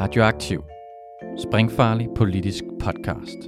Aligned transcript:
Radioaktiv. 0.00 0.64
Springfarlig 1.38 2.08
politisk 2.16 2.64
podcast. 2.80 3.38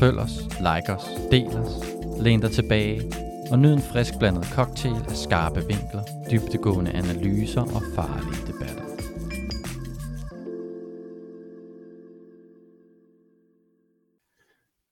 Følg 0.00 0.18
os, 0.18 0.30
like 0.58 0.92
os, 0.92 1.04
del 1.30 1.46
os, 1.46 1.72
læn 2.20 2.40
dig 2.40 2.50
tilbage 2.50 3.02
og 3.50 3.58
nyd 3.58 3.72
en 3.72 3.82
frisk 3.92 4.12
blandet 4.18 4.44
cocktail 4.44 4.94
af 5.08 5.16
skarpe 5.16 5.60
vinkler, 5.60 6.02
dybtegående 6.30 6.90
analyser 6.90 7.60
og 7.60 7.82
farlige 7.94 8.46
debatter. 8.46 8.84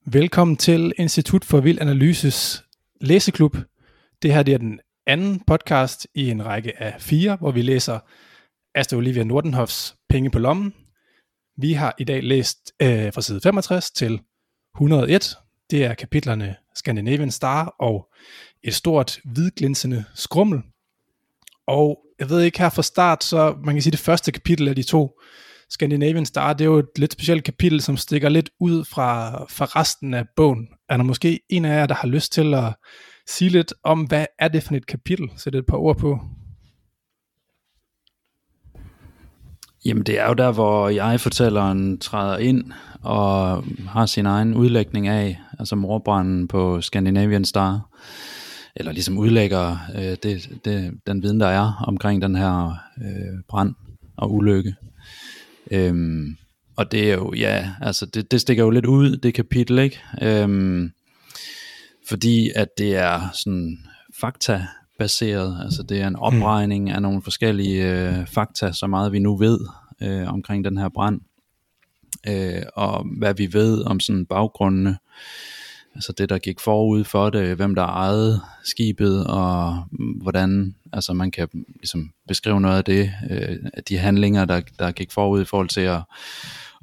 Velkommen 0.05 0.57
til 0.57 0.93
Institut 0.97 1.45
for 1.45 1.59
Vild 1.59 1.81
Analyses 1.81 2.65
læseklub. 3.01 3.57
Det 4.21 4.33
her 4.33 4.43
det 4.43 4.53
er 4.53 4.57
den 4.57 4.79
anden 5.05 5.41
podcast 5.47 6.07
i 6.13 6.29
en 6.29 6.45
række 6.45 6.81
af 6.83 6.95
fire, 7.01 7.35
hvor 7.35 7.51
vi 7.51 7.61
læser 7.61 7.99
Asta 8.77 8.95
Olivia 8.95 9.23
Nordenhofs 9.23 9.95
Penge 10.09 10.29
på 10.29 10.39
lommen. 10.39 10.73
Vi 11.57 11.73
har 11.73 11.95
i 11.99 12.03
dag 12.03 12.23
læst 12.23 12.57
øh, 12.81 13.13
fra 13.13 13.21
side 13.21 13.41
65 13.41 13.91
til 13.91 14.21
101. 14.75 15.35
Det 15.71 15.85
er 15.85 15.93
kapitlerne 15.93 16.55
Scandinavian 16.75 17.31
Star 17.31 17.75
og 17.79 18.07
et 18.63 18.73
stort 18.73 19.19
hvidglinsende 19.25 20.03
skrummel. 20.15 20.61
Og 21.67 21.99
jeg 22.19 22.29
ved 22.29 22.41
ikke 22.41 22.59
her 22.59 22.69
fra 22.69 22.81
start, 22.81 23.23
så 23.23 23.57
man 23.63 23.75
kan 23.75 23.81
sige, 23.81 23.91
det 23.91 23.99
første 23.99 24.31
kapitel 24.31 24.67
af 24.67 24.75
de 24.75 24.83
to 24.83 25.19
Scandinavian 25.69 26.25
Star, 26.25 26.53
det 26.53 26.65
er 26.65 26.69
jo 26.69 26.77
et 26.77 26.97
lidt 26.97 27.13
specielt 27.13 27.43
kapitel, 27.43 27.81
som 27.81 27.97
stikker 27.97 28.29
lidt 28.29 28.49
ud 28.59 28.85
fra, 28.85 29.43
fra 29.49 29.65
resten 29.65 30.13
af 30.13 30.25
bogen. 30.35 30.67
Er 30.89 30.97
der 30.97 31.03
måske 31.03 31.39
en 31.49 31.65
af 31.65 31.79
jer, 31.79 31.85
der 31.85 31.95
har 31.95 32.07
lyst 32.07 32.31
til 32.31 32.53
at 32.53 32.73
sige 33.27 33.49
lidt 33.49 33.73
om, 33.83 34.03
hvad 34.03 34.25
er 34.39 34.47
det 34.47 34.63
for 34.63 34.75
et 34.75 34.87
kapitel? 34.87 35.29
Sæt 35.37 35.55
et 35.55 35.65
par 35.65 35.77
ord 35.77 35.97
på. 35.97 36.19
Jamen 39.87 40.03
det 40.03 40.19
er 40.19 40.27
jo 40.27 40.33
der, 40.33 40.51
hvor 40.51 40.89
jeg 40.89 41.19
fortælleren 41.19 41.97
træder 41.97 42.37
ind 42.37 42.71
og 43.01 43.63
har 43.89 44.05
sin 44.05 44.25
egen 44.25 44.53
udlægning 44.53 45.07
af, 45.07 45.39
altså 45.59 45.75
morbranden 45.75 46.47
på 46.47 46.81
Scandinavian 46.81 47.45
Star, 47.45 47.89
eller 48.75 48.91
ligesom 48.91 49.17
udlægger 49.17 49.77
øh, 49.95 50.17
det, 50.23 50.49
det, 50.65 50.93
den 51.07 51.23
viden, 51.23 51.39
der 51.39 51.47
er 51.47 51.83
omkring 51.87 52.21
den 52.21 52.35
her 52.35 52.77
øh, 52.97 53.43
brand 53.49 53.75
og 54.17 54.33
ulykke. 54.33 54.75
Øhm, 55.71 56.37
og 56.75 56.91
det 56.91 57.11
er 57.11 57.13
jo, 57.13 57.33
ja, 57.33 57.71
altså 57.81 58.05
det, 58.05 58.31
det 58.31 58.41
stikker 58.41 58.63
jo 58.63 58.69
lidt 58.69 58.85
ud, 58.85 59.17
det 59.17 59.33
kapitel, 59.33 59.79
ikke? 59.79 59.99
Øhm, 60.21 60.91
fordi 62.07 62.51
at 62.55 62.67
det 62.77 62.95
er 62.95 63.29
sådan 63.33 63.77
fakta 64.21 64.67
baseret, 64.99 65.61
altså 65.63 65.83
det 65.83 66.01
er 66.01 66.07
en 66.07 66.15
opregning 66.15 66.83
mm. 66.83 66.91
af 66.91 67.01
nogle 67.01 67.21
forskellige 67.21 67.91
øh, 67.91 68.27
fakta, 68.27 68.71
så 68.71 68.87
meget 68.87 69.11
vi 69.11 69.19
nu 69.19 69.37
ved 69.37 69.59
øh, 70.01 70.33
omkring 70.33 70.65
den 70.65 70.77
her 70.77 70.89
brand, 70.89 71.21
øh, 72.27 72.63
og 72.75 73.05
hvad 73.17 73.33
vi 73.33 73.53
ved 73.53 73.83
om 73.85 73.99
sådan 73.99 74.25
baggrundene, 74.25 74.97
altså 75.95 76.13
det 76.17 76.29
der 76.29 76.37
gik 76.37 76.59
forud 76.59 77.03
for 77.03 77.29
det, 77.29 77.55
hvem 77.55 77.75
der 77.75 77.83
ejede 77.83 78.41
skibet, 78.63 79.27
og 79.27 79.83
hvordan 80.21 80.75
altså 80.93 81.13
man 81.13 81.31
kan 81.31 81.47
ligesom 81.75 82.11
beskrive 82.27 82.61
noget 82.61 82.77
af 82.77 82.83
det, 82.83 83.11
øh, 83.29 83.57
de 83.89 83.97
handlinger, 83.97 84.45
der, 84.45 84.61
der 84.79 84.91
gik 84.91 85.11
forud 85.11 85.41
i 85.41 85.45
forhold 85.45 85.69
til 85.69 85.81
at, 85.81 86.01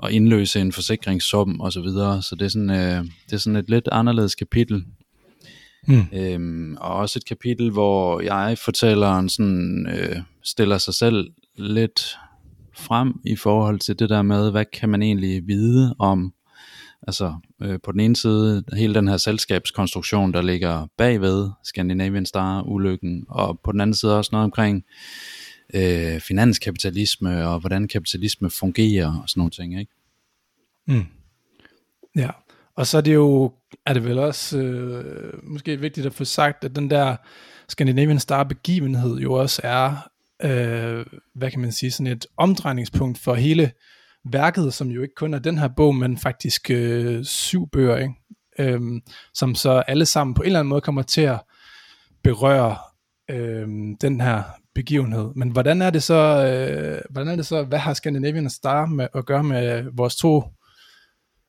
at 0.02 0.10
indløse 0.10 0.60
en 0.60 0.72
forsikringssum 0.72 1.60
og 1.60 1.72
så 1.72 1.80
videre, 1.80 2.22
så 2.22 2.34
det 2.34 2.44
er 2.44 2.48
sådan, 2.48 2.70
øh, 2.70 3.04
det 3.26 3.32
er 3.32 3.36
sådan 3.36 3.56
et 3.56 3.70
lidt 3.70 3.88
anderledes 3.92 4.34
kapitel, 4.34 4.84
Mm. 5.86 6.06
Øhm, 6.12 6.76
og 6.80 6.94
også 6.94 7.18
et 7.18 7.26
kapitel, 7.26 7.70
hvor 7.70 8.20
jeg 8.20 8.58
fortælleren 8.58 9.28
sådan, 9.28 9.86
øh, 9.86 10.16
stiller 10.42 10.78
sig 10.78 10.94
selv 10.94 11.30
lidt 11.56 12.16
frem 12.76 13.20
i 13.24 13.36
forhold 13.36 13.78
til 13.78 13.98
det 13.98 14.10
der 14.10 14.22
med, 14.22 14.50
hvad 14.50 14.64
kan 14.64 14.88
man 14.88 15.02
egentlig 15.02 15.46
vide 15.46 15.94
om, 15.98 16.34
altså 17.02 17.34
øh, 17.62 17.78
på 17.84 17.92
den 17.92 18.00
ene 18.00 18.16
side, 18.16 18.64
hele 18.76 18.94
den 18.94 19.08
her 19.08 19.16
selskabskonstruktion, 19.16 20.32
der 20.32 20.42
ligger 20.42 20.86
bagved 20.98 21.50
Scandinavian 21.64 22.26
Star-ulykken, 22.26 23.24
og 23.28 23.60
på 23.64 23.72
den 23.72 23.80
anden 23.80 23.94
side 23.94 24.18
også 24.18 24.28
noget 24.32 24.44
omkring 24.44 24.84
øh, 25.74 26.20
finanskapitalisme, 26.20 27.48
og 27.48 27.60
hvordan 27.60 27.88
kapitalisme 27.88 28.50
fungerer, 28.50 29.20
og 29.22 29.28
sådan 29.28 29.40
nogle 29.40 29.50
ting, 29.50 29.78
ikke? 29.78 29.92
Mm. 30.86 31.06
Ja, 32.16 32.30
og 32.76 32.86
så 32.86 32.96
er 32.96 33.00
det 33.00 33.14
jo, 33.14 33.52
er 33.86 33.92
det 33.92 34.04
vel 34.04 34.18
også 34.18 34.58
øh, 34.58 35.32
måske 35.42 35.80
vigtigt 35.80 36.06
at 36.06 36.14
få 36.14 36.24
sagt, 36.24 36.64
at 36.64 36.76
den 36.76 36.90
der 36.90 37.16
Scandinavian 37.68 38.20
Star 38.20 38.44
begivenhed 38.44 39.16
jo 39.16 39.32
også 39.32 39.60
er, 39.64 40.08
øh, 40.42 41.06
hvad 41.34 41.50
kan 41.50 41.60
man 41.60 41.72
sige, 41.72 41.90
sådan 41.90 42.12
et 42.12 42.26
omdrejningspunkt 42.36 43.18
for 43.18 43.34
hele 43.34 43.72
værket, 44.32 44.74
som 44.74 44.88
jo 44.88 45.02
ikke 45.02 45.14
kun 45.14 45.34
er 45.34 45.38
den 45.38 45.58
her 45.58 45.68
bog, 45.68 45.94
men 45.94 46.18
faktisk 46.18 46.70
øh, 46.70 47.24
syv 47.24 47.68
bøger, 47.72 47.96
ikke? 47.96 48.14
Øhm, 48.58 49.00
som 49.34 49.54
så 49.54 49.70
alle 49.70 50.06
sammen 50.06 50.34
på 50.34 50.42
en 50.42 50.46
eller 50.46 50.58
anden 50.58 50.68
måde 50.68 50.80
kommer 50.80 51.02
til 51.02 51.20
at 51.20 51.40
berøre 52.22 52.76
øh, 53.30 53.68
den 54.00 54.20
her 54.20 54.42
begivenhed. 54.74 55.30
Men 55.36 55.50
hvordan 55.50 55.82
er 55.82 55.90
det 55.90 56.02
så, 56.02 56.14
øh, 56.14 57.02
hvordan 57.10 57.28
er 57.28 57.36
det 57.36 57.46
så, 57.46 57.62
hvad 57.62 57.78
har 57.78 57.94
Scandinavian 57.94 58.50
Star 58.50 58.86
med 58.86 59.08
at 59.14 59.26
gøre 59.26 59.44
med 59.44 59.84
vores 59.92 60.16
to 60.16 60.44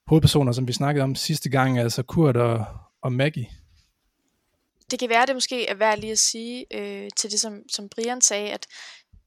hovedpersoner, 0.07 0.51
som 0.51 0.67
vi 0.67 0.73
snakkede 0.73 1.03
om 1.03 1.15
sidste 1.15 1.49
gang, 1.49 1.79
altså 1.79 2.03
Kurt 2.03 2.37
og, 2.37 2.65
og 3.01 3.13
Maggie. 3.13 3.47
Det 4.91 4.99
kan 4.99 5.09
være, 5.09 5.25
det 5.25 5.35
måske 5.35 5.67
er 5.67 5.75
værd 5.75 5.99
lige 5.99 6.11
at 6.11 6.19
sige 6.19 6.65
øh, 6.73 7.09
til 7.17 7.31
det, 7.31 7.39
som, 7.39 7.61
som 7.71 7.89
Brian 7.89 8.21
sagde, 8.21 8.51
at 8.51 8.67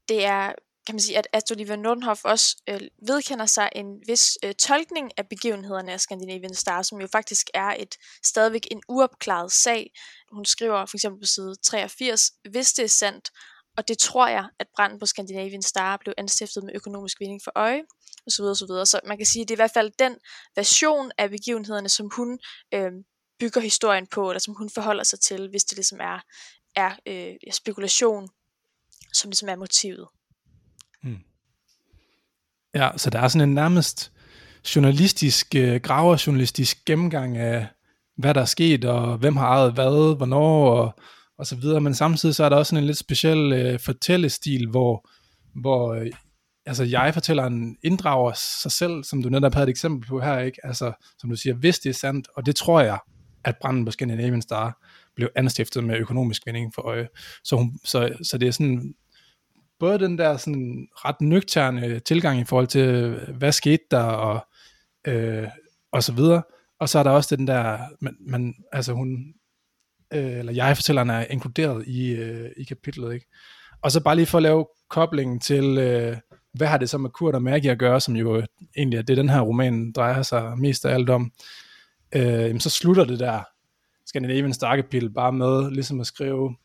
det 0.09 0.25
er, 0.25 0.51
kan 0.85 0.95
man 0.95 0.99
sige, 0.99 1.17
at 1.17 1.27
Astrid 1.33 1.57
Olivia 1.57 1.75
Nordenhoff 1.75 2.25
også 2.25 2.55
øh, 2.69 2.81
vedkender 3.07 3.45
sig 3.45 3.69
en 3.75 4.01
vis 4.07 4.37
øh, 4.43 4.53
tolkning 4.53 5.11
af 5.17 5.27
begivenhederne 5.27 5.91
af 5.91 5.99
Scandinavian 5.99 6.53
Star, 6.53 6.81
som 6.81 7.01
jo 7.01 7.07
faktisk 7.07 7.47
er 7.53 7.75
et 7.79 7.95
stadigvæk 8.23 8.67
en 8.71 8.81
uopklaret 8.87 9.51
sag. 9.51 9.91
Hun 10.31 10.45
skriver 10.45 10.85
for 10.85 10.97
eksempel 10.97 11.19
på 11.21 11.25
side 11.25 11.55
83, 11.63 12.31
hvis 12.49 12.73
det 12.73 12.83
er 12.83 12.89
sandt, 12.89 13.29
og 13.77 13.87
det 13.87 13.97
tror 13.97 14.27
jeg, 14.27 14.49
at 14.59 14.67
branden 14.75 14.99
på 14.99 15.05
Scandinavian 15.05 15.61
Star 15.61 15.97
blev 15.97 16.13
anstiftet 16.17 16.63
med 16.63 16.73
økonomisk 16.75 17.19
vinding 17.19 17.41
for 17.43 17.51
øje, 17.55 17.81
og 18.25 18.31
så 18.31 18.41
videre, 18.41 18.55
så 18.55 18.65
videre. 18.65 18.85
Så 18.85 18.99
man 19.07 19.17
kan 19.17 19.25
sige, 19.25 19.41
at 19.41 19.47
det 19.47 19.53
er 19.53 19.55
i 19.55 19.63
hvert 19.63 19.71
fald 19.73 19.91
den 19.99 20.15
version 20.55 21.11
af 21.17 21.29
begivenhederne, 21.29 21.89
som 21.89 22.09
hun 22.15 22.39
øh, 22.73 22.91
bygger 23.39 23.61
historien 23.61 24.07
på, 24.07 24.29
eller 24.29 24.39
som 24.39 24.53
hun 24.53 24.69
forholder 24.69 25.03
sig 25.03 25.19
til, 25.19 25.49
hvis 25.49 25.63
det 25.63 25.77
ligesom 25.77 25.99
er, 26.01 26.19
er 26.75 26.91
øh, 27.05 27.35
spekulation, 27.51 28.29
som 29.13 29.29
ligesom 29.29 29.49
er 29.49 29.55
motivet. 29.55 30.07
Hmm. 31.03 31.23
Ja, 32.73 32.89
så 32.97 33.09
der 33.09 33.19
er 33.19 33.27
sådan 33.27 33.49
en 33.49 33.55
nærmest 33.55 34.11
journalistisk, 34.75 35.55
øh, 35.55 35.81
graverjournalistisk 35.81 36.85
gennemgang 36.85 37.37
af, 37.37 37.67
hvad 38.17 38.33
der 38.33 38.41
er 38.41 38.45
sket, 38.45 38.85
og 38.85 39.17
hvem 39.17 39.37
har 39.37 39.47
ejet 39.47 39.73
hvad, 39.73 40.15
hvornår, 40.15 40.71
og, 40.71 40.93
og 41.39 41.45
så 41.45 41.55
videre. 41.55 41.81
Men 41.81 41.93
samtidig 41.93 42.35
så 42.35 42.43
er 42.43 42.49
der 42.49 42.55
også 42.55 42.69
sådan 42.69 42.83
en 42.83 42.87
lidt 42.87 42.97
speciel 42.97 43.53
øh, 43.53 43.79
fortællestil, 43.79 44.69
hvor, 44.69 45.09
hvor 45.61 45.93
øh, 45.93 46.11
altså 46.65 46.83
jeg-fortælleren 46.83 47.77
inddrager 47.83 48.31
sig 48.61 48.71
selv, 48.71 49.03
som 49.03 49.23
du 49.23 49.29
netop 49.29 49.53
havde 49.53 49.63
et 49.63 49.69
eksempel 49.69 50.07
på 50.07 50.19
her, 50.19 50.39
ikke? 50.39 50.59
Altså, 50.63 50.91
som 51.17 51.29
du 51.29 51.35
siger, 51.35 51.53
hvis 51.53 51.79
det 51.79 51.89
er 51.89 51.93
sandt, 51.93 52.27
og 52.35 52.45
det 52.45 52.55
tror 52.55 52.81
jeg, 52.81 52.99
at 53.43 53.55
branden 53.61 53.85
på 53.85 53.91
Scandinavian 53.91 54.41
Star 54.41 54.87
blev 55.15 55.29
anstiftet 55.35 55.83
med 55.83 55.97
økonomisk 55.97 56.45
vinding 56.45 56.71
for 56.75 56.81
øje. 56.81 57.07
Så, 57.43 57.55
hun, 57.55 57.79
så, 57.85 58.09
så 58.23 58.37
det 58.37 58.47
er 58.47 58.51
sådan, 58.51 58.93
både 59.79 59.99
den 59.99 60.17
der 60.17 60.37
sådan 60.37 60.87
ret 60.95 61.21
nøgterne 61.21 61.99
tilgang 61.99 62.39
i 62.39 62.45
forhold 62.45 62.67
til, 62.67 63.19
hvad 63.37 63.51
skete 63.51 63.83
der, 63.91 64.03
og, 64.03 64.47
øh, 65.07 65.47
og 65.91 66.03
så 66.03 66.13
videre, 66.13 66.43
og 66.79 66.89
så 66.89 66.99
er 66.99 67.03
der 67.03 67.11
også 67.11 67.35
den 67.35 67.47
der, 67.47 67.77
man, 68.01 68.15
man 68.19 68.53
altså 68.71 68.93
hun, 68.93 69.33
øh, 70.13 70.39
eller 70.39 70.53
jeg 70.53 70.77
fortælleren 70.77 71.09
er 71.09 71.25
inkluderet 71.29 71.87
i, 71.87 72.11
øh, 72.11 72.49
i 72.57 72.63
kapitlet, 72.63 73.13
ikke? 73.13 73.25
Og 73.81 73.91
så 73.91 74.03
bare 74.03 74.15
lige 74.15 74.25
for 74.25 74.37
at 74.37 74.43
lave 74.43 74.67
koblingen 74.89 75.39
til, 75.39 75.77
øh, 75.77 76.17
hvad 76.53 76.67
har 76.67 76.77
det 76.77 76.89
så 76.89 76.97
med 76.97 77.09
Kurt 77.09 77.35
og 77.35 77.41
Maggie 77.41 77.71
at 77.71 77.79
gøre, 77.79 78.01
som 78.01 78.15
jo 78.15 78.37
øh, 78.37 78.43
egentlig 78.77 78.97
er 78.97 79.01
det, 79.01 79.17
den 79.17 79.29
her 79.29 79.41
roman 79.41 79.91
drejer 79.91 80.21
sig 80.21 80.57
mest 80.57 80.85
af 80.85 80.93
alt 80.93 81.09
om, 81.09 81.31
øh, 82.15 82.59
så 82.59 82.69
slutter 82.69 83.05
det 83.05 83.19
der 83.19 83.41
Scandinavian 84.05 84.53
Star 84.53 84.75
kapitel 84.75 85.13
bare 85.13 85.31
med 85.31 85.71
ligesom 85.71 85.99
at 85.99 86.07
skrive, 86.07 86.55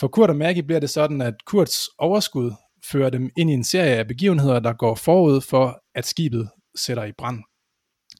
for 0.00 0.08
Kurt 0.08 0.30
og 0.30 0.36
Maggie 0.36 0.62
bliver 0.62 0.80
det 0.80 0.90
sådan, 0.90 1.20
at 1.20 1.34
Kurts 1.44 1.88
overskud 1.98 2.52
fører 2.90 3.10
dem 3.10 3.30
ind 3.36 3.50
i 3.50 3.52
en 3.52 3.64
serie 3.64 3.96
af 3.96 4.08
begivenheder, 4.08 4.60
der 4.60 4.72
går 4.72 4.94
forud 4.94 5.40
for, 5.40 5.82
at 5.94 6.06
skibet 6.06 6.48
sætter 6.76 7.04
i 7.04 7.12
brand. 7.18 7.42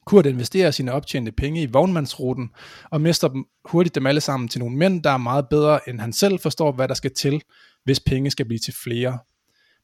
Kurt 0.07 0.25
investerer 0.25 0.71
sine 0.71 0.93
optjente 0.93 1.31
penge 1.31 1.61
i 1.61 1.65
vognmandsruten 1.65 2.49
og 2.89 3.01
mister 3.01 3.27
dem 3.27 3.45
hurtigt 3.65 3.95
dem 3.95 4.05
alle 4.05 4.21
sammen 4.21 4.49
til 4.49 4.59
nogle 4.59 4.77
mænd, 4.77 5.03
der 5.03 5.09
er 5.09 5.17
meget 5.17 5.49
bedre 5.49 5.89
end 5.89 5.99
han 5.99 6.13
selv 6.13 6.39
forstår, 6.39 6.71
hvad 6.71 6.87
der 6.87 6.93
skal 6.93 7.13
til, 7.13 7.41
hvis 7.83 7.99
penge 7.99 8.31
skal 8.31 8.45
blive 8.45 8.59
til 8.59 8.73
flere. 8.83 9.19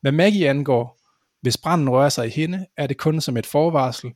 Hvad 0.02 0.12
Maggie 0.12 0.50
angår, 0.50 1.00
hvis 1.42 1.58
branden 1.58 1.90
rører 1.90 2.10
sig 2.10 2.28
i 2.28 2.30
hende, 2.30 2.66
er 2.78 2.88
det 2.88 2.98
kun 2.98 3.22
som 3.22 3.38
et 3.38 3.46
forvarsel. 3.46 4.12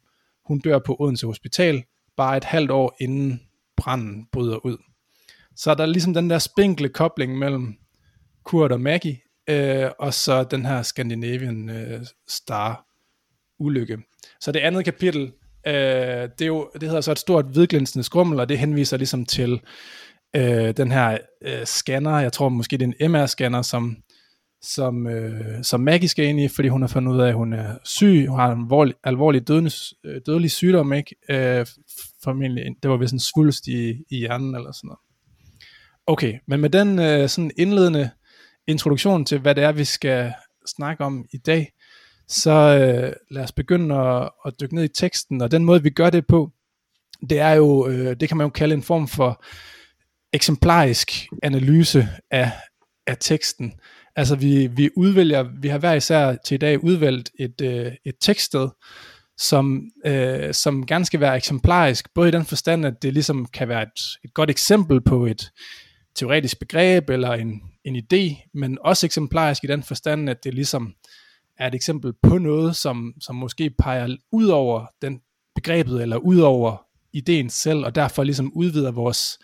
Hun 0.45 0.59
dør 0.59 0.79
på 0.79 0.95
Odense 0.99 1.25
Hospital, 1.25 1.83
bare 2.17 2.37
et 2.37 2.43
halvt 2.43 2.71
år 2.71 2.95
inden 2.99 3.41
branden 3.77 4.27
bryder 4.31 4.65
ud. 4.65 4.77
Så 5.55 5.71
er 5.71 5.75
der 5.75 5.85
ligesom 5.85 6.13
den 6.13 6.29
der 6.29 6.39
spinkle 6.39 6.89
kobling 6.89 7.37
mellem 7.37 7.75
Kurt 8.43 8.71
og 8.71 8.81
Maggie, 8.81 9.19
øh, 9.49 9.91
og 9.99 10.13
så 10.13 10.43
den 10.43 10.65
her 10.65 10.81
Scandinavian 10.81 11.69
øh, 11.69 12.05
Star 12.27 12.85
ulykke. 13.59 13.97
Så 14.41 14.51
det 14.51 14.59
andet 14.59 14.85
kapitel, 14.85 15.31
øh, 15.67 16.29
det, 16.39 16.41
er 16.41 16.45
jo, 16.45 16.69
det 16.73 16.83
hedder 16.83 17.01
så 17.01 17.11
et 17.11 17.19
stort 17.19 17.45
hvidglænsende 17.45 18.03
skrummel, 18.03 18.39
og 18.39 18.49
det 18.49 18.59
henviser 18.59 18.97
ligesom 18.97 19.25
til 19.25 19.61
øh, 20.35 20.77
den 20.77 20.91
her 20.91 21.17
øh, 21.41 21.65
scanner, 21.65 22.19
jeg 22.19 22.33
tror 22.33 22.49
måske 22.49 22.77
det 22.77 22.93
er 22.99 23.05
en 23.05 23.15
MR-scanner, 23.15 23.61
som, 23.61 23.97
som, 24.61 25.07
øh, 25.07 25.63
som 25.63 25.81
Maggie 25.81 26.09
skal 26.09 26.25
ind 26.25 26.39
i, 26.39 26.47
fordi 26.47 26.67
hun 26.67 26.81
har 26.81 26.87
fundet 26.87 27.13
ud 27.13 27.19
af, 27.19 27.27
at 27.27 27.33
hun 27.33 27.53
er 27.53 27.77
syg, 27.83 28.25
hun 28.29 28.39
har 28.39 28.51
en 28.51 28.61
alvorlig, 28.61 28.95
alvorlig 29.03 29.47
dødende, 29.47 29.71
øh, 30.05 30.21
dødelig 30.25 30.51
sygdom, 30.51 30.93
ikke? 30.93 31.15
Øh, 31.29 31.65
formentlig, 32.23 32.75
det 32.83 32.91
var 32.91 32.97
vist 32.97 33.13
en 33.13 33.19
svulst 33.19 33.67
i, 33.67 34.03
i 34.09 34.17
hjernen 34.17 34.55
eller 34.55 34.71
sådan 34.71 34.87
noget. 34.87 34.99
Okay, 36.07 36.33
men 36.47 36.59
med 36.59 36.69
den 36.69 36.99
øh, 36.99 37.29
sådan 37.29 37.51
indledende 37.57 38.09
introduktion 38.67 39.25
til, 39.25 39.39
hvad 39.39 39.55
det 39.55 39.63
er, 39.63 39.71
vi 39.71 39.83
skal 39.83 40.33
snakke 40.77 41.03
om 41.03 41.25
i 41.33 41.37
dag, 41.37 41.71
så 42.27 42.51
øh, 42.51 43.13
lad 43.31 43.43
os 43.43 43.51
begynde 43.51 43.95
at, 43.95 44.29
at 44.45 44.53
dykke 44.61 44.75
ned 44.75 44.83
i 44.83 44.87
teksten, 44.87 45.41
og 45.41 45.51
den 45.51 45.65
måde, 45.65 45.83
vi 45.83 45.89
gør 45.89 46.09
det 46.09 46.27
på, 46.27 46.51
det 47.29 47.39
er 47.39 47.51
jo, 47.51 47.87
øh, 47.87 48.15
det 48.19 48.27
kan 48.27 48.37
man 48.37 48.45
jo 48.45 48.49
kalde 48.49 48.75
en 48.75 48.83
form 48.83 49.07
for 49.07 49.43
eksemplarisk 50.33 51.11
analyse 51.43 52.09
af, 52.31 52.51
af 53.07 53.17
teksten. 53.19 53.73
Altså 54.15 54.35
vi, 54.35 54.67
vi 54.67 54.89
udvælger, 54.95 55.45
vi 55.61 55.67
har 55.67 55.77
hver 55.77 55.93
især 55.93 56.35
til 56.45 56.55
i 56.55 56.57
dag 56.57 56.83
udvalgt 56.83 57.31
et, 57.39 57.61
øh, 57.61 57.91
et 58.05 58.15
tekststed, 58.21 58.69
som, 59.37 59.81
øh, 60.05 60.53
som 60.53 60.85
gerne 60.85 61.05
skal 61.05 61.19
være 61.19 61.37
eksemplarisk, 61.37 62.13
både 62.15 62.29
i 62.29 62.31
den 62.31 62.45
forstand, 62.45 62.85
at 62.85 62.93
det 63.01 63.13
ligesom 63.13 63.45
kan 63.45 63.67
være 63.67 63.83
et, 63.83 64.01
et 64.23 64.33
godt 64.33 64.49
eksempel 64.49 65.01
på 65.01 65.25
et 65.25 65.51
teoretisk 66.15 66.59
begreb 66.59 67.09
eller 67.09 67.33
en, 67.33 67.61
en 67.85 67.95
idé, 67.95 68.49
men 68.53 68.77
også 68.81 69.05
eksemplarisk 69.05 69.63
i 69.63 69.67
den 69.67 69.83
forstand, 69.83 70.29
at 70.29 70.43
det 70.43 70.53
ligesom 70.53 70.93
er 71.59 71.67
et 71.67 71.75
eksempel 71.75 72.13
på 72.23 72.37
noget, 72.37 72.75
som, 72.75 73.13
som 73.21 73.35
måske 73.35 73.69
peger 73.69 74.15
ud 74.31 74.47
over 74.47 74.85
den 75.01 75.21
begrebet, 75.55 76.01
eller 76.01 76.17
ud 76.17 76.39
over 76.39 76.85
ideen 77.13 77.49
selv, 77.49 77.85
og 77.85 77.95
derfor 77.95 78.23
ligesom 78.23 78.51
udvider 78.53 78.91
vores 78.91 79.39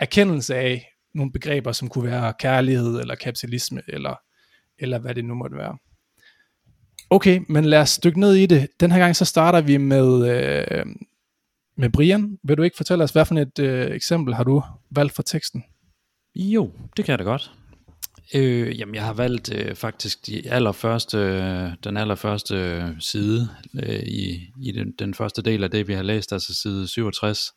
erkendelse 0.00 0.56
af 0.56 0.92
nogle 1.14 1.32
begreber, 1.32 1.72
som 1.72 1.88
kunne 1.88 2.10
være 2.10 2.32
kærlighed, 2.38 3.00
eller 3.00 3.14
kapitalisme, 3.14 3.82
eller, 3.88 4.14
eller 4.78 4.98
hvad 4.98 5.14
det 5.14 5.24
nu 5.24 5.34
måtte 5.34 5.56
være. 5.56 5.78
Okay, 7.10 7.40
men 7.48 7.64
lad 7.64 7.80
os 7.80 7.98
dykke 7.98 8.20
ned 8.20 8.34
i 8.34 8.46
det. 8.46 8.68
Den 8.80 8.90
her 8.90 8.98
gang 8.98 9.16
så 9.16 9.24
starter 9.24 9.60
vi 9.60 9.76
med, 9.76 10.28
øh, 10.28 10.86
med 11.76 11.90
Brian. 11.90 12.38
Vil 12.42 12.56
du 12.56 12.62
ikke 12.62 12.76
fortælle 12.76 13.04
os, 13.04 13.10
hvad 13.10 13.24
for 13.24 13.34
et 13.34 13.58
øh, 13.58 13.90
eksempel 13.90 14.34
har 14.34 14.44
du 14.44 14.62
valgt 14.90 15.14
for 15.14 15.22
teksten? 15.22 15.64
Jo, 16.34 16.72
det 16.96 17.04
kan 17.04 17.12
jeg 17.12 17.18
da 17.18 17.24
godt. 17.24 17.52
Øh, 18.34 18.78
jamen, 18.78 18.94
jeg 18.94 19.04
har 19.04 19.12
valgt 19.12 19.54
øh, 19.54 19.74
faktisk 19.74 20.26
de 20.26 20.50
allerførste, 20.50 21.18
øh, 21.18 21.70
den 21.84 21.96
allerførste 21.96 22.54
øh, 22.54 23.00
side 23.00 23.48
øh, 23.82 24.02
i, 24.02 24.52
i 24.62 24.72
den, 24.72 24.94
den 24.98 25.14
første 25.14 25.42
del 25.42 25.64
af 25.64 25.70
det, 25.70 25.88
vi 25.88 25.92
har 25.92 26.02
læst, 26.02 26.32
altså 26.32 26.54
side 26.54 26.88
67. 26.88 27.52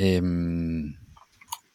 Øh, 0.00 0.22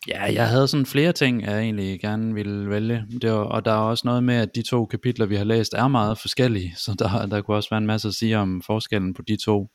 ja, 0.08 0.34
jeg 0.34 0.50
havde 0.50 0.68
sådan 0.68 0.86
flere 0.86 1.12
ting, 1.12 1.42
jeg 1.42 1.60
egentlig 1.60 2.00
gerne 2.00 2.34
ville 2.34 2.70
vælge. 2.70 3.06
Det 3.22 3.32
var, 3.32 3.38
og 3.38 3.66
der 3.66 3.72
er 3.72 3.78
også 3.78 4.08
noget 4.08 4.24
med, 4.24 4.36
at 4.36 4.56
de 4.56 4.62
to 4.62 4.86
kapitler, 4.86 5.26
vi 5.26 5.36
har 5.36 5.44
læst, 5.44 5.74
er 5.74 5.88
meget 5.88 6.18
forskellige, 6.18 6.74
så 6.78 6.96
der, 7.00 7.26
der 7.26 7.42
kunne 7.42 7.58
også 7.58 7.70
være 7.70 7.78
en 7.78 7.88
masse 7.88 8.08
at 8.08 8.14
sige 8.14 8.38
om 8.38 8.62
forskellen 8.62 9.14
på 9.14 9.22
de 9.22 9.38
to 9.46 9.70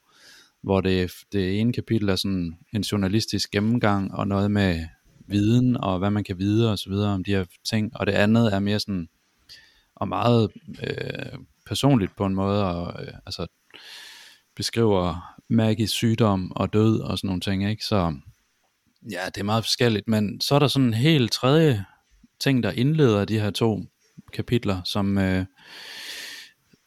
hvor 0.62 0.81
det, 0.81 1.12
det 1.32 1.60
ene 1.60 1.72
kapitel 1.72 2.08
er 2.08 2.16
sådan 2.16 2.54
en 2.75 2.82
journalistisk 2.82 3.50
gennemgang, 3.50 4.14
og 4.14 4.28
noget 4.28 4.50
med 4.50 4.81
viden, 5.32 5.76
og 5.76 5.99
hvad 5.99 6.11
man 6.11 6.25
kan 6.25 6.38
vide 6.38 6.70
og 6.70 6.79
så 6.79 6.90
videre 6.90 7.11
om 7.11 7.25
de 7.25 7.31
her 7.31 7.44
ting, 7.64 7.96
og 7.96 8.06
det 8.06 8.12
andet 8.12 8.55
er 8.55 8.58
mere 8.58 8.81
sådan, 8.81 9.08
og 9.94 10.08
meget 10.08 10.50
øh, 10.82 11.38
personligt 11.67 12.17
på 12.17 12.26
en 12.26 12.34
måde, 12.34 12.64
og 12.64 13.02
øh, 13.02 13.12
altså 13.26 13.46
beskriver 14.56 15.34
Maggies 15.49 15.90
sygdom 15.90 16.52
og 16.56 16.73
død 16.73 17.00
og 17.00 17.19
sådan 17.19 17.29
nogle 17.29 17.40
ting, 17.40 17.70
ikke? 17.70 17.84
Så 17.84 18.14
ja, 19.11 19.26
det 19.26 19.40
er 19.40 19.44
meget 19.44 19.64
forskelligt, 19.64 20.08
men 20.08 20.40
så 20.40 20.55
er 20.55 20.58
der 20.58 20.69
sådan 20.69 20.87
en 20.87 20.94
helt 20.94 21.32
tredje 21.32 21.85
ting, 22.40 22.62
der 22.62 22.70
indleder 22.70 23.25
de 23.25 23.40
her 23.40 23.50
to 23.50 23.81
kapitler, 24.32 24.82
som, 24.85 25.19
øh, 25.19 25.44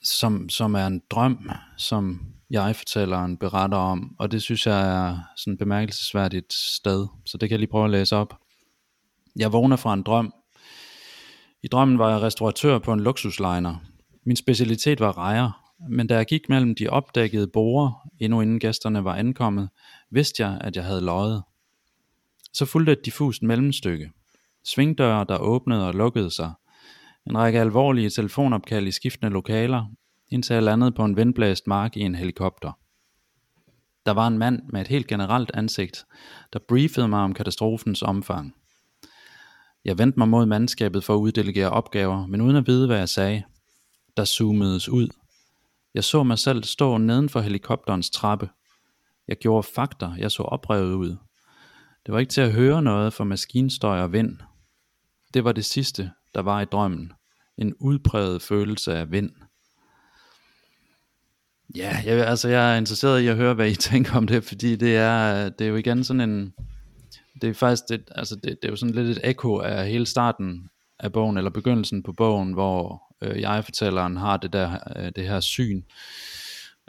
som, 0.03 0.49
som 0.49 0.75
er 0.75 0.87
en 0.87 1.01
drøm, 1.09 1.49
som 1.77 2.34
jeg 2.49 2.75
fortælleren 2.75 3.37
beretter 3.37 3.77
om, 3.77 4.15
og 4.19 4.31
det 4.31 4.41
synes 4.41 4.67
jeg 4.67 5.07
er 5.07 5.17
sådan 5.37 5.53
et 5.53 5.59
bemærkelsesværdigt 5.59 6.53
sted, 6.53 7.07
så 7.25 7.37
det 7.37 7.49
kan 7.49 7.51
jeg 7.51 7.59
lige 7.59 7.69
prøve 7.69 7.85
at 7.85 7.91
læse 7.91 8.15
op. 8.15 8.37
Jeg 9.35 9.53
vågner 9.53 9.75
fra 9.75 9.93
en 9.93 10.03
drøm. 10.03 10.33
I 11.63 11.67
drømmen 11.67 11.99
var 11.99 12.11
jeg 12.11 12.21
restauratør 12.21 12.79
på 12.79 12.93
en 12.93 12.99
luksuslejner. 12.99 13.75
Min 14.25 14.35
specialitet 14.35 14.99
var 14.99 15.17
rejer, 15.17 15.73
men 15.89 16.07
da 16.07 16.15
jeg 16.15 16.25
gik 16.25 16.49
mellem 16.49 16.75
de 16.75 16.89
opdækkede 16.89 17.47
borer, 17.47 18.09
endnu 18.19 18.41
inden 18.41 18.59
gæsterne 18.59 19.03
var 19.03 19.15
ankommet, 19.15 19.69
vidste 20.11 20.43
jeg, 20.43 20.57
at 20.61 20.75
jeg 20.75 20.83
havde 20.83 21.01
løjet. 21.01 21.43
Så 22.53 22.65
fulgte 22.65 22.91
et 22.91 23.05
diffust 23.05 23.43
mellemstykke. 23.43 24.11
Svingdøre, 24.63 25.25
der 25.29 25.37
åbnede 25.37 25.87
og 25.87 25.93
lukkede 25.93 26.31
sig. 26.31 26.51
En 27.27 27.37
række 27.37 27.59
alvorlige 27.59 28.09
telefonopkald 28.09 28.87
i 28.87 28.91
skiftende 28.91 29.31
lokaler, 29.31 29.85
indtil 30.29 30.53
jeg 30.53 30.63
landede 30.63 30.91
på 30.91 31.05
en 31.05 31.17
vindblæst 31.17 31.67
mark 31.67 31.97
i 31.97 32.01
en 32.01 32.15
helikopter. 32.15 32.71
Der 34.05 34.11
var 34.11 34.27
en 34.27 34.37
mand 34.37 34.61
med 34.69 34.81
et 34.81 34.87
helt 34.87 35.07
generelt 35.07 35.51
ansigt, 35.53 36.05
der 36.53 36.59
briefede 36.67 37.07
mig 37.07 37.19
om 37.19 37.33
katastrofens 37.33 38.01
omfang. 38.01 38.55
Jeg 39.85 39.97
vendte 39.97 40.19
mig 40.19 40.27
mod 40.27 40.45
mandskabet 40.45 41.03
for 41.03 41.15
at 41.15 41.19
uddelegere 41.19 41.69
opgaver, 41.69 42.27
men 42.27 42.41
uden 42.41 42.55
at 42.55 42.67
vide, 42.67 42.87
hvad 42.87 42.97
jeg 42.97 43.09
sagde. 43.09 43.43
Der 44.17 44.25
zoomedes 44.25 44.89
ud. 44.89 45.07
Jeg 45.93 46.03
så 46.03 46.23
mig 46.23 46.39
selv 46.39 46.63
stå 46.63 46.97
neden 46.97 47.29
for 47.29 47.41
helikopterens 47.41 48.09
trappe. 48.09 48.49
Jeg 49.27 49.37
gjorde 49.37 49.67
fakter, 49.75 50.15
jeg 50.15 50.31
så 50.31 50.43
oprevet 50.43 50.93
ud. 50.93 51.15
Det 52.05 52.13
var 52.13 52.19
ikke 52.19 52.31
til 52.31 52.41
at 52.41 52.53
høre 52.53 52.81
noget 52.81 53.13
for 53.13 53.23
maskinstøj 53.23 53.99
og 53.99 54.13
vind. 54.13 54.37
Det 55.33 55.43
var 55.43 55.51
det 55.51 55.65
sidste, 55.65 56.11
der 56.35 56.41
var 56.41 56.61
i 56.61 56.65
drømmen. 56.65 57.13
En 57.57 57.73
udpræget 57.79 58.41
følelse 58.41 58.93
af 58.93 59.11
vind. 59.11 59.31
Ja, 61.75 62.01
jeg, 62.05 62.27
altså 62.27 62.49
jeg 62.49 62.73
er 62.73 62.77
interesseret 62.77 63.21
i 63.21 63.27
at 63.27 63.35
høre, 63.35 63.53
hvad 63.53 63.69
I 63.69 63.75
tænker 63.91 64.15
om 64.15 64.27
det, 64.27 64.43
fordi 64.43 64.75
det 64.75 64.95
er, 64.95 65.49
det 65.49 65.65
er 65.65 65.69
jo 65.69 65.75
igen 65.75 66.03
sådan 66.03 66.29
en, 66.29 66.53
det 67.41 67.49
er 67.49 67.53
faktisk, 67.53 67.83
det, 67.89 68.09
altså 68.15 68.35
det, 68.35 68.43
det 68.43 68.65
er 68.65 68.69
jo 68.69 68.75
sådan 68.75 68.95
lidt 68.95 69.17
et 69.17 69.29
ekko 69.29 69.59
af 69.59 69.87
hele 69.87 70.05
starten 70.05 70.69
af 70.99 71.11
bogen, 71.11 71.37
eller 71.37 71.51
begyndelsen 71.51 72.03
på 72.03 72.13
bogen, 72.13 72.53
hvor 72.53 73.03
øh, 73.21 73.41
jeg-fortælleren 73.41 74.17
har 74.17 74.37
det 74.37 74.53
der, 74.53 74.77
øh, 74.95 75.11
det 75.15 75.27
her 75.27 75.39
syn. 75.39 75.81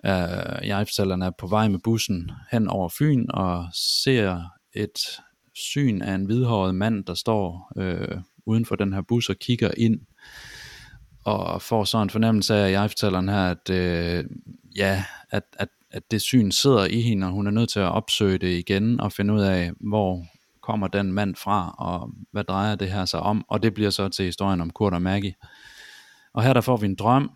Øh, 0.06 0.66
jeg-fortælleren 0.68 1.22
er 1.22 1.30
på 1.38 1.46
vej 1.46 1.68
med 1.68 1.78
bussen 1.84 2.30
hen 2.52 2.68
over 2.68 2.88
Fyn, 2.98 3.26
og 3.30 3.66
ser 3.74 4.42
et 4.72 4.98
syn 5.54 6.02
af 6.02 6.14
en 6.14 6.24
hvidhåret 6.24 6.74
mand, 6.74 7.04
der 7.04 7.14
står 7.14 7.72
øh, 7.76 8.20
uden 8.46 8.66
for 8.66 8.76
den 8.76 8.92
her 8.92 9.02
bus 9.02 9.28
og 9.28 9.36
kigger 9.36 9.70
ind, 9.76 10.00
og 11.24 11.62
får 11.62 11.84
så 11.84 11.98
en 11.98 12.10
fornemmelse 12.10 12.54
af, 12.54 12.72
jeg-fortælleren 12.72 13.28
her, 13.28 13.50
at 13.50 13.70
øh, 13.70 14.24
ja, 14.76 15.04
at, 15.30 15.42
at, 15.58 15.68
at 15.90 16.10
det 16.10 16.22
syn 16.22 16.50
sidder 16.50 16.84
i 16.84 17.00
hende, 17.00 17.26
og 17.26 17.32
hun 17.32 17.46
er 17.46 17.50
nødt 17.50 17.70
til 17.70 17.80
at 17.80 17.92
opsøge 17.92 18.38
det 18.38 18.58
igen, 18.58 19.00
og 19.00 19.12
finde 19.12 19.34
ud 19.34 19.40
af, 19.40 19.72
hvor 19.80 20.26
kommer 20.62 20.88
den 20.88 21.12
mand 21.12 21.36
fra, 21.36 21.74
og 21.78 22.10
hvad 22.32 22.44
drejer 22.44 22.74
det 22.74 22.90
her 22.90 23.04
sig 23.04 23.20
om, 23.20 23.44
og 23.48 23.62
det 23.62 23.74
bliver 23.74 23.90
så 23.90 24.08
til 24.08 24.24
historien 24.24 24.60
om 24.60 24.70
Kurt 24.70 24.94
og 24.94 25.02
Maggie. 25.02 25.34
Og 26.32 26.42
her 26.42 26.52
der 26.52 26.60
får 26.60 26.76
vi 26.76 26.86
en 26.86 26.94
drøm 26.94 27.30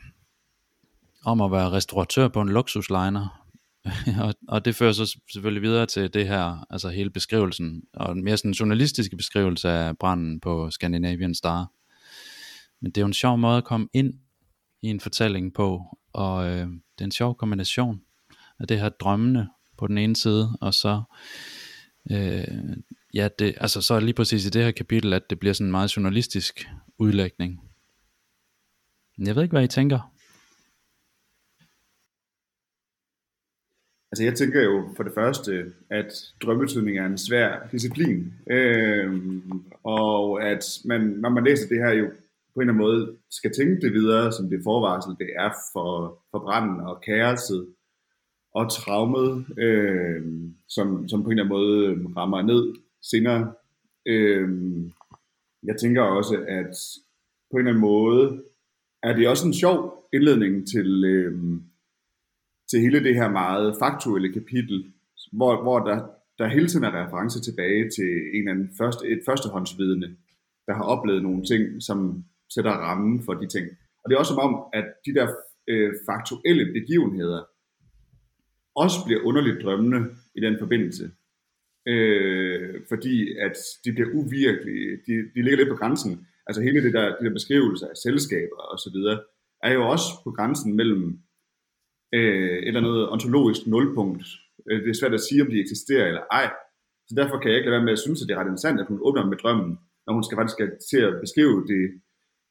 om 1.25 1.41
at 1.41 1.53
være 1.53 1.71
restauratør 1.71 2.29
på 2.29 2.41
en 2.41 2.49
luksusliner, 2.49 3.41
og, 4.25 4.35
og 4.49 4.65
det 4.65 4.77
fører 4.77 4.93
så 4.93 5.19
selvfølgelig 5.33 5.63
videre 5.63 5.87
til 5.87 6.15
det 6.15 6.29
her, 6.29 6.67
altså 6.71 6.89
hele 6.89 7.11
beskrivelsen, 7.11 7.83
og 7.95 8.13
en 8.13 8.25
mere 8.25 8.37
sådan 8.37 8.53
journalistiske 8.53 9.17
beskrivelse 9.17 9.69
af 9.69 9.99
branden 9.99 10.41
på 10.41 10.71
Scandinavian 10.71 11.35
Star. 11.35 11.71
Men 12.81 12.93
det 12.93 12.99
er 12.99 13.03
jo 13.03 13.07
en 13.07 13.13
sjov 13.13 13.39
måde 13.39 13.57
at 13.57 13.65
komme 13.65 13.89
ind 13.93 14.15
i 14.83 14.89
en 14.89 15.01
fortælling 15.01 15.55
på, 15.55 15.99
og 16.13 16.49
øh, 16.49 16.67
det 17.01 17.05
er 17.05 17.09
en 17.09 17.13
sjov 17.13 17.37
kombination 17.37 18.03
af 18.59 18.67
det 18.67 18.81
her 18.81 18.89
drømmende 18.89 19.49
på 19.79 19.87
den 19.87 19.99
ene 19.99 20.17
side, 20.17 20.59
og 20.61 20.75
så 20.75 21.03
øh, 22.11 22.77
ja, 23.15 23.29
det, 23.39 23.55
altså 23.57 23.83
så 23.83 23.95
er 23.95 24.01
lige 24.01 24.15
præcis 24.15 24.47
i 24.47 24.51
det 24.51 24.65
her 24.65 24.71
kapitel, 24.71 25.13
at 25.13 25.31
det 25.31 25.39
bliver 25.39 25.53
sådan 25.53 25.67
en 25.67 25.71
meget 25.71 25.97
journalistisk 25.97 26.69
udlægning. 26.99 27.61
Men 29.19 29.27
jeg 29.27 29.37
ved 29.37 29.43
ikke, 29.43 29.53
hvad 29.53 29.65
I 29.65 29.67
tænker. 29.67 30.13
Altså 34.13 34.25
jeg 34.25 34.35
tænker 34.35 34.63
jo 34.63 34.93
for 34.97 35.03
det 35.03 35.13
første, 35.15 35.73
at 35.91 36.13
drømmetydning 36.43 36.99
er 36.99 37.07
en 37.07 37.19
svær 37.19 37.69
disciplin, 37.73 38.35
øh, 38.51 39.23
og 39.85 40.45
at 40.45 40.65
man, 40.85 41.01
når 41.01 41.29
man 41.29 41.45
læser 41.45 41.69
det 41.69 41.79
her 41.79 41.91
jo 41.91 42.11
på 42.55 42.61
en 42.61 42.69
eller 42.69 42.73
anden 42.73 42.87
måde 42.87 43.17
skal 43.31 43.53
tænke 43.53 43.81
det 43.81 43.93
videre, 43.93 44.33
som 44.33 44.49
det 44.51 44.61
forvarsel 44.65 45.13
det 45.19 45.31
er 45.39 45.51
for, 45.73 46.23
for 46.31 46.39
branden 46.39 46.81
og 46.81 47.01
kaoset 47.01 47.67
og 48.55 48.71
traumet, 48.71 49.47
øh, 49.59 50.23
som, 50.69 51.09
som 51.09 51.23
på 51.23 51.31
en 51.31 51.39
eller 51.39 51.45
anden 51.45 51.59
måde 51.59 51.87
øhm, 51.87 52.07
rammer 52.07 52.43
ned 52.43 52.75
senere. 53.03 53.53
Øh, 54.07 54.49
jeg 55.63 55.77
tænker 55.77 56.03
også, 56.03 56.45
at 56.49 56.75
på 57.51 57.57
en 57.57 57.59
eller 57.59 57.71
anden 57.71 57.81
måde, 57.81 58.43
er 59.03 59.13
det 59.17 59.29
også 59.29 59.47
en 59.47 59.55
sjov 59.55 60.09
indledning 60.13 60.69
til, 60.69 61.05
øh, 61.05 61.39
til 62.71 62.81
hele 62.81 63.05
det 63.05 63.15
her 63.15 63.31
meget 63.31 63.77
faktuelle 63.83 64.33
kapitel, 64.33 64.93
hvor, 65.33 65.63
hvor 65.63 65.79
der, 65.79 65.99
der 66.39 66.49
hele 66.49 66.69
tiden 66.69 66.85
er 66.85 67.05
reference 67.05 67.41
tilbage 67.41 67.91
til 67.97 68.11
en 68.35 68.39
eller 68.39 68.51
anden 68.51 68.71
første, 68.79 69.09
et 69.09 69.21
førstehåndsvidende, 69.27 70.17
der 70.67 70.75
har 70.75 70.85
oplevet 70.85 71.23
nogle 71.23 71.45
ting, 71.45 71.83
som 71.83 72.25
sætter 72.55 72.71
rammen 72.71 73.23
for 73.23 73.35
de 73.35 73.49
ting. 73.49 73.67
Og 74.03 74.11
det 74.11 74.15
er 74.15 74.19
også 74.19 74.35
som 74.35 74.45
om, 74.49 74.55
at 74.73 74.87
de 75.07 75.15
der 75.15 75.27
øh, 75.69 75.93
faktuelle 76.09 76.73
begivenheder 76.73 77.43
også 78.75 78.99
bliver 79.07 79.23
underligt 79.29 79.63
drømmende 79.63 80.01
i 80.35 80.41
den 80.41 80.59
forbindelse. 80.59 81.11
Øh, 81.89 82.81
fordi 82.89 83.39
at 83.47 83.57
de 83.85 83.93
bliver 83.93 84.11
uvirkelige, 84.15 84.91
de, 85.07 85.13
de 85.35 85.43
ligger 85.43 85.57
lidt 85.57 85.69
på 85.69 85.81
grænsen. 85.81 86.27
Altså 86.47 86.63
hele 86.63 86.83
det 86.85 86.93
der, 86.93 87.17
de 87.19 87.25
der 87.25 87.33
beskrivelser 87.33 87.89
af 87.89 87.97
selskaber 87.97 88.61
og 88.73 88.79
så 88.79 88.91
videre, 88.95 89.23
er 89.63 89.73
jo 89.73 89.89
også 89.89 90.09
på 90.25 90.31
grænsen 90.31 90.77
mellem 90.77 91.19
øh, 92.15 92.59
et 92.59 92.69
eller 92.69 92.81
andet 92.81 93.09
ontologisk 93.09 93.67
nulpunkt. 93.67 94.25
Øh, 94.71 94.83
det 94.83 94.91
er 94.91 95.01
svært 95.01 95.15
at 95.15 95.27
sige, 95.29 95.43
om 95.43 95.51
de 95.51 95.61
eksisterer 95.61 96.07
eller 96.07 96.25
ej. 96.31 96.53
Så 97.09 97.15
derfor 97.17 97.39
kan 97.39 97.51
jeg 97.51 97.59
ikke 97.59 97.71
lade 97.71 97.79
være 97.79 97.89
med 97.89 97.93
at 97.99 98.05
synes, 98.05 98.23
at 98.23 98.29
det 98.29 98.35
er 98.35 98.41
ret 98.41 98.53
interessant, 98.53 98.81
at 98.81 98.87
hun 98.87 99.01
åbner 99.03 99.27
med 99.27 99.37
drømmen, 99.37 99.79
når 100.07 100.13
hun 100.15 100.25
skal 100.25 100.37
faktisk 100.37 100.57
skal 100.57 100.71
til 100.91 101.01
at 101.09 101.21
beskrive 101.25 101.57
det 101.73 101.83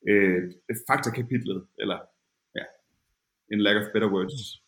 øh, 0.07 0.51
faktakapitlet, 0.89 1.67
eller 1.79 1.99
ja, 2.55 2.63
in 3.51 3.61
lack 3.61 3.77
of 3.77 3.91
better 3.93 4.09
words. 4.11 4.61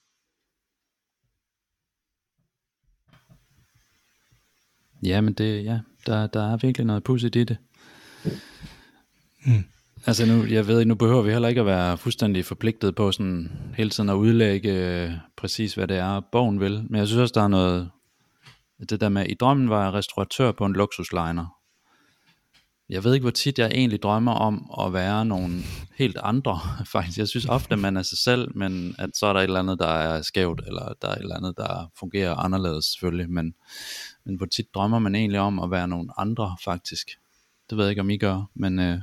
Ja, 5.04 5.22
men 5.22 5.34
det, 5.34 5.66
ja, 5.66 5.80
der, 6.06 6.28
der 6.28 6.54
er 6.54 6.58
virkelig 6.58 6.88
noget 6.88 7.04
pudsigt 7.04 7.36
i 7.36 7.44
det. 7.44 7.58
Mm. 9.46 9.64
Altså 10.06 10.26
nu, 10.26 10.46
jeg 10.46 10.68
ved 10.68 10.86
nu 10.86 10.96
behøver 10.96 11.22
vi 11.22 11.32
heller 11.32 11.48
ikke 11.50 11.62
at 11.62 11.68
være 11.68 11.98
fuldstændig 11.98 12.46
forpligtet 12.46 12.96
på 12.96 13.12
sådan 13.12 13.52
hele 13.78 13.90
tiden 13.90 14.10
at 14.10 14.14
udlægge 14.14 15.04
øh, 15.04 15.12
præcis, 15.38 15.74
hvad 15.74 15.88
det 15.88 15.98
er, 15.98 16.22
bogen 16.32 16.60
vil. 16.60 16.86
Men 16.90 17.00
jeg 17.00 17.08
synes 17.08 17.22
også, 17.22 17.34
der 17.36 17.44
er 17.44 17.48
noget, 17.48 17.92
det 18.90 19.02
der 19.02 19.10
med, 19.10 19.26
i 19.26 19.34
drømmen 19.34 19.70
var 19.70 19.84
jeg 19.84 19.94
restauratør 19.94 20.52
på 20.52 20.66
en 20.66 20.74
luksusliner. 20.74 21.61
Jeg 22.92 23.04
ved 23.04 23.14
ikke, 23.14 23.24
hvor 23.24 23.32
tit 23.32 23.60
jeg 23.60 23.72
egentlig 23.74 24.02
drømmer 24.02 24.32
om 24.32 24.72
at 24.86 24.94
være 24.94 25.26
nogle 25.26 25.64
helt 25.96 26.18
andre, 26.24 26.60
faktisk. 26.94 27.18
Jeg 27.18 27.28
synes 27.28 27.46
ofte, 27.46 27.76
man 27.76 27.98
er 27.98 28.02
sig 28.02 28.18
selv, 28.18 28.58
men 28.58 28.96
at 29.00 29.10
så 29.18 29.26
er 29.26 29.34
der 29.34 29.40
et 29.40 29.44
eller 29.44 29.60
andet, 29.60 29.80
der 29.80 29.88
er 29.88 30.22
skævt, 30.22 30.62
eller 30.68 30.94
der 31.02 31.08
er 31.08 31.16
et 31.16 31.22
eller 31.22 31.36
andet, 31.36 31.54
der 31.58 31.92
fungerer 32.00 32.36
anderledes 32.36 32.86
selvfølgelig. 32.86 33.30
Men, 33.30 33.54
men 34.26 34.36
hvor 34.36 34.46
tit 34.46 34.66
drømmer 34.74 35.00
man 35.00 35.16
egentlig 35.16 35.40
om 35.40 35.60
at 35.60 35.72
være 35.72 35.88
nogle 35.88 36.10
andre, 36.18 36.58
faktisk. 36.64 37.08
Det 37.70 37.78
ved 37.78 37.86
jeg 37.86 37.90
ikke, 37.90 38.02
om 38.02 38.10
I 38.10 38.18
gør, 38.18 38.50
men... 38.56 38.80
Øh, 38.80 39.00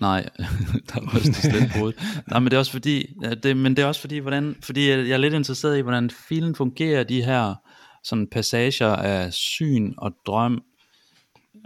Nej, 0.00 0.28
der 0.88 1.00
er 1.00 1.16
rystet 1.16 1.36
slet 1.36 1.70
på 1.78 1.92
Nej, 2.30 2.40
men 2.40 2.44
det 2.44 2.52
er 2.52 2.58
også 2.58 2.72
fordi, 2.72 3.14
det, 3.42 3.56
men 3.56 3.76
det 3.76 3.82
er 3.82 3.86
også 3.86 4.00
fordi, 4.00 4.18
hvordan, 4.18 4.56
fordi 4.62 4.90
jeg 4.90 5.10
er 5.10 5.16
lidt 5.16 5.34
interesseret 5.34 5.78
i, 5.78 5.80
hvordan 5.80 6.10
filen 6.10 6.54
fungerer, 6.54 7.04
de 7.04 7.22
her 7.22 7.54
sådan 8.04 8.28
passager 8.32 8.96
af 8.96 9.32
syn 9.32 9.94
og 9.98 10.12
drøm, 10.26 10.62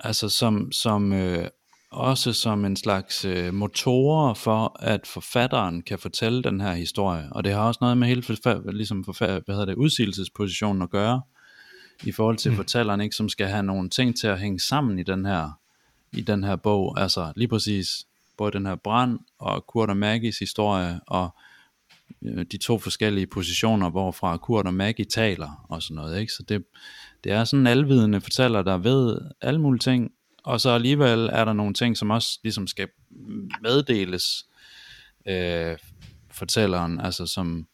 altså 0.04 0.28
som, 0.28 0.72
som 0.72 1.12
øh, 1.12 1.48
også 1.90 2.32
som 2.32 2.64
en 2.64 2.76
slags 2.76 3.24
øh, 3.24 3.54
motorer 3.54 4.34
for, 4.34 4.76
at 4.80 5.06
forfatteren 5.06 5.82
kan 5.82 5.98
fortælle 5.98 6.42
den 6.42 6.60
her 6.60 6.74
historie. 6.74 7.28
Og 7.30 7.44
det 7.44 7.52
har 7.52 7.60
også 7.60 7.78
noget 7.80 7.98
med 7.98 8.08
hele 8.08 8.22
forfa- 8.22 8.70
ligesom 8.70 9.04
forfa- 9.08 9.40
hvad 9.44 9.54
hedder 9.54 9.64
det, 9.64 9.74
udsigelsespositionen 9.74 10.82
at 10.82 10.90
gøre, 10.90 11.22
i 12.04 12.12
forhold 12.12 12.36
til 12.36 12.50
mm. 12.50 12.56
fortælleren, 12.56 13.00
ikke, 13.00 13.16
som 13.16 13.28
skal 13.28 13.46
have 13.46 13.62
nogle 13.62 13.90
ting 13.90 14.16
til 14.16 14.26
at 14.26 14.40
hænge 14.40 14.60
sammen 14.60 14.98
i 14.98 15.02
den 15.02 15.26
her 15.26 15.50
i 16.12 16.20
den 16.20 16.44
her 16.44 16.56
bog. 16.56 17.00
Altså 17.00 17.32
lige 17.36 17.48
præcis 17.48 18.06
både 18.36 18.52
den 18.52 18.66
her 18.66 18.74
brand 18.74 19.18
og 19.38 19.66
Kurt 19.66 19.90
og 19.90 19.96
Maggies 19.96 20.38
historie 20.38 21.00
og 21.06 21.30
øh, 22.22 22.46
de 22.52 22.58
to 22.58 22.78
forskellige 22.78 23.26
positioner, 23.26 23.90
hvorfra 23.90 24.36
Kurt 24.36 24.66
og 24.66 24.74
Maggie 24.74 25.04
taler 25.04 25.66
og 25.68 25.82
sådan 25.82 25.94
noget. 25.94 26.20
Ikke? 26.20 26.32
Så 26.32 26.42
det, 26.48 26.64
det 27.24 27.32
er 27.32 27.44
sådan 27.44 27.60
en 27.60 27.66
alvidende 27.66 28.20
fortæller, 28.20 28.62
der 28.62 28.78
ved 28.78 29.18
alle 29.40 29.60
mulige 29.60 29.80
ting, 29.80 30.10
og 30.44 30.60
så 30.60 30.70
alligevel 30.70 31.28
er 31.32 31.44
der 31.44 31.52
nogle 31.52 31.74
ting, 31.74 31.96
som 31.96 32.10
også 32.10 32.38
ligesom 32.42 32.66
skal 32.66 32.88
meddeles 33.62 34.44
øh, 35.28 35.78
fortælleren, 36.30 37.00
altså 37.00 37.26
som 37.26 37.66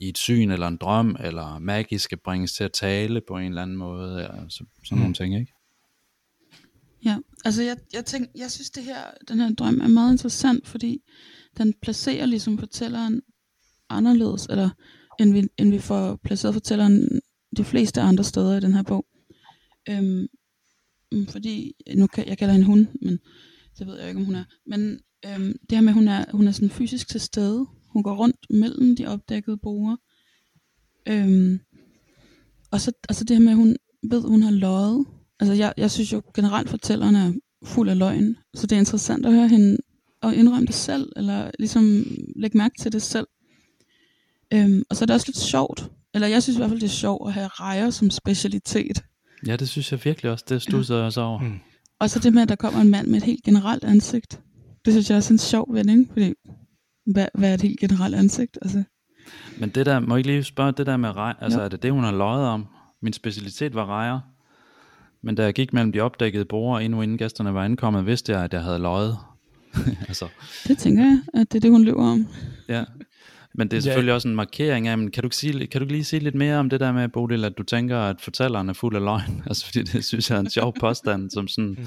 i 0.00 0.08
et 0.08 0.18
syn 0.18 0.50
eller 0.50 0.68
en 0.68 0.76
drøm, 0.76 1.16
eller 1.20 1.58
Maggie 1.58 1.98
skal 1.98 2.18
bringes 2.18 2.52
til 2.52 2.64
at 2.64 2.72
tale 2.72 3.20
på 3.28 3.36
en 3.36 3.48
eller 3.48 3.62
anden 3.62 3.76
måde, 3.76 4.24
eller 4.24 4.48
så, 4.48 4.64
sådan 4.84 4.98
mm. 4.98 5.00
nogle 5.00 5.14
ting, 5.14 5.34
ikke? 5.40 5.52
Ja, 7.04 7.16
altså 7.44 7.62
jeg, 7.62 7.76
jeg, 7.92 8.04
tænk, 8.04 8.28
jeg 8.36 8.50
synes 8.50 8.70
det 8.70 8.84
her, 8.84 9.02
den 9.28 9.40
her 9.40 9.54
drøm 9.54 9.80
er 9.80 9.88
meget 9.88 10.12
interessant, 10.12 10.68
fordi 10.68 11.02
den 11.58 11.74
placerer 11.82 12.26
ligesom 12.26 12.58
fortælleren 12.58 13.22
anderledes, 13.88 14.46
eller 14.46 14.70
end 15.20 15.32
vi, 15.32 15.48
end 15.58 15.70
vi 15.70 15.78
får 15.78 16.16
placeret 16.24 16.54
fortælleren 16.54 17.20
de 17.56 17.64
fleste 17.64 18.00
andre 18.00 18.24
steder 18.24 18.56
i 18.56 18.60
den 18.60 18.74
her 18.74 18.82
bog. 18.82 19.06
Øhm, 19.88 20.26
mm, 21.12 21.26
fordi, 21.26 21.72
nu 21.96 22.06
kan, 22.06 22.28
jeg 22.28 22.38
kalder 22.38 22.54
hende 22.54 22.66
hun, 22.66 22.88
men 23.02 23.18
det 23.78 23.86
ved 23.86 23.98
jeg 23.98 24.08
ikke, 24.08 24.20
om 24.20 24.24
hun 24.24 24.34
er. 24.34 24.44
Men 24.66 25.00
øhm, 25.26 25.56
det 25.70 25.78
her 25.78 25.80
med, 25.80 25.88
at 25.88 25.94
hun 25.94 26.08
er, 26.08 26.24
hun 26.32 26.48
er 26.48 26.52
sådan 26.52 26.70
fysisk 26.70 27.08
til 27.08 27.20
stede. 27.20 27.66
Hun 27.88 28.02
går 28.02 28.14
rundt 28.16 28.46
mellem 28.50 28.96
de 28.96 29.06
opdækkede 29.06 29.56
borer. 29.56 29.96
Øhm, 31.08 31.60
og, 32.70 32.80
så, 32.80 32.92
og 33.08 33.14
så 33.14 33.24
det 33.24 33.36
her 33.36 33.44
med, 33.44 33.52
at 33.52 33.56
hun 33.56 33.76
ved, 34.10 34.24
at 34.24 34.30
hun 34.30 34.42
har 34.42 34.50
løjet. 34.50 35.06
Altså 35.40 35.54
jeg, 35.54 35.74
jeg 35.76 35.90
synes 35.90 36.12
jo 36.12 36.22
generelt, 36.34 36.68
fortælleren 36.68 37.14
er 37.14 37.32
fuld 37.64 37.88
af 37.88 37.98
løgn. 37.98 38.36
Så 38.54 38.66
det 38.66 38.76
er 38.76 38.80
interessant 38.80 39.26
at 39.26 39.32
høre 39.32 39.48
hende 39.48 39.76
og 40.22 40.34
indrømme 40.34 40.66
det 40.66 40.74
selv, 40.74 41.12
eller 41.16 41.50
ligesom 41.58 42.04
lægge 42.36 42.58
mærke 42.58 42.74
til 42.80 42.92
det 42.92 43.02
selv. 43.02 43.26
Øhm, 44.52 44.82
og 44.90 44.96
så 44.96 45.04
er 45.04 45.06
det 45.06 45.14
også 45.14 45.28
lidt 45.28 45.36
sjovt, 45.36 45.90
eller 46.16 46.28
jeg 46.28 46.42
synes 46.42 46.56
i 46.56 46.60
hvert 46.60 46.70
fald, 46.70 46.80
det 46.80 46.86
er 46.86 46.90
sjovt 46.90 47.28
at 47.28 47.34
have 47.34 47.46
rejer 47.46 47.90
som 47.90 48.10
specialitet. 48.10 49.04
Ja, 49.46 49.56
det 49.56 49.68
synes 49.68 49.92
jeg 49.92 50.04
virkelig 50.04 50.30
også. 50.32 50.44
Det 50.48 50.62
stusser 50.62 51.02
jeg 51.02 51.12
så 51.12 51.20
over. 51.20 51.40
Mm. 51.40 51.58
Og 52.00 52.10
så 52.10 52.18
det 52.18 52.34
med, 52.34 52.42
at 52.42 52.48
der 52.48 52.56
kommer 52.56 52.80
en 52.80 52.90
mand 52.90 53.06
med 53.06 53.16
et 53.16 53.24
helt 53.24 53.44
generelt 53.44 53.84
ansigt. 53.84 54.40
Det 54.84 54.92
synes 54.92 55.10
jeg 55.10 55.16
også 55.16 55.32
er 55.32 55.34
en 55.34 55.38
sjov 55.38 55.74
vending, 55.74 56.08
fordi 56.12 56.32
hvad, 57.06 57.26
hvad 57.34 57.50
er 57.50 57.54
et 57.54 57.62
helt 57.62 57.80
generelt 57.80 58.14
ansigt? 58.14 58.58
Altså. 58.62 58.82
Men 59.58 59.68
det 59.68 59.86
der, 59.86 60.00
må 60.00 60.16
jeg 60.16 60.26
lige 60.26 60.44
spørge, 60.44 60.72
det 60.72 60.86
der 60.86 60.96
med 60.96 61.16
rejer, 61.16 61.34
altså 61.40 61.58
jo. 61.58 61.64
er 61.64 61.68
det 61.68 61.82
det, 61.82 61.92
hun 61.92 62.04
har 62.04 62.12
løjet 62.12 62.46
om? 62.46 62.66
Min 63.02 63.12
specialitet 63.12 63.74
var 63.74 63.86
rejer. 63.86 64.20
Men 65.22 65.34
da 65.34 65.44
jeg 65.44 65.54
gik 65.54 65.72
mellem 65.72 65.92
de 65.92 66.00
opdækkede 66.00 66.44
borer, 66.44 66.80
endnu 66.80 67.02
inden 67.02 67.18
gæsterne 67.18 67.54
var 67.54 67.64
ankommet, 67.64 68.06
vidste 68.06 68.32
jeg, 68.32 68.44
at 68.44 68.52
jeg 68.52 68.62
havde 68.62 68.78
løjet. 68.78 69.18
altså. 70.08 70.28
Det 70.68 70.78
tænker 70.78 71.04
jeg, 71.04 71.20
at 71.34 71.52
det 71.52 71.58
er 71.58 71.60
det, 71.60 71.70
hun 71.70 71.84
løber 71.84 72.04
om. 72.04 72.26
Ja, 72.68 72.84
men 73.58 73.68
det 73.68 73.76
er 73.76 73.80
selvfølgelig 73.80 74.10
ja. 74.10 74.14
også 74.14 74.28
en 74.28 74.34
markering 74.34 74.88
af, 74.88 74.98
men 74.98 75.10
kan 75.10 75.22
du, 75.22 75.28
sige, 75.32 75.66
kan 75.66 75.80
du 75.80 75.86
lige 75.86 76.04
sige 76.04 76.20
lidt 76.20 76.34
mere 76.34 76.56
om 76.56 76.70
det 76.70 76.80
der 76.80 76.92
med, 76.92 77.08
Bodil, 77.08 77.44
at 77.44 77.58
du 77.58 77.62
tænker, 77.62 77.98
at 77.98 78.20
fortælleren 78.20 78.68
er 78.68 78.72
fuld 78.72 78.96
af 78.96 79.02
løgn? 79.02 79.42
Altså, 79.46 79.66
fordi 79.66 79.82
det 79.82 80.04
synes 80.04 80.30
jeg 80.30 80.36
er 80.36 80.40
en 80.40 80.50
sjov 80.50 80.74
påstand, 80.80 81.30
som 81.30 81.48
sådan, 81.48 81.70
mm. 81.70 81.86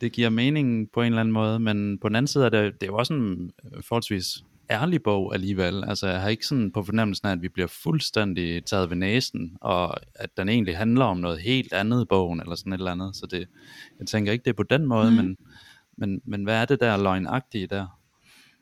det 0.00 0.12
giver 0.12 0.28
mening 0.28 0.90
på 0.90 1.00
en 1.02 1.06
eller 1.06 1.20
anden 1.20 1.32
måde, 1.32 1.58
men 1.58 1.98
på 1.98 2.08
den 2.08 2.16
anden 2.16 2.26
side 2.26 2.44
er 2.44 2.48
det, 2.48 2.74
det 2.80 2.82
er 2.82 2.86
jo 2.86 2.96
også 2.96 3.14
en 3.14 3.50
forholdsvis 3.80 4.44
ærlig 4.70 5.02
bog 5.02 5.34
alligevel. 5.34 5.84
Altså, 5.84 6.06
jeg 6.06 6.20
har 6.20 6.28
ikke 6.28 6.46
sådan 6.46 6.70
på 6.70 6.82
fornemmelsen 6.82 7.28
af, 7.28 7.32
at 7.32 7.42
vi 7.42 7.48
bliver 7.48 7.68
fuldstændig 7.68 8.64
taget 8.64 8.90
ved 8.90 8.96
næsen, 8.96 9.56
og 9.60 9.96
at 10.14 10.36
den 10.36 10.48
egentlig 10.48 10.76
handler 10.76 11.04
om 11.04 11.16
noget 11.16 11.40
helt 11.40 11.72
andet 11.72 12.08
bogen, 12.08 12.40
eller 12.40 12.54
sådan 12.54 12.72
et 12.72 12.78
eller 12.78 12.92
andet. 12.92 13.16
Så 13.16 13.26
det, 13.26 13.48
jeg 13.98 14.06
tænker 14.06 14.32
ikke, 14.32 14.42
det 14.42 14.50
er 14.50 14.54
på 14.56 14.62
den 14.62 14.86
måde, 14.86 15.10
mm. 15.10 15.16
men, 15.16 15.36
men, 15.96 16.20
men 16.24 16.44
hvad 16.44 16.56
er 16.56 16.64
det 16.64 16.80
der 16.80 16.96
løgnagtige 16.96 17.66
der? 17.66 17.86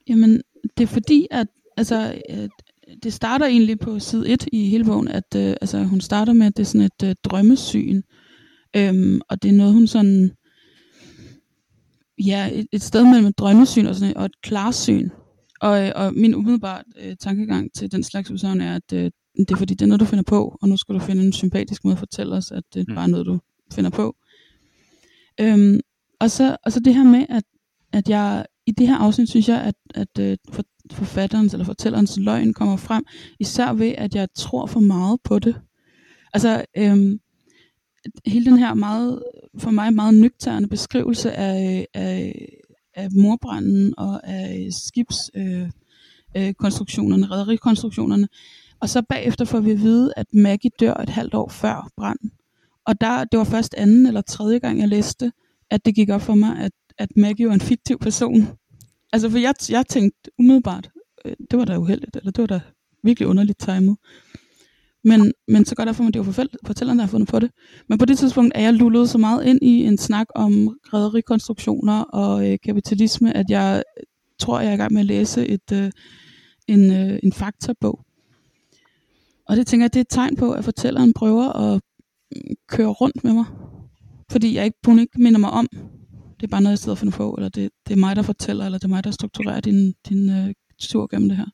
Jamen, 0.09 0.42
det 0.76 0.82
er 0.82 0.88
fordi, 0.88 1.26
at 1.30 1.47
altså, 1.81 2.23
øh, 2.31 2.49
det 3.03 3.13
starter 3.13 3.47
egentlig 3.47 3.79
på 3.79 3.99
side 3.99 4.29
1 4.29 4.49
i 4.53 4.69
hele 4.69 4.85
bogen, 4.85 5.09
at 5.09 5.37
øh, 5.37 5.55
altså, 5.61 5.83
hun 5.83 6.01
starter 6.01 6.33
med, 6.33 6.47
at 6.47 6.57
det 6.57 6.63
er 6.63 6.67
sådan 6.67 6.81
et 6.81 7.03
øh, 7.09 7.15
drømmesyn. 7.25 8.03
Øhm, 8.77 9.21
og 9.29 9.43
det 9.43 9.49
er 9.49 9.53
noget, 9.53 9.73
hun 9.73 9.87
sådan, 9.87 10.31
ja, 12.27 12.51
et, 12.53 12.67
et 12.73 12.83
sted 12.83 13.05
mellem 13.05 13.27
et 13.27 13.39
drømmesyn 13.39 13.87
og, 13.87 13.95
sådan, 13.95 14.17
og 14.17 14.25
et 14.25 14.41
klarsyn. 14.43 15.09
Og, 15.61 15.87
øh, 15.87 15.93
og 15.97 16.15
min 16.15 16.35
umiddelbare 16.35 16.83
øh, 17.01 17.17
tankegang 17.17 17.73
til 17.75 17.93
den 17.93 18.03
slags 18.03 18.31
udsagn 18.31 18.61
er, 18.61 18.75
at 18.75 18.93
øh, 18.93 19.11
det 19.39 19.51
er 19.51 19.57
fordi, 19.57 19.75
det 19.75 19.83
er 19.83 19.89
noget, 19.89 20.01
du 20.01 20.05
finder 20.05 20.25
på, 20.25 20.57
og 20.63 20.69
nu 20.69 20.77
skal 20.77 20.95
du 20.95 21.01
finde 21.01 21.25
en 21.25 21.33
sympatisk 21.33 21.85
måde 21.85 21.93
at 21.93 21.99
fortælle 21.99 22.37
os, 22.37 22.51
at 22.51 22.63
det 22.75 22.81
er 22.81 22.85
mm. 22.89 22.95
bare 22.95 23.09
noget, 23.09 23.27
du 23.27 23.39
finder 23.73 23.91
på. 23.91 24.17
Øhm, 25.41 25.81
og, 26.21 26.31
så, 26.31 26.57
og 26.65 26.73
så 26.73 26.81
det 26.81 26.95
her 26.95 27.05
med, 27.05 27.27
at, 27.29 27.45
at 27.93 28.09
jeg 28.09 28.47
i 28.67 28.73
det 28.73 28.87
her 28.87 28.97
afsnit 28.97 29.29
synes 29.29 29.49
jeg, 29.49 29.61
at, 29.61 29.75
at 29.95 30.19
øh, 30.21 30.37
forfatterens 30.93 31.52
eller 31.52 31.64
fortællerens 31.64 32.19
løgn 32.21 32.55
kommer 32.55 32.76
frem, 32.76 33.05
især 33.40 33.73
ved, 33.73 33.95
at 33.99 34.14
jeg 34.14 34.29
tror 34.35 34.67
for 34.67 34.81
meget 34.81 35.21
på 35.25 35.38
det. 35.38 35.61
Altså, 36.35 36.64
øhm, 36.76 37.21
hele 38.26 38.45
den 38.45 38.59
her 38.59 38.75
meget, 38.75 39.23
for 39.59 39.71
mig 39.71 39.95
meget 39.95 40.14
nøgterne 40.14 40.69
beskrivelse 40.69 41.33
af, 41.33 41.87
af, 41.95 42.49
af 42.95 43.09
morbranden 43.12 43.95
og 43.99 44.29
af 44.29 44.69
skibskonstruktionerne, 44.71 45.73
øh, 46.37 46.49
øh, 46.49 46.55
konstruktionerne, 46.55 47.26
rædderikonstruktionerne, 47.26 48.29
og 48.81 48.88
så 48.88 49.02
bagefter 49.02 49.45
får 49.45 49.61
vi 49.61 49.71
at 49.71 49.81
vide, 49.81 50.12
at 50.17 50.26
Maggie 50.35 50.71
dør 50.81 50.95
et 50.95 51.09
halvt 51.09 51.35
år 51.35 51.49
før 51.49 51.90
branden. 51.97 52.31
Og 52.87 53.00
der, 53.00 53.25
det 53.25 53.38
var 53.38 53.45
først 53.45 53.75
anden 53.75 54.07
eller 54.07 54.21
tredje 54.21 54.59
gang, 54.59 54.81
jeg 54.81 54.88
læste, 54.88 55.33
at 55.71 55.85
det 55.85 55.95
gik 55.95 56.09
op 56.09 56.23
for 56.23 56.35
mig, 56.35 56.59
at 56.59 56.73
at 57.00 57.16
Maggie 57.16 57.49
var 57.49 57.54
en 57.54 57.61
fiktiv 57.61 57.99
person. 57.99 58.49
Altså, 59.12 59.30
for 59.30 59.38
jeg, 59.38 59.54
jeg 59.71 59.87
tænkte 59.87 60.30
umiddelbart, 60.38 60.90
øh, 61.25 61.37
det 61.50 61.59
var 61.59 61.64
da 61.64 61.76
uheldigt, 61.76 62.16
eller 62.16 62.33
det 62.33 62.40
var 62.42 62.47
da 62.47 62.61
virkelig 63.02 63.28
underligt 63.28 63.59
timet. 63.59 63.97
Men, 65.04 65.33
men 65.49 65.64
så 65.64 65.75
godt 65.75 65.87
derfor, 65.87 66.02
mig, 66.02 66.09
at 66.09 66.14
det 66.14 66.26
var 66.26 66.47
fortælleren, 66.66 66.99
der 66.99 67.04
har 67.04 67.11
fundet 67.11 67.28
på 67.28 67.38
det. 67.38 67.50
Men 67.88 67.99
på 67.99 68.04
det 68.04 68.19
tidspunkt 68.19 68.52
er 68.54 68.62
jeg 68.62 68.75
lullet 68.75 69.11
så 69.11 69.19
meget 69.19 69.47
ind 69.47 69.59
i 69.62 69.85
en 69.85 69.99
snak 69.99 70.26
om 70.35 70.78
rædderikonstruktioner 70.92 72.02
og 72.02 72.52
øh, 72.52 72.59
kapitalisme, 72.64 73.37
at 73.37 73.47
jeg 73.49 73.83
øh, 73.99 74.02
tror, 74.38 74.61
jeg 74.61 74.71
er 74.71 74.75
i 74.75 74.76
gang 74.76 74.92
med 74.92 75.00
at 75.00 75.07
læse 75.07 75.47
et, 75.47 75.73
øh, 75.73 75.90
en, 76.69 76.92
øh, 76.92 77.19
en 77.23 77.33
faktabog. 77.33 78.00
Og 79.49 79.57
det 79.57 79.66
tænker 79.66 79.85
jeg, 79.85 79.95
det 79.95 80.00
er 80.00 80.04
et 80.04 80.09
tegn 80.11 80.37
på, 80.37 80.52
at 80.52 80.64
fortælleren 80.64 81.12
prøver 81.12 81.52
at 81.52 81.80
mm, 82.37 82.54
køre 82.69 82.88
rundt 82.88 83.25
med 83.25 83.33
mig. 83.33 83.45
Fordi 84.30 84.54
jeg 84.54 84.64
ikke, 84.64 84.78
hun 84.87 84.99
ikke 84.99 85.23
minder 85.23 85.38
mig 85.38 85.50
om, 85.50 85.66
det 86.40 86.47
er 86.47 86.50
bare 86.50 86.61
noget, 86.62 86.70
jeg 86.70 86.78
sidder 86.78 86.94
og 86.94 86.99
finder 86.99 87.16
på, 87.16 87.35
eller 87.35 87.49
det, 87.49 87.70
det 87.88 87.92
er 87.92 87.99
mig, 87.99 88.16
der 88.16 88.23
fortæller, 88.23 88.64
eller 88.64 88.78
det 88.78 88.85
er 88.85 88.88
mig, 88.88 89.04
der 89.04 89.11
strukturerer 89.11 89.61
din, 89.61 89.94
din 90.09 90.30
øh, 90.30 90.54
tur 90.78 91.06
gennem 91.11 91.28
det 91.28 91.38
her. 91.38 91.47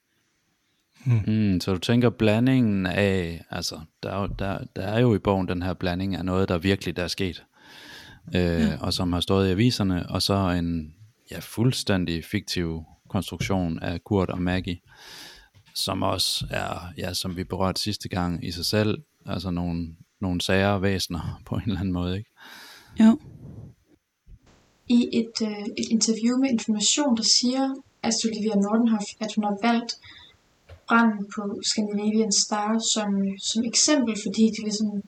Hmm. 1.06 1.50
Mm, 1.52 1.60
så 1.60 1.72
du 1.72 1.78
tænker 1.78 2.10
blandingen 2.10 2.86
af, 2.86 3.44
altså 3.50 3.80
der, 4.02 4.26
der, 4.26 4.58
der 4.76 4.82
er 4.82 5.00
jo 5.00 5.14
i 5.14 5.18
bogen 5.18 5.48
den 5.48 5.62
her 5.62 5.74
blanding 5.74 6.16
af 6.16 6.24
noget, 6.24 6.48
der 6.48 6.58
virkelig 6.58 6.96
der 6.96 7.02
er 7.02 7.08
sket, 7.08 7.44
øh, 8.34 8.42
ja. 8.42 8.76
og 8.80 8.92
som 8.92 9.12
har 9.12 9.20
stået 9.20 9.48
i 9.48 9.50
aviserne, 9.50 10.08
og 10.08 10.22
så 10.22 10.34
en 10.50 10.94
ja, 11.30 11.38
fuldstændig 11.38 12.24
fiktiv 12.24 12.84
konstruktion 13.08 13.78
af 13.78 14.04
Kurt 14.04 14.30
og 14.30 14.42
Maggie, 14.42 14.78
som 15.74 16.02
også 16.02 16.46
er, 16.50 16.92
ja, 16.98 17.14
som 17.14 17.36
vi 17.36 17.44
berørte 17.44 17.80
sidste 17.80 18.08
gang 18.08 18.44
i 18.44 18.50
sig 18.50 18.64
selv, 18.64 18.98
altså 19.26 19.50
nogle, 19.50 19.86
nogle 20.20 20.40
sager 20.40 20.68
og 20.68 20.82
væsener 20.82 21.40
på 21.46 21.54
en 21.54 21.62
eller 21.66 21.80
anden 21.80 21.92
måde, 21.92 22.18
ikke? 22.18 22.30
Jo. 23.00 23.18
I 24.88 25.08
et, 25.20 25.36
øh, 25.48 25.66
et 25.80 25.88
interview 25.90 26.38
med 26.38 26.50
Information, 26.50 27.16
der 27.16 27.22
siger 27.22 27.74
at 28.02 28.14
Olivia 28.24 28.54
Nordenhoff, 28.54 29.08
at 29.20 29.34
hun 29.34 29.44
har 29.44 29.58
valgt 29.62 29.92
branden 30.88 31.26
på 31.34 31.42
Scandinavian 31.62 32.32
Star 32.32 32.78
som, 32.94 33.10
som 33.50 33.64
eksempel, 33.64 34.14
fordi 34.24 34.44
det 34.54 34.62
ligesom 34.62 35.02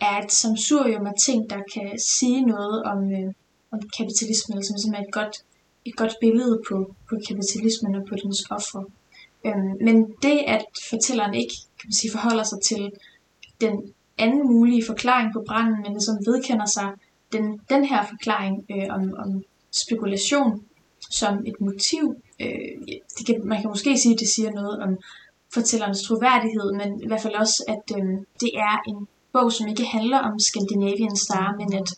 er 0.00 0.16
et 0.24 0.32
samsurium 0.32 1.06
af 1.06 1.12
ting, 1.26 1.50
der 1.50 1.60
kan 1.74 1.98
sige 1.98 2.40
noget 2.40 2.82
om, 2.82 3.12
øh, 3.12 3.32
om 3.72 3.78
kapitalismen, 3.98 4.52
eller 4.52 4.66
som 4.66 4.74
ligesom 4.74 4.94
er 4.94 5.02
et 5.06 5.12
godt, 5.12 5.34
et 5.84 5.96
godt 5.96 6.14
billede 6.20 6.62
på, 6.68 6.76
på 7.08 7.14
kapitalismen 7.28 7.94
og 7.94 8.02
på 8.08 8.14
dens 8.22 8.42
offer. 8.50 8.82
Øhm, 9.46 9.72
men 9.86 9.96
det, 10.22 10.38
at 10.54 10.64
fortælleren 10.90 11.34
ikke 11.34 11.54
kan 11.78 11.86
man 11.88 11.92
sige, 11.92 12.10
forholder 12.16 12.42
sig 12.42 12.60
til 12.70 12.92
den 13.60 13.74
anden 14.18 14.42
mulige 14.52 14.86
forklaring 14.86 15.32
på 15.32 15.44
branden, 15.48 15.82
men 15.82 15.92
ligesom 15.92 16.16
vedkender 16.26 16.66
sig 16.66 16.88
den, 17.32 17.60
den 17.70 17.84
her 17.84 18.06
forklaring 18.06 18.64
øh, 18.70 18.86
om, 18.90 19.14
om 19.18 19.42
spekulation 19.84 20.64
som 21.10 21.34
et 21.46 21.60
motiv, 21.60 22.22
øh, 22.40 22.70
det 23.18 23.26
kan, 23.26 23.40
man 23.44 23.60
kan 23.60 23.70
måske 23.70 23.98
sige, 23.98 24.14
at 24.14 24.20
det 24.20 24.28
siger 24.28 24.50
noget 24.50 24.82
om 24.82 24.98
fortællerens 25.54 26.02
troværdighed, 26.02 26.72
men 26.72 27.02
i 27.02 27.06
hvert 27.06 27.22
fald 27.22 27.34
også, 27.34 27.64
at 27.68 27.96
øh, 27.98 28.04
det 28.40 28.50
er 28.54 28.74
en 28.88 29.08
bog, 29.32 29.52
som 29.52 29.68
ikke 29.68 29.84
handler 29.84 30.18
om 30.18 30.38
Scandinavian 30.38 31.16
Star, 31.16 31.54
men 31.58 31.74
at 31.74 31.88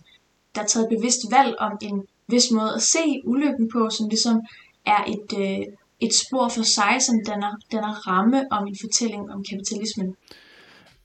der 0.54 0.62
er 0.62 0.66
taget 0.66 0.88
bevidst 0.88 1.20
valg 1.30 1.54
om 1.58 1.72
en 1.82 2.02
vis 2.28 2.50
måde 2.50 2.74
at 2.74 2.82
se 2.82 3.04
ulykken 3.24 3.70
på, 3.72 3.90
som 3.90 4.08
ligesom 4.08 4.40
er 4.86 5.04
et, 5.14 5.28
øh, 5.38 5.66
et 6.00 6.14
spor 6.14 6.48
for 6.48 6.62
sig, 6.62 6.94
som 7.00 7.14
danner, 7.26 7.52
danner 7.72 8.08
ramme 8.08 8.44
om 8.50 8.66
en 8.66 8.76
fortælling 8.80 9.32
om 9.32 9.44
kapitalismen. 9.50 10.16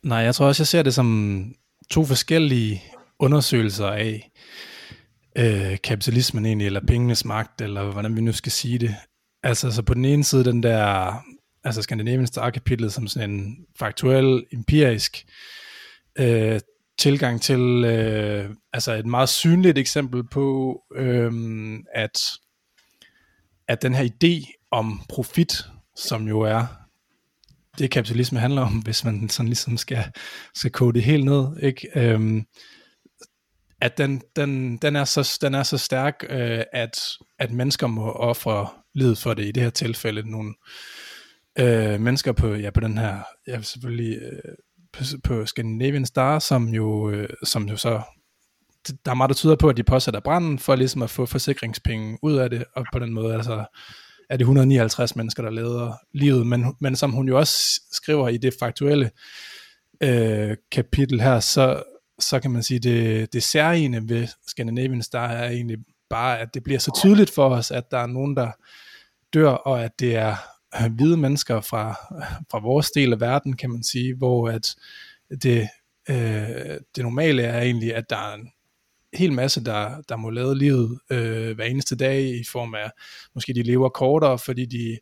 Nej, 0.03 0.17
jeg 0.17 0.35
tror 0.35 0.45
også, 0.45 0.61
jeg 0.61 0.67
ser 0.67 0.83
det 0.83 0.93
som 0.93 1.09
to 1.89 2.05
forskellige 2.05 2.83
undersøgelser 3.19 3.87
af, 3.87 4.31
øh, 5.37 5.77
kapitalismen 5.83 6.45
egentlig, 6.45 6.65
eller 6.65 6.81
pengenes 6.87 7.25
magt, 7.25 7.61
eller 7.61 7.91
hvordan 7.91 8.15
vi 8.15 8.21
nu 8.21 8.31
skal 8.31 8.51
sige 8.51 8.77
det. 8.77 8.95
Altså 9.43 9.71
så 9.71 9.81
på 9.81 9.93
den 9.93 10.05
ene 10.05 10.23
side 10.23 10.45
den 10.45 10.63
der, 10.63 11.13
altså 11.63 11.81
Skandinaviens 11.81 12.29
Star-kapitlet 12.29 12.93
som 12.93 13.07
sådan 13.07 13.29
en 13.29 13.57
faktuel, 13.79 14.45
empirisk 14.53 15.25
øh, 16.19 16.59
tilgang 16.99 17.41
til, 17.41 17.83
øh, 17.85 18.49
altså 18.73 18.93
et 18.93 19.05
meget 19.05 19.29
synligt 19.29 19.77
eksempel 19.77 20.23
på, 20.31 20.77
øh, 20.95 21.31
at, 21.95 22.21
at 23.67 23.81
den 23.81 23.95
her 23.95 24.09
idé 24.09 24.65
om 24.71 25.01
profit, 25.09 25.53
som 25.95 26.27
jo 26.27 26.39
er 26.39 26.65
det 27.79 27.91
kapitalisme 27.91 28.39
handler 28.39 28.61
om, 28.61 28.73
hvis 28.73 29.03
man 29.03 29.29
sådan 29.29 29.47
ligesom 29.47 29.77
skal, 29.77 30.03
skal 30.55 30.71
kode 30.71 30.93
det 30.93 31.03
helt 31.03 31.25
ned, 31.25 31.57
ikke? 31.61 31.87
Øhm, 31.95 32.45
at 33.81 33.97
den, 33.97 34.21
den, 34.35 34.77
den, 34.77 34.95
er, 34.95 35.03
så, 35.03 35.37
den 35.41 35.55
er 35.55 35.63
så 35.63 35.77
stærk, 35.77 36.23
øh, 36.29 36.63
at, 36.73 36.99
at 37.39 37.51
mennesker 37.51 37.87
må 37.87 38.11
ofre 38.11 38.67
livet 38.95 39.17
for 39.17 39.33
det, 39.33 39.45
i 39.45 39.51
det 39.51 39.63
her 39.63 39.69
tilfælde 39.69 40.31
nogle 40.31 40.53
øh, 41.59 42.01
mennesker 42.01 42.31
på, 42.31 42.53
ja, 42.53 42.69
på 42.69 42.79
den 42.79 42.97
her, 42.97 43.19
ja, 43.47 43.61
selvfølgelig 43.61 44.17
øh, 44.21 44.53
på, 44.93 45.03
på 45.23 45.45
Scandinavian 45.45 46.05
Star, 46.05 46.39
som 46.39 46.67
jo, 46.67 47.09
øh, 47.09 47.29
som 47.43 47.69
jo 47.69 47.77
så, 47.77 48.01
der 49.05 49.11
er 49.11 49.15
meget, 49.15 49.29
der 49.29 49.35
tyder 49.35 49.55
på, 49.55 49.69
at 49.69 49.77
de 49.77 49.83
påsætter 49.83 50.19
branden, 50.19 50.59
for 50.59 50.75
ligesom 50.75 51.01
at 51.01 51.09
få 51.09 51.25
forsikringspenge 51.25 52.17
ud 52.21 52.35
af 52.35 52.49
det, 52.49 52.65
og 52.75 52.85
på 52.93 52.99
den 52.99 53.13
måde, 53.13 53.33
altså, 53.33 53.65
er 54.29 54.37
det 54.37 54.41
159 54.41 55.15
mennesker, 55.15 55.43
der 55.43 55.49
leder 55.49 55.93
livet, 56.13 56.47
men, 56.47 56.75
men 56.79 56.95
som 56.95 57.11
hun 57.11 57.27
jo 57.27 57.37
også 57.37 57.81
skriver 57.91 58.29
i 58.29 58.37
det 58.37 58.53
faktuelle 58.59 59.11
øh, 60.03 60.57
kapitel 60.71 61.21
her, 61.21 61.39
så, 61.39 61.83
så 62.19 62.39
kan 62.39 62.51
man 62.51 62.63
sige, 62.63 62.79
det, 62.79 63.33
det 63.33 63.43
særlige 63.43 64.09
ved 64.09 64.27
Scandinavian 64.47 65.01
Star 65.01 65.27
er 65.27 65.49
egentlig 65.49 65.77
bare, 66.09 66.39
at 66.39 66.53
det 66.53 66.63
bliver 66.63 66.79
så 66.79 66.91
tydeligt 66.95 67.33
for 67.33 67.49
os, 67.49 67.71
at 67.71 67.91
der 67.91 67.97
er 67.97 68.07
nogen, 68.07 68.35
der 68.35 68.51
dør, 69.33 69.49
og 69.49 69.83
at 69.83 69.99
det 69.99 70.15
er 70.15 70.35
øh, 70.81 70.93
hvide 70.95 71.17
mennesker 71.17 71.61
fra, 71.61 71.93
fra 72.51 72.59
vores 72.59 72.91
del 72.91 73.13
af 73.13 73.19
verden, 73.19 73.55
kan 73.55 73.69
man 73.69 73.83
sige, 73.83 74.15
hvor 74.15 74.49
at 74.49 74.75
det, 75.41 75.69
øh, 76.09 76.79
det 76.95 77.03
normale 77.03 77.43
er 77.43 77.61
egentlig, 77.61 77.95
at 77.95 78.09
der 78.09 78.17
er 78.17 78.33
en 78.33 78.51
hel 79.13 79.33
masse, 79.33 79.63
der, 79.63 80.01
der 80.09 80.15
må 80.15 80.29
lade 80.29 80.57
livet 80.57 80.99
øh, 81.11 81.55
hver 81.55 81.65
eneste 81.65 81.95
dag 81.95 82.21
i 82.21 82.43
form 82.51 82.75
af, 82.75 82.91
måske 83.35 83.53
de 83.53 83.63
lever 83.63 83.89
kortere, 83.89 84.39
fordi 84.39 84.65
de, 84.65 84.97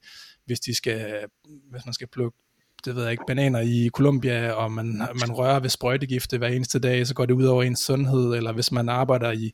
hvis 0.45 0.59
de 0.59 0.75
skal, 0.75 1.25
hvis 1.71 1.85
man 1.85 1.93
skal 1.93 2.07
plukke 2.07 2.37
det 2.85 2.95
ved 2.95 3.03
jeg 3.03 3.11
ikke, 3.11 3.23
bananer 3.27 3.59
i 3.59 3.89
Colombia, 3.93 4.51
og 4.51 4.71
man, 4.71 4.85
man 5.19 5.31
rører 5.31 5.59
ved 5.59 5.69
sprøjtegifte 5.69 6.37
hver 6.37 6.47
eneste 6.47 6.79
dag, 6.79 7.07
så 7.07 7.13
går 7.13 7.25
det 7.25 7.33
ud 7.33 7.45
over 7.45 7.63
ens 7.63 7.79
sundhed, 7.79 8.33
eller 8.33 8.51
hvis 8.51 8.71
man 8.71 8.89
arbejder 8.89 9.31
i, 9.31 9.51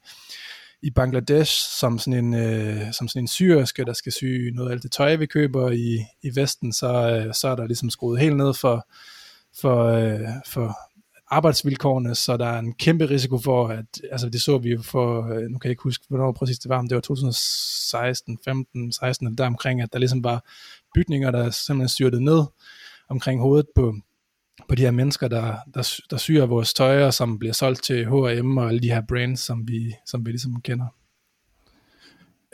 i 0.81 0.89
Bangladesh 0.89 1.79
som 1.79 1.99
sådan 1.99 2.25
en, 2.25 2.33
øh, 2.33 2.93
som 2.93 3.07
sådan 3.07 3.23
en 3.23 3.27
syrske, 3.27 3.85
der 3.85 3.93
skal 3.93 4.11
sy 4.11 4.25
noget 4.53 4.69
af 4.69 4.73
alt 4.73 4.83
det 4.83 4.91
tøj, 4.91 5.15
vi 5.15 5.25
køber 5.25 5.71
i, 5.71 6.05
i 6.21 6.35
Vesten, 6.35 6.73
så, 6.73 6.87
øh, 6.87 7.33
så 7.33 7.47
er 7.47 7.55
der 7.55 7.67
ligesom 7.67 7.89
skruet 7.89 8.19
helt 8.19 8.37
ned 8.37 8.53
for, 8.53 8.87
for, 9.61 9.85
øh, 9.85 10.29
for 10.47 10.77
arbejdsvilkårene, 11.31 12.15
så 12.15 12.37
der 12.37 12.45
er 12.45 12.59
en 12.59 12.73
kæmpe 12.73 13.09
risiko 13.09 13.37
for, 13.37 13.67
at, 13.67 13.85
altså 14.11 14.29
det 14.29 14.41
så 14.41 14.57
vi 14.57 14.77
for, 14.83 15.33
øh, 15.33 15.41
nu 15.41 15.57
kan 15.57 15.67
jeg 15.67 15.71
ikke 15.71 15.83
huske, 15.83 16.05
hvornår 16.09 16.31
præcis 16.31 16.59
det 16.59 16.69
var, 16.69 16.81
men 16.81 16.89
det 16.89 16.95
var 16.95 17.01
2016, 17.01 18.39
15, 18.45 18.91
16, 18.91 19.27
eller 19.27 19.35
der 19.35 19.45
omkring, 19.45 19.81
at 19.81 19.93
der 19.93 19.99
ligesom 19.99 20.23
var 20.23 20.45
bygninger, 20.95 21.31
der 21.31 21.49
simpelthen 21.49 21.89
styrtede 21.89 22.23
ned, 22.23 22.43
omkring 23.11 23.41
hovedet 23.41 23.65
på, 23.75 23.95
på 24.69 24.75
de 24.75 24.81
her 24.81 24.91
mennesker, 24.91 25.27
der, 25.27 25.55
der, 25.73 25.99
der 26.09 26.17
syr 26.17 26.45
vores 26.45 26.73
tøj, 26.73 27.03
og 27.03 27.13
som 27.13 27.39
bliver 27.39 27.53
solgt 27.53 27.83
til 27.83 28.05
H&M 28.05 28.57
og 28.57 28.69
alle 28.69 28.79
de 28.79 28.91
her 28.91 29.01
brands, 29.07 29.39
som 29.39 29.67
vi, 29.67 29.93
som 30.05 30.25
vi 30.25 30.31
ligesom 30.31 30.61
kender. 30.61 30.85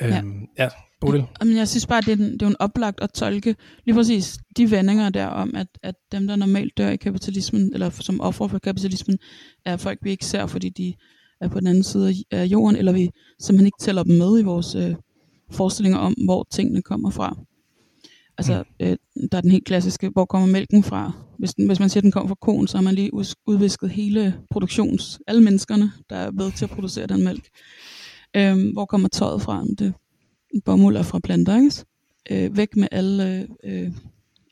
Ja. 0.01 0.17
Øhm, 0.19 0.47
ja, 0.57 0.69
Bodil? 1.01 1.25
Men 1.39 1.57
jeg 1.57 1.67
synes 1.67 1.87
bare, 1.87 2.01
det 2.01 2.07
er, 2.07 2.25
en, 2.25 2.33
det 2.33 2.41
er 2.41 2.47
en 2.47 2.55
oplagt 2.59 3.01
at 3.01 3.09
tolke 3.13 3.55
lige 3.85 3.95
præcis 3.95 4.39
de 4.57 4.71
vendinger 4.71 5.09
der 5.09 5.25
om, 5.25 5.55
at, 5.55 5.67
at 5.83 5.95
dem, 6.11 6.27
der 6.27 6.35
normalt 6.35 6.77
dør 6.77 6.89
i 6.89 6.95
kapitalismen, 6.95 7.73
eller 7.73 7.89
som 7.89 8.21
offer 8.21 8.47
for 8.47 8.59
kapitalismen, 8.59 9.17
er 9.65 9.77
folk, 9.77 9.99
vi 10.01 10.09
ikke 10.09 10.25
ser, 10.25 10.45
fordi 10.45 10.69
de 10.69 10.93
er 11.41 11.47
på 11.47 11.59
den 11.59 11.67
anden 11.67 11.83
side 11.83 12.13
af 12.31 12.45
jorden, 12.45 12.75
eller 12.75 12.91
vi 12.91 13.09
simpelthen 13.39 13.65
ikke 13.65 13.81
tæller 13.81 14.03
dem 14.03 14.15
med 14.15 14.39
i 14.39 14.43
vores 14.43 14.75
øh, 14.75 14.95
forestillinger 15.51 15.99
om, 15.99 16.13
hvor 16.13 16.47
tingene 16.51 16.81
kommer 16.81 17.09
fra. 17.09 17.37
Altså, 18.37 18.63
mm. 18.79 18.85
øh, 18.85 18.97
der 19.31 19.37
er 19.37 19.41
den 19.41 19.51
helt 19.51 19.65
klassiske, 19.65 20.09
hvor 20.09 20.25
kommer 20.25 20.47
mælken 20.47 20.83
fra? 20.83 21.11
Hvis, 21.39 21.53
den, 21.53 21.67
hvis 21.67 21.79
man 21.79 21.89
siger, 21.89 21.99
at 21.99 22.03
den 22.03 22.11
kommer 22.11 22.27
fra 22.27 22.37
konen, 22.41 22.67
så 22.67 22.77
har 22.77 22.83
man 22.83 22.95
lige 22.95 23.13
udvisket 23.47 23.89
hele 23.89 24.39
produktions, 24.49 25.19
alle 25.27 25.43
menneskerne, 25.43 25.91
der 26.09 26.15
er 26.15 26.31
ved 26.31 26.51
til 26.51 26.65
at 26.65 26.71
producere 26.71 27.07
den 27.07 27.23
mælk. 27.23 27.49
Øh, 28.35 28.73
hvor 28.73 28.85
kommer 28.85 29.07
tøjet 29.07 29.41
fra? 29.41 29.65
Det 29.79 29.93
bomuld 30.65 30.97
er 30.97 31.03
fra 31.03 31.19
planter, 31.19 31.55
ikke? 31.55 32.45
Øh, 32.45 32.57
væk 32.57 32.75
med 32.75 32.87
alle, 32.91 33.47
øh, 33.63 33.91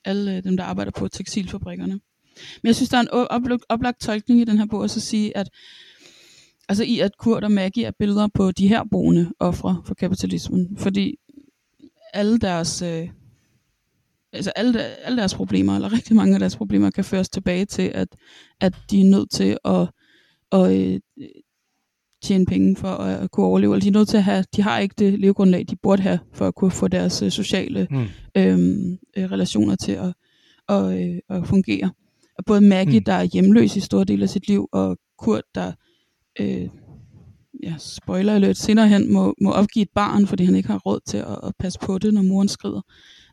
alle 0.05 0.41
dem, 0.41 0.57
der 0.57 0.63
arbejder 0.63 0.91
på 0.91 1.07
tekstilfabrikkerne. 1.07 1.99
Men 2.61 2.67
jeg 2.67 2.75
synes, 2.75 2.89
der 2.89 2.97
er 2.97 3.01
en 3.01 3.09
oplagt, 3.09 3.63
oplagt 3.69 4.01
tolkning 4.01 4.41
i 4.41 4.43
den 4.43 4.57
her 4.57 4.65
bog, 4.65 4.83
at 4.83 4.91
sige, 4.91 5.37
at 5.37 5.49
altså 6.69 6.83
i 6.83 6.99
at 6.99 7.17
Kurt 7.17 7.43
og 7.43 7.51
Maggie 7.51 7.85
er 7.85 7.91
billeder 7.99 8.27
på 8.33 8.51
de 8.51 8.67
her 8.67 8.83
boende 8.91 9.31
ofre 9.39 9.81
for 9.85 9.93
kapitalismen, 9.93 10.77
fordi 10.77 11.15
alle 12.13 12.39
deres 12.39 12.81
øh, 12.81 13.09
altså 14.35 14.51
alle, 14.55 14.79
alle 15.05 15.17
deres 15.17 15.33
problemer, 15.35 15.75
eller 15.75 15.93
rigtig 15.93 16.15
mange 16.15 16.33
af 16.33 16.39
deres 16.39 16.55
problemer, 16.57 16.89
kan 16.89 17.03
føres 17.03 17.29
tilbage 17.29 17.65
til, 17.65 17.91
at, 17.95 18.07
at 18.61 18.73
de 18.91 19.01
er 19.01 19.05
nødt 19.05 19.31
til 19.31 19.57
at, 19.65 19.87
at 20.51 20.71
øh, 20.81 20.99
tjene 22.23 22.45
penge 22.45 22.75
for 22.75 22.87
at, 22.87 23.23
at 23.23 23.31
kunne 23.31 23.45
overleve. 23.45 23.73
Eller 23.73 23.81
de 23.81 23.87
er 23.87 23.91
nødt 23.91 24.09
til 24.09 24.17
at 24.17 24.23
have, 24.23 24.43
de 24.55 24.61
har 24.61 24.79
ikke 24.79 24.95
det 24.97 25.19
levegrundlag, 25.19 25.65
de 25.69 25.75
burde 25.75 26.01
have, 26.01 26.19
for 26.33 26.47
at 26.47 26.55
kunne 26.55 26.71
få 26.71 26.87
deres 26.87 27.21
øh, 27.21 27.31
sociale 27.31 27.87
Mm. 27.91 28.05
øhm, 28.37 28.97
øh, 29.17 29.31
relationer 29.31 29.75
til 29.75 29.91
at, 29.91 30.13
og, 30.67 31.01
øh, 31.03 31.17
at 31.29 31.47
fungere. 31.47 31.91
Og 32.37 32.45
både 32.45 32.61
Maggie, 32.61 32.99
Mm. 32.99 33.03
der 33.03 33.13
er 33.13 33.23
hjemløs 33.23 33.75
i 33.75 33.79
store 33.79 34.03
dele 34.05 34.23
af 34.23 34.29
sit 34.29 34.47
liv, 34.47 34.69
og 34.71 34.97
Kurt, 35.17 35.43
der 35.55 35.71
øh, 36.39 36.67
ja, 37.63 37.75
spoiler 37.77 38.33
alert, 38.33 38.57
senere 38.57 38.87
hen 38.87 39.13
må, 39.13 39.33
må 39.41 39.51
opgive 39.51 39.83
et 39.83 39.89
barn, 39.95 40.27
fordi 40.27 40.43
han 40.43 40.55
ikke 40.55 40.69
har 40.69 40.77
råd 40.77 40.99
til 41.07 41.17
at, 41.17 41.39
at 41.43 41.53
passe 41.59 41.79
på 41.79 41.97
det, 41.97 42.13
når 42.13 42.21
moren 42.21 42.47
skrider. 42.47 42.81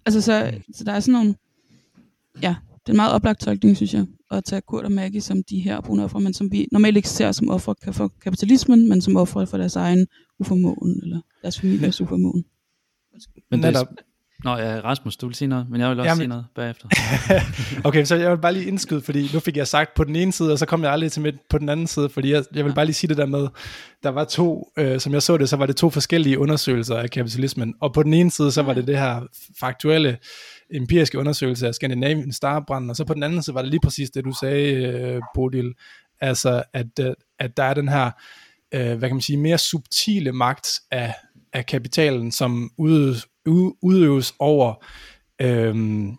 Altså, 0.07 0.21
så, 0.21 0.53
så 0.75 0.85
der 0.85 0.93
er 0.93 1.01
sådan 1.01 1.13
nogle, 1.13 1.35
ja, 2.43 2.57
det 2.75 2.89
er 2.89 2.93
en 2.93 2.97
meget 2.97 3.13
oplagt 3.13 3.41
tolkning, 3.41 3.77
synes 3.77 3.95
jeg, 3.95 4.07
at 4.31 4.45
tage 4.45 4.61
Kurt 4.61 4.85
og 4.85 4.93
Maggie 4.93 5.21
som 5.21 5.43
de 5.43 5.61
her 5.61 5.81
brune 5.81 6.05
ofre, 6.05 6.21
men 6.21 6.35
som 6.35 6.53
vi 6.53 6.69
normalt 6.73 6.97
ikke 6.97 7.09
ser 7.09 7.33
som 7.33 7.49
ofre 7.49 7.93
for 7.93 8.09
kapitalismen, 8.09 8.89
men 8.89 9.01
som 9.01 9.17
ofre 9.17 9.47
for 9.47 9.59
deres 9.59 9.77
egen 9.77 10.07
uformåen, 10.39 11.01
eller 11.03 11.21
deres 11.43 11.61
families 11.61 12.01
uformåen. 12.01 12.45
Men 13.51 13.63
det, 13.63 13.73
Netop. 13.73 13.87
Nå 14.45 14.57
ja, 14.57 14.81
Rasmus, 14.85 15.17
du 15.17 15.27
vil 15.27 15.35
sige 15.35 15.49
noget, 15.49 15.67
men 15.71 15.81
jeg 15.81 15.91
vil 15.91 15.99
også 16.01 16.09
Jamen- 16.09 16.19
sige 16.19 16.29
noget 16.29 16.45
bagefter. 16.55 16.89
Okay, 17.89 18.05
så 18.05 18.17
jeg 18.17 18.31
vil 18.31 18.37
bare 18.39 18.53
lige 18.53 18.65
indskyde, 18.65 19.01
fordi 19.01 19.31
nu 19.35 19.41
fik 19.41 19.57
jeg 19.57 19.69
sagt 19.69 19.95
på 19.95 20.05
den 20.05 20.17
ene 20.17 20.33
side, 20.33 20.53
og 20.53 20.59
så 20.59 20.67
kom 20.67 20.83
jeg 20.83 20.93
aldrig 20.93 21.13
til 21.13 21.23
midt 21.23 21.35
på 21.51 21.59
den 21.59 21.69
anden 21.69 21.87
side, 21.87 22.09
fordi 22.09 22.33
jeg, 22.33 22.45
jeg 22.55 22.65
vil 22.65 22.75
bare 22.75 22.85
lige 22.85 22.95
sige 22.95 23.09
det 23.09 23.17
der 23.17 23.27
med, 23.27 23.49
der 24.03 24.09
var 24.09 24.25
to, 24.25 24.73
øh, 24.79 25.01
som 25.01 25.13
jeg 25.13 25.23
så 25.23 25.37
det, 25.37 25.49
så 25.49 25.57
var 25.57 25.67
det 25.67 25.77
to 25.77 25.91
forskellige 25.91 26.39
undersøgelser 26.39 26.97
af 26.97 27.11
kapitalismen, 27.11 27.75
og 27.81 27.93
på 27.95 28.03
den 28.03 28.15
ene 28.15 28.31
side, 28.31 28.53
så 28.53 28.63
var 28.63 28.75
det 28.75 28.87
det 28.87 28.99
her 28.99 29.21
faktuelle, 29.61 30.19
empiriske 30.75 31.19
undersøgelse 31.19 31.67
af 31.69 31.75
Scandinavian 31.75 32.33
Starbranden, 32.33 32.91
og 32.91 32.97
så 32.97 33.05
på 33.05 33.15
den 33.15 33.23
anden 33.23 33.43
side 33.43 33.55
var 33.55 33.63
det 33.63 33.71
lige 33.71 33.81
præcis 33.81 34.11
det, 34.11 34.25
du 34.25 34.33
sagde, 34.41 34.73
øh, 34.73 35.21
Bodil, 35.35 35.73
altså 36.21 36.63
at, 36.73 36.87
øh, 37.01 37.13
at 37.39 37.57
der 37.57 37.63
er 37.65 37.75
den 37.75 37.89
her, 37.89 38.11
øh, 38.75 38.99
hvad 38.99 39.09
kan 39.09 39.17
man 39.17 39.21
sige, 39.23 39.37
mere 39.37 39.59
subtile 39.59 40.33
magt 40.33 40.69
af, 40.91 41.15
af 41.53 41.67
kapitalen, 41.67 42.33
som 42.33 42.71
udøves, 42.79 43.17
ud- 43.17 43.29
udøves 43.83 44.35
over 44.39 44.85
øhm, 45.41 46.17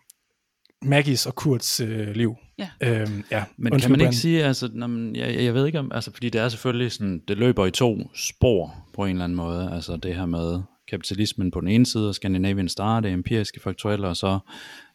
Maggies 0.82 1.26
og 1.26 1.36
Kurts 1.36 1.80
øh, 1.80 2.08
liv. 2.08 2.36
Ja. 2.58 2.70
Øhm, 2.82 3.24
ja. 3.32 3.44
Men 3.58 3.74
Undskyld, 3.74 3.90
kan 3.90 3.92
man 3.92 4.08
ikke 4.08 4.16
sige, 4.16 4.44
altså, 4.44 4.70
når 4.74 4.88
man, 4.88 5.16
jeg, 5.16 5.44
jeg 5.44 5.54
ved 5.54 5.66
ikke 5.66 5.80
om, 5.80 5.92
altså, 5.94 6.12
fordi 6.12 6.30
det 6.30 6.42
er 6.42 6.50
selvfølgelig 6.50 6.92
sådan, 6.92 7.22
det 7.28 7.38
løber 7.38 7.66
i 7.66 7.72
to 7.72 7.98
spor 8.16 8.76
på 8.96 9.06
en 9.06 9.12
eller 9.12 9.24
anden 9.24 9.36
måde, 9.36 9.72
altså 9.74 9.98
det 9.98 10.16
her 10.16 10.26
med 10.26 10.62
kapitalismen 10.90 11.52
på 11.52 11.60
den 11.60 11.68
ene 11.68 11.86
side, 11.86 12.10
og 12.10 12.16
Scandinavian 12.16 12.70
Star, 12.70 13.00
det 13.00 13.12
empiriske 13.12 13.60
faktuelle, 13.60 14.08
og 14.08 14.18
så 14.18 14.40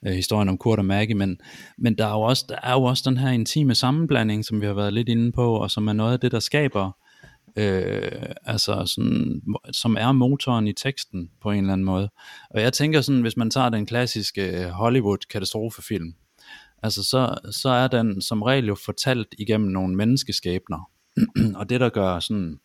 øh, 0.06 0.12
historien 0.12 0.48
om 0.48 0.58
Kurt 0.58 0.78
og 0.78 0.84
Maggie, 0.84 1.14
men, 1.14 1.38
men 1.78 1.98
der, 1.98 2.06
er 2.06 2.10
jo 2.10 2.20
også, 2.20 2.44
der 2.48 2.56
er 2.62 2.72
jo 2.72 2.82
også 2.82 3.10
den 3.10 3.18
her 3.18 3.30
intime 3.30 3.74
sammenblanding, 3.74 4.44
som 4.44 4.60
vi 4.60 4.66
har 4.66 4.74
været 4.74 4.92
lidt 4.92 5.08
inde 5.08 5.32
på, 5.32 5.54
og 5.54 5.70
som 5.70 5.88
er 5.88 5.92
noget 5.92 6.12
af 6.12 6.20
det, 6.20 6.32
der 6.32 6.40
skaber, 6.40 6.96
øh, 7.56 8.22
altså 8.44 8.84
sådan, 8.86 9.42
som 9.72 9.96
er 10.00 10.12
motoren 10.12 10.66
i 10.66 10.72
teksten 10.72 11.30
på 11.42 11.50
en 11.50 11.58
eller 11.58 11.72
anden 11.72 11.84
måde. 11.84 12.10
Og 12.50 12.60
jeg 12.60 12.72
tænker 12.72 13.00
sådan, 13.00 13.20
hvis 13.20 13.36
man 13.36 13.50
tager 13.50 13.68
den 13.68 13.86
klassiske 13.86 14.64
øh, 14.64 14.68
Hollywood-katastrofefilm, 14.68 16.14
altså 16.82 17.02
så, 17.02 17.34
så 17.50 17.68
er 17.68 17.88
den 17.88 18.22
som 18.22 18.42
regel 18.42 18.66
jo 18.66 18.74
fortalt 18.74 19.34
igennem 19.38 19.70
nogle 19.70 19.96
menneskeskæbner. 19.96 20.90
og 21.58 21.68
det 21.68 21.80
der 21.80 21.88
gør 21.88 22.20
sådan, 22.20 22.58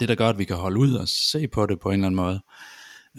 det 0.00 0.08
der 0.08 0.14
gør, 0.14 0.28
at 0.28 0.38
vi 0.38 0.44
kan 0.44 0.56
holde 0.56 0.80
ud 0.80 0.94
og 0.94 1.08
se 1.08 1.48
på 1.48 1.66
det 1.66 1.80
på 1.80 1.88
en 1.88 1.94
eller 1.94 2.06
anden 2.06 2.16
måde, 2.16 2.40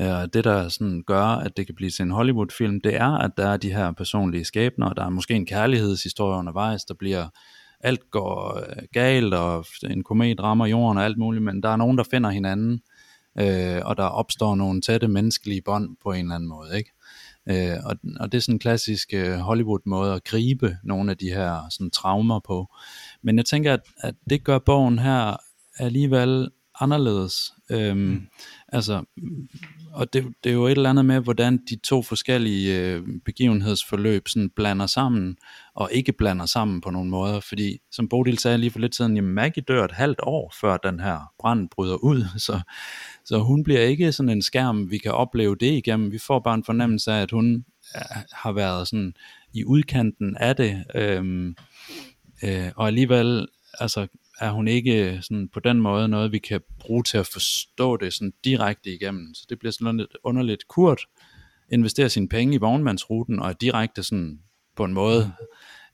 øh, 0.02 0.28
det 0.34 0.44
der 0.44 0.70
sådan 0.70 1.04
gør, 1.08 1.26
at 1.26 1.58
det 1.58 1.66
kan 1.66 1.76
blive 1.76 1.92
til 1.92 2.04
en 2.04 2.12
Hollywood-film, 2.12 2.82
det 2.82 2.96
er, 2.96 3.18
at 3.18 3.32
der 3.38 3.50
er 3.50 3.58
de 3.58 3.74
her 3.74 3.92
personlige 3.92 4.46
skæbner, 4.46 4.94
der 4.94 5.06
er 5.06 5.10
måske 5.10 5.34
en 5.34 5.46
kærlighedshistorie 5.46 6.40
undervejs, 6.40 6.86
der 6.86 6.94
bliver, 6.94 7.28
alt 7.80 8.12
går 8.12 8.58
øh, 8.58 8.84
galt, 8.94 9.34
og 9.34 9.66
en 9.90 10.04
komet 10.04 10.40
rammer 10.40 10.66
jorden 10.66 10.98
og 10.98 11.06
alt 11.06 11.18
muligt, 11.18 11.44
men 11.44 11.64
der 11.64 11.70
er 11.70 11.76
nogen, 11.76 11.98
der 11.98 12.04
finder 12.04 12.30
hinanden, 12.30 12.82
øh, 13.40 13.82
og 13.86 13.98
der 13.98 14.04
opstår 14.04 14.56
nogle 14.56 14.82
tætte 14.82 15.08
menneskelige 15.08 15.62
bånd 15.62 15.98
på 16.04 16.12
en 16.12 16.26
eller 16.26 16.36
anden 16.36 16.50
måde, 16.50 16.78
ikke? 16.78 16.92
Øh, 17.50 17.78
og, 17.86 17.96
og 18.20 18.32
det 18.32 18.38
er 18.38 18.42
sådan 18.42 18.56
en 18.56 18.60
klassisk 18.60 19.14
øh, 19.14 19.38
Hollywood-måde 19.38 20.14
at 20.14 20.24
gribe 20.24 20.78
nogle 20.84 21.12
af 21.12 21.18
de 21.18 21.30
her 21.30 21.70
sådan, 21.70 21.92
traumer 21.92 22.40
på. 22.40 22.68
Men 23.22 23.38
jeg 23.38 23.46
tænker, 23.46 23.74
at, 23.74 23.82
at 23.98 24.16
det 24.30 24.44
gør 24.44 24.60
bogen 24.60 25.00
her 25.00 25.38
alligevel 25.80 26.50
anderledes. 26.80 27.54
Øhm, 27.72 27.98
mm. 27.98 28.28
Altså, 28.68 29.04
og 29.94 30.14
det, 30.14 30.26
det 30.44 30.50
er 30.50 30.54
jo 30.54 30.66
et 30.66 30.72
eller 30.72 30.90
andet 30.90 31.06
med, 31.06 31.20
hvordan 31.20 31.58
de 31.70 31.76
to 31.76 32.02
forskellige 32.02 32.80
øh, 32.80 33.04
begivenhedsforløb 33.26 34.28
sådan 34.28 34.50
blander 34.50 34.86
sammen, 34.86 35.38
og 35.76 35.90
ikke 35.94 36.14
blander 36.14 36.46
sammen 36.46 36.82
på 36.82 36.90
nogle 36.90 37.10
måder, 37.10 37.40
fordi 37.40 37.78
som 37.92 38.10
Bodil 38.10 38.38
sagde 38.38 38.58
lige 38.58 38.72
for 38.72 38.80
lidt 38.80 38.96
siden, 38.96 39.16
jamen 39.16 39.34
Maggie 39.34 39.64
dør 39.68 39.86
et 39.86 39.92
halvt 39.92 40.20
år, 40.24 40.54
før 40.62 40.78
den 40.78 41.00
her 41.00 41.32
brand 41.40 41.70
bryder 41.70 41.96
ud, 41.96 42.26
så, 42.48 42.60
så 43.26 43.38
hun 43.38 43.64
bliver 43.64 43.82
ikke 43.82 44.12
sådan 44.12 44.30
en 44.30 44.42
skærm, 44.42 44.92
vi 44.92 44.98
kan 44.98 45.12
opleve 45.12 45.56
det 45.56 45.72
igennem, 45.72 46.12
vi 46.12 46.18
får 46.18 46.40
bare 46.40 46.56
en 46.56 46.64
fornemmelse 46.64 47.12
af, 47.12 47.22
at 47.22 47.32
hun 47.32 47.66
øh, 47.96 48.22
har 48.32 48.52
været 48.52 48.88
sådan 48.88 49.14
i 49.54 49.66
udkanten 49.66 50.38
af 50.38 50.56
det, 50.56 50.84
øhm, 50.96 51.56
øh, 52.44 52.72
og 52.76 52.88
alligevel 52.88 53.48
altså, 53.80 54.08
er 54.40 54.52
hun 54.52 54.68
ikke 54.68 55.12
øh, 55.12 55.22
sådan 55.22 55.50
på 55.54 55.60
den 55.60 55.82
måde 55.82 56.08
noget, 56.08 56.32
vi 56.32 56.38
kan 56.38 56.62
bruge 56.80 57.04
til 57.04 57.18
at 57.18 57.28
forstå 57.28 57.98
det 57.98 58.14
sådan 58.14 58.34
direkte 58.44 58.94
igennem. 58.94 59.34
Så 59.34 59.46
det 59.50 59.60
bliver 59.60 59.72
sådan 59.72 59.98
lidt 59.98 60.18
underligt. 60.24 60.68
Kurt 60.68 61.02
investerer 61.72 62.08
sine 62.08 62.30
penge 62.30 62.56
i 62.56 62.58
vognmandsruten 62.58 63.40
og 63.40 63.50
er 63.50 63.54
direkte 63.54 64.04
sådan 64.04 64.40
på 64.76 64.84
en 64.84 64.94
måde, 64.94 65.34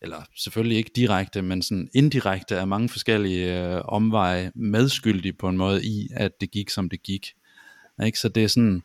eller 0.02 0.24
selvfølgelig 0.38 0.78
ikke 0.78 0.92
direkte, 0.96 1.42
men 1.42 1.62
sådan 1.62 1.90
indirekte 1.94 2.60
af 2.60 2.68
mange 2.68 2.90
forskellige 2.90 3.68
øh, 3.68 3.82
omveje 3.86 4.52
medskyldig 4.56 5.38
på 5.38 5.50
en 5.50 5.58
måde 5.58 5.86
i, 5.86 6.08
at 6.16 6.32
det 6.42 6.52
gik 6.52 6.70
som 6.70 6.90
det 6.90 7.04
gik. 7.04 7.28
Ikke? 8.06 8.20
Så 8.20 8.30
det 8.30 8.44
er 8.44 8.48
sådan, 8.48 8.84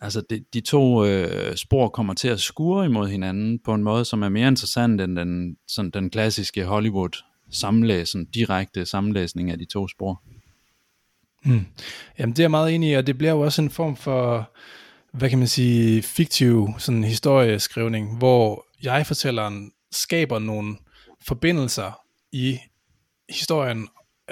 altså 0.00 0.22
de, 0.30 0.44
de 0.54 0.60
to 0.60 1.04
øh, 1.04 1.56
spor 1.56 1.88
kommer 1.88 2.14
til 2.14 2.28
at 2.28 2.40
skure 2.40 2.86
imod 2.86 3.08
hinanden 3.08 3.58
på 3.58 3.74
en 3.74 3.82
måde, 3.82 4.04
som 4.04 4.22
er 4.22 4.28
mere 4.28 4.48
interessant 4.48 5.00
end 5.00 5.16
den, 5.16 5.56
sådan 5.68 5.90
den 5.90 6.10
klassiske 6.10 6.64
Hollywood 6.64 7.22
sammenlæsen, 7.50 8.24
direkte 8.24 8.86
sammenlæsning 8.86 9.50
af 9.50 9.58
de 9.58 9.64
to 9.64 9.88
spor. 9.88 10.22
Mm. 11.44 11.66
Jamen 12.18 12.32
det 12.32 12.38
er 12.38 12.44
jeg 12.44 12.50
meget 12.50 12.74
enig 12.74 12.90
i, 12.90 12.94
og 12.94 13.06
det 13.06 13.18
bliver 13.18 13.32
jo 13.32 13.40
også 13.40 13.62
en 13.62 13.70
form 13.70 13.96
for, 13.96 14.52
hvad 15.12 15.30
kan 15.30 15.38
man 15.38 15.48
sige, 15.48 16.02
fiktiv 16.02 16.68
sådan 16.78 17.04
historieskrivning, 17.04 18.18
hvor 18.18 18.66
jeg-fortælleren 18.82 19.72
skaber 19.92 20.38
nogle 20.38 20.76
forbindelser 21.26 22.00
i 22.32 22.58
historien, 23.28 23.88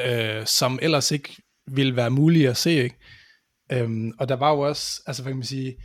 øh, 0.07 0.47
som 0.47 0.79
ellers 0.83 1.11
ikke 1.11 1.37
ville 1.67 1.97
være 1.97 2.11
mulige 2.11 2.49
at 2.49 2.57
se, 2.57 2.71
ikke? 2.71 2.97
Øhm, 3.73 4.13
og 4.19 4.29
der 4.29 4.37
var 4.37 4.51
jo 4.51 4.61
også, 4.61 5.03
altså 5.07 5.23
hvad 5.23 5.33
kan 5.33 5.37
man 5.37 5.47
sige, 5.47 5.77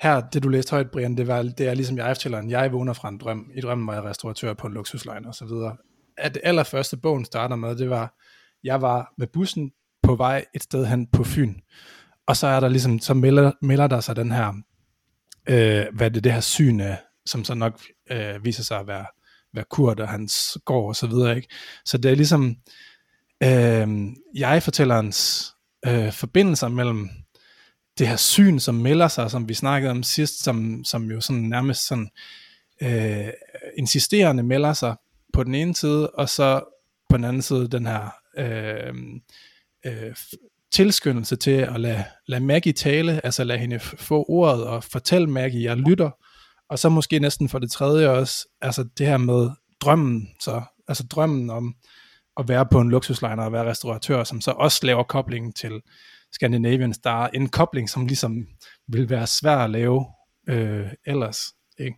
her, 0.00 0.20
det 0.20 0.42
du 0.42 0.48
læste 0.48 0.70
højt, 0.70 0.90
Brian, 0.90 1.16
det, 1.16 1.26
var, 1.26 1.42
det 1.42 1.68
er 1.68 1.74
ligesom 1.74 1.96
jeg-fortælleren, 1.96 2.50
jeg 2.50 2.72
vågner 2.72 2.92
fra 2.92 3.08
en 3.08 3.18
drøm, 3.18 3.50
i 3.54 3.60
drømmen 3.60 3.86
var 3.86 3.94
jeg 3.94 4.04
restauratør 4.04 4.54
på 4.54 4.66
en 4.66 4.74
luksuslejr 4.74 5.26
og 5.26 5.34
så 5.34 5.44
videre. 5.44 5.76
At 6.18 6.34
det 6.34 6.42
allerførste 6.44 6.96
bogen 6.96 7.24
starter 7.24 7.56
med, 7.56 7.76
det 7.76 7.90
var, 7.90 8.14
jeg 8.64 8.82
var 8.82 9.14
med 9.18 9.26
bussen 9.26 9.72
på 10.02 10.14
vej 10.14 10.44
et 10.54 10.62
sted 10.62 10.86
hen 10.86 11.06
på 11.06 11.24
Fyn, 11.24 11.54
og 12.26 12.36
så 12.36 12.46
er 12.46 12.60
der 12.60 12.68
ligesom, 12.68 12.98
så 12.98 13.14
melder, 13.14 13.52
melder 13.62 13.86
der 13.86 14.00
sig 14.00 14.16
den 14.16 14.32
her, 14.32 14.48
øh, 15.48 15.86
hvad 15.92 16.10
det, 16.10 16.24
det 16.24 16.32
her 16.32 16.40
syn 16.40 16.80
af, 16.80 16.98
som 17.26 17.44
så 17.44 17.54
nok 17.54 17.80
øh, 18.10 18.44
viser 18.44 18.62
sig 18.62 18.78
at 18.78 18.86
være, 18.86 19.06
være 19.54 19.64
Kurt 19.70 20.00
og 20.00 20.08
hans 20.08 20.58
gård 20.64 20.88
og 20.88 20.96
så 20.96 21.06
videre, 21.06 21.36
ikke? 21.36 21.48
Så 21.84 21.98
det 21.98 22.10
er 22.10 22.14
ligesom, 22.14 22.56
øh, 23.42 23.88
jeg-fortællerens 24.34 25.52
øh, 25.86 26.12
forbindelser 26.12 26.68
mellem 26.68 27.10
det 27.98 28.08
her 28.08 28.16
syn, 28.16 28.58
som 28.58 28.74
melder 28.74 29.08
sig, 29.08 29.30
som 29.30 29.48
vi 29.48 29.54
snakkede 29.54 29.90
om 29.90 30.02
sidst, 30.02 30.44
som, 30.44 30.84
som 30.84 31.10
jo 31.10 31.20
sådan 31.20 31.42
nærmest 31.42 31.86
sådan 31.86 32.10
øh, 32.82 33.28
insisterende 33.78 34.42
melder 34.42 34.72
sig 34.72 34.96
på 35.32 35.44
den 35.44 35.54
ene 35.54 35.74
side, 35.74 36.10
og 36.10 36.28
så 36.28 36.60
på 37.08 37.16
den 37.16 37.24
anden 37.24 37.42
side 37.42 37.68
den 37.68 37.86
her 37.86 38.10
øh, 38.38 38.94
øh, 39.86 40.16
tilskyndelse 40.72 41.36
til 41.36 41.50
at 41.50 41.80
lade, 41.80 42.04
lade 42.26 42.44
Maggie 42.44 42.72
tale, 42.72 43.24
altså 43.24 43.44
lade 43.44 43.58
hende 43.58 43.78
få 43.80 44.24
ordet 44.28 44.64
og 44.64 44.84
fortælle 44.84 45.26
Maggie, 45.26 45.64
jeg 45.64 45.76
lytter, 45.76 46.10
og 46.68 46.78
så 46.78 46.88
måske 46.88 47.18
næsten 47.18 47.48
for 47.48 47.58
det 47.58 47.70
tredje 47.70 48.08
også, 48.08 48.48
altså 48.60 48.84
det 48.98 49.06
her 49.06 49.16
med 49.16 49.50
drømmen, 49.80 50.28
så, 50.40 50.62
altså 50.88 51.04
drømmen 51.10 51.50
om 51.50 51.74
at 52.36 52.48
være 52.48 52.66
på 52.66 52.80
en 52.80 52.90
luksuslejr 52.90 53.36
og 53.36 53.52
være 53.52 53.70
restauratør, 53.70 54.24
som 54.24 54.40
så 54.40 54.50
også 54.50 54.86
laver 54.86 55.02
koblingen 55.02 55.52
til 55.52 55.82
Scandinavian 56.32 56.94
Star, 56.94 57.28
en 57.28 57.48
kobling, 57.48 57.90
som 57.90 58.06
ligesom 58.06 58.46
vil 58.88 59.10
være 59.10 59.26
svær 59.26 59.56
at 59.56 59.70
lave 59.70 60.06
øh, 60.48 60.86
ellers. 61.06 61.38
Ikke? 61.78 61.96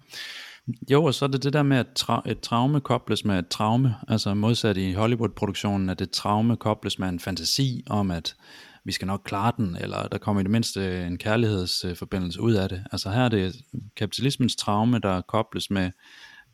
Jo, 0.91 1.05
og 1.05 1.15
så 1.15 1.25
er 1.25 1.29
det 1.29 1.43
det 1.43 1.53
der 1.53 1.63
med, 1.63 1.77
at 1.77 1.87
tra- 1.99 2.31
et 2.31 2.41
traume 2.41 2.81
kobles 2.81 3.25
med 3.25 3.39
et 3.39 3.49
traume, 3.49 3.95
altså 4.09 4.35
modsat 4.35 4.77
i 4.77 4.93
Hollywood-produktionen, 4.93 5.89
at 5.89 6.01
et 6.01 6.11
traume 6.11 6.57
kobles 6.57 6.99
med 6.99 7.09
en 7.09 7.21
fantasi 7.21 7.85
om, 7.87 8.11
at 8.11 8.35
vi 8.85 8.93
skal 8.93 9.07
nok 9.07 9.23
klare 9.25 9.53
den, 9.57 9.77
eller 9.81 10.09
der 10.09 10.19
kommer 10.19 10.41
i 10.41 10.43
det 10.43 10.51
mindste 10.51 11.07
en 11.07 11.19
kærlighedsforbindelse 11.19 12.41
ud 12.41 12.53
af 12.53 12.69
det. 12.69 12.85
Altså 12.93 13.11
her 13.11 13.23
er 13.23 13.29
det 13.29 13.57
kapitalismens 13.97 14.57
traume, 14.57 14.99
der 14.99 15.21
kobles 15.21 15.71
med 15.71 15.91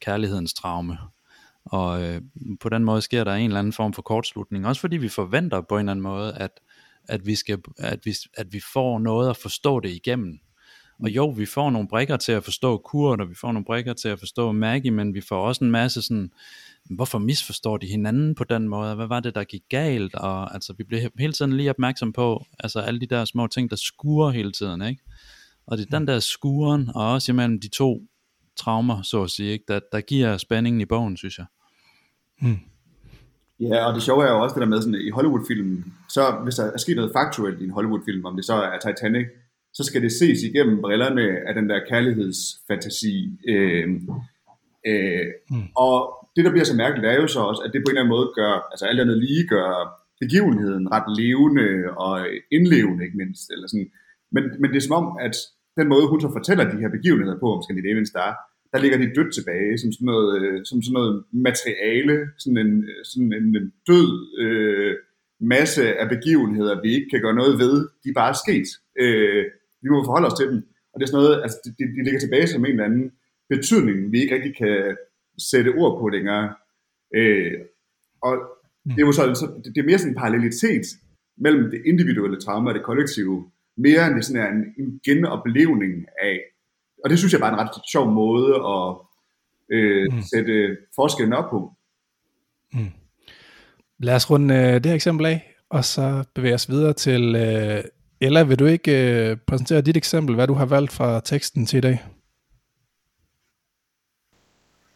kærlighedens 0.00 0.54
traume. 0.54 0.98
Og 1.64 2.02
øh, 2.02 2.20
på 2.60 2.68
den 2.68 2.84
måde 2.84 3.02
sker 3.02 3.24
der 3.24 3.34
en 3.34 3.46
eller 3.46 3.58
anden 3.58 3.72
form 3.72 3.92
for 3.92 4.02
kortslutning. 4.02 4.66
Også 4.66 4.80
fordi 4.80 4.96
vi 4.96 5.08
forventer 5.08 5.60
på 5.60 5.74
en 5.74 5.80
eller 5.80 5.90
anden 5.90 6.02
måde, 6.02 6.34
at, 6.34 6.50
at, 7.08 7.26
vi, 7.26 7.34
skal, 7.34 7.58
at, 7.78 7.98
vi, 8.04 8.14
at 8.36 8.52
vi 8.52 8.60
får 8.72 8.98
noget 8.98 9.30
at 9.30 9.36
forstå 9.36 9.80
det 9.80 9.90
igennem. 9.90 10.38
Og 10.98 11.10
jo, 11.10 11.28
vi 11.28 11.46
får 11.46 11.70
nogle 11.70 11.88
brikker 11.88 12.16
til 12.16 12.32
at 12.32 12.44
forstå 12.44 12.78
Kurt, 12.78 13.20
og 13.20 13.30
vi 13.30 13.34
får 13.34 13.52
nogle 13.52 13.64
brikker 13.64 13.92
til 13.92 14.08
at 14.08 14.18
forstå 14.18 14.52
Maggie, 14.52 14.90
men 14.90 15.14
vi 15.14 15.20
får 15.20 15.46
også 15.46 15.64
en 15.64 15.70
masse 15.70 16.02
sådan, 16.02 16.30
hvorfor 16.90 17.18
misforstår 17.18 17.76
de 17.76 17.86
hinanden 17.86 18.34
på 18.34 18.44
den 18.44 18.68
måde? 18.68 18.94
Hvad 18.94 19.06
var 19.06 19.20
det, 19.20 19.34
der 19.34 19.44
gik 19.44 19.62
galt? 19.68 20.14
Og 20.14 20.54
altså, 20.54 20.74
vi 20.78 20.84
bliver 20.84 21.08
hele 21.18 21.32
tiden 21.32 21.52
lige 21.56 21.70
opmærksom 21.70 22.12
på, 22.12 22.44
altså 22.58 22.80
alle 22.80 23.00
de 23.00 23.06
der 23.06 23.24
små 23.24 23.46
ting, 23.46 23.70
der 23.70 23.76
skurer 23.76 24.30
hele 24.30 24.52
tiden, 24.52 24.82
ikke? 24.82 25.02
Og 25.66 25.78
det 25.78 25.86
er 25.86 25.98
den 25.98 26.06
der 26.06 26.20
skuren, 26.20 26.90
og 26.94 27.12
også 27.12 27.32
imellem 27.32 27.60
de 27.60 27.68
to 27.68 28.02
traumer, 28.56 29.02
så 29.02 29.22
at 29.22 29.30
sige, 29.30 29.52
ikke? 29.52 29.64
Der, 29.68 29.80
der 29.92 30.00
giver 30.00 30.36
spændingen 30.36 30.80
i 30.80 30.84
bogen, 30.84 31.16
synes 31.16 31.38
jeg. 31.38 31.46
Mm. 32.40 32.58
Ja, 33.60 33.86
og 33.86 33.94
det 33.94 34.02
sjove 34.02 34.24
er 34.24 34.30
jo 34.30 34.42
også 34.42 34.54
det 34.54 34.60
der 34.60 34.66
med 34.66 34.82
sådan, 34.82 35.00
i 35.00 35.10
Hollywood-filmen, 35.10 35.94
så 36.08 36.40
hvis 36.42 36.54
der 36.54 36.64
er 36.64 36.78
sket 36.78 36.96
noget 36.96 37.12
faktuelt 37.16 37.60
i 37.60 37.64
en 37.64 37.70
Hollywood-film, 37.70 38.24
om 38.24 38.36
det 38.36 38.44
så 38.44 38.54
er 38.54 38.78
Titanic, 38.78 39.26
så 39.74 39.82
skal 39.84 40.02
det 40.02 40.12
ses 40.12 40.42
igennem 40.42 40.80
brillerne 40.80 41.26
af 41.48 41.54
den 41.54 41.68
der 41.68 41.86
kærlighedsfantasi. 41.90 43.14
Øh, 43.48 43.88
øh, 44.90 45.26
mm. 45.50 45.66
Og 45.84 45.94
det, 46.36 46.44
der 46.44 46.50
bliver 46.50 46.70
så 46.70 46.76
mærkeligt, 46.76 47.06
er 47.06 47.20
jo 47.22 47.26
så 47.26 47.40
også, 47.40 47.62
at 47.64 47.70
det 47.72 47.80
på 47.80 47.88
en 47.88 47.90
eller 47.90 48.02
anden 48.02 48.16
måde 48.16 48.28
gør, 48.40 48.52
altså 48.72 48.84
alt 48.86 49.00
andet 49.00 49.18
lige 49.26 49.44
gør 49.54 49.70
begivenheden 50.20 50.84
ret 50.96 51.08
levende 51.20 51.68
og 52.06 52.14
indlevende, 52.56 53.04
ikke 53.04 53.20
mindst. 53.22 53.44
Eller 53.54 53.66
sådan. 53.68 53.90
Men, 54.34 54.44
men 54.60 54.68
det 54.70 54.76
er 54.78 54.86
som 54.86 55.00
om, 55.00 55.06
at 55.26 55.34
den 55.78 55.88
måde, 55.92 56.10
hun 56.12 56.20
så 56.20 56.30
fortæller 56.36 56.64
de 56.64 56.80
her 56.82 56.90
begivenheder 56.96 57.38
på 57.40 57.48
om 57.54 57.62
Scandinavian 57.62 58.10
Star, 58.12 58.30
der 58.72 58.78
ligger 58.80 58.98
de 58.98 59.14
dødt 59.16 59.34
tilbage, 59.34 59.78
som 59.78 59.92
sådan 59.92 60.10
noget, 60.12 60.32
som 60.68 60.82
sådan 60.82 60.98
noget 61.00 61.14
materiale, 61.48 62.16
sådan 62.42 62.60
en, 62.64 62.72
sådan 63.10 63.32
en, 63.38 63.46
en 63.60 63.68
død 63.90 64.10
øh, 64.42 64.94
masse 65.40 65.84
af 66.00 66.06
begivenheder, 66.14 66.82
vi 66.84 66.90
ikke 66.96 67.10
kan 67.10 67.22
gøre 67.24 67.40
noget 67.40 67.54
ved, 67.58 67.74
de 68.02 68.08
er 68.08 68.20
bare 68.22 68.34
sket. 68.44 68.68
Øh, 69.02 69.44
vi 69.84 69.88
må 69.90 70.04
forholde 70.04 70.28
os 70.30 70.38
til 70.38 70.46
dem. 70.50 70.58
Og 70.92 71.00
det 71.00 71.04
er 71.04 71.10
sådan 71.10 71.22
noget, 71.22 71.42
altså 71.42 71.58
de, 71.64 71.84
de 71.96 72.04
ligger 72.04 72.20
tilbage 72.20 72.46
som 72.46 72.64
en 72.64 72.70
eller 72.70 72.84
anden 72.84 73.12
betydning, 73.48 74.12
vi 74.12 74.20
ikke 74.20 74.34
rigtig 74.34 74.56
kan 74.56 74.96
sætte 75.50 75.68
ord 75.68 76.00
på 76.00 76.08
længere. 76.08 76.54
Øh, 77.14 77.52
og 78.22 78.34
det 78.84 79.00
er 79.02 79.06
jo 79.06 79.12
så, 79.12 79.22
så 79.34 79.46
det 79.74 79.80
er 79.80 79.90
mere 79.90 79.98
sådan 79.98 80.12
en 80.12 80.18
parallelitet 80.18 80.86
mellem 81.36 81.70
det 81.70 81.82
individuelle 81.86 82.40
trauma 82.40 82.68
og 82.70 82.74
det 82.74 82.84
kollektive, 82.84 83.50
mere 83.76 84.06
end 84.06 84.14
det 84.16 84.24
sådan 84.24 84.42
er 84.42 84.48
en, 84.48 84.64
en 84.78 85.00
genoplevning 85.04 86.06
af. 86.22 86.40
Og 87.04 87.10
det 87.10 87.18
synes 87.18 87.32
jeg 87.32 87.40
bare 87.40 87.50
er 87.50 87.54
en 87.54 87.60
ret 87.60 87.90
sjov 87.92 88.10
måde 88.10 88.54
at 88.54 88.96
øh, 89.70 90.06
mm. 90.12 90.22
sætte 90.32 90.76
forskellen 90.94 91.32
op 91.32 91.50
på. 91.50 91.72
Mm. 92.72 92.92
Lad 93.98 94.14
os 94.14 94.30
runde 94.30 94.54
øh, 94.54 94.74
det 94.74 94.86
her 94.86 94.94
eksempel 94.94 95.26
af, 95.26 95.54
og 95.68 95.84
så 95.84 96.24
bevæge 96.34 96.54
os 96.54 96.70
videre 96.70 96.92
til 96.92 97.34
øh, 97.36 97.84
Ella. 98.24 98.42
Vil 98.42 98.58
du 98.58 98.66
ikke 98.66 98.92
øh, 98.92 99.36
præsentere 99.46 99.80
dit 99.80 99.96
eksempel, 99.96 100.34
hvad 100.34 100.46
du 100.46 100.54
har 100.54 100.66
valgt 100.66 100.92
fra 100.92 101.20
teksten 101.20 101.66
til 101.66 101.76
i 101.76 101.80
dag? 101.80 102.04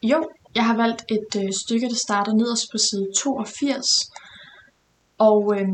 Jo, 0.03 0.29
jeg 0.55 0.67
har 0.67 0.77
valgt 0.77 1.05
et 1.09 1.43
øh, 1.43 1.53
stykke, 1.53 1.89
der 1.89 1.95
starter 2.07 2.33
nederst 2.33 2.67
på 2.73 2.79
side 2.79 3.07
82. 3.17 3.87
Og 5.19 5.55
øh, 5.57 5.69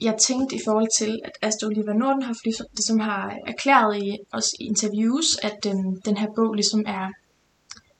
jeg 0.00 0.14
tænkte 0.18 0.56
i 0.56 0.60
forhold 0.66 0.88
til, 0.98 1.20
at 1.24 1.32
Asta 1.42 1.66
Oliver 1.66 1.92
Nordenhoff 1.92 2.38
ligesom, 2.44 2.66
ligesom 2.72 2.98
har 3.00 3.36
erklæret 3.46 4.02
i, 4.02 4.18
os 4.32 4.48
i 4.60 4.64
interviews, 4.64 5.28
at 5.42 5.58
øh, 5.66 5.74
den 6.04 6.16
her 6.16 6.28
bog 6.36 6.54
ligesom 6.54 6.82
er 6.86 7.06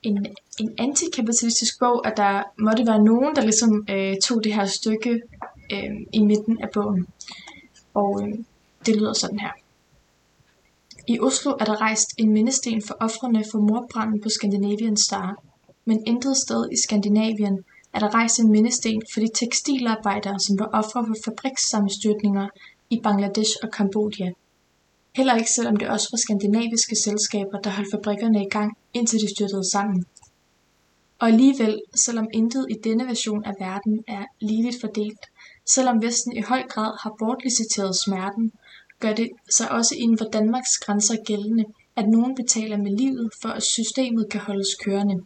en, 0.02 0.26
en 0.60 0.70
antikapitalistisk 0.78 1.78
bog, 1.78 2.06
at 2.06 2.16
der 2.16 2.42
måtte 2.58 2.86
være 2.86 3.04
nogen, 3.04 3.36
der 3.36 3.42
ligesom 3.42 3.86
øh, 3.90 4.14
tog 4.24 4.44
det 4.44 4.54
her 4.54 4.64
stykke 4.64 5.12
øh, 5.72 5.92
i 6.12 6.20
midten 6.30 6.58
af 6.62 6.68
bogen. 6.74 7.06
Og 7.94 8.22
øh, 8.22 8.34
det 8.86 8.96
lyder 8.96 9.12
sådan 9.12 9.38
her. 9.38 9.52
I 11.08 11.20
Oslo 11.20 11.50
er 11.60 11.64
der 11.64 11.80
rejst 11.80 12.08
en 12.18 12.32
mindesten 12.32 12.82
for 12.86 12.96
ofrene 13.00 13.44
for 13.50 13.58
mordbranden 13.58 14.20
på 14.20 14.28
Scandinavian 14.28 14.96
Star, 14.96 15.42
men 15.84 16.02
intet 16.06 16.36
sted 16.36 16.68
i 16.72 16.76
Skandinavien 16.76 17.64
er 17.92 17.98
der 17.98 18.14
rejst 18.14 18.38
en 18.38 18.50
mindesten 18.50 19.02
for 19.12 19.20
de 19.20 19.28
tekstilarbejdere, 19.34 20.40
som 20.40 20.58
var 20.58 20.68
ofre 20.72 21.06
for 21.06 21.16
fabrikssammenstyrtninger 21.24 22.48
i 22.90 23.00
Bangladesh 23.02 23.50
og 23.62 23.70
Kambodja. 23.70 24.30
Heller 25.16 25.34
ikke 25.36 25.50
selvom 25.50 25.76
det 25.76 25.88
også 25.88 26.08
var 26.12 26.16
skandinaviske 26.16 26.96
selskaber, 26.96 27.60
der 27.60 27.70
holdt 27.70 27.90
fabrikkerne 27.94 28.44
i 28.46 28.48
gang, 28.48 28.76
indtil 28.94 29.20
de 29.20 29.34
styrtede 29.34 29.70
sammen. 29.70 30.04
Og 31.18 31.28
alligevel, 31.28 31.82
selvom 31.94 32.26
intet 32.32 32.66
i 32.70 32.74
denne 32.84 33.06
version 33.06 33.44
af 33.44 33.54
verden 33.60 34.04
er 34.08 34.24
ligeligt 34.40 34.80
fordelt, 34.80 35.24
selvom 35.74 36.02
Vesten 36.02 36.36
i 36.36 36.40
høj 36.40 36.62
grad 36.68 36.92
har 37.02 37.14
bortliciteret 37.18 37.96
smerten, 38.04 38.52
gør 39.00 39.12
det 39.12 39.30
sig 39.50 39.70
også 39.70 39.94
inden 39.98 40.18
for 40.18 40.24
Danmarks 40.24 40.78
grænser 40.78 41.24
gældende, 41.24 41.64
at 41.96 42.08
nogen 42.08 42.34
betaler 42.34 42.76
med 42.76 42.96
livet 42.96 43.30
for 43.42 43.48
at 43.48 43.62
systemet 43.62 44.30
kan 44.30 44.40
holdes 44.40 44.74
kørende. 44.84 45.24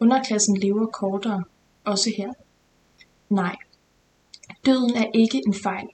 Underklassen 0.00 0.56
lever 0.56 0.86
kortere, 0.86 1.44
også 1.84 2.10
her. 2.16 2.32
Nej, 3.28 3.56
døden 4.66 4.94
er 4.96 5.06
ikke 5.14 5.42
en 5.46 5.54
fejl. 5.54 5.86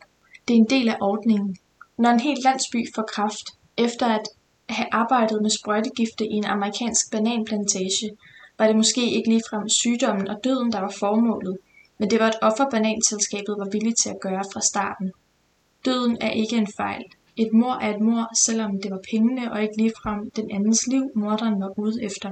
Det 0.48 0.54
er 0.54 0.58
en 0.58 0.70
del 0.70 0.88
af 0.88 0.96
ordningen. 1.00 1.56
Når 1.98 2.10
en 2.10 2.20
hel 2.20 2.38
landsby 2.44 2.94
får 2.94 3.02
kraft, 3.14 3.46
efter 3.76 4.06
at 4.06 4.28
have 4.68 4.88
arbejdet 4.92 5.42
med 5.42 5.50
sprøjtegifte 5.50 6.24
i 6.24 6.32
en 6.32 6.44
amerikansk 6.44 7.10
bananplantage, 7.10 8.10
var 8.58 8.66
det 8.66 8.76
måske 8.76 9.10
ikke 9.10 9.28
ligefrem 9.28 9.68
sygdommen 9.68 10.28
og 10.28 10.36
døden, 10.44 10.72
der 10.72 10.80
var 10.80 10.94
formålet, 10.98 11.56
men 11.98 12.10
det 12.10 12.20
var 12.20 12.28
et 12.28 12.38
offer 12.42 12.70
bananselskabet 12.70 13.54
var 13.58 13.68
villig 13.72 13.94
til 14.02 14.10
at 14.10 14.20
gøre 14.20 14.44
fra 14.52 14.60
starten. 14.60 15.12
Døden 15.84 16.16
er 16.20 16.30
ikke 16.30 16.56
en 16.56 16.68
fejl. 16.76 17.04
Et 17.36 17.52
mor 17.52 17.74
er 17.74 17.94
et 17.94 18.00
mor, 18.00 18.44
selvom 18.44 18.80
det 18.82 18.90
var 18.90 19.00
pengene 19.10 19.52
og 19.52 19.62
ikke 19.62 19.76
ligefrem 19.76 20.30
den 20.30 20.50
andens 20.50 20.86
liv, 20.86 21.10
morderen 21.14 21.60
var 21.60 21.78
ude 21.78 22.04
efter. 22.04 22.30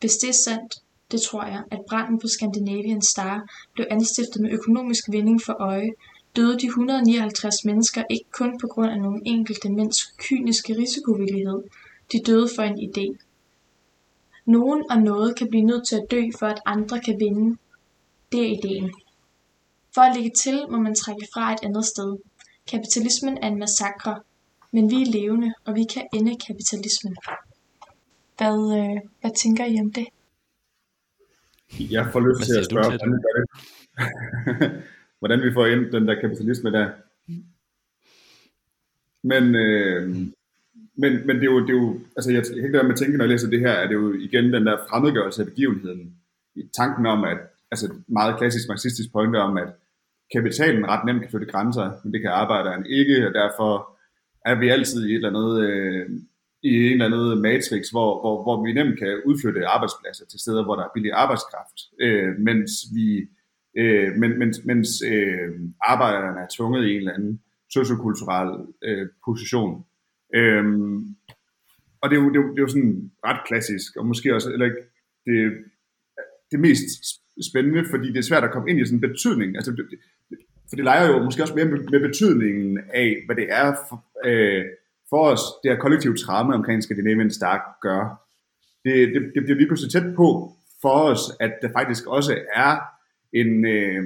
Hvis 0.00 0.12
det 0.12 0.28
er 0.28 0.38
sandt, 0.44 0.74
det 1.10 1.20
tror 1.20 1.44
jeg, 1.44 1.62
at 1.70 1.80
branden 1.88 2.18
på 2.18 2.28
Scandinavian 2.28 3.02
Star 3.02 3.50
blev 3.74 3.86
anstiftet 3.90 4.42
med 4.42 4.50
økonomisk 4.50 5.04
vinding 5.10 5.42
for 5.42 5.52
øje, 5.52 5.90
døde 6.36 6.58
de 6.58 6.66
159 6.66 7.64
mennesker 7.64 8.02
ikke 8.10 8.30
kun 8.32 8.58
på 8.60 8.66
grund 8.66 8.90
af 8.90 9.00
nogle 9.00 9.20
enkelte 9.24 9.68
mænds 9.68 10.14
kyniske 10.18 10.76
risikovillighed, 10.78 11.62
de 12.12 12.18
døde 12.26 12.48
for 12.56 12.62
en 12.62 12.78
idé. 12.78 13.26
Nogen 14.44 14.84
og 14.90 15.02
noget 15.02 15.36
kan 15.36 15.48
blive 15.48 15.64
nødt 15.64 15.88
til 15.88 15.96
at 15.96 16.06
dø, 16.10 16.22
for 16.38 16.46
at 16.46 16.60
andre 16.66 17.00
kan 17.00 17.20
vinde. 17.20 17.56
Det 18.32 18.40
er 18.40 18.58
ideen. 18.58 18.90
For 19.94 20.00
at 20.00 20.16
ligge 20.16 20.30
til, 20.42 20.66
må 20.70 20.78
man 20.78 20.94
trække 20.94 21.28
fra 21.34 21.52
et 21.52 21.58
andet 21.62 21.84
sted. 21.84 22.16
Kapitalismen 22.70 23.38
er 23.42 23.48
en 23.48 23.58
massakre, 23.58 24.20
men 24.72 24.90
vi 24.90 25.02
er 25.02 25.12
levende, 25.12 25.54
og 25.64 25.74
vi 25.74 25.84
kan 25.94 26.02
ende 26.14 26.36
kapitalismen. 26.46 27.16
Hvad, 28.38 28.58
øh, 28.78 29.00
hvad 29.20 29.30
tænker 29.42 29.64
I 29.64 29.80
om 29.80 29.92
det? 29.92 30.06
Jeg 31.78 32.08
får 32.12 32.20
lyst 32.20 32.50
til 32.50 32.58
at 32.58 32.64
spørge, 32.70 32.88
hvordan 32.88 33.12
vi 33.14 33.18
gør 33.26 33.34
det. 33.38 33.46
hvordan 35.20 35.40
vi 35.42 35.52
får 35.52 35.66
ind 35.66 35.92
den 35.92 36.08
der 36.08 36.20
kapitalisme 36.20 36.70
der. 36.70 36.90
Men, 39.22 39.54
øh, 39.54 40.08
men, 40.94 41.26
men 41.26 41.36
det 41.36 41.42
er 41.42 41.52
jo, 41.54 41.60
det 41.60 41.70
er 41.70 41.80
jo 41.82 42.00
altså 42.16 42.30
jeg 42.30 42.42
helt 42.62 42.74
der 42.74 42.82
med 42.82 42.92
at 42.92 42.98
tænke, 42.98 43.16
når 43.16 43.24
jeg 43.24 43.30
læser 43.30 43.50
det 43.50 43.60
her, 43.60 43.72
er 43.72 43.86
det 43.86 43.94
jo 43.94 44.12
igen 44.12 44.52
den 44.52 44.66
der 44.66 44.76
fremmedgørelse 44.88 45.42
af 45.42 45.48
begivenheden. 45.48 46.14
I 46.54 46.62
tanken 46.76 47.06
om, 47.06 47.24
at, 47.24 47.38
altså 47.70 47.94
meget 48.06 48.38
klassisk 48.38 48.68
marxistisk 48.68 49.12
pointe 49.12 49.36
om, 49.36 49.56
at 49.56 49.68
kapitalen 50.34 50.86
ret 50.86 51.04
nemt 51.06 51.22
kan 51.22 51.30
flytte 51.30 51.52
grænser, 51.52 51.90
men 52.04 52.12
det 52.12 52.20
kan 52.20 52.30
arbejderen 52.30 52.86
ikke, 52.86 53.28
og 53.28 53.34
derfor 53.34 53.98
er 54.44 54.54
vi 54.60 54.68
altid 54.68 55.06
i 55.06 55.10
et 55.10 55.16
eller 55.16 55.28
andet, 55.28 55.68
øh, 55.68 56.10
i 56.62 56.86
en 56.86 56.92
eller 56.92 57.06
anden 57.06 57.42
matrix, 57.42 57.90
hvor, 57.90 58.20
hvor, 58.20 58.42
hvor 58.42 58.64
vi 58.64 58.72
nemt 58.72 58.98
kan 58.98 59.22
udflytte 59.24 59.66
arbejdspladser 59.66 60.26
til 60.26 60.40
steder, 60.40 60.64
hvor 60.64 60.76
der 60.76 60.84
er 60.84 60.94
billig 60.94 61.12
arbejdskraft, 61.12 61.78
øh, 62.00 62.38
mens 62.38 62.70
vi 62.94 63.28
øh, 63.78 64.12
men, 64.16 64.38
mens, 64.38 64.64
mens 64.64 64.88
øh, 65.12 65.50
arbejderne 65.82 66.40
er 66.40 66.46
tvunget 66.56 66.86
i 66.86 66.90
en 66.90 66.98
eller 66.98 67.12
anden 67.12 67.40
sociokulturel 67.72 68.50
øh, 68.84 69.06
position. 69.24 69.84
Øh, 70.34 70.64
og 72.02 72.10
det 72.10 72.16
er, 72.16 72.22
jo, 72.22 72.28
det, 72.28 72.36
er 72.36 72.42
jo, 72.42 72.50
det 72.50 72.58
er 72.58 72.62
jo 72.62 72.68
sådan 72.68 73.10
ret 73.26 73.40
klassisk, 73.46 73.96
og 73.96 74.06
måske 74.06 74.34
også 74.34 74.52
eller 74.52 74.66
ikke 74.66 74.82
det, 75.26 75.36
det 76.50 76.60
mest 76.60 76.88
spændende, 77.50 77.84
fordi 77.90 78.08
det 78.08 78.18
er 78.18 78.30
svært 78.30 78.44
at 78.44 78.52
komme 78.52 78.70
ind 78.70 78.80
i 78.80 78.84
sådan 78.84 78.96
en 78.96 79.08
betydning. 79.10 79.56
Altså, 79.56 79.70
det, 79.72 79.86
for 80.70 80.76
det 80.76 80.84
leger 80.84 81.08
jo 81.08 81.22
måske 81.24 81.42
også 81.42 81.54
mere 81.54 81.64
med, 81.64 81.78
med 81.78 82.00
betydningen 82.00 82.78
af, 82.94 83.16
hvad 83.26 83.36
det 83.36 83.46
er 83.48 83.74
for, 83.88 84.04
øh, 84.24 84.64
for 85.10 85.30
os, 85.30 85.40
det 85.62 85.70
her 85.70 85.78
kollektive 85.78 86.16
trauma 86.16 86.54
omkring 86.54 86.82
Scandinavian 86.82 87.30
Stark 87.30 87.60
gør. 87.82 88.26
Det, 88.84 89.08
det, 89.14 89.22
det 89.34 89.42
bliver 89.44 89.56
lige 89.56 89.66
pludselig 89.66 89.92
tæt 89.92 90.14
på 90.16 90.52
for 90.82 90.96
os, 91.10 91.20
at 91.40 91.52
der 91.62 91.72
faktisk 91.72 92.06
også 92.06 92.38
er 92.54 92.76
en, 93.32 93.66
øh, 93.66 94.04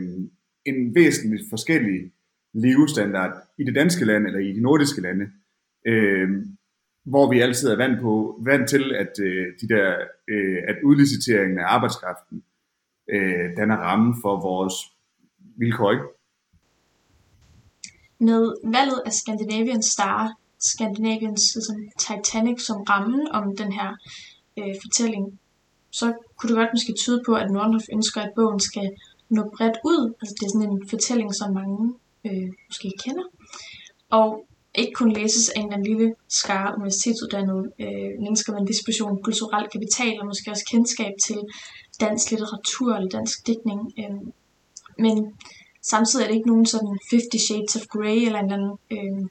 en 0.65 0.95
væsentligt 0.95 1.43
forskellig 1.51 2.13
levestandard 2.55 3.33
i 3.59 3.65
det 3.65 3.75
danske 3.75 4.05
land 4.05 4.27
eller 4.27 4.39
i 4.39 4.53
de 4.53 4.61
nordiske 4.61 5.01
lande, 5.01 5.27
øh, 5.87 6.29
hvor 7.05 7.31
vi 7.31 7.41
altid 7.41 7.69
er 7.69 7.77
vant, 7.77 8.01
på, 8.01 8.41
vant 8.45 8.69
til, 8.69 8.95
at 8.95 9.13
øh, 9.21 9.47
de 9.61 9.69
der, 9.69 9.97
øh, 10.29 10.59
at 10.69 10.77
udliciteringen 10.85 11.59
af 11.59 11.65
arbejdskraften 11.67 12.45
øh, 13.11 13.57
danner 13.57 13.77
rammen 13.77 14.15
for 14.23 14.41
vores 14.41 14.75
vilkår, 15.59 15.93
ikke? 15.93 16.05
Med 18.29 18.43
valget 18.77 19.01
af 19.07 19.13
Scandinavian 19.13 19.83
Star, 19.83 20.19
Scandinavians 20.71 21.43
sådan, 21.67 21.93
Titanic 21.99 22.59
som 22.67 22.79
rammen 22.91 23.29
om 23.39 23.57
den 23.57 23.73
her 23.73 23.91
øh, 24.59 24.75
fortælling, 24.83 25.25
så 25.91 26.07
kunne 26.37 26.49
det 26.49 26.57
godt 26.57 26.75
måske 26.75 26.95
tyde 27.03 27.23
på, 27.27 27.33
at 27.35 27.51
Nordhoff 27.51 27.85
ønsker, 27.93 28.21
at 28.21 28.33
bogen 28.37 28.61
skal 28.61 28.91
nå 29.29 29.43
bredt 29.57 29.79
ud. 29.85 30.15
Altså 30.21 30.35
det 30.39 30.45
er 30.47 30.53
sådan 30.55 30.71
en 30.71 30.89
fortælling, 30.89 31.35
som 31.35 31.55
mange 31.55 31.95
øh, 32.27 32.49
måske 32.69 32.89
kender. 33.05 33.27
Og 34.11 34.47
ikke 34.75 34.93
kun 34.93 35.13
læses 35.13 35.49
af 35.49 35.61
en 35.61 35.67
eller 35.67 35.77
anden 35.77 35.91
lille 35.93 36.15
skare 36.29 36.75
universitetsuddannede 36.77 37.65
øh, 37.85 38.11
mennesker 38.25 38.53
med 38.53 38.61
en 38.61 38.67
disposition 38.67 39.23
kulturel 39.23 39.67
kapital, 39.75 40.21
og 40.21 40.27
måske 40.27 40.51
også 40.51 40.67
kendskab 40.71 41.13
til 41.27 41.41
dansk 42.01 42.31
litteratur 42.31 42.95
eller 42.95 43.09
dansk 43.09 43.47
digtning. 43.47 43.81
Øh, 44.01 44.19
men 44.99 45.17
samtidig 45.93 46.25
er 46.25 46.29
det 46.29 46.37
ikke 46.37 46.49
nogen 46.49 46.67
sådan 46.67 46.99
50 47.11 47.47
Shades 47.47 47.77
of 47.77 47.87
Grey 47.87 48.21
eller 48.27 48.39
en 48.39 48.45
eller 48.45 48.57
anden 48.57 48.79
øh, 48.91 49.29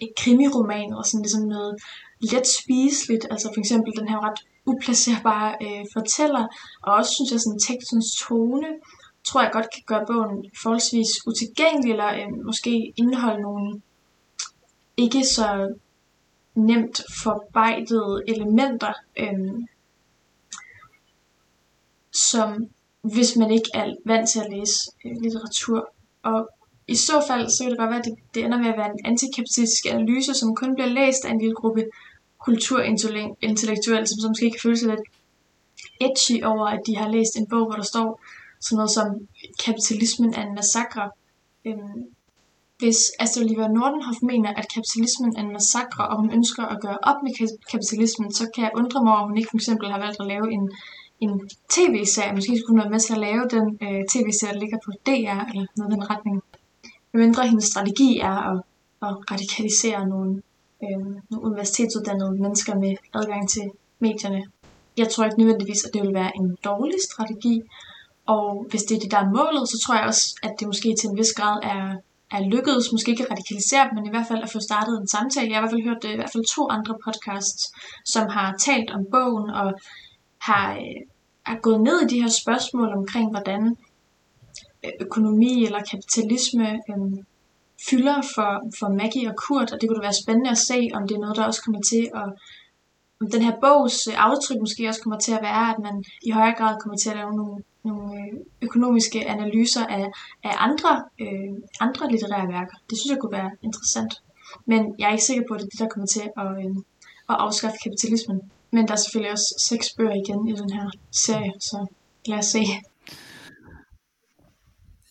et 0.00 0.12
krimiroman, 0.16 0.88
eller 0.90 1.02
sådan 1.02 1.22
ligesom 1.22 1.42
noget 1.42 1.74
let 2.20 2.46
spiseligt. 2.60 3.26
Altså 3.30 3.50
for 3.54 3.60
eksempel 3.60 3.92
den 3.98 4.08
her 4.08 4.28
ret 4.28 4.40
uplacerbare 4.66 5.56
øh, 5.62 5.84
fortæller, 5.92 6.44
og 6.82 6.94
også 6.94 7.10
synes 7.14 7.30
jeg 7.32 7.40
sådan 7.40 7.58
tekstens 7.68 8.06
tone, 8.22 8.68
tror 9.24 9.42
jeg 9.42 9.52
godt 9.52 9.70
kan 9.74 9.82
gøre 9.86 10.06
bogen 10.06 10.50
forholdsvis 10.62 11.26
utilgængelig, 11.26 11.90
eller 11.90 12.10
øh, 12.20 12.44
måske 12.44 12.92
indeholde 12.96 13.42
nogle 13.42 13.80
ikke 14.96 15.24
så 15.24 15.74
nemt 16.54 17.00
forbejdede 17.22 18.22
elementer, 18.28 18.92
øh, 19.16 19.60
som 22.12 22.68
hvis 23.14 23.36
man 23.36 23.50
ikke 23.50 23.70
er 23.74 23.94
vant 24.04 24.28
til 24.28 24.40
at 24.40 24.50
læse 24.50 24.76
øh, 25.04 25.16
litteratur. 25.22 25.88
Og 26.22 26.48
i 26.88 26.94
så 26.94 27.24
fald, 27.28 27.50
så 27.50 27.58
kan 27.62 27.70
det 27.70 27.78
godt 27.78 27.90
være, 27.90 27.98
at 27.98 28.04
det, 28.04 28.14
det 28.34 28.44
ender 28.44 28.58
med 28.58 28.68
at 28.68 28.78
være 28.78 28.90
en 28.90 29.04
antikapitalistisk 29.04 29.86
analyse, 29.86 30.34
som 30.34 30.54
kun 30.54 30.74
bliver 30.74 30.88
læst 30.88 31.24
af 31.24 31.30
en 31.30 31.40
lille 31.40 31.54
gruppe 31.54 31.84
kulturintellektuelle, 32.46 34.06
som, 34.06 34.18
som 34.20 34.30
måske 34.30 34.50
kan 34.50 34.60
føle 34.62 34.78
sig 34.78 34.88
lidt 34.88 35.06
edgy 36.06 36.44
over, 36.44 36.66
at 36.66 36.80
de 36.86 36.96
har 36.96 37.08
læst 37.10 37.36
en 37.36 37.46
bog, 37.46 37.64
hvor 37.66 37.76
der 37.76 37.88
står 37.92 38.20
sådan 38.60 38.76
noget 38.76 38.90
som 38.90 39.06
kapitalismen 39.64 40.34
er 40.34 40.42
en 40.46 40.54
massakre. 40.54 41.10
Øhm, 41.66 42.02
hvis 42.78 43.00
Astrid 43.20 43.44
Olivia 43.44 43.68
Nordenhoff 43.68 44.18
mener, 44.22 44.50
at 44.60 44.66
kapitalismen 44.74 45.36
er 45.36 45.42
en 45.46 45.52
massakre, 45.52 46.08
og 46.08 46.16
hun 46.20 46.32
ønsker 46.32 46.62
at 46.62 46.80
gøre 46.80 46.98
op 47.02 47.18
med 47.24 47.32
kapitalismen, 47.70 48.32
så 48.38 48.44
kan 48.54 48.64
jeg 48.64 48.72
undre 48.80 49.04
mig 49.04 49.12
over, 49.12 49.22
at 49.22 49.28
hun 49.28 49.36
ikke 49.38 49.50
for 49.50 49.56
eksempel 49.56 49.90
har 49.90 49.98
valgt 49.98 50.20
at 50.20 50.26
lave 50.26 50.52
en, 50.52 50.64
en 51.20 51.50
tv-serie. 51.68 52.34
Måske 52.34 52.58
skulle 52.58 52.74
hun 52.74 52.82
være 52.84 52.94
med 52.94 53.00
til 53.00 53.12
at 53.12 53.20
lave 53.28 53.44
den 53.56 53.66
øh, 53.82 54.00
tv-serie, 54.12 54.54
der 54.54 54.60
ligger 54.60 54.78
på 54.84 54.90
DR, 55.06 55.40
eller 55.50 55.66
noget 55.76 55.92
i 55.92 55.94
den 55.94 56.10
retning. 56.10 56.42
Medmindre 57.12 57.48
hendes 57.48 57.64
strategi 57.64 58.18
er 58.18 58.38
at, 58.52 58.58
at 59.02 59.12
radikalisere 59.32 60.08
nogle, 60.08 60.42
øh, 60.84 61.06
nogle 61.30 61.44
universitetsuddannede 61.48 62.42
mennesker 62.42 62.74
med 62.74 62.96
adgang 63.14 63.48
til 63.48 63.66
medierne. 63.98 64.42
Jeg 64.96 65.08
tror 65.08 65.24
ikke 65.24 65.38
nødvendigvis, 65.38 65.84
at 65.84 65.94
det 65.94 66.02
vil 66.02 66.14
være 66.14 66.32
en 66.36 66.56
dårlig 66.64 66.98
strategi, 67.10 67.62
og 68.26 68.66
hvis 68.70 68.82
det 68.82 68.96
er 68.96 69.00
det, 69.00 69.10
der 69.10 69.18
er 69.18 69.30
målet, 69.38 69.68
så 69.68 69.76
tror 69.84 69.94
jeg 69.94 70.06
også, 70.06 70.36
at 70.42 70.52
det 70.58 70.66
måske 70.66 70.94
til 71.00 71.08
en 71.10 71.18
vis 71.18 71.32
grad 71.32 71.58
er 71.62 71.96
er 72.30 72.40
lykkedes, 72.54 72.92
måske 72.92 73.10
ikke 73.10 73.24
at 73.24 73.30
radikalisere 73.30 73.84
dem, 73.86 73.94
men 73.94 74.06
i 74.06 74.12
hvert 74.14 74.28
fald 74.30 74.42
at 74.42 74.52
få 74.52 74.60
startet 74.68 74.94
en 74.98 75.08
samtale. 75.08 75.48
Jeg 75.48 75.56
har 75.56 75.60
i 75.60 75.64
hvert 75.64 75.74
fald 75.74 75.88
hørt 75.88 76.02
det, 76.02 76.12
i 76.12 76.20
hvert 76.20 76.34
fald 76.34 76.54
to 76.56 76.62
andre 76.76 76.94
podcasts, 77.06 77.62
som 78.04 78.24
har 78.36 78.48
talt 78.68 78.90
om 78.96 79.02
bogen 79.14 79.50
og 79.60 79.68
har 80.46 80.74
øh, 80.74 81.00
har 81.42 81.58
gået 81.66 81.80
ned 81.80 82.00
i 82.02 82.10
de 82.12 82.22
her 82.22 82.28
spørgsmål 82.42 82.88
omkring, 82.98 83.30
hvordan 83.30 83.76
øh, 84.84 84.92
økonomi 85.00 85.64
eller 85.64 85.82
kapitalisme 85.92 86.68
øh, 86.90 87.24
fylder 87.90 88.18
for, 88.34 88.50
for 88.78 88.88
Maggie 89.00 89.28
og 89.30 89.36
Kurt, 89.36 89.72
og 89.72 89.80
det 89.80 89.88
kunne 89.88 90.06
være 90.08 90.22
spændende 90.22 90.50
at 90.50 90.58
se, 90.58 90.90
om 90.94 91.02
det 91.08 91.14
er 91.14 91.20
noget, 91.20 91.36
der 91.36 91.44
også 91.44 91.62
kommer 91.64 91.82
til 91.92 92.10
at 92.14 92.28
om 93.20 93.30
den 93.30 93.42
her 93.42 93.60
bogs 93.60 94.06
øh, 94.06 94.14
aftryk 94.26 94.60
måske 94.60 94.88
også 94.88 95.02
kommer 95.02 95.18
til 95.18 95.32
at 95.32 95.42
være, 95.42 95.64
at 95.74 95.78
man 95.86 96.04
i 96.22 96.30
højere 96.30 96.58
grad 96.58 96.76
kommer 96.80 96.96
til 96.98 97.10
at 97.10 97.16
lave 97.16 97.32
nogle 97.40 97.62
nogle 97.88 98.12
øh, 98.20 98.32
økonomiske 98.62 99.28
analyser 99.28 99.86
af, 99.86 100.06
af 100.44 100.54
andre, 100.58 101.04
øh, 101.20 101.52
andre 101.80 102.10
litterære 102.10 102.48
værker. 102.48 102.76
Det 102.90 102.98
synes 102.98 103.10
jeg 103.10 103.20
kunne 103.20 103.38
være 103.40 103.50
interessant. 103.62 104.22
Men 104.66 104.94
jeg 104.98 105.06
er 105.06 105.12
ikke 105.12 105.24
sikker 105.24 105.44
på, 105.48 105.54
at 105.54 105.60
det 105.60 105.66
er 105.66 105.70
det, 105.70 105.80
der 105.80 105.88
kommer 105.94 106.06
til 106.06 106.24
at, 106.40 106.48
øh, 106.58 106.76
at 107.30 107.36
afskaffe 107.44 107.78
kapitalismen. 107.84 108.38
Men 108.76 108.86
der 108.86 108.92
er 108.92 108.96
selvfølgelig 108.96 109.32
også 109.32 109.66
seks 109.68 109.86
bøger 109.96 110.14
igen 110.14 110.48
i 110.48 110.52
den 110.52 110.70
her 110.72 110.90
serie, 111.12 111.52
så 111.60 111.86
lad 112.26 112.38
os 112.38 112.44
se. 112.44 112.58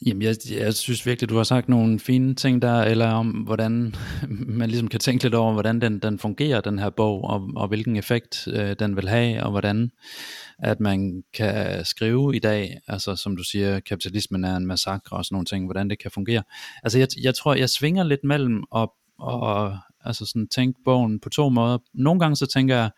Jamen, 0.06 0.22
jeg, 0.22 0.36
jeg 0.52 0.74
synes 0.74 1.06
virkelig, 1.06 1.30
du 1.30 1.38
har 1.38 1.44
sagt 1.44 1.70
nogle 1.70 2.00
fine 2.00 2.36
ting 2.36 2.62
der, 2.62 2.82
eller 2.82 3.08
om 3.08 3.28
hvordan 3.28 3.96
man 4.60 4.70
ligesom 4.70 4.88
kan 4.88 5.00
tænke 5.00 5.24
lidt 5.24 5.36
over, 5.36 5.54
hvordan 5.54 5.82
den, 5.82 6.00
den 6.00 6.20
fungerer, 6.20 6.62
den 6.62 6.80
her 6.80 6.90
bog, 6.90 7.24
og, 7.24 7.50
og 7.56 7.68
hvilken 7.68 7.96
effekt 7.96 8.48
øh, 8.48 8.76
den 8.80 8.96
vil 8.96 9.10
have, 9.10 9.44
og 9.44 9.52
hvordan 9.52 9.92
at 10.60 10.80
man 10.80 11.24
kan 11.34 11.86
skrive 11.86 12.36
i 12.36 12.40
dag, 12.40 12.78
altså 12.88 13.16
som 13.16 13.38
du 13.38 13.44
siger, 13.44 13.80
kapitalismen 13.80 14.44
er 14.44 14.56
en 14.56 14.68
massakre 14.68 15.18
og 15.18 15.26
sådan 15.26 15.36
nogle 15.36 15.46
ting, 15.46 15.66
hvordan 15.66 15.90
det 15.90 16.00
kan 16.00 16.12
fungere. 16.12 16.44
Altså 16.84 17.00
jeg, 17.00 17.08
jeg 17.22 17.36
tror, 17.36 17.56
jeg 17.56 17.70
svinger 17.70 18.04
lidt 18.04 18.24
mellem 18.24 18.64
at 18.76 18.90
og, 19.20 19.78
altså 20.06 20.26
sådan 20.26 20.48
tænke 20.48 20.80
bogen 20.86 21.20
på 21.20 21.30
to 21.30 21.50
måder. 21.50 21.78
Nogle 21.94 22.20
gange 22.20 22.36
så 22.36 22.46
tænker 22.46 22.76
jeg, 22.76 22.90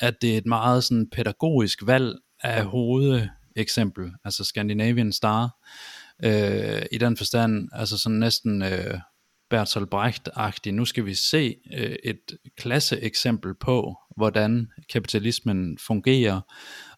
at 0.00 0.14
det 0.22 0.34
er 0.34 0.38
et 0.38 0.46
meget 0.46 0.84
sådan 0.84 1.08
pædagogisk 1.12 1.86
valg 1.86 2.14
af 2.42 2.64
hovedeksempel, 2.64 4.12
altså 4.24 4.44
Scandinavian 4.44 5.12
Star, 5.12 5.50
øh, 6.24 6.82
i 6.92 6.98
den 6.98 7.16
forstand, 7.16 7.68
altså 7.72 7.98
sådan 7.98 8.18
næsten 8.18 8.62
øh, 8.62 8.98
Bertolt 9.50 9.94
Brecht-agtig. 9.94 10.70
Nu 10.70 10.84
skal 10.84 11.06
vi 11.06 11.14
se 11.14 11.56
øh, 11.74 11.96
et 12.04 12.38
klasseeksempel 12.56 13.54
på, 13.60 13.96
hvordan 14.16 14.68
kapitalismen 14.92 15.78
fungerer. 15.78 16.40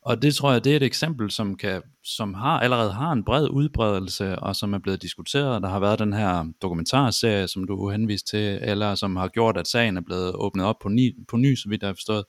Og 0.07 0.23
det 0.23 0.35
tror 0.35 0.53
jeg, 0.53 0.65
det 0.65 0.73
er 0.73 0.77
et 0.77 0.83
eksempel, 0.83 1.31
som, 1.31 1.57
kan, 1.57 1.83
som 2.05 2.35
har 2.35 2.61
allerede 2.61 2.93
har 2.93 3.13
en 3.13 3.25
bred 3.25 3.49
udbredelse, 3.49 4.39
og 4.39 4.57
som 4.57 4.75
er 4.75 4.79
blevet 4.79 5.03
diskuteret. 5.03 5.63
Der 5.63 5.69
har 5.69 5.81
været 5.81 5.99
den 5.99 6.13
her 6.13 6.53
dokumentarserie, 6.63 7.49
som 7.49 7.67
du 7.67 7.91
henviste 7.91 8.31
til, 8.31 8.59
eller 8.63 8.95
som 8.95 9.17
har 9.17 9.29
gjort, 9.29 9.57
at 9.57 9.69
sagen 9.69 9.97
er 9.97 10.01
blevet 10.01 10.35
åbnet 10.35 10.67
op 10.67 10.77
på 10.83 10.89
ny, 10.89 11.15
på 11.29 11.37
ny 11.37 11.55
så 11.55 11.69
vidt 11.69 11.83
jeg 11.83 11.89
har 11.89 11.95
forstået. 11.95 12.25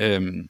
Øhm, 0.00 0.48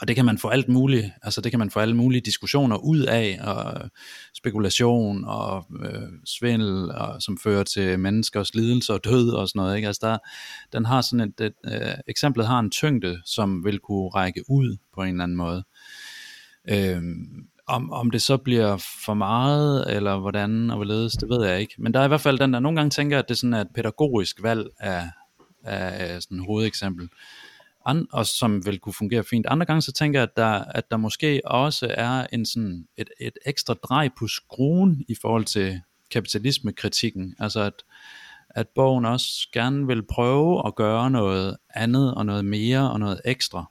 og 0.00 0.08
det 0.08 0.16
kan 0.16 0.24
man 0.24 0.38
få 0.38 0.48
alt 0.48 0.68
muligt, 0.68 1.06
altså 1.22 1.40
det 1.40 1.52
kan 1.52 1.58
man 1.58 1.70
få 1.70 1.80
alle 1.80 1.96
mulige 1.96 2.20
diskussioner 2.20 2.76
ud 2.76 3.00
af, 3.00 3.38
og 3.42 3.90
spekulation 4.36 5.24
og 5.24 5.66
øh, 5.84 6.08
svindel, 6.26 6.90
og, 6.90 7.22
som 7.22 7.38
fører 7.38 7.64
til 7.64 8.00
menneskers 8.00 8.54
lidelse 8.54 8.92
og 8.94 9.04
død 9.04 9.30
og 9.30 9.48
sådan 9.48 9.60
noget. 9.60 9.76
Ikke? 9.76 9.86
Altså 9.86 10.06
der, 10.06 10.18
den 10.72 10.84
har 10.84 11.00
sådan 11.00 11.20
et, 11.28 11.40
et 11.40 11.52
øh, 11.64 11.94
eksemplet 12.08 12.46
har 12.46 12.58
en 12.58 12.70
tyngde, 12.70 13.20
som 13.24 13.64
vil 13.64 13.78
kunne 13.78 14.08
række 14.08 14.44
ud 14.48 14.76
på 14.94 15.02
en 15.02 15.08
eller 15.08 15.24
anden 15.24 15.36
måde. 15.36 15.64
Øh, 16.70 17.02
om, 17.66 17.92
om 17.92 18.10
det 18.10 18.22
så 18.22 18.36
bliver 18.36 18.76
for 19.04 19.14
meget, 19.14 19.96
eller 19.96 20.18
hvordan 20.18 20.70
og 20.70 20.76
hvorledes, 20.76 21.12
det 21.12 21.28
ved 21.28 21.46
jeg 21.46 21.60
ikke. 21.60 21.74
Men 21.78 21.94
der 21.94 22.00
er 22.00 22.04
i 22.04 22.08
hvert 22.08 22.20
fald 22.20 22.38
den 22.38 22.52
der, 22.52 22.60
nogle 22.60 22.76
gange 22.76 22.90
tænker 22.90 23.18
at 23.18 23.28
det 23.28 23.38
sådan 23.38 23.54
er 23.54 23.60
et 23.60 23.68
pædagogisk 23.74 24.42
valg 24.42 24.66
af, 24.78 25.08
af 25.64 26.22
sådan 26.22 26.44
hovedeksempel 26.44 27.08
and, 27.88 28.06
og 28.12 28.26
som 28.26 28.66
vil 28.66 28.78
kunne 28.78 28.92
fungere 28.92 29.24
fint. 29.24 29.46
Andre 29.46 29.66
gange 29.66 29.82
så 29.82 29.92
tænker 29.92 30.20
jeg, 30.20 30.28
at 30.30 30.36
der, 30.36 30.64
at 30.64 30.90
der 30.90 30.96
måske 30.96 31.40
også 31.44 31.94
er 31.94 32.26
en 32.32 32.46
sådan 32.46 32.86
et, 32.96 33.10
et 33.20 33.38
ekstra 33.46 33.74
drej 33.74 34.08
på 34.18 34.26
skruen 34.26 35.04
i 35.08 35.14
forhold 35.20 35.44
til 35.44 35.80
kapitalismekritikken. 36.10 37.34
Altså 37.38 37.60
at, 37.60 37.82
at 38.50 38.68
bogen 38.74 39.04
også 39.04 39.48
gerne 39.52 39.86
vil 39.86 40.02
prøve 40.02 40.66
at 40.66 40.74
gøre 40.74 41.10
noget 41.10 41.56
andet 41.74 42.14
og 42.14 42.26
noget 42.26 42.44
mere 42.44 42.90
og 42.90 43.00
noget 43.00 43.20
ekstra. 43.24 43.70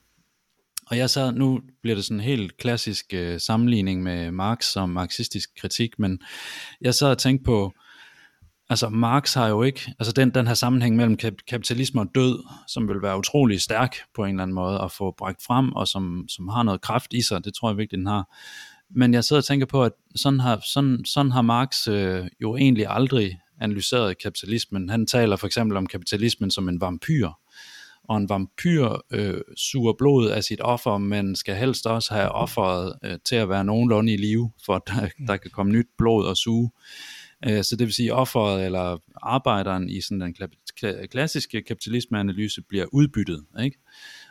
Og 0.90 0.98
jeg 0.98 1.10
sad, 1.10 1.32
nu 1.32 1.60
bliver 1.82 1.96
det 1.96 2.06
sådan 2.06 2.18
en 2.18 2.24
helt 2.24 2.58
klassisk 2.58 3.06
øh, 3.14 3.40
sammenligning 3.40 4.04
med 4.04 4.32
Marx 4.32 4.76
og 4.76 4.90
marxistisk 4.90 5.50
kritik, 5.62 6.00
men 6.00 6.20
jeg 6.82 6.96
sad 6.96 7.10
og 7.10 7.18
tænkte 7.18 7.44
på, 7.44 7.74
altså 8.70 8.90
Marx 8.90 9.34
har 9.34 9.48
jo 9.48 9.64
ikke, 9.64 9.94
altså 10.00 10.12
den, 10.12 10.30
den 10.30 10.48
her 10.48 10.54
sammenhæng 10.54 10.96
mellem 10.96 11.18
kapitalisme 11.48 12.02
og 12.02 12.08
død, 12.16 12.44
som 12.68 12.88
vil 12.88 13.02
være 13.02 13.18
utrolig 13.18 13.62
stærk 13.62 13.96
på 14.16 14.24
en 14.24 14.30
eller 14.30 14.44
anden 14.44 14.56
måde 14.56 14.82
at 14.82 14.92
få 14.92 15.16
bragt 15.18 15.44
frem, 15.48 15.74
og 15.74 15.88
som, 15.88 16.26
som 16.30 16.48
har 16.48 16.64
noget 16.64 16.82
kraft 16.82 17.14
i 17.14 17.22
sig, 17.22 17.46
det 17.46 17.54
tror 17.54 17.70
jeg 17.70 17.78
virkelig 17.78 17.98
den 17.98 18.08
har. 18.08 18.38
Men 18.90 19.14
jeg 19.14 19.24
sidder 19.24 19.40
og 19.42 19.46
tænker 19.46 19.66
på, 19.66 19.84
at 19.84 19.92
sådan 20.16 20.40
har, 20.40 20.62
sådan, 20.74 21.06
sådan 21.06 21.32
har 21.32 21.42
Marx 21.42 21.88
øh, 21.88 22.28
jo 22.42 22.56
egentlig 22.56 22.86
aldrig 22.90 23.40
analyseret 23.62 24.22
kapitalismen. 24.24 24.90
Han 24.90 25.08
taler 25.08 25.36
for 25.36 25.48
eksempel 25.48 25.78
om 25.78 25.88
kapitalismen 25.88 26.52
som 26.52 26.70
en 26.70 26.82
vampyr, 26.82 27.30
og 28.10 28.18
en 28.18 28.30
vampyr 28.30 28.90
øh, 29.12 29.42
suger 29.58 29.94
blod 29.98 30.30
af 30.30 30.44
sit 30.44 30.62
offer, 30.62 30.98
men 30.98 31.36
skal 31.36 31.56
helst 31.56 31.88
også 31.88 32.14
have 32.14 32.30
offeret 32.30 32.94
øh, 33.04 33.18
til 33.26 33.36
at 33.36 33.50
være 33.50 33.66
nogenlunde 33.66 34.14
i 34.14 34.18
live, 34.18 34.52
for 34.66 34.76
at 34.76 34.82
der, 34.88 35.08
der 35.28 35.38
kan 35.38 35.52
komme 35.52 35.72
nyt 35.72 35.88
blod 35.98 36.26
og 36.26 36.38
suge. 36.38 36.72
Øh, 37.48 37.64
så 37.64 37.76
det 37.76 37.86
vil 37.86 37.94
sige, 37.94 38.14
offeret 38.14 38.66
eller 38.66 38.98
arbejderen 39.22 39.90
i 39.90 40.02
sådan 40.02 40.22
den 40.22 40.36
klassiske 41.12 41.62
kapitalismeanalyse 41.62 42.62
bliver 42.62 42.86
udbyttet. 42.94 43.46
Ikke? 43.64 43.78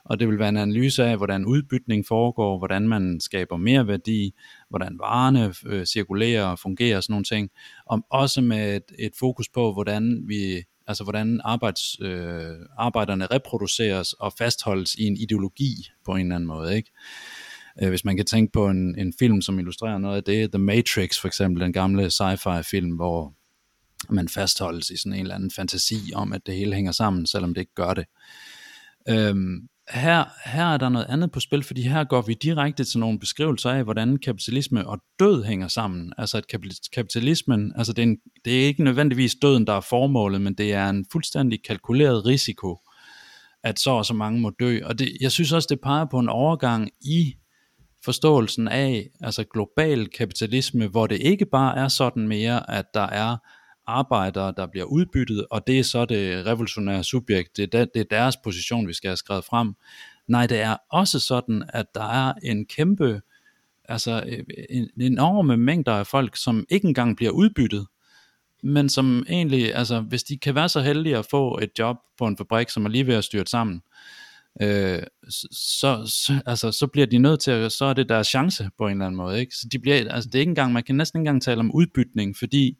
og 0.08 0.20
det 0.20 0.28
vil 0.28 0.38
være 0.38 0.48
en 0.48 0.56
analyse 0.56 1.04
af, 1.04 1.16
hvordan 1.16 1.44
udbytning 1.44 2.06
foregår, 2.06 2.58
hvordan 2.58 2.88
man 2.88 3.20
skaber 3.20 3.56
mere 3.56 3.86
værdi, 3.86 4.34
hvordan 4.70 4.98
varerne 4.98 5.54
øh, 5.66 5.84
cirkulerer 5.84 6.44
og 6.44 6.58
fungerer 6.58 6.96
og 6.96 7.02
sådan 7.02 7.12
nogle 7.12 7.24
ting, 7.24 7.50
og 7.86 8.06
også 8.10 8.40
med 8.40 8.76
et, 8.76 8.92
et 8.98 9.12
fokus 9.18 9.48
på, 9.48 9.72
hvordan 9.72 10.24
vi 10.26 10.64
altså 10.87 11.05
hvordan 11.05 11.41
arbejds, 11.45 12.01
øh, 12.01 12.57
arbejderne 12.78 13.26
reproduceres 13.26 14.12
og 14.12 14.32
fastholdes 14.39 14.95
i 14.95 15.03
en 15.03 15.16
ideologi 15.16 15.89
på 16.05 16.12
en 16.12 16.20
eller 16.20 16.34
anden 16.34 16.47
måde, 16.47 16.76
ikke? 16.76 16.91
Øh, 17.82 17.89
hvis 17.89 18.05
man 18.05 18.16
kan 18.16 18.26
tænke 18.26 18.53
på 18.53 18.68
en, 18.68 18.99
en 18.99 19.12
film, 19.18 19.43
som 19.43 19.59
illustrerer 19.59 19.99
noget 19.99 20.16
af 20.16 20.24
det, 20.24 20.53
The 20.53 20.59
Matrix 20.59 21.20
for 21.20 21.26
eksempel, 21.26 21.62
den 21.62 21.72
gamle 21.72 22.07
sci-fi 22.07 22.62
film, 22.62 22.91
hvor 22.91 23.34
man 24.11 24.28
fastholdes 24.28 24.91
i 24.91 24.97
sådan 24.97 25.12
en 25.12 25.20
eller 25.20 25.34
anden 25.34 25.51
fantasi 25.51 26.12
om, 26.14 26.32
at 26.32 26.47
det 26.47 26.55
hele 26.55 26.74
hænger 26.74 26.93
sammen, 26.93 27.26
selvom 27.26 27.55
det 27.55 27.61
ikke 27.61 27.74
gør 27.74 27.95
det. 27.95 28.05
Øhm, 29.09 29.68
her, 29.91 30.24
her 30.45 30.64
er 30.64 30.76
der 30.76 30.89
noget 30.89 31.07
andet 31.09 31.32
på 31.32 31.41
spil, 31.41 31.62
fordi 31.62 31.82
her 31.82 32.05
går 32.05 32.22
vi 32.22 32.34
direkte 32.34 32.84
til 32.84 33.01
nogle 33.01 33.18
beskrivelser 33.18 33.70
af, 33.70 33.84
hvordan 33.84 34.16
kapitalisme 34.16 34.87
og 34.87 34.99
død 35.18 35.45
hænger 35.45 35.68
sammen. 35.68 36.12
Altså 36.18 36.37
at 36.37 36.45
kapitalismen, 36.93 37.72
altså 37.76 37.93
det 37.93 38.03
er, 38.03 38.07
en, 38.07 38.18
det 38.45 38.62
er 38.62 38.66
ikke 38.66 38.84
nødvendigvis 38.84 39.34
døden, 39.43 39.66
der 39.66 39.72
er 39.72 39.80
formålet, 39.80 40.41
men 40.41 40.55
det 40.55 40.72
er 40.72 40.89
en 40.89 41.07
fuldstændig 41.12 41.64
kalkuleret 41.64 42.26
risiko, 42.26 42.78
at 43.64 43.78
så 43.78 43.91
og 43.91 44.07
så 44.07 44.14
mange 44.14 44.41
må 44.41 44.51
dø. 44.51 44.80
Og 44.84 44.99
det, 44.99 45.16
jeg 45.20 45.32
synes 45.32 45.53
også, 45.53 45.66
det 45.70 45.80
peger 45.80 46.05
på 46.11 46.18
en 46.18 46.28
overgang 46.28 46.91
i 47.01 47.34
forståelsen 48.05 48.68
af 48.68 49.09
altså 49.20 49.45
global 49.45 50.09
kapitalisme, 50.09 50.87
hvor 50.87 51.07
det 51.07 51.20
ikke 51.20 51.47
bare 51.47 51.78
er 51.78 51.89
sådan 51.89 52.28
mere, 52.28 52.70
at 52.70 52.84
der 52.95 53.07
er 53.07 53.37
arbejdere, 53.87 54.55
der 54.57 54.66
bliver 54.66 54.84
udbyttet, 54.84 55.47
og 55.51 55.66
det 55.66 55.78
er 55.78 55.82
så 55.82 56.05
det 56.05 56.47
revolutionære 56.47 57.05
subjekt, 57.05 57.57
det 57.57 57.62
er, 57.62 57.66
der, 57.66 57.84
det 57.84 58.01
er 58.01 58.05
deres 58.11 58.37
position, 58.37 58.89
vi 58.89 58.93
skal 58.93 59.09
have 59.09 59.16
skrevet 59.16 59.45
frem. 59.45 59.74
Nej, 60.28 60.47
det 60.47 60.61
er 60.61 60.76
også 60.91 61.20
sådan, 61.20 61.64
at 61.68 61.87
der 61.95 62.28
er 62.28 62.32
en 62.43 62.66
kæmpe, 62.66 63.20
altså 63.89 64.24
øh, 64.26 64.45
en, 64.70 64.91
enorme 65.01 65.57
mængder 65.57 65.93
af 65.93 66.07
folk, 66.07 66.37
som 66.37 66.66
ikke 66.68 66.89
engang 66.89 67.16
bliver 67.16 67.32
udbyttet, 67.32 67.87
men 68.62 68.89
som 68.89 69.24
egentlig, 69.28 69.74
altså 69.74 70.01
hvis 70.01 70.22
de 70.22 70.39
kan 70.39 70.55
være 70.55 70.68
så 70.68 70.80
heldige 70.80 71.16
at 71.16 71.26
få 71.30 71.59
et 71.62 71.70
job 71.78 71.97
på 72.18 72.26
en 72.26 72.37
fabrik, 72.37 72.70
som 72.70 72.84
er 72.84 72.89
lige 72.89 73.07
ved 73.07 73.14
at 73.14 73.24
styre 73.24 73.47
sammen, 73.47 73.82
øh, 74.62 75.03
så, 75.53 76.03
så, 76.07 76.43
altså, 76.47 76.72
så 76.72 76.87
bliver 76.87 77.07
de 77.07 77.18
nødt 77.18 77.41
til 77.41 77.51
at, 77.51 77.72
så 77.72 77.84
er 77.84 77.93
det 77.93 78.09
deres 78.09 78.26
chance 78.26 78.70
på 78.78 78.87
en 78.87 78.93
eller 78.93 79.07
anden 79.07 79.16
måde, 79.16 79.41
ikke? 79.41 79.55
Så 79.55 79.68
de 79.72 79.78
bliver, 79.78 80.12
altså 80.12 80.30
det 80.30 80.34
er 80.34 80.41
ikke 80.41 80.51
engang, 80.51 80.72
man 80.72 80.82
kan 80.82 80.95
næsten 80.95 81.18
ikke 81.20 81.28
engang 81.28 81.43
tale 81.43 81.61
om 81.61 81.74
udbytning, 81.74 82.37
fordi 82.37 82.76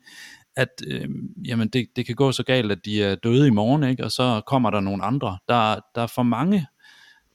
at 0.57 0.69
øh, 0.87 1.09
jamen 1.47 1.69
det, 1.69 1.87
det 1.97 2.07
kan 2.07 2.15
gå 2.15 2.33
så 2.33 2.43
galt, 2.43 2.73
at 2.73 2.85
de 2.85 3.03
er 3.03 3.15
døde 3.15 3.47
i 3.47 3.51
morgen, 3.51 3.85
ikke? 3.85 4.05
og 4.05 4.13
så 4.13 4.41
kommer 4.47 4.71
der 4.71 4.81
nogle 4.81 5.05
andre. 5.05 5.39
Der, 5.49 5.81
der 5.95 6.03
er 6.03 6.07
for 6.07 6.23
mange, 6.23 6.67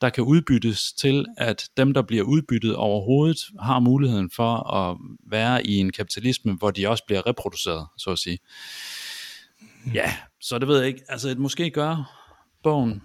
der 0.01 0.09
kan 0.09 0.23
udbyttes 0.23 0.93
til, 0.93 1.25
at 1.37 1.69
dem, 1.77 1.93
der 1.93 2.01
bliver 2.01 2.23
udbyttet 2.23 2.75
overhovedet, 2.75 3.37
har 3.59 3.79
muligheden 3.79 4.31
for 4.35 4.73
at 4.73 4.97
være 5.27 5.67
i 5.67 5.75
en 5.75 5.91
kapitalisme, 5.91 6.53
hvor 6.53 6.71
de 6.71 6.87
også 6.87 7.03
bliver 7.07 7.27
reproduceret, 7.27 7.87
så 7.97 8.09
at 8.09 8.19
sige. 8.19 8.39
Mm. 9.85 9.91
Ja, 9.91 10.15
så 10.41 10.59
det 10.59 10.67
ved 10.67 10.77
jeg 10.77 10.87
ikke. 10.87 11.01
Altså, 11.09 11.35
måske 11.37 11.69
gør 11.69 12.21
bogen 12.63 13.01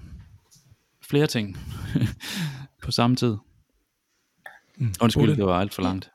flere 1.02 1.26
ting 1.26 1.56
på 2.84 2.90
samme 2.90 3.16
tid. 3.16 3.36
Mm. 4.76 4.94
Undskyld, 5.02 5.36
det 5.36 5.46
var 5.46 5.60
alt 5.60 5.74
for 5.74 5.82
langt. 5.82 6.10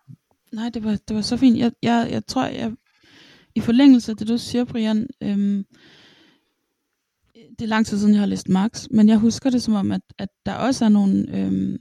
Nej, 0.52 0.70
det 0.70 0.84
var, 0.84 0.97
det 1.08 1.16
var 1.16 1.22
så 1.22 1.38
fint. 1.38 1.58
Jeg, 1.58 1.72
jeg, 1.84 2.08
jeg 2.12 2.26
tror, 2.26 2.45
jeg 2.45 2.72
i 3.56 3.60
forlængelse 3.60 4.12
af 4.12 4.18
det, 4.18 4.28
du 4.28 4.38
siger, 4.38 4.66
Brian, 4.66 5.08
øhm, 5.24 5.66
det 7.36 7.66
er 7.66 7.70
lang 7.70 7.86
tid 7.86 7.97
siden, 7.97 8.14
jeg 8.14 8.22
har 8.22 8.28
læst 8.28 8.49
Marx, 8.49 8.88
men 8.91 9.10
jeg 9.10 9.18
husker 9.18 9.49
det 9.49 9.62
som 9.64 9.74
om, 9.74 9.91
at, 9.91 10.02
at 10.18 10.30
der 10.45 10.54
også 10.54 10.86
er 10.86 10.89
nogle, 10.89 11.38
øhm, 11.38 11.78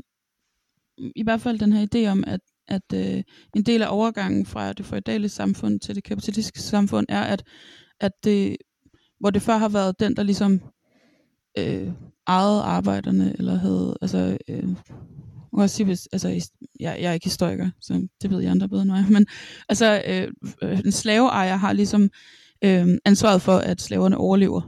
i 1.16 1.22
hvert 1.22 1.40
fald 1.40 1.58
den 1.58 1.72
her 1.72 1.86
idé 1.94 2.10
om, 2.10 2.24
at, 2.26 2.40
at 2.68 2.92
øh, 2.94 3.22
en 3.56 3.62
del 3.62 3.82
af 3.82 3.88
overgangen 3.90 4.46
fra 4.46 4.72
det 4.72 4.86
feudale 4.86 5.28
samfund 5.28 5.80
til 5.80 5.94
det 5.94 6.04
kapitalistiske 6.04 6.60
samfund 6.60 7.06
er, 7.08 7.22
at, 7.22 7.42
at 8.00 8.12
det, 8.24 8.56
hvor 9.20 9.30
det 9.30 9.42
før 9.42 9.56
har 9.56 9.68
været 9.68 10.00
den, 10.00 10.16
der 10.16 10.22
ligesom 10.22 10.60
øh, 11.58 11.92
ejede 12.26 12.62
arbejderne, 12.62 13.34
eller 13.38 13.54
havde, 13.54 13.96
altså, 14.02 14.38
øh, 14.48 14.76
man 15.52 15.58
kan 15.58 15.62
også 15.62 15.76
sige, 15.76 15.86
hvis, 15.86 16.08
altså, 16.12 16.28
jeg, 16.28 16.96
jeg 17.00 17.02
er 17.02 17.12
ikke 17.12 17.26
historiker, 17.26 17.70
så 17.80 18.08
det 18.22 18.30
ved 18.30 18.40
jeg 18.40 18.50
andre 18.50 18.68
bedre 18.68 18.82
end 18.82 18.90
mig, 18.90 19.04
men 19.10 19.26
altså, 19.68 20.02
øh, 20.06 20.28
øh, 20.62 20.78
en 20.78 20.92
slaveejer 20.92 21.56
har 21.56 21.72
ligesom 21.72 22.10
øh, 22.64 22.88
ansvaret 23.04 23.42
for, 23.42 23.56
at 23.56 23.80
slaverne 23.80 24.16
overlever. 24.16 24.60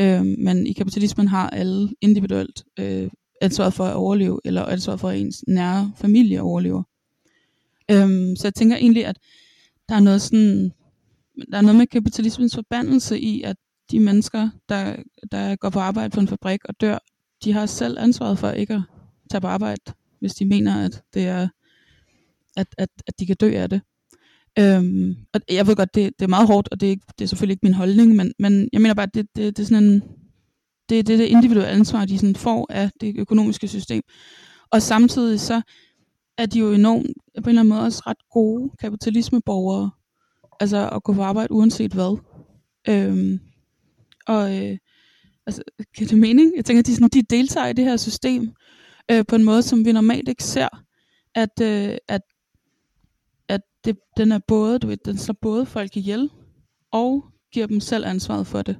Øh, 0.00 0.24
men 0.24 0.66
i 0.66 0.72
kapitalismen 0.72 1.28
har 1.28 1.50
alle 1.50 1.88
individuelt 2.00 2.64
øh, 2.78 3.10
ansvaret 3.40 3.74
for 3.74 3.84
at 3.84 3.94
overleve, 3.94 4.40
eller 4.44 4.64
ansvaret 4.64 5.00
for, 5.00 5.08
at 5.08 5.18
ens 5.18 5.44
nære 5.48 5.92
familie 5.96 6.42
overlever. 6.42 6.82
Øh, 7.90 8.36
så 8.36 8.40
jeg 8.44 8.54
tænker 8.54 8.76
egentlig, 8.76 9.06
at 9.06 9.18
der 9.88 9.94
er 9.94 10.00
noget 10.00 10.22
sådan, 10.22 10.72
der 11.52 11.58
er 11.58 11.62
noget 11.62 11.76
med 11.76 11.86
kapitalismens 11.86 12.54
forbandelse 12.54 13.20
i, 13.20 13.42
at 13.42 13.56
de 13.90 14.00
mennesker, 14.00 14.50
der, 14.68 14.96
der 15.32 15.56
går 15.56 15.70
på 15.70 15.80
arbejde 15.80 16.10
på 16.10 16.20
en 16.20 16.28
fabrik 16.28 16.60
og 16.64 16.80
dør, 16.80 16.98
de 17.44 17.52
har 17.52 17.66
selv 17.66 17.98
ansvaret 17.98 18.38
for 18.38 18.50
ikke 18.50 18.74
at 18.74 18.82
tage 19.30 19.40
på 19.40 19.46
arbejde 19.46 19.92
hvis 20.20 20.34
de 20.34 20.44
mener, 20.44 20.84
at 20.84 21.02
det 21.14 21.26
er, 21.26 21.48
at, 22.56 22.66
at, 22.78 22.88
at 23.06 23.20
de 23.20 23.26
kan 23.26 23.36
dø 23.36 23.52
af 23.54 23.70
det. 23.70 23.80
Øhm, 24.58 25.16
og 25.34 25.40
jeg 25.50 25.66
ved 25.66 25.76
godt, 25.76 25.94
det, 25.94 26.12
det 26.18 26.24
er 26.24 26.28
meget 26.28 26.46
hårdt, 26.46 26.68
og 26.72 26.80
det 26.80 26.86
er, 26.86 26.90
ikke, 26.90 27.06
det 27.18 27.24
er 27.24 27.28
selvfølgelig 27.28 27.54
ikke 27.54 27.66
min 27.66 27.74
holdning, 27.74 28.16
men, 28.16 28.32
men 28.38 28.68
jeg 28.72 28.80
mener 28.80 28.94
bare, 28.94 29.06
at 29.06 29.14
det, 29.14 29.26
det, 29.36 29.56
det 29.56 29.62
er 29.62 29.66
sådan 29.66 29.84
en, 29.84 30.02
det, 30.88 31.06
det 31.06 31.12
er 31.12 31.16
det 31.16 31.26
individuelle 31.26 31.70
ansvar, 31.70 32.04
de 32.04 32.18
sådan 32.18 32.36
får 32.36 32.66
af 32.70 32.90
det 33.00 33.14
økonomiske 33.18 33.68
system. 33.68 34.02
Og 34.70 34.82
samtidig 34.82 35.40
så 35.40 35.62
er 36.38 36.46
de 36.46 36.58
jo 36.58 36.72
enormt, 36.72 37.06
på 37.42 37.42
en 37.42 37.48
eller 37.48 37.60
anden 37.60 37.68
måde 37.68 37.80
også 37.80 38.02
ret 38.06 38.28
gode 38.30 38.70
kapitalismeborgere, 38.80 39.90
altså 40.60 40.88
at 40.88 41.02
gå 41.02 41.12
på 41.12 41.22
arbejde 41.22 41.52
uanset 41.52 41.92
hvad. 41.92 42.18
Øhm, 42.88 43.40
og 44.26 44.56
øh, 44.56 44.78
altså, 45.46 45.62
giver 45.96 46.08
det 46.08 46.18
mening? 46.18 46.52
Jeg 46.56 46.64
tænker, 46.64 46.78
at 46.80 46.86
de, 46.86 46.94
sådan, 46.94 47.08
de 47.08 47.22
deltager 47.22 47.66
i 47.66 47.72
det 47.72 47.84
her 47.84 47.96
system, 47.96 48.52
øh, 49.10 49.24
på 49.28 49.36
en 49.36 49.44
måde, 49.44 49.62
som 49.62 49.84
vi 49.84 49.92
normalt 49.92 50.28
ikke 50.28 50.44
ser, 50.44 50.68
at, 51.34 51.60
øh, 51.62 51.96
at, 52.08 52.22
at 53.48 53.60
det, 53.84 53.96
den 54.16 54.32
er 54.32 54.38
både, 54.38 54.78
du 54.78 54.86
ved, 54.86 54.96
den 54.96 55.18
slår 55.18 55.36
både 55.42 55.66
folk 55.66 55.96
ihjel, 55.96 56.30
og 56.90 57.24
giver 57.52 57.66
dem 57.66 57.80
selv 57.80 58.06
ansvaret 58.06 58.46
for 58.46 58.62
det. 58.62 58.76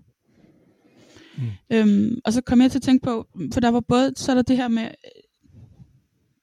Mm. 1.39 1.45
Øhm, 1.71 2.21
og 2.25 2.33
så 2.33 2.41
kom 2.41 2.61
jeg 2.61 2.71
til 2.71 2.79
at 2.79 2.83
tænke 2.83 3.05
på, 3.05 3.29
for 3.53 3.61
der 3.61 3.69
var 3.69 3.81
både, 3.81 4.13
så 4.17 4.33
er 4.33 4.35
der 4.35 4.43
det 4.43 4.57
her 4.57 4.69
med, 4.69 4.89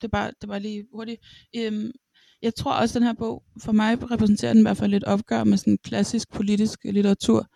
det 0.02 0.10
var, 0.12 0.32
det 0.42 0.50
var 0.50 0.60
lige 0.60 0.86
hurtigt, 0.94 1.22
øhm, 1.56 1.92
jeg 2.42 2.56
tror 2.56 2.74
også, 2.74 2.98
at 2.98 3.00
den 3.00 3.08
her 3.08 3.14
bog, 3.14 3.44
for 3.64 3.72
mig 3.72 4.12
repræsenterer 4.12 4.54
den 4.54 4.62
i 4.62 4.64
hvert 4.64 4.78
fald 4.78 4.94
et 4.94 5.04
opgør 5.04 5.44
med 5.44 5.58
sådan 5.58 5.78
klassisk 5.84 6.32
politisk 6.32 6.80
litteratur, 6.84 7.48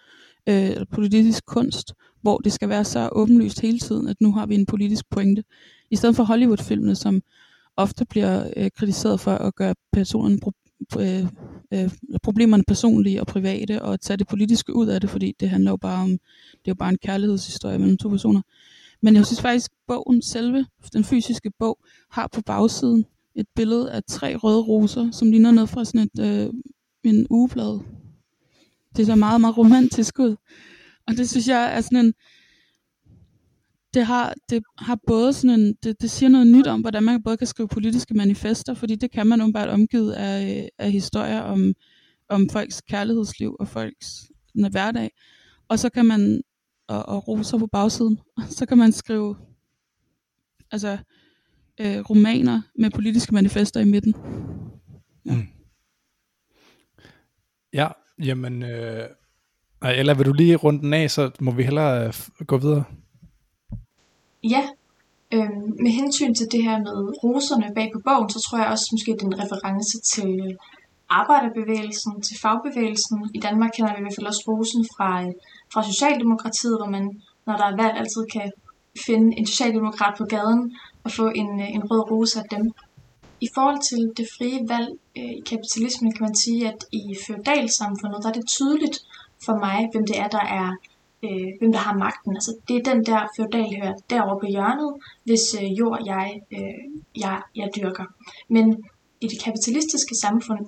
øh, 0.49 0.69
eller 0.69 0.85
politisk 0.85 1.45
kunst, 1.45 1.93
hvor 2.21 2.37
det 2.37 2.53
skal 2.53 2.69
være 2.69 2.83
så 2.83 3.09
åbenlyst 3.11 3.59
hele 3.59 3.79
tiden, 3.79 4.07
at 4.07 4.21
nu 4.21 4.31
har 4.31 4.45
vi 4.45 4.55
en 4.55 4.65
politisk 4.65 5.09
pointe. 5.09 5.43
I 5.89 5.95
stedet 5.95 6.15
for 6.15 6.23
Hollywood-filmene, 6.23 6.95
som 6.95 7.21
ofte 7.77 8.05
bliver 8.05 8.49
øh, 8.57 8.71
kritiseret 8.75 9.19
for 9.19 9.31
at 9.31 9.55
gøre 9.55 9.75
personerne 9.91 10.39
pro- 10.45 10.61
øh, 10.99 11.25
øh, 11.73 11.91
problemerne 12.23 12.63
personlige 12.67 13.21
og 13.21 13.27
private, 13.27 13.81
og 13.81 13.93
at 13.93 14.01
tage 14.01 14.17
det 14.17 14.27
politiske 14.27 14.75
ud 14.75 14.87
af 14.87 15.01
det, 15.01 15.09
fordi 15.09 15.35
det 15.39 15.49
handler 15.49 15.71
jo 15.71 15.77
bare 15.77 16.03
om, 16.03 16.09
det 16.09 16.17
er 16.65 16.71
jo 16.71 16.75
bare 16.75 16.89
en 16.89 16.97
kærlighedshistorie 16.97 17.79
mellem 17.79 17.97
to 17.97 18.09
personer. 18.09 18.41
Men 19.01 19.15
jeg 19.15 19.25
synes 19.25 19.41
faktisk, 19.41 19.71
bogen, 19.87 20.21
selve 20.21 20.65
den 20.93 21.03
fysiske 21.03 21.51
bog, 21.59 21.77
har 22.11 22.27
på 22.33 22.41
bagsiden 22.41 23.05
et 23.35 23.45
billede 23.55 23.91
af 23.91 24.03
tre 24.07 24.35
røde 24.35 24.61
roser, 24.61 25.11
som 25.11 25.31
ligner 25.31 25.51
noget 25.51 25.69
fra 25.69 25.85
sådan 25.85 26.09
et, 26.15 26.25
øh, 26.25 26.53
en 27.03 27.27
ugeblad. 27.29 27.79
Det 28.97 29.05
ser 29.05 29.15
meget, 29.15 29.41
meget 29.41 29.57
romantisk 29.57 30.19
ud. 30.19 30.35
Og 31.07 31.17
det 31.17 31.29
synes 31.29 31.47
jeg 31.47 31.75
er 31.77 31.81
sådan 31.81 32.05
en, 32.05 32.13
det 33.93 34.05
har, 34.05 34.33
det 34.49 34.63
har 34.77 34.99
både 35.07 35.33
sådan 35.33 35.59
en, 35.59 35.75
det, 35.83 36.01
det 36.01 36.11
siger 36.11 36.29
noget 36.29 36.47
nyt 36.47 36.67
om, 36.67 36.81
hvordan 36.81 37.03
man 37.03 37.23
både 37.23 37.37
kan 37.37 37.47
skrive 37.47 37.67
politiske 37.67 38.13
manifester, 38.13 38.73
fordi 38.73 38.95
det 38.95 39.11
kan 39.11 39.27
man 39.27 39.53
bare 39.53 39.69
omgivet 39.69 40.11
af, 40.11 40.69
af 40.77 40.91
historier 40.91 41.39
om, 41.39 41.73
om 42.29 42.49
folks 42.49 42.81
kærlighedsliv 42.81 43.55
og 43.59 43.67
folks 43.67 44.31
hverdag. 44.53 45.11
Og 45.67 45.79
så 45.79 45.89
kan 45.89 46.05
man, 46.05 46.41
og, 46.87 47.05
og 47.05 47.27
roser 47.27 47.57
på 47.57 47.67
bagsiden, 47.67 48.19
og 48.37 48.43
så 48.57 48.65
kan 48.65 48.77
man 48.77 48.91
skrive 48.91 49.35
altså, 50.71 50.97
øh, 51.81 51.99
romaner 51.99 52.61
med 52.75 52.91
politiske 52.91 53.33
manifester 53.33 53.79
i 53.79 53.85
midten. 53.85 54.15
Ja, 55.25 55.35
mm. 55.35 55.47
ja 57.73 57.87
jamen, 58.23 58.63
øh, 58.63 59.09
eller 59.89 60.13
vil 60.13 60.25
du 60.25 60.33
lige 60.33 60.55
runde 60.55 60.81
den 60.81 60.93
af, 60.93 61.11
så 61.11 61.31
må 61.39 61.51
vi 61.51 61.63
hellere 61.63 62.07
øh, 62.07 62.13
gå 62.47 62.57
videre. 62.57 62.83
Ja, 64.43 64.63
øhm, 65.33 65.63
med 65.83 65.91
hensyn 65.91 66.33
til 66.33 66.47
det 66.51 66.63
her 66.63 66.77
med 66.79 67.23
roserne 67.23 67.67
bag 67.75 67.89
på 67.93 67.99
bogen, 68.05 68.29
så 68.29 68.39
tror 68.45 68.57
jeg 68.57 68.67
også 68.67 68.87
måske, 68.91 69.11
det 69.11 69.21
er 69.21 69.27
en 69.27 69.43
reference 69.43 69.97
til 70.13 70.57
arbejderbevægelsen, 71.09 72.21
til 72.21 72.35
fagbevægelsen. 72.41 73.17
I 73.33 73.39
Danmark 73.39 73.71
kender 73.75 73.91
vi 73.93 73.99
i 73.99 74.03
hvert 74.05 74.17
fald 74.17 74.31
også 74.31 74.43
rosen 74.47 74.83
fra, 74.93 75.09
øh, 75.23 75.33
fra 75.73 75.81
Socialdemokratiet, 75.91 76.77
hvor 76.79 76.89
man, 76.95 77.05
når 77.45 77.55
der 77.57 77.65
er 77.69 77.79
valg, 77.81 77.95
altid 78.01 78.23
kan 78.35 78.51
finde 79.05 79.37
en 79.37 79.45
socialdemokrat 79.45 80.13
på 80.17 80.25
gaden 80.25 80.61
og 81.03 81.11
få 81.11 81.25
en, 81.41 81.49
øh, 81.61 81.69
en 81.77 81.83
rød 81.89 82.01
rose 82.11 82.39
af 82.39 82.45
dem. 82.55 82.63
I 83.45 83.47
forhold 83.55 83.79
til 83.89 84.01
det 84.17 84.27
frie 84.37 84.59
valg 84.73 84.89
øh, 85.17 85.33
i 85.39 85.43
kapitalismen 85.51 86.11
kan 86.15 86.23
man 86.27 86.35
sige, 86.43 86.61
at 86.71 86.79
i 86.91 87.03
feudalsamfundet 87.25 88.23
der 88.23 88.29
er 88.29 88.37
det 88.39 88.47
tydeligt 88.47 88.97
for 89.45 89.55
mig, 89.65 89.89
hvem 89.91 90.05
det 90.05 90.19
er, 90.19 90.27
der 90.27 90.45
er 90.61 90.75
øh, 91.23 91.49
hvem 91.59 91.71
der 91.71 91.79
har 91.79 91.97
magten. 91.97 92.31
Altså, 92.35 92.51
det 92.67 92.75
er 92.75 92.93
den 92.93 93.05
der 93.05 93.21
feudalhør 93.35 93.93
derovre 94.09 94.39
på 94.39 94.45
hjørnet, 94.45 94.91
hvis 95.23 95.45
øh, 95.61 95.79
jord 95.79 95.99
jeg, 96.05 96.41
øh, 96.51 96.83
jeg, 97.23 97.41
jeg 97.55 97.69
dyrker. 97.75 98.05
Men 98.49 98.65
i 99.21 99.27
det 99.27 99.43
kapitalistiske 99.43 100.15
samfund, 100.21 100.65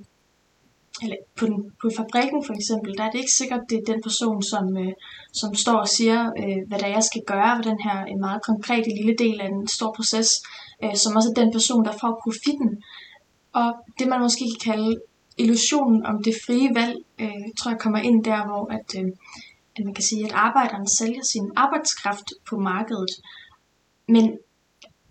eller 1.03 1.17
på, 1.39 1.45
den, 1.45 1.71
på 1.81 1.87
fabrikken 1.97 2.45
for 2.45 2.53
eksempel, 2.53 2.97
der 2.97 3.03
er 3.03 3.11
det 3.11 3.19
ikke 3.19 3.39
sikkert, 3.41 3.61
det 3.69 3.77
er 3.77 3.91
den 3.93 4.01
person, 4.01 4.43
som, 4.43 4.77
øh, 4.77 4.93
som 5.33 5.55
står 5.55 5.77
og 5.85 5.87
siger, 5.87 6.19
øh, 6.41 6.61
hvad 6.67 6.79
der 6.79 6.87
jeg 6.87 7.03
skal 7.03 7.23
gøre 7.27 7.57
ved 7.57 7.63
den 7.63 7.79
her 7.85 8.05
en 8.05 8.19
meget 8.19 8.41
konkrete 8.49 8.89
lille 8.97 9.15
del 9.23 9.41
af 9.41 9.47
en 9.47 9.67
stor 9.67 9.91
proces, 9.97 10.29
øh, 10.83 10.95
som 10.95 11.15
også 11.15 11.29
er 11.29 11.41
den 11.41 11.51
person, 11.51 11.85
der 11.85 11.93
får 12.01 12.21
profitten. 12.23 12.83
Og 13.53 13.69
det 13.99 14.07
man 14.07 14.21
måske 14.21 14.45
kan 14.51 14.71
kalde 14.71 14.99
illusionen 15.37 16.05
om 16.05 16.23
det 16.23 16.35
frie 16.45 16.69
valg, 16.75 16.95
øh, 17.19 17.47
tror 17.59 17.71
jeg 17.71 17.79
kommer 17.79 17.99
ind 17.99 18.23
der, 18.23 18.45
hvor 18.45 18.71
at, 18.71 19.03
øh, 19.03 19.11
at 19.75 19.85
man 19.85 19.93
kan 19.93 20.03
sige, 20.03 20.25
at 20.25 20.31
arbejderen 20.33 20.87
sælger 20.99 21.23
sin 21.23 21.51
arbejdskraft 21.55 22.27
på 22.49 22.57
markedet, 22.59 23.09
men 24.07 24.37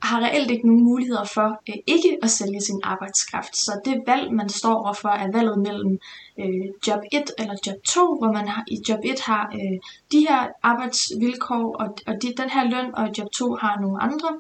har 0.03 0.21
reelt 0.21 0.51
ikke 0.51 0.67
nogen 0.67 0.85
muligheder 0.85 1.25
for 1.25 1.49
øh, 1.69 1.77
ikke 1.87 2.19
at 2.23 2.31
sælge 2.31 2.61
sin 2.61 2.81
arbejdskraft. 2.83 3.57
Så 3.57 3.81
det 3.85 4.03
valg, 4.07 4.33
man 4.33 4.49
står 4.49 4.75
overfor, 4.75 5.09
er 5.09 5.31
valget 5.33 5.59
mellem 5.59 5.99
øh, 6.41 6.67
job 6.87 7.01
1 7.13 7.31
eller 7.39 7.55
job 7.67 7.77
2, 7.89 8.17
hvor 8.21 8.33
man 8.33 8.49
har, 8.49 8.65
i 8.69 8.77
job 8.89 9.01
1 9.05 9.21
har 9.21 9.45
øh, 9.55 9.79
de 10.13 10.21
her 10.29 10.41
arbejdsvilkår 10.63 11.77
og, 11.83 11.89
og 12.07 12.15
de, 12.23 12.35
den 12.43 12.51
her 12.51 12.65
løn, 12.71 12.95
og 12.95 13.05
job 13.19 13.29
2 13.33 13.55
har 13.55 13.81
nogle 13.81 14.03
andre. 14.03 14.31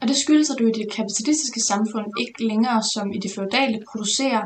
Og 0.00 0.08
det 0.08 0.16
skyldes, 0.16 0.50
at 0.50 0.58
du 0.58 0.66
i 0.66 0.78
det 0.80 0.92
kapitalistiske 0.92 1.60
samfund 1.60 2.06
ikke 2.20 2.46
længere 2.46 2.82
som 2.94 3.12
i 3.12 3.18
det 3.18 3.30
feudale 3.34 3.78
producerer 3.90 4.44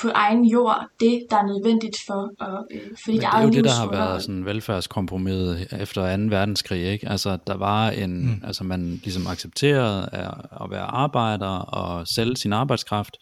på 0.00 0.08
egen 0.08 0.44
jord 0.44 0.86
det, 1.00 1.26
der 1.30 1.36
er 1.36 1.46
nødvendigt 1.46 1.96
for, 2.06 2.44
at, 2.44 2.64
øh, 2.70 2.80
for 3.04 3.10
dit 3.10 3.20
Men 3.20 3.20
det 3.20 3.24
er 3.24 3.42
jo 3.42 3.50
det, 3.50 3.64
der 3.64 3.70
har 3.70 3.90
været 3.90 4.22
sådan 4.22 4.44
velfærdskompromis 4.44 5.66
efter 5.78 6.16
2. 6.16 6.22
verdenskrig, 6.28 6.82
ikke? 6.86 7.08
Altså, 7.08 7.38
der 7.46 7.56
var 7.56 7.90
en, 7.90 8.26
mm. 8.26 8.42
altså 8.44 8.64
man 8.64 9.00
ligesom 9.04 9.26
accepterede 9.26 10.08
at 10.62 10.70
være 10.70 10.82
arbejder 10.82 11.58
og 11.58 12.06
sælge 12.06 12.36
sin 12.36 12.52
arbejdskraft, 12.52 13.16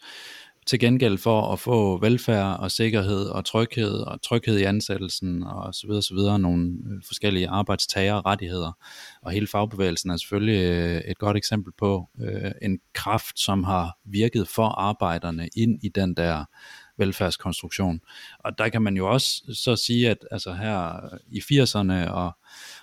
til 0.65 0.79
gengæld 0.79 1.17
for 1.17 1.53
at 1.53 1.59
få 1.59 1.97
velfærd 1.97 2.59
og 2.59 2.71
sikkerhed 2.71 3.25
og 3.25 3.45
tryghed 3.45 3.93
og 3.93 4.21
tryghed 4.21 4.57
i 4.57 4.63
ansættelsen 4.63 5.43
og 5.43 5.73
så 5.73 5.87
videre, 5.87 6.01
så 6.01 6.13
videre 6.13 6.39
nogle 6.39 6.69
øh, 6.69 7.01
forskellige 7.07 7.49
arbejdstagerrettigheder. 7.49 8.71
Og 9.21 9.31
hele 9.31 9.47
fagbevægelsen 9.47 10.09
er 10.09 10.17
selvfølgelig 10.17 10.71
øh, 10.71 11.01
et 11.11 11.17
godt 11.17 11.37
eksempel 11.37 11.73
på 11.77 12.09
øh, 12.21 12.51
en 12.61 12.79
kraft, 12.93 13.39
som 13.39 13.63
har 13.63 13.97
virket 14.05 14.47
for 14.47 14.67
arbejderne 14.67 15.49
ind 15.55 15.79
i 15.83 15.89
den 15.89 16.15
der 16.15 16.45
velfærdskonstruktion. 16.97 18.01
Og 18.39 18.57
der 18.57 18.69
kan 18.69 18.81
man 18.81 18.97
jo 18.97 19.11
også 19.11 19.41
så 19.53 19.75
sige, 19.75 20.09
at 20.09 20.17
altså 20.31 20.53
her 20.53 20.99
i 21.27 21.39
80'erne 21.39 22.11
og, 22.11 22.31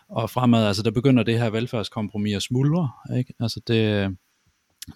og 0.08 0.30
fremad, 0.30 0.66
altså 0.66 0.82
der 0.82 0.90
begynder 0.90 1.22
det 1.22 1.38
her 1.38 1.50
velfærdskompromis 1.50 2.36
at 2.36 2.42
smuldre. 2.42 2.90
Ikke? 3.16 3.34
Altså 3.40 3.60
det, 3.66 4.16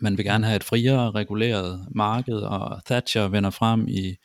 man 0.01 0.16
vil 0.16 0.24
gerne 0.24 0.47
have 0.47 0.57
et 0.57 0.64
friere 0.64 1.11
reguleret 1.11 1.87
marked, 1.91 2.37
og 2.37 2.85
Thatcher 2.87 3.28
vender 3.28 3.51
frem 3.51 3.89
i, 3.89 4.16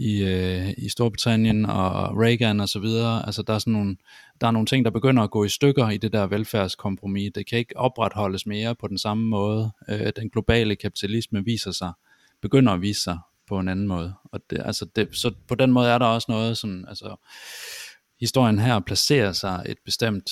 i, 0.00 0.22
øh, 0.22 0.74
i 0.78 0.88
Storbritannien 0.88 1.66
og 1.66 2.18
Reagan 2.22 2.60
og 2.60 2.68
så 2.68 2.78
videre. 2.78 3.26
Altså 3.26 3.42
der 3.42 3.54
er 3.54 3.58
sådan 3.58 3.72
nogle, 3.72 3.96
der 4.40 4.46
er 4.46 4.50
nogle 4.50 4.66
ting, 4.66 4.84
der 4.84 4.90
begynder 4.90 5.22
at 5.22 5.30
gå 5.30 5.44
i 5.44 5.48
stykker 5.48 5.90
i 5.90 5.96
det 5.96 6.12
der 6.12 6.26
velfærdskompromis. 6.26 7.32
Det 7.34 7.46
kan 7.46 7.58
ikke 7.58 7.76
opretholdes 7.76 8.46
mere 8.46 8.74
på 8.74 8.88
den 8.88 8.98
samme 8.98 9.28
måde. 9.28 9.70
Øh, 9.88 10.12
den 10.16 10.30
globale 10.30 10.76
kapitalisme 10.76 11.44
viser 11.44 11.70
sig, 11.70 11.92
begynder 12.42 12.72
at 12.72 12.82
vise 12.82 13.00
sig 13.00 13.18
på 13.48 13.58
en 13.58 13.68
anden 13.68 13.88
måde. 13.88 14.14
Og 14.24 14.40
det, 14.50 14.62
altså 14.64 14.84
det, 14.96 15.08
så 15.12 15.32
på 15.48 15.54
den 15.54 15.72
måde 15.72 15.88
er 15.88 15.98
der 15.98 16.06
også 16.06 16.26
noget 16.28 16.58
sådan, 16.58 16.84
altså 16.88 17.16
historien 18.20 18.58
her 18.58 18.80
placerer 18.80 19.32
sig 19.32 19.62
et 19.68 19.78
bestemt 19.84 20.30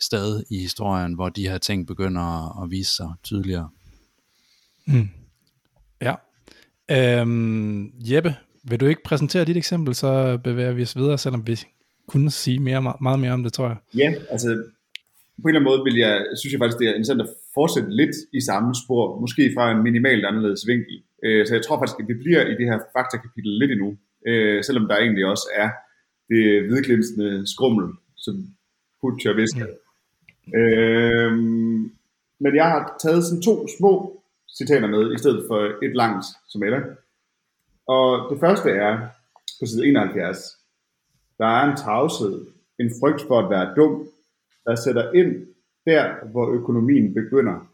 sted 0.00 0.44
i 0.50 0.58
historien, 0.58 1.12
hvor 1.12 1.28
de 1.28 1.48
her 1.48 1.58
ting 1.58 1.86
begynder 1.86 2.62
at 2.62 2.70
vise 2.70 2.94
sig 2.94 3.12
tydeligere. 3.22 3.70
Mm. 4.88 5.08
Ja. 6.02 6.14
Øhm, 6.90 7.92
Jeppe, 8.10 8.34
vil 8.64 8.80
du 8.80 8.86
ikke 8.86 9.02
præsentere 9.04 9.44
dit 9.44 9.56
eksempel, 9.56 9.94
så 9.94 10.38
bevæger 10.44 10.72
vi 10.72 10.82
os 10.82 10.96
videre, 10.96 11.18
selvom 11.18 11.46
vi 11.46 11.60
kunne 12.06 12.30
sige 12.30 12.58
mere, 12.58 12.96
meget 13.00 13.20
mere 13.20 13.32
om 13.32 13.42
det, 13.42 13.52
tror 13.52 13.66
jeg. 13.66 13.76
Ja, 13.94 14.14
altså 14.30 14.48
på 15.42 15.48
en 15.48 15.48
eller 15.48 15.60
anden 15.60 15.70
måde 15.70 15.84
vil 15.88 15.96
jeg, 16.06 16.14
synes 16.38 16.52
jeg 16.52 16.60
faktisk, 16.60 16.78
det 16.78 16.88
er 16.88 16.94
interessant 16.94 17.20
at 17.20 17.34
fortsætte 17.54 17.90
lidt 18.00 18.16
i 18.32 18.40
samme 18.40 18.70
spor, 18.82 19.20
måske 19.20 19.50
fra 19.56 19.64
en 19.72 19.82
minimalt 19.82 20.24
anderledes 20.24 20.62
vinkel. 20.66 21.02
Øh, 21.24 21.46
så 21.46 21.54
jeg 21.54 21.64
tror 21.64 21.78
faktisk, 21.78 22.00
at 22.00 22.08
vi 22.08 22.14
bliver 22.22 22.42
i 22.46 22.54
det 22.58 22.66
her 22.70 22.78
faktakapitel 22.96 23.52
lidt 23.60 23.72
endnu, 23.72 23.90
øh, 24.26 24.64
selvom 24.64 24.88
der 24.88 24.96
egentlig 24.96 25.24
også 25.26 25.46
er 25.62 25.70
det 26.30 26.42
hvidglinsende 26.68 27.52
skrummel, 27.54 27.86
som 28.16 28.34
Butcher 29.00 29.34
visker. 29.42 29.66
Mm. 29.66 30.58
Øh, 30.60 31.32
men 32.40 32.52
jeg 32.60 32.66
har 32.72 32.96
taget 33.02 33.24
sådan 33.24 33.42
to 33.42 33.66
små 33.78 34.17
citater 34.56 34.88
med, 34.88 35.14
i 35.14 35.18
stedet 35.18 35.44
for 35.48 35.84
et 35.84 35.96
langt 35.96 36.24
som 36.48 36.62
ellers. 36.62 36.96
Og 37.86 38.30
det 38.30 38.40
første 38.40 38.70
er 38.70 39.08
på 39.60 39.66
side 39.66 39.88
71. 39.88 40.38
Der 41.38 41.46
er 41.46 41.70
en 41.70 41.76
tavshed, 41.76 42.46
en 42.78 42.90
frygt 43.00 43.22
for 43.28 43.38
at 43.38 43.50
være 43.50 43.74
dum, 43.76 44.08
der 44.64 44.74
sætter 44.74 45.12
ind 45.12 45.46
der, 45.86 46.26
hvor 46.32 46.52
økonomien 46.52 47.14
begynder. 47.14 47.68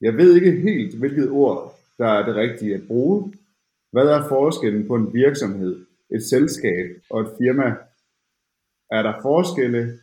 Jeg 0.00 0.16
ved 0.16 0.34
ikke 0.34 0.60
helt, 0.60 0.98
hvilket 0.98 1.30
ord, 1.30 1.78
der 1.98 2.06
er 2.06 2.26
det 2.26 2.34
rigtige 2.34 2.74
at 2.74 2.86
bruge. 2.86 3.34
Hvad 3.92 4.06
er 4.06 4.28
forskellen 4.28 4.86
på 4.86 4.94
en 4.94 5.14
virksomhed, 5.14 5.86
et 6.10 6.22
selskab 6.22 6.86
og 7.10 7.20
et 7.20 7.34
firma? 7.38 7.76
Er 8.90 9.02
der 9.02 9.22
forskelle? 9.22 9.98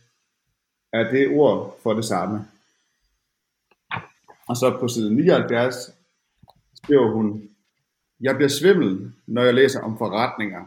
Er 0.92 1.10
det 1.10 1.28
ord 1.28 1.78
for 1.82 1.92
det 1.94 2.04
samme? 2.04 2.46
Og 4.48 4.56
så 4.56 4.76
på 4.80 4.88
side 4.88 5.14
79 5.14 5.74
skriver 6.74 7.12
hun, 7.12 7.50
jeg 8.20 8.34
bliver 8.34 8.48
svimmel, 8.48 9.12
når 9.26 9.42
jeg 9.42 9.54
læser 9.54 9.80
om 9.80 9.98
forretninger. 9.98 10.64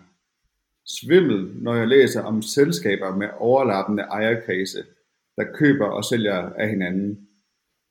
Svimmel, 0.86 1.52
når 1.56 1.76
jeg 1.76 1.88
læser 1.88 2.24
om 2.24 2.42
selskaber 2.42 3.16
med 3.16 3.30
overlappende 3.38 4.04
ejerkredse, 4.04 4.84
der 5.38 5.44
køber 5.54 5.86
og 5.86 6.06
sælger 6.06 6.36
af 6.36 6.70
hinanden. 6.70 7.28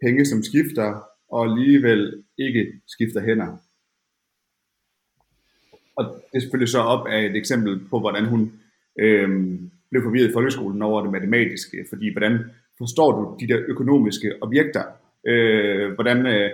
Penge, 0.02 0.26
som 0.26 0.42
skifter, 0.42 1.02
og 1.28 1.44
alligevel 1.44 2.24
ikke 2.38 2.72
skifter 2.86 3.20
hænder. 3.20 3.56
Og 5.96 6.04
det 6.04 6.22
er 6.34 6.40
selvfølgelig 6.40 6.68
så 6.68 6.78
op 6.78 7.06
af 7.06 7.24
et 7.24 7.36
eksempel 7.36 7.88
på, 7.90 8.00
hvordan 8.00 8.26
hun 8.26 8.52
øh, 8.98 9.28
blev 9.90 10.02
forvirret 10.02 10.30
i 10.30 10.32
folkeskolen 10.32 10.82
over 10.82 11.02
det 11.02 11.12
matematiske, 11.12 11.86
fordi 11.88 12.12
hvordan 12.12 12.38
forstår 12.78 13.12
du 13.12 13.36
de 13.40 13.48
der 13.52 13.62
økonomiske 13.68 14.42
objekter, 14.42 14.84
Øh, 15.26 15.92
hvordan, 15.94 16.26
øh, 16.26 16.50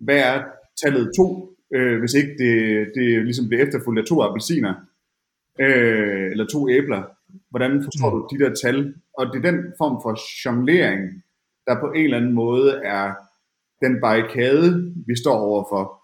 hvad 0.00 0.18
er 0.18 0.44
tallet 0.82 1.10
2, 1.16 1.56
øh, 1.74 1.98
hvis 1.98 2.14
ikke 2.14 2.34
det, 2.38 2.86
det 2.94 3.24
ligesom 3.24 3.48
bliver 3.48 3.64
efterfulgt 3.64 4.00
af 4.00 4.06
to 4.06 4.22
appelsiner, 4.22 4.74
øh, 5.60 6.30
eller 6.30 6.46
to 6.46 6.70
æbler? 6.70 7.02
Hvordan 7.50 7.82
forstår 7.82 8.10
mm. 8.10 8.20
du 8.20 8.28
de 8.30 8.44
der 8.44 8.54
tal? 8.54 8.94
Og 9.18 9.26
det 9.26 9.36
er 9.36 9.50
den 9.50 9.72
form 9.78 10.02
for 10.02 10.18
jonglering, 10.44 11.24
der 11.66 11.80
på 11.80 11.92
en 11.92 12.04
eller 12.04 12.16
anden 12.16 12.32
måde 12.32 12.80
er 12.84 13.14
den 13.82 14.00
barrikade, 14.00 14.94
vi 15.06 15.16
står 15.16 15.38
overfor, 15.38 16.02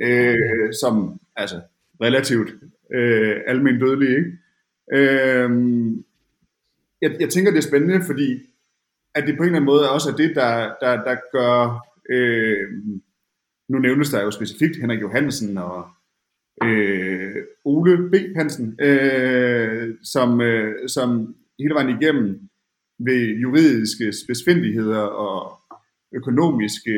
øh, 0.00 0.72
som 0.80 1.20
altså 1.36 1.60
relativt 2.00 2.50
øh, 2.94 3.36
almen 3.46 3.80
dødelig, 3.80 4.08
ikke? 4.08 4.30
Øh, 4.92 5.50
jeg, 7.02 7.16
jeg 7.20 7.28
tænker, 7.28 7.50
det 7.50 7.58
er 7.58 7.68
spændende, 7.68 8.04
fordi 8.06 8.40
at 9.14 9.26
det 9.26 9.36
på 9.36 9.42
en 9.42 9.48
eller 9.48 9.56
anden 9.56 9.72
måde 9.72 9.90
også 9.90 10.10
er 10.10 10.16
det, 10.16 10.36
der, 10.36 10.54
der, 10.80 11.04
der 11.04 11.16
gør, 11.32 11.86
øh, 12.10 12.68
nu 13.68 13.78
nævnes 13.78 14.10
der 14.10 14.22
jo 14.22 14.30
specifikt 14.30 14.76
Henrik 14.80 15.00
Johansen 15.00 15.58
og 15.58 15.88
øh, 16.64 17.36
Ole 17.64 18.10
B. 18.10 18.14
Hansen, 18.36 18.80
øh, 18.80 19.94
som, 20.02 20.40
øh, 20.40 20.88
som 20.88 21.34
hele 21.58 21.74
vejen 21.74 21.96
igennem 22.00 22.48
ved 22.98 23.22
juridiske 23.42 24.12
besvindeligheder 24.28 25.00
og 25.00 25.60
økonomiske, 26.14 26.94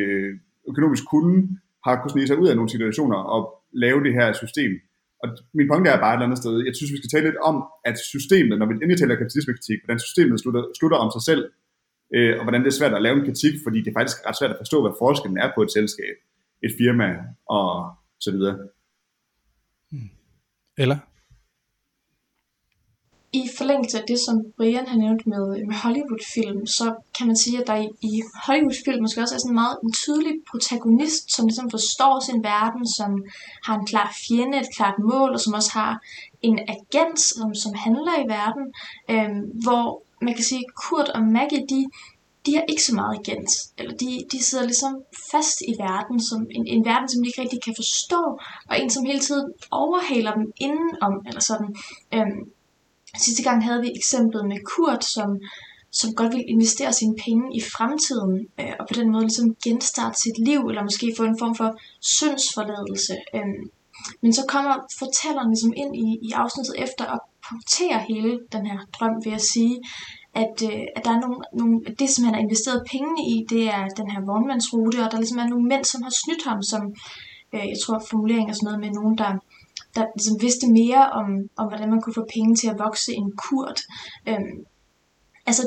økonomisk 0.68 1.04
kunde 1.10 1.58
har 1.84 1.94
kunnet 1.96 2.12
snige 2.12 2.26
sig 2.26 2.38
ud 2.38 2.48
af 2.48 2.56
nogle 2.56 2.70
situationer 2.70 3.16
og 3.16 3.42
lave 3.72 4.04
det 4.04 4.12
her 4.12 4.32
system. 4.32 4.72
Og 5.22 5.28
min 5.54 5.68
pointe 5.68 5.90
er 5.90 6.00
bare 6.00 6.12
et 6.12 6.16
eller 6.16 6.28
andet 6.28 6.42
sted, 6.42 6.64
jeg 6.66 6.74
synes, 6.76 6.92
vi 6.92 7.00
skal 7.00 7.12
tale 7.12 7.26
lidt 7.28 7.40
om, 7.50 7.56
at 7.84 7.96
systemet, 7.98 8.58
når 8.58 8.66
vi 8.66 8.72
endelig 8.72 8.98
taler 8.98 9.22
kapitalismekritik, 9.22 9.78
hvordan 9.84 10.00
systemet 10.06 10.40
slutter, 10.40 10.62
slutter 10.78 10.98
om 11.04 11.10
sig 11.16 11.22
selv, 11.30 11.42
øh, 12.14 12.38
og 12.38 12.42
hvordan 12.42 12.60
det 12.64 12.68
er 12.68 12.78
svært 12.78 12.94
at 12.94 13.02
lave 13.02 13.16
en 13.16 13.24
kritik, 13.24 13.54
fordi 13.64 13.78
det 13.78 13.90
er 13.90 13.98
faktisk 13.98 14.26
ret 14.26 14.38
svært 14.38 14.50
at 14.50 14.60
forstå, 14.60 14.82
hvad 14.82 14.98
forskellen 14.98 15.38
er 15.38 15.50
på 15.54 15.62
et 15.62 15.72
selskab, 15.72 16.16
et 16.62 16.72
firma 16.78 17.08
og 17.56 17.94
så 18.20 18.30
videre. 18.30 18.56
Hmm. 19.90 20.10
Eller? 20.78 20.98
i 23.32 23.42
forlængelse 23.58 23.98
af 24.00 24.04
det, 24.08 24.18
som 24.26 24.36
Brian 24.56 24.88
har 24.92 24.98
nævnt 25.04 25.26
med, 25.32 25.44
med 25.68 25.76
Hollywood-film, 25.82 26.66
så 26.78 26.86
kan 27.16 27.26
man 27.26 27.36
sige, 27.36 27.60
at 27.60 27.66
der 27.66 27.76
i, 27.76 27.88
i 28.10 28.12
Hollywood-film 28.46 29.00
måske 29.02 29.20
også 29.24 29.34
er 29.34 29.42
sådan 29.42 29.54
en 29.54 29.62
meget 29.62 29.76
en 29.84 29.92
tydelig 30.02 30.34
protagonist, 30.50 31.24
som 31.34 31.46
ligesom 31.46 31.70
forstår 31.76 32.14
sin 32.28 32.40
verden, 32.52 32.84
som 32.98 33.10
har 33.66 33.74
en 33.78 33.86
klar 33.86 34.08
fjende, 34.24 34.56
et 34.58 34.74
klart 34.76 34.98
mål, 35.10 35.30
og 35.34 35.40
som 35.40 35.54
også 35.58 35.72
har 35.80 35.92
en 36.48 36.58
agent, 36.76 37.18
som, 37.36 37.48
som 37.62 37.72
handler 37.84 38.14
i 38.24 38.28
verden, 38.36 38.64
øhm, 39.12 39.42
hvor 39.64 39.86
man 40.22 40.34
kan 40.34 40.44
sige, 40.44 40.64
Kurt 40.82 41.08
og 41.08 41.22
Maggie, 41.22 41.66
de, 41.70 41.86
de 42.46 42.54
har 42.54 42.64
ikke 42.68 42.82
så 42.82 42.94
meget 42.94 43.18
agent, 43.18 43.50
eller 43.78 43.94
de, 43.96 44.10
de 44.32 44.44
sidder 44.44 44.64
ligesom 44.64 45.02
fast 45.30 45.58
i 45.68 45.72
verden, 45.78 46.22
som 46.28 46.46
en, 46.50 46.66
en 46.66 46.84
verden, 46.84 47.08
som 47.08 47.22
de 47.22 47.28
ikke 47.28 47.42
rigtig 47.42 47.62
kan 47.62 47.74
forstå, 47.76 48.38
og 48.68 48.80
en, 48.80 48.90
som 48.90 49.04
hele 49.04 49.20
tiden 49.20 49.52
overhaler 49.70 50.32
dem 50.34 50.52
indenom, 50.56 51.14
eller 51.28 51.40
sådan. 51.40 51.76
Øhm, 52.14 52.50
Sidste 53.18 53.42
gang 53.42 53.64
havde 53.64 53.80
vi 53.80 53.92
eksemplet 53.96 54.44
med 54.48 54.58
Kurt, 54.64 55.04
som, 55.04 55.40
som 55.92 56.14
godt 56.14 56.34
vil 56.34 56.44
investere 56.48 56.92
sine 56.92 57.16
penge 57.24 57.56
i 57.56 57.60
fremtiden, 57.60 58.46
øh, 58.60 58.72
og 58.80 58.86
på 58.88 58.94
den 58.94 59.12
måde 59.12 59.24
ligesom 59.24 59.56
genstarte 59.64 60.20
sit 60.20 60.38
liv, 60.48 60.60
eller 60.60 60.82
måske 60.82 61.14
få 61.16 61.24
en 61.24 61.38
form 61.38 61.54
for 61.54 61.70
syndsforladelse. 62.00 63.14
Øh, 63.34 63.58
men 64.22 64.32
så 64.32 64.42
kommer 64.48 64.74
fortælleren 64.98 65.50
ligesom 65.50 65.72
ind 65.76 65.96
i, 65.96 66.18
i 66.28 66.30
afsnittet 66.32 66.74
efter 66.78 67.04
og 67.04 67.20
punktere 67.48 67.98
hele 68.08 68.40
den 68.52 68.66
her 68.66 68.78
drøm 68.96 69.14
ved 69.24 69.32
at 69.32 69.48
sige, 69.52 69.76
at, 70.34 70.56
øh, 70.70 70.84
at 70.96 71.04
der 71.04 71.12
er 71.16 71.20
nogle, 71.20 71.38
nogle, 71.60 71.74
det, 71.98 72.08
som 72.10 72.24
han 72.24 72.34
har 72.34 72.42
investeret 72.42 72.86
pengene 72.92 73.22
i, 73.34 73.36
det 73.52 73.62
er 73.76 73.84
den 74.00 74.10
her 74.10 74.20
vognmandsrute, 74.30 75.04
og 75.04 75.10
der 75.10 75.18
ligesom 75.18 75.38
er 75.38 75.48
nogle 75.48 75.68
mænd, 75.68 75.84
som 75.84 76.02
har 76.02 76.14
snydt 76.22 76.44
ham, 76.48 76.62
som 76.62 76.82
øh, 77.54 77.66
jeg 77.72 77.78
tror 77.82 78.02
formuleringen 78.10 78.50
er 78.50 78.54
sådan 78.54 78.66
noget 78.68 78.80
med 78.84 78.90
nogen, 79.00 79.18
der 79.18 79.32
der 79.96 80.04
ligesom 80.16 80.36
vidste 80.40 80.66
mere 80.80 81.02
om, 81.20 81.26
om, 81.60 81.66
hvordan 81.68 81.90
man 81.90 82.00
kunne 82.00 82.20
få 82.20 82.26
penge 82.34 82.54
til 82.56 82.68
at 82.68 82.78
vokse 82.78 83.12
en 83.12 83.32
kurt. 83.44 83.80
Øh, 84.28 84.52
altså, 85.46 85.62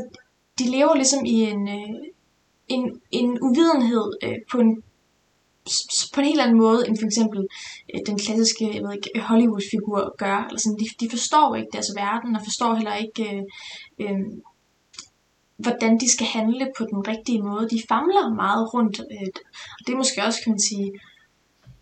de 0.59 0.65
lever 0.75 0.95
ligesom 0.95 1.25
i 1.25 1.37
en, 1.51 1.67
øh, 1.67 1.95
en, 2.67 3.01
en 3.11 3.29
uvidenhed 3.47 4.07
øh, 4.23 4.37
på 4.51 4.57
en 4.57 4.83
på 6.13 6.19
en 6.19 6.25
helt 6.25 6.41
anden 6.41 6.57
måde, 6.57 6.87
end 6.87 6.97
for 6.99 7.05
eksempel 7.05 7.47
øh, 7.93 8.01
den 8.05 8.17
klassiske 8.17 8.75
jeg 8.75 8.83
ved 8.83 8.93
ikke, 8.93 9.21
Hollywood-figur 9.29 10.15
gør. 10.17 10.37
Eller 10.47 10.59
sådan, 10.59 10.79
de, 10.79 11.05
de 11.05 11.09
forstår 11.09 11.55
ikke 11.55 11.73
deres 11.73 11.91
verden, 11.95 12.35
og 12.35 12.41
forstår 12.43 12.73
heller 12.75 12.95
ikke, 12.95 13.23
øh, 13.35 13.43
øh, 14.03 14.19
hvordan 15.57 15.99
de 15.99 16.11
skal 16.11 16.25
handle 16.25 16.65
på 16.77 16.83
den 16.91 17.07
rigtige 17.07 17.41
måde. 17.41 17.69
De 17.69 17.81
famler 17.91 18.33
meget 18.43 18.73
rundt, 18.73 18.99
øh, 18.99 19.29
og 19.77 19.81
det 19.85 19.91
er 19.93 19.97
måske 19.97 20.23
også, 20.27 20.39
kan 20.43 20.51
man 20.51 20.67
sige, 20.71 20.91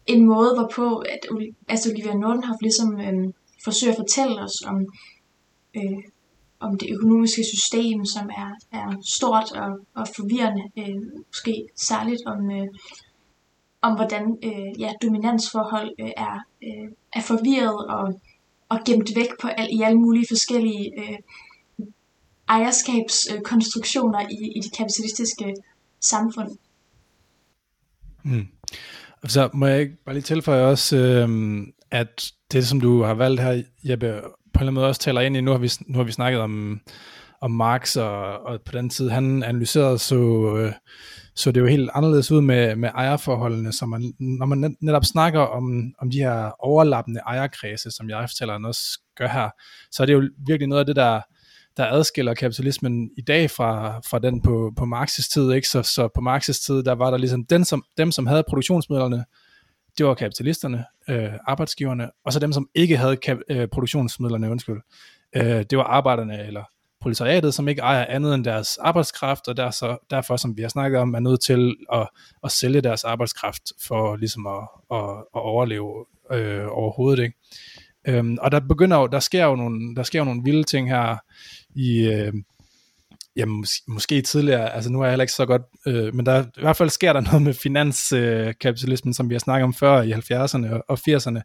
en 0.08 0.26
måde, 0.26 0.54
hvorpå 0.58 0.98
at 0.98 1.20
altså 1.68 1.90
Olivia 1.90 2.14
Nordenhoff 2.14 2.62
ligesom 2.62 3.00
øh, 3.00 3.34
forsøger 3.64 3.94
at 3.94 3.98
fortælle 4.04 4.42
os 4.42 4.58
om, 4.68 4.78
øh, 5.78 6.02
om 6.60 6.78
det 6.78 6.88
økonomiske 6.96 7.44
system, 7.56 8.06
som 8.06 8.30
er, 8.44 8.52
er 8.72 8.88
stort 9.18 9.52
og, 9.52 9.80
og 9.96 10.08
forvirrende, 10.16 10.64
øh, 10.78 11.02
måske 11.28 11.54
særligt 11.76 12.22
om, 12.26 12.52
øh, 12.52 12.68
om 13.88 13.96
hvordan 13.96 14.38
øh, 14.44 14.70
ja, 14.80 14.92
dominansforhold 15.02 15.92
øh, 16.00 16.12
er, 16.18 16.38
øh, 16.64 16.90
er 17.14 17.22
forvirret 17.22 17.86
og, 17.96 18.22
og 18.70 18.80
gemt 18.86 19.10
væk 19.16 19.32
på 19.42 19.48
al, 19.48 19.68
i 19.72 19.82
alle 19.82 20.00
mulige 20.00 20.26
forskellige 20.30 20.86
øh, 21.02 21.18
ejerskabskonstruktioner 22.50 24.20
i, 24.20 24.52
i 24.58 24.60
det 24.60 24.78
kapitalistiske 24.78 25.56
samfund. 26.02 26.52
Mm. 28.24 28.48
Og 29.24 29.32
så 29.32 29.50
må 29.54 29.66
jeg 29.68 29.90
bare 30.06 30.16
lige 30.16 30.24
tilføje 30.24 30.66
også, 30.66 30.98
øh, 30.98 31.30
at 31.92 32.32
det, 32.52 32.68
som 32.68 32.82
du 32.82 33.04
har 33.04 33.14
valgt 33.14 33.42
her, 33.42 33.64
Jeppe, 33.90 34.22
på 34.54 34.60
en 34.60 34.62
eller 34.62 34.62
anden 34.62 34.74
måde 34.74 34.88
også 34.88 35.02
taler 35.02 35.22
ind 35.22 35.38
i, 35.38 35.42
nu 35.42 35.52
har 35.52 35.58
vi, 35.58 35.72
nu 35.88 35.98
har 35.98 36.04
vi 36.04 36.12
snakket 36.12 36.42
om, 36.42 36.82
om 37.42 37.52
Marx, 37.52 37.96
og, 37.96 38.40
og 38.40 38.62
på 38.62 38.72
den 38.72 38.90
tid, 38.90 39.10
han 39.10 39.44
analyserede, 39.44 39.98
så, 39.98 40.16
øh, 40.58 40.74
så 41.38 41.52
det 41.52 41.62
jo 41.62 41.66
helt 41.66 41.90
anderledes 41.94 42.32
ud 42.32 42.42
med, 42.42 42.76
med 42.76 42.90
ejerforholdene, 42.96 43.74
så 43.74 43.86
man, 43.86 44.14
når 44.20 44.46
man 44.46 44.76
netop 44.82 45.06
snakker 45.06 45.40
om, 45.40 45.94
om 46.00 46.12
de 46.12 46.18
her 46.18 46.52
overlappende 46.60 47.20
ejerkredse, 47.20 47.92
som 47.92 48.10
jeg 48.10 48.30
fortæller 48.30 48.68
også 48.68 49.00
gør 49.18 49.28
her, 49.28 49.50
så 49.92 50.04
er 50.04 50.06
det 50.06 50.14
jo 50.14 50.30
virkelig 50.48 50.68
noget 50.68 50.80
af 50.80 50.86
det, 50.86 50.96
der, 50.96 51.22
der 51.78 51.86
adskiller 51.86 52.34
kapitalismen 52.34 53.10
i 53.18 53.22
dag 53.22 53.52
fra, 53.52 54.00
fra 54.00 54.20
den 54.20 54.42
på, 54.42 54.74
på 54.78 54.84
Marx's 54.84 55.30
tid. 55.34 55.52
Ikke? 55.52 55.68
Så, 55.68 55.84
så 55.84 56.08
på 56.16 56.22
Marx's 56.22 56.66
tid, 56.66 56.84
der 56.84 56.96
var 56.96 57.12
der 57.12 57.18
ligesom 57.18 57.46
den, 57.46 57.66
som, 57.66 57.84
dem, 57.98 58.12
som 58.12 58.28
havde 58.28 58.44
produktionsmidlerne, 58.50 59.26
det 59.98 60.06
var 60.06 60.14
kapitalisterne, 60.14 60.86
øh, 61.10 61.34
arbejdsgiverne, 61.48 62.10
og 62.26 62.34
så 62.34 62.40
dem, 62.40 62.54
som 62.54 62.68
ikke 62.76 62.98
havde 62.98 63.18
kap, 63.18 63.38
øh, 63.50 63.68
produktionsmidlerne, 63.68 64.52
undskyld, 64.52 64.82
øh, 65.36 65.66
det 65.70 65.78
var 65.78 65.84
arbejderne 65.84 66.48
eller 66.48 66.64
proletariatet, 67.02 67.54
som 67.54 67.68
ikke 67.68 67.82
ejer 67.82 68.06
andet 68.06 68.34
end 68.34 68.46
deres 68.46 68.78
arbejdskraft, 68.78 69.48
og 69.48 69.58
der 69.58 69.72
så, 69.72 69.98
derfor, 70.10 70.38
som 70.38 70.58
vi 70.58 70.62
har 70.62 70.70
snakket 70.70 71.00
om, 71.00 71.14
er 71.14 71.20
nødt 71.20 71.42
til 71.42 71.76
at, 71.94 72.10
at 72.44 72.52
sælge 72.52 72.82
deres 72.82 73.04
arbejdskraft 73.04 73.64
for 73.88 74.16
ligesom 74.16 74.48
at, 74.48 74.68
at, 74.92 75.10
at 75.36 75.42
overleve 75.42 76.06
øh, 76.32 76.66
overhovedet. 76.72 77.24
Ikke? 77.24 77.38
Øhm, 78.08 78.38
og 78.42 78.52
der 78.52 78.60
begynder 78.60 78.98
jo, 78.98 79.08
der 79.08 79.20
sker 79.20 79.46
jo 79.46 79.56
nogle, 79.56 79.96
der 79.96 80.04
sker 80.04 80.20
jo 80.20 80.26
nogle 80.26 80.42
vilde 80.44 80.64
ting 80.64 80.90
her 80.90 81.18
i, 81.76 82.00
øh, 82.00 82.34
ja, 83.38 83.46
mås- 83.46 83.84
måske 83.88 84.22
tidligere, 84.22 84.74
altså 84.74 84.92
nu 84.92 85.00
er 85.00 85.04
jeg 85.04 85.12
heller 85.12 85.24
ikke 85.24 85.34
så 85.34 85.46
godt, 85.46 85.62
øh, 85.88 86.16
men 86.16 86.26
der, 86.26 86.44
i 86.44 86.62
hvert 86.62 86.78
fald 86.78 86.90
sker 86.90 87.14
der 87.14 87.22
noget 87.22 87.42
med 87.42 87.54
finanskapitalismen, 87.54 89.12
øh, 89.12 89.16
som 89.16 89.30
vi 89.30 89.36
har 89.36 89.40
snakket 89.40 89.64
om 89.64 89.74
før 89.74 90.02
i 90.02 90.12
70'erne 90.12 90.74
og, 90.74 90.84
og 90.88 91.00
80'erne, 91.10 91.42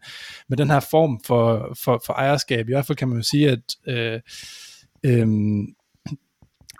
med 0.49 0.57
den 0.57 0.69
her 0.69 0.79
form 0.79 1.21
for, 1.25 1.75
for, 1.83 2.01
for 2.05 2.13
ejerskab. 2.13 2.69
I 2.69 2.71
hvert 2.71 2.85
fald 2.85 2.97
kan 2.97 3.07
man 3.07 3.17
jo 3.17 3.23
sige, 3.23 3.49
at 3.49 3.75
øh, 3.87 4.19
øh, 5.05 5.27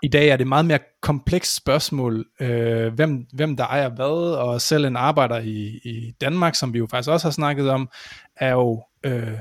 i 0.02 0.08
dag 0.08 0.28
er 0.28 0.36
det 0.36 0.46
meget 0.46 0.66
mere 0.66 0.78
komplekst 1.00 1.56
spørgsmål, 1.56 2.26
øh, 2.40 2.94
hvem, 2.94 3.26
hvem 3.32 3.56
der 3.56 3.64
ejer 3.64 3.88
hvad, 3.88 4.36
og 4.36 4.60
selv 4.60 4.84
en 4.84 4.96
arbejder 4.96 5.38
i, 5.38 5.80
i 5.84 6.14
Danmark, 6.20 6.54
som 6.54 6.72
vi 6.72 6.78
jo 6.78 6.86
faktisk 6.90 7.10
også 7.10 7.26
har 7.26 7.32
snakket 7.32 7.70
om, 7.70 7.88
er 8.36 8.50
jo 8.50 8.82
øh, 9.06 9.38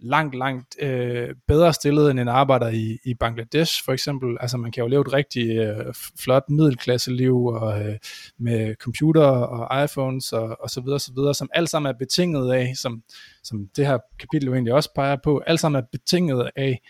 langt, 0.00 0.34
langt 0.34 0.76
øh, 0.82 1.28
bedre 1.48 1.72
stillet 1.72 2.10
end 2.10 2.20
en 2.20 2.28
arbejder 2.28 2.68
i, 2.68 2.98
i 3.04 3.14
Bangladesh 3.14 3.84
for 3.84 3.92
eksempel. 3.92 4.36
Altså 4.40 4.56
man 4.56 4.72
kan 4.72 4.82
jo 4.82 4.88
leve 4.88 5.00
et 5.00 5.12
rigtig 5.12 5.56
øh, 5.56 5.94
flot 6.20 6.44
middelklasseliv 6.48 7.46
og, 7.46 7.80
øh, 7.80 7.96
med 8.38 8.74
computer 8.74 9.26
og 9.26 9.84
iPhones 9.84 10.32
og, 10.32 10.56
og 10.60 10.70
så 10.70 10.80
videre, 10.80 11.00
så 11.00 11.12
videre, 11.16 11.34
som 11.34 11.50
alt 11.54 11.70
sammen 11.70 11.90
er 11.90 11.98
betinget 11.98 12.52
af, 12.52 12.72
som, 12.76 13.02
som 13.42 13.68
det 13.76 13.86
her 13.86 13.98
kapitel 14.18 14.46
jo 14.46 14.54
egentlig 14.54 14.74
også 14.74 14.90
peger 14.94 15.16
på, 15.24 15.42
alt 15.46 15.60
sammen 15.60 15.82
er 15.82 15.86
betinget 15.92 16.50
af, 16.56 16.80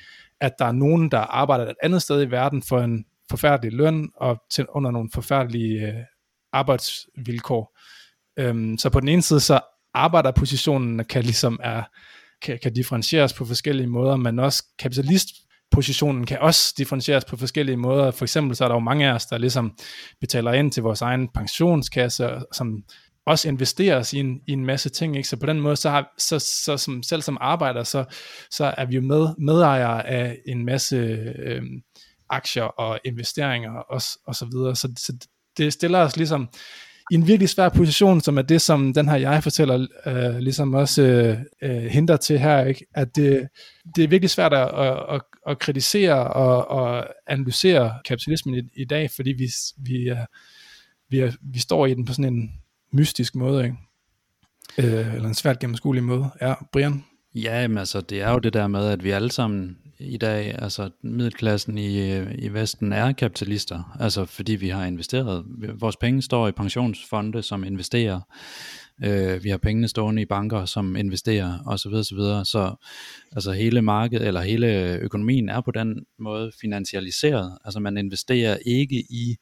at 0.41 0.53
der 0.59 0.65
er 0.65 0.73
nogen, 0.73 1.11
der 1.11 1.19
arbejder 1.19 1.67
et 1.67 1.77
andet 1.83 2.03
sted 2.03 2.23
i 2.23 2.31
verden 2.31 2.63
for 2.63 2.81
en 2.81 3.05
forfærdelig 3.31 3.73
løn 3.73 4.09
og 4.17 4.37
til, 4.51 4.67
under 4.69 4.91
nogle 4.91 5.11
forfærdelige 5.15 5.87
øh, 5.87 5.95
arbejdsvilkår. 6.53 7.79
Øhm, 8.39 8.79
så 8.79 8.91
på 8.91 9.01
den 9.01 9.09
ene 9.09 9.23
side, 9.23 9.41
så 9.41 9.61
arbejderpositionen 9.95 11.05
kan 11.05 11.23
ligesom 11.23 11.61
er 11.63 11.83
kan, 12.43 12.59
kan 12.63 12.73
differentieres 12.73 13.33
på 13.33 13.45
forskellige 13.45 13.87
måder, 13.87 14.17
men 14.17 14.39
også 14.39 14.65
kapitalistpositionen 14.79 16.27
kan 16.27 16.39
også 16.39 16.75
differentieres 16.79 17.25
på 17.25 17.37
forskellige 17.37 17.77
måder. 17.77 18.11
For 18.11 18.25
eksempel 18.25 18.57
så 18.57 18.65
er 18.65 18.69
der 18.69 18.75
jo 18.75 18.81
mange 18.81 19.09
af 19.09 19.15
os, 19.15 19.27
der 19.27 19.39
ligesom 19.39 19.79
betaler 20.21 20.53
ind 20.53 20.73
til 20.73 20.83
vores 20.83 21.03
egen 21.03 21.29
pensionskasse, 21.29 22.41
som 22.53 22.83
også 23.27 23.49
investeres 23.49 24.13
i 24.13 24.19
en, 24.19 24.41
i 24.47 24.53
en 24.53 24.67
masse 24.67 24.89
ting, 24.89 25.17
ikke? 25.17 25.29
så 25.29 25.37
på 25.37 25.47
den 25.47 25.61
måde, 25.61 25.77
så, 25.77 25.91
har, 25.91 26.15
så, 26.19 26.39
så 26.39 26.77
som, 26.77 27.03
selv 27.03 27.23
som 27.23 27.39
arbejder, 27.41 27.85
så, 27.85 28.05
så 28.51 28.75
er 28.77 28.85
vi 28.85 28.95
jo 28.95 29.01
med, 29.01 29.29
medejere 29.39 30.07
af 30.07 30.39
en 30.47 30.65
masse 30.65 30.97
øh, 31.39 31.63
aktier 32.31 32.63
og 32.63 32.99
investeringer 33.05 33.73
og, 33.73 34.01
og 34.27 34.35
så 34.35 34.47
videre, 34.53 34.77
så, 34.77 34.93
så 34.99 35.13
det 35.57 35.73
stiller 35.73 35.99
os 35.99 36.17
ligesom 36.17 36.49
i 37.11 37.15
en 37.15 37.27
virkelig 37.27 37.49
svær 37.49 37.69
position, 37.69 38.21
som 38.21 38.39
er 38.39 38.43
det, 38.43 38.63
som 38.63 38.93
den 38.93 39.09
her 39.09 39.17
jeg 39.17 39.43
fortæller, 39.43 39.87
øh, 40.07 40.39
ligesom 40.39 40.75
også 40.75 41.03
øh, 41.03 41.39
øh 41.63 41.83
hinder 41.83 42.17
til 42.17 42.39
her, 42.39 42.65
ikke? 42.65 42.87
at 42.95 43.17
det, 43.17 43.49
det 43.97 44.05
er 44.05 44.09
virkelig 44.09 44.31
svært 44.31 44.53
at, 44.53 44.69
at, 45.15 45.23
at 45.47 45.59
kritisere 45.59 46.33
og, 46.33 46.69
og 46.69 47.07
analysere 47.27 47.99
kapitalismen 48.05 48.55
i, 48.55 48.83
i 48.83 48.85
dag, 48.85 49.11
fordi 49.17 49.31
vi, 49.31 49.49
vi, 49.79 50.09
er, 50.09 50.27
vi, 51.11 51.19
er, 51.19 51.33
vi 51.53 51.59
står 51.59 51.87
i 51.87 51.95
den 51.95 52.05
på 52.05 52.13
sådan 52.13 52.35
en 52.35 52.51
mystisk 52.97 53.35
måde, 53.35 53.65
ikke? 53.65 53.77
Øh, 54.79 55.15
eller 55.15 55.29
en 55.29 55.35
svært 55.35 55.59
gennemskuelig 55.59 56.05
måde. 56.05 56.31
Ja, 56.41 56.55
Brian? 56.73 57.05
Ja, 57.35 57.69
men 57.69 57.79
altså, 57.79 58.01
det 58.01 58.21
er 58.21 58.31
jo 58.31 58.39
det 58.39 58.53
der 58.53 58.67
med, 58.67 58.89
at 58.89 59.05
vi 59.05 59.11
alle 59.11 59.33
sammen 59.33 59.79
i 59.99 60.17
dag, 60.17 60.63
altså 60.63 60.91
middelklassen 61.03 61.79
i, 61.79 62.13
øh, 62.13 62.35
i 62.39 62.49
Vesten 62.49 62.93
er 62.93 63.13
kapitalister, 63.13 63.97
altså 64.01 64.25
fordi 64.25 64.53
vi 64.53 64.69
har 64.69 64.85
investeret. 64.85 65.45
Vores 65.81 65.97
penge 65.97 66.23
står 66.23 66.49
i 66.49 66.53
pensionsfonde, 66.53 67.43
som 67.43 67.65
investerer. 67.65 68.21
Øh, 69.05 69.45
vi 69.45 69.49
har 69.49 69.57
pengene 69.57 69.89
stående 69.89 70.23
i 70.23 70.25
banker, 70.25 70.65
som 70.65 70.97
investerer, 70.97 71.59
osv. 71.67 71.93
osv. 71.93 72.19
Så, 72.19 72.45
så 72.45 72.75
altså 73.33 73.53
hele 73.53 73.83
markedet, 73.83 74.27
eller 74.27 74.41
hele 74.41 74.99
økonomien 75.03 75.49
er 75.49 75.61
på 75.61 75.71
den 75.71 76.05
måde 76.19 76.53
finansialiseret. 76.61 77.59
Altså 77.65 77.81
man 77.81 77.97
investerer 77.97 78.57
ikke 78.67 78.97
i 78.97 79.37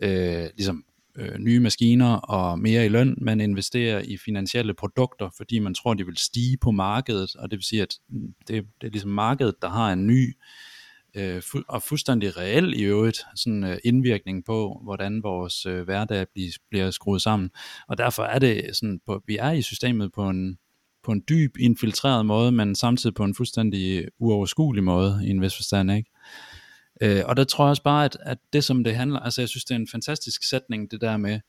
øh, 0.00 0.46
ligesom 0.56 0.84
øh, 1.18 1.38
nye 1.38 1.60
maskiner 1.60 2.14
og 2.16 2.58
mere 2.58 2.86
i 2.86 2.88
løn, 2.88 3.18
man 3.20 3.40
investerer 3.40 4.00
i 4.00 4.16
finansielle 4.24 4.74
produkter, 4.74 5.30
fordi 5.36 5.58
man 5.58 5.74
tror, 5.74 5.94
de 5.94 6.06
vil 6.06 6.16
stige 6.16 6.56
på 6.56 6.70
markedet, 6.70 7.36
og 7.36 7.50
det 7.50 7.56
vil 7.56 7.64
sige, 7.64 7.82
at 7.82 7.94
mm, 8.08 8.34
det, 8.48 8.66
det 8.80 8.86
er 8.86 8.90
ligesom 8.90 9.10
markedet, 9.10 9.54
der 9.62 9.68
har 9.68 9.92
en 9.92 10.06
ny 10.06 10.36
øh, 11.14 11.42
fu- 11.42 11.64
og 11.68 11.82
fuldstændig 11.82 12.36
reel 12.36 12.80
i 12.80 12.82
øvrigt, 12.82 13.18
sådan 13.36 13.64
øh, 13.64 13.78
indvirkning 13.84 14.44
på, 14.44 14.80
hvordan 14.84 15.22
vores 15.22 15.66
øh, 15.66 15.82
hverdag 15.82 16.26
bliver, 16.34 16.50
bliver 16.70 16.90
skruet 16.90 17.22
sammen. 17.22 17.50
Og 17.88 17.98
derfor 17.98 18.22
er 18.22 18.38
det 18.38 18.70
sådan, 18.72 19.00
på, 19.06 19.22
vi 19.26 19.36
er 19.36 19.50
i 19.50 19.62
systemet 19.62 20.12
på 20.12 20.28
en, 20.28 20.58
på 21.04 21.12
en 21.12 21.22
dyb, 21.28 21.56
infiltreret 21.60 22.26
måde, 22.26 22.52
men 22.52 22.74
samtidig 22.74 23.14
på 23.14 23.24
en 23.24 23.34
fuldstændig 23.34 24.08
uoverskuelig 24.18 24.84
måde 24.84 25.20
i 25.24 25.30
en 25.30 25.42
vis 25.42 25.56
forstand, 25.56 25.92
ikke? 25.92 26.10
Øh, 27.00 27.22
og 27.26 27.36
der 27.36 27.44
tror 27.44 27.64
jeg 27.64 27.70
også 27.70 27.82
bare, 27.82 28.04
at, 28.04 28.16
at 28.20 28.38
det 28.52 28.64
som 28.64 28.84
det 28.84 28.96
handler, 28.96 29.20
altså 29.20 29.40
jeg 29.40 29.48
synes 29.48 29.64
det 29.64 29.74
er 29.74 29.78
en 29.78 29.88
fantastisk 29.88 30.48
sætning, 30.48 30.90
det 30.90 31.00
der 31.00 31.16
med, 31.16 31.40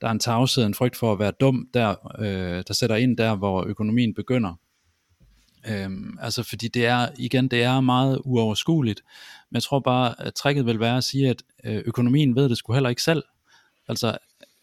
der 0.00 0.06
er 0.06 0.12
en 0.12 0.18
tavshed, 0.18 0.64
en 0.64 0.74
frygt 0.74 0.96
for 0.96 1.12
at 1.12 1.18
være 1.18 1.30
dum, 1.30 1.68
der, 1.74 2.18
øh, 2.18 2.64
der 2.68 2.74
sætter 2.74 2.96
ind 2.96 3.16
der, 3.16 3.36
hvor 3.36 3.64
økonomien 3.64 4.14
begynder. 4.14 4.54
Øhm, 5.68 6.18
altså 6.20 6.42
fordi 6.42 6.68
det 6.68 6.86
er, 6.86 7.08
igen, 7.18 7.48
det 7.48 7.62
er 7.62 7.80
meget 7.80 8.20
uoverskueligt, 8.24 9.02
men 9.50 9.54
jeg 9.54 9.62
tror 9.62 9.80
bare, 9.80 10.14
at 10.26 10.34
trækket 10.34 10.66
vil 10.66 10.80
være 10.80 10.96
at 10.96 11.04
sige, 11.04 11.28
at 11.28 11.42
øh, 11.64 11.82
økonomien 11.86 12.36
ved 12.36 12.48
det 12.48 12.58
sgu 12.58 12.72
heller 12.72 12.90
ikke 12.90 13.02
selv. 13.02 13.22
Altså 13.88 14.18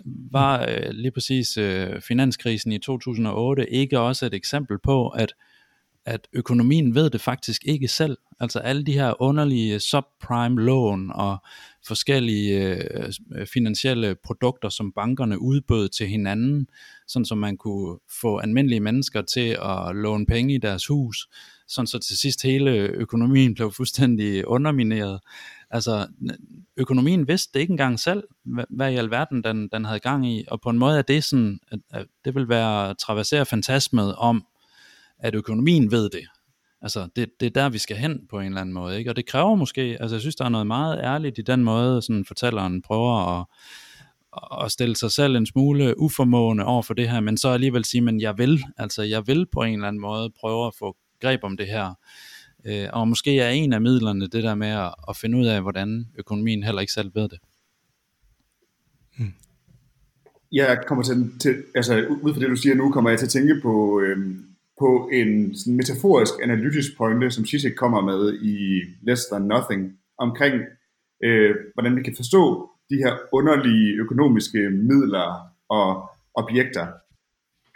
var 0.06 0.66
øh, 0.70 0.90
lige 0.90 1.12
præcis 1.12 1.58
øh, 1.58 2.02
finanskrisen 2.02 2.72
i 2.72 2.80
2008 2.80 3.74
ikke 3.74 4.00
også 4.00 4.26
et 4.26 4.34
eksempel 4.34 4.80
på, 4.80 5.08
at 5.08 5.34
at 6.10 6.28
økonomien 6.34 6.96
ved 6.96 7.10
det 7.10 7.22
faktisk 7.22 7.62
ikke 7.66 7.88
selv. 7.88 8.18
Altså 8.40 8.60
alle 8.60 8.84
de 8.84 8.94
her 8.94 9.22
underlige 9.22 9.80
subprime 9.80 10.62
lån 10.62 11.12
og 11.12 11.38
forskellige 11.88 12.76
øh, 13.36 13.48
finansielle 13.54 14.16
produkter, 14.24 14.70
som 14.70 14.92
bankerne 14.92 15.42
udbød 15.42 15.90
til 15.90 16.08
hinanden, 16.08 16.68
sådan 17.08 17.26
som 17.26 17.38
man 17.38 17.58
kunne 17.58 18.00
få 18.22 18.38
almindelige 18.38 18.80
mennesker 18.80 19.22
til 19.22 19.58
at 19.62 19.96
låne 19.96 20.26
penge 20.26 20.54
i 20.54 20.58
deres 20.58 20.88
hus, 20.88 21.28
sådan 21.68 21.88
så 21.88 22.00
til 22.00 22.18
sidst 22.18 22.44
hele 22.44 22.72
økonomien 22.82 23.54
blev 23.54 23.72
fuldstændig 23.72 24.48
undermineret. 24.48 25.20
Altså 25.72 26.08
økonomien 26.78 27.28
vidste 27.28 27.54
det 27.54 27.60
ikke 27.60 27.72
engang 27.72 28.00
selv, 28.00 28.24
hvad, 28.46 28.64
hvad 28.70 28.92
i 28.92 28.96
alverden 28.96 29.44
den, 29.44 29.70
den 29.74 29.86
havde 29.86 30.00
gang 30.00 30.28
i, 30.28 30.46
og 30.48 30.62
på 30.62 30.70
en 30.70 30.80
måde 30.80 30.98
er 30.98 31.02
det 31.02 31.24
sådan, 31.24 31.60
at, 31.72 31.80
at 31.90 32.06
det 32.26 32.36
vil 32.36 32.50
være 32.50 32.90
at 32.90 32.98
traversere 32.98 33.46
fantasmet 33.46 34.16
om, 34.16 34.46
at 35.20 35.36
økonomien 35.36 35.92
ved 35.92 36.10
det. 36.10 36.24
Altså, 36.82 37.08
det, 37.16 37.30
det 37.40 37.46
er 37.46 37.62
der, 37.62 37.70
vi 37.70 37.78
skal 37.78 37.98
hen 37.98 38.20
på 38.30 38.40
en 38.40 38.46
eller 38.46 38.62
anden 38.62 38.74
måde, 38.74 38.98
ikke? 38.98 39.12
Og 39.12 39.16
det 39.16 39.26
kræver 39.26 39.56
måske, 39.56 39.98
altså 40.00 40.16
jeg 40.16 40.22
synes, 40.22 40.36
der 40.36 40.46
er 40.46 40.50
noget 40.50 40.68
meget 40.68 41.00
ærligt 41.04 41.38
i 41.38 41.42
den 41.42 41.64
måde, 41.64 42.02
sådan 42.02 42.26
fortælleren 42.26 42.82
prøver 42.82 43.40
at, 43.40 43.46
at 44.66 44.72
stille 44.72 44.96
sig 44.96 45.12
selv 45.12 45.36
en 45.36 45.46
smule 45.46 46.00
uformående 46.00 46.66
over 46.66 46.82
for 46.82 46.94
det 46.94 47.10
her, 47.10 47.20
men 47.20 47.38
så 47.38 47.50
alligevel 47.50 47.86
sige, 47.86 48.02
men 48.02 48.22
jeg 48.22 48.38
vil, 48.38 48.64
altså 48.78 49.04
jeg 49.04 49.28
vil 49.28 49.46
på 49.46 49.62
en 49.64 49.74
eller 49.74 49.88
anden 49.88 50.02
måde 50.02 50.30
prøve 50.40 50.68
at 50.68 50.74
få 50.80 50.98
greb 51.22 51.44
om 51.44 51.58
det 51.58 51.68
her. 51.68 51.94
Øh, 52.66 52.88
og 52.94 53.08
måske 53.08 53.40
er 53.40 53.50
en 53.50 53.74
af 53.74 53.82
midlerne 53.82 54.28
det 54.28 54.44
der 54.44 54.56
med 54.56 54.68
at, 54.68 54.94
at 55.10 55.18
finde 55.18 55.38
ud 55.38 55.46
af, 55.46 55.62
hvordan 55.62 56.08
økonomien 56.18 56.64
heller 56.64 56.82
ikke 56.82 56.94
selv 56.94 57.12
ved 57.16 57.30
det. 57.30 57.40
Hmm. 59.18 59.34
Jeg 60.52 60.84
kommer 60.88 61.04
til, 61.04 61.40
til, 61.40 61.64
altså 61.76 62.06
ud 62.22 62.34
fra 62.34 62.40
det 62.40 62.50
du 62.50 62.56
siger 62.56 62.76
nu, 62.76 62.92
kommer 62.92 63.10
jeg 63.10 63.20
til 63.20 63.26
at 63.26 63.32
tænke 63.32 63.60
på, 63.62 64.02
øhm, 64.02 64.49
på 64.80 65.10
en 65.14 65.56
sådan 65.56 65.78
metaforisk 65.78 66.34
analytisk 66.44 66.98
pointe, 66.98 67.32
som 67.32 67.46
Zizek 67.46 67.76
kommer 67.76 68.02
med 68.02 68.34
i 68.42 68.56
Less 69.02 69.26
Than 69.32 69.42
Nothing, 69.42 70.00
omkring 70.18 70.56
øh, 71.24 71.56
hvordan 71.74 71.96
vi 71.96 72.04
kan 72.04 72.16
forstå 72.16 72.70
de 72.90 72.96
her 72.96 73.14
underlige 73.34 73.94
økonomiske 73.94 74.70
midler 74.70 75.30
og 75.70 76.10
objekter. 76.34 76.88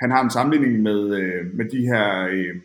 Han 0.02 0.12
har 0.12 0.24
en 0.24 0.30
sammenligning 0.30 0.82
med, 0.82 1.02
øh, 1.20 1.46
med 1.54 1.66
de 1.66 1.82
her, 1.92 2.28
øh, 2.32 2.56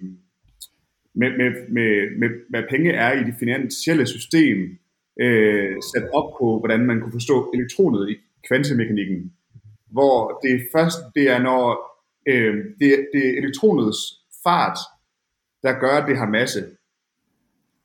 med, 1.15 1.31
med, 1.39 1.51
med, 1.69 2.19
med, 2.19 2.29
hvad 2.51 2.63
penge 2.71 2.91
er 2.93 3.13
i 3.13 3.25
det 3.25 3.35
finansielle 3.39 4.07
system, 4.07 4.59
øh, 5.21 5.77
sat 5.95 6.09
op 6.13 6.31
på, 6.39 6.59
hvordan 6.59 6.87
man 6.87 7.01
kunne 7.01 7.13
forstå 7.13 7.51
elektronet 7.55 8.11
i 8.11 8.17
kvantemekanikken. 8.49 9.33
Hvor 9.91 10.41
det 10.43 10.69
først, 10.75 10.99
det 11.15 11.31
er 11.31 11.39
når 11.39 11.65
øh, 12.29 12.55
det, 12.81 13.07
det 13.13 13.23
er 13.29 13.39
elektronets 13.39 14.18
fart, 14.49 14.79
der 15.63 15.81
gør, 15.83 15.95
at 16.01 16.09
det 16.09 16.19
har 16.19 16.29
masse. 16.39 16.61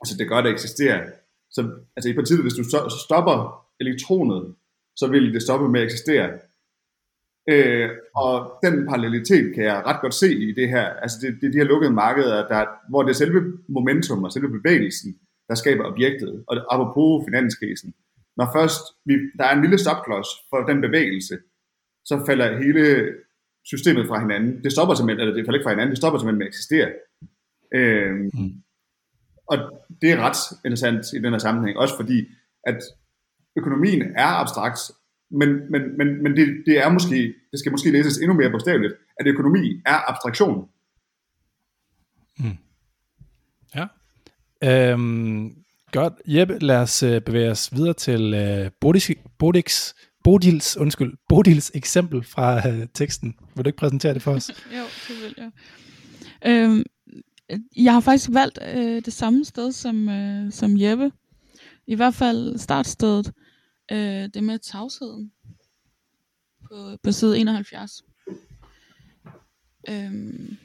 Altså 0.01 0.14
det 0.20 0.30
gør, 0.30 0.38
at 0.38 0.43
det 0.43 0.51
eksisterer. 0.51 1.01
Så 1.51 1.61
altså 1.95 2.09
i 2.09 2.14
princippet, 2.14 2.43
hvis 2.43 2.59
du 2.59 2.64
stopper 3.05 3.38
elektronet, 3.80 4.55
så 4.95 5.07
vil 5.07 5.34
det 5.34 5.41
stoppe 5.41 5.70
med 5.70 5.80
at 5.80 5.86
eksistere. 5.86 6.30
Øh, 7.49 7.89
og 8.16 8.59
den 8.66 8.86
parallelitet 8.88 9.55
kan 9.55 9.64
jeg 9.64 9.84
ret 9.86 10.01
godt 10.01 10.14
se 10.14 10.30
i 10.34 10.51
det 10.51 10.70
her. 10.70 10.86
Altså 11.03 11.18
det, 11.22 11.38
det 11.41 11.47
er 11.47 11.51
de 11.51 11.57
her 11.57 11.72
lukkede 11.74 11.93
markeder, 11.93 12.47
der, 12.47 12.66
hvor 12.89 13.03
det 13.03 13.09
er 13.09 13.22
selve 13.24 13.39
momentum 13.68 14.24
og 14.24 14.32
selve 14.32 14.49
bevægelsen, 14.49 15.20
der 15.47 15.55
skaber 15.55 15.86
objektet. 15.86 16.43
Og 16.47 16.53
apropos 16.74 17.26
finanskrisen. 17.28 17.93
Når 18.38 18.49
først 18.55 18.82
vi, 19.05 19.14
der 19.38 19.45
er 19.45 19.55
en 19.55 19.61
lille 19.61 19.78
stopklods 19.78 20.28
for 20.49 20.57
den 20.57 20.82
bevægelse, 20.82 21.38
så 22.05 22.24
falder 22.26 22.57
hele 22.64 23.14
systemet 23.66 24.07
fra 24.07 24.20
hinanden. 24.20 24.64
Det 24.64 24.72
stopper 24.72 24.95
simpelthen, 24.95 25.22
eller 25.22 25.36
det 25.36 25.45
falder 25.45 25.57
ikke 25.59 25.66
fra 25.66 25.72
hinanden, 25.72 25.91
det 25.91 25.97
stopper 25.97 26.20
simpelthen 26.20 26.39
med 26.39 26.45
at 26.45 26.53
eksistere. 26.53 26.89
Øh, 27.76 28.16
mm. 28.34 28.53
Og 29.47 29.57
det 30.01 30.11
er 30.11 30.18
ret 30.18 30.38
interessant 30.66 31.05
i 31.14 31.20
den 31.20 31.34
her 31.34 31.38
sammenhæng, 31.38 31.78
også 31.78 31.95
fordi, 31.95 32.28
at 32.64 32.80
økonomien 33.57 34.01
er 34.01 34.32
abstrakt, 34.41 34.80
men, 35.32 35.49
men, 35.72 35.97
men, 35.97 36.24
men 36.24 36.36
det, 36.38 36.64
det 36.66 36.78
er 36.84 36.89
måske, 36.89 37.34
det 37.51 37.59
skal 37.59 37.72
måske 37.72 37.91
læses 37.91 38.18
endnu 38.18 38.34
mere 38.34 38.51
bogstaveligt, 38.51 38.93
at 39.20 39.28
økonomi 39.28 39.82
er 39.86 40.09
abstraktion. 40.09 40.70
Mm. 42.39 42.57
Ja. 43.76 43.88
Øhm, 44.91 45.55
godt. 45.91 46.14
Jeppe, 46.28 46.59
lad 46.59 46.78
os 46.78 47.03
øh, 47.03 47.22
bevæge 47.22 47.51
os 47.51 47.76
videre 47.76 47.93
til 47.93 48.72
Bodix, 48.80 49.09
Bodix, 49.38 49.93
Bodils, 50.24 50.78
undskyld, 50.78 51.14
Bodils 51.30 51.72
eksempel 51.74 52.24
fra 52.24 52.70
øh, 52.70 52.88
teksten. 52.94 53.36
Vil 53.56 53.66
du 53.66 53.70
ikke 53.70 53.78
præsentere 53.78 54.14
det 54.14 54.22
for 54.22 54.32
os? 54.32 54.50
jo, 54.78 54.84
det 55.08 55.24
vil 55.24 55.36
jeg. 55.38 55.52
Øhm, 56.46 56.84
jeg 57.76 57.94
har 57.94 58.00
faktisk 58.00 58.30
valgt 58.34 58.60
øh, 58.76 59.02
det 59.06 59.14
samme 59.14 59.46
sted 59.46 59.72
som, 59.72 60.10
øh, 60.10 60.52
som 60.52 60.82
Jeppe. 60.82 61.12
I 61.88 61.96
hvert 61.96 62.14
fald 62.14 62.58
startstedet. 62.58 63.32
Øh, 63.92 64.30
det 64.34 64.44
med 64.44 64.60
tavsheden. 64.60 65.32
På, 66.72 66.98
på 67.04 67.12
side 67.12 67.40
71. 67.40 68.04
Øhm, 69.90 70.58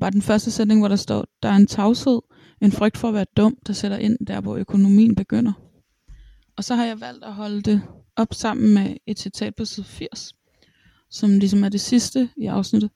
bare 0.00 0.10
den 0.10 0.22
første 0.22 0.50
sætning, 0.50 0.80
hvor 0.80 0.88
der 0.88 0.96
står, 0.96 1.26
der 1.42 1.48
er 1.48 1.56
en 1.56 1.66
tavshed, 1.66 2.20
en 2.60 2.72
frygt 2.72 2.96
for 2.96 3.08
at 3.08 3.14
være 3.14 3.26
dum, 3.36 3.58
der 3.66 3.72
sætter 3.72 3.96
ind 3.96 4.26
der, 4.26 4.40
hvor 4.40 4.56
økonomien 4.56 5.14
begynder. 5.14 5.52
Og 6.56 6.64
så 6.64 6.74
har 6.74 6.84
jeg 6.84 7.00
valgt 7.00 7.24
at 7.24 7.34
holde 7.34 7.62
det 7.62 7.82
op 8.16 8.34
sammen 8.34 8.74
med 8.74 8.96
et 9.06 9.18
citat 9.18 9.54
på 9.54 9.64
side 9.64 9.86
80, 9.86 10.34
som 11.10 11.30
ligesom 11.30 11.64
er 11.64 11.68
det 11.68 11.80
sidste 11.80 12.30
i 12.36 12.46
afsnittet. 12.46 12.90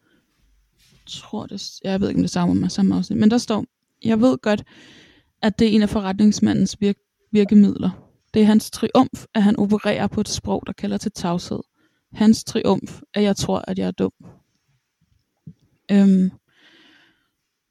Jeg 0.93 1.07
tror 1.07 1.47
det, 1.47 1.81
jeg 1.85 2.01
ved 2.01 2.09
ikke 2.09 2.19
om 2.19 2.23
det 2.23 2.31
samme 2.31 2.55
med 2.55 2.69
samme 2.69 2.95
afsnit, 2.97 3.19
men 3.19 3.31
der 3.31 3.39
står, 3.39 3.65
jeg 4.05 4.21
ved 4.21 4.39
godt, 4.39 4.65
at 5.43 5.59
det 5.59 5.69
er 5.69 5.73
en 5.73 5.83
af 5.83 5.89
forretningsmandens 5.89 6.77
vir- 6.85 7.29
virkemidler. 7.33 7.91
Det 8.35 8.43
er 8.43 8.47
hans 8.47 8.71
triumf, 8.71 9.25
at 9.35 9.43
han 9.43 9.57
opererer 9.57 10.07
på 10.07 10.21
et 10.21 10.29
sprog, 10.29 10.63
der 10.67 10.73
kalder 10.73 10.97
til 10.99 11.13
tavshed. 11.13 11.61
Hans 12.13 12.45
triumf, 12.45 13.01
at 13.15 13.23
jeg 13.23 13.37
tror, 13.37 13.65
at 13.69 13.79
jeg 13.79 13.87
er 13.87 13.91
dum. 13.91 14.13
Øhm, 15.93 16.31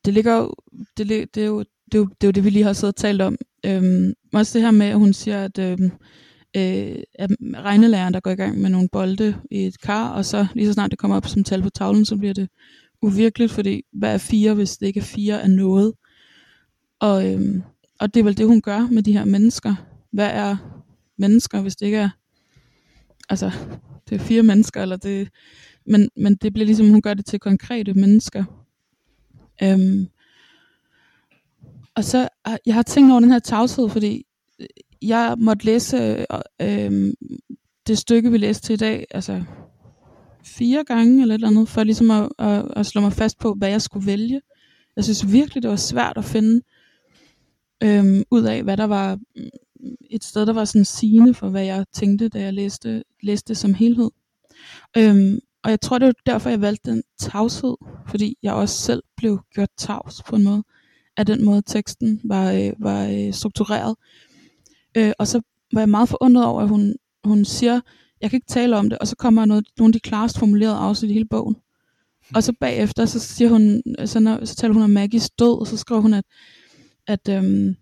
det 0.05 0.13
ligger 0.13 0.35
jo, 0.35 0.53
det, 0.97 1.35
det, 1.35 1.43
er 1.43 1.47
jo, 1.47 1.65
det, 1.91 1.97
er 1.97 1.99
jo, 1.99 2.05
det 2.05 2.23
er 2.23 2.27
jo 2.27 2.31
det, 2.31 2.43
vi 2.43 2.49
lige 2.49 2.65
har 2.65 2.73
siddet 2.73 2.95
og 2.95 3.01
talt 3.01 3.21
om. 3.21 3.37
Øhm, 3.65 4.13
også 4.33 4.57
det 4.57 4.65
her 4.65 4.71
med, 4.71 4.85
at 4.85 4.99
hun 4.99 5.13
siger, 5.13 5.43
at, 5.43 5.59
øhm, 5.59 5.91
øh, 6.55 6.95
at 7.19 7.31
regnelæreren, 7.55 8.13
der 8.13 8.19
går 8.19 8.31
i 8.31 8.35
gang 8.35 8.61
med 8.61 8.69
nogle 8.69 8.89
bolde 8.91 9.35
i 9.51 9.65
et 9.65 9.81
kar, 9.81 10.09
og 10.09 10.25
så 10.25 10.47
lige 10.55 10.67
så 10.67 10.73
snart 10.73 10.91
det 10.91 10.99
kommer 10.99 11.17
op 11.17 11.27
som 11.27 11.43
tal 11.43 11.61
på 11.61 11.69
tavlen, 11.69 12.05
så 12.05 12.17
bliver 12.17 12.33
det 12.33 12.49
uvirkeligt, 13.01 13.51
fordi 13.51 13.81
hvad 13.93 14.13
er 14.13 14.17
fire, 14.17 14.53
hvis 14.53 14.77
det 14.77 14.87
ikke 14.87 14.99
er 14.99 15.03
fire 15.03 15.41
af 15.41 15.49
noget? 15.49 15.93
Og, 16.99 17.33
øhm, 17.33 17.61
og 17.99 18.13
det 18.13 18.19
er 18.19 18.23
vel 18.23 18.37
det, 18.37 18.47
hun 18.47 18.61
gør 18.61 18.87
med 18.91 19.03
de 19.03 19.13
her 19.13 19.25
mennesker. 19.25 19.75
Hvad 20.11 20.29
er 20.33 20.81
mennesker, 21.17 21.61
hvis 21.61 21.75
det 21.75 21.85
ikke 21.85 21.97
er, 21.97 22.09
altså, 23.29 23.51
det 24.09 24.15
er 24.15 24.19
fire 24.19 24.43
mennesker, 24.43 24.81
eller 24.81 24.97
det, 24.97 25.29
men, 25.85 26.09
men 26.17 26.35
det 26.35 26.53
bliver 26.53 26.65
ligesom, 26.65 26.89
hun 26.89 27.01
gør 27.01 27.13
det 27.13 27.25
til 27.25 27.39
konkrete 27.39 27.93
mennesker. 27.93 28.43
Øhm, 29.63 30.07
og 31.99 32.05
så, 32.05 32.27
ah, 32.45 32.57
jeg 32.65 32.75
har 32.75 32.83
tænkt 32.83 33.11
over 33.11 33.19
den 33.19 33.31
her 33.31 33.39
tavshed, 33.39 33.89
fordi 33.89 34.25
øh, 34.59 34.67
jeg 35.01 35.35
måtte 35.37 35.65
læse 35.65 35.97
øh, 35.97 36.25
øh, 36.61 37.13
det 37.87 37.97
stykke, 37.97 38.31
vi 38.31 38.37
læste 38.37 38.67
til 38.67 38.73
i 38.73 38.77
dag, 38.77 39.05
altså 39.11 39.43
fire 40.43 40.83
gange 40.83 41.21
eller 41.21 41.35
et 41.35 41.39
eller 41.39 41.47
andet, 41.47 41.69
for 41.69 41.83
ligesom 41.83 42.11
at, 42.11 42.29
at, 42.39 42.65
at 42.75 42.85
slå 42.85 43.01
mig 43.01 43.13
fast 43.13 43.39
på, 43.39 43.53
hvad 43.53 43.69
jeg 43.69 43.81
skulle 43.81 44.05
vælge. 44.05 44.41
Jeg 44.95 45.03
synes 45.03 45.31
virkelig, 45.31 45.63
det 45.63 45.69
var 45.69 45.75
svært 45.75 46.17
at 46.17 46.25
finde 46.25 46.61
øh, 47.83 48.23
ud 48.31 48.43
af, 48.43 48.63
hvad 48.63 48.77
der 48.77 48.87
var 48.87 49.15
mm, 49.15 49.49
et 50.09 50.23
sted, 50.23 50.45
der 50.45 50.53
var 50.53 50.65
sådan 50.65 50.85
sigende 50.85 51.33
for, 51.33 51.49
hvad 51.49 51.65
jeg 51.65 51.85
tænkte, 51.93 52.29
da 52.29 52.41
jeg 52.41 52.53
læste, 52.53 53.03
læste 53.23 53.47
det 53.47 53.57
som 53.57 53.73
helhed. 53.73 54.09
Øhm, 54.97 55.39
og 55.63 55.69
jeg 55.69 55.81
tror, 55.81 55.97
det 55.97 56.05
var 56.05 56.13
derfor, 56.25 56.49
jeg 56.49 56.61
valgte 56.61 56.91
den 56.91 57.03
tavshed, 57.19 57.75
fordi 58.07 58.37
jeg 58.43 58.53
også 58.53 58.81
selv 58.81 59.03
blev 59.17 59.39
gjort 59.53 59.69
tavs 59.77 60.23
på 60.23 60.35
en 60.35 60.43
måde 60.43 60.63
af 61.19 61.25
den 61.25 61.45
måde, 61.45 61.61
teksten 61.61 62.21
var, 62.23 62.51
øh, 62.51 62.71
var 62.79 63.07
øh, 63.07 63.33
struktureret. 63.33 63.95
Øh, 64.97 65.11
og 65.19 65.27
så 65.27 65.41
var 65.73 65.81
jeg 65.81 65.89
meget 65.89 66.09
forundret 66.09 66.45
over, 66.45 66.61
at 66.61 66.69
hun, 66.69 66.95
hun 67.23 67.45
siger, 67.45 67.81
jeg 68.21 68.29
kan 68.29 68.37
ikke 68.37 68.47
tale 68.47 68.77
om 68.77 68.89
det, 68.89 68.99
og 68.99 69.07
så 69.07 69.15
kommer 69.15 69.45
noget, 69.45 69.65
nogle 69.77 69.89
af 69.89 69.93
de 69.93 69.99
klarest 69.99 70.39
formulerede 70.39 70.75
afsnit 70.75 71.11
i 71.11 71.13
hele 71.13 71.25
bogen. 71.25 71.55
Og 72.35 72.43
så 72.43 72.53
bagefter, 72.59 73.05
så 73.05 73.19
siger 73.19 73.49
hun, 73.49 73.81
så, 74.05 74.19
når, 74.19 74.45
så 74.45 74.55
taler 74.55 74.73
hun 74.73 74.83
om 74.83 74.89
Maggies 74.89 75.29
død, 75.29 75.59
og 75.59 75.67
så 75.67 75.77
skriver 75.77 76.01
hun, 76.01 76.13
at, 76.13 76.25
at, 77.07 77.29
øhm, 77.29 77.75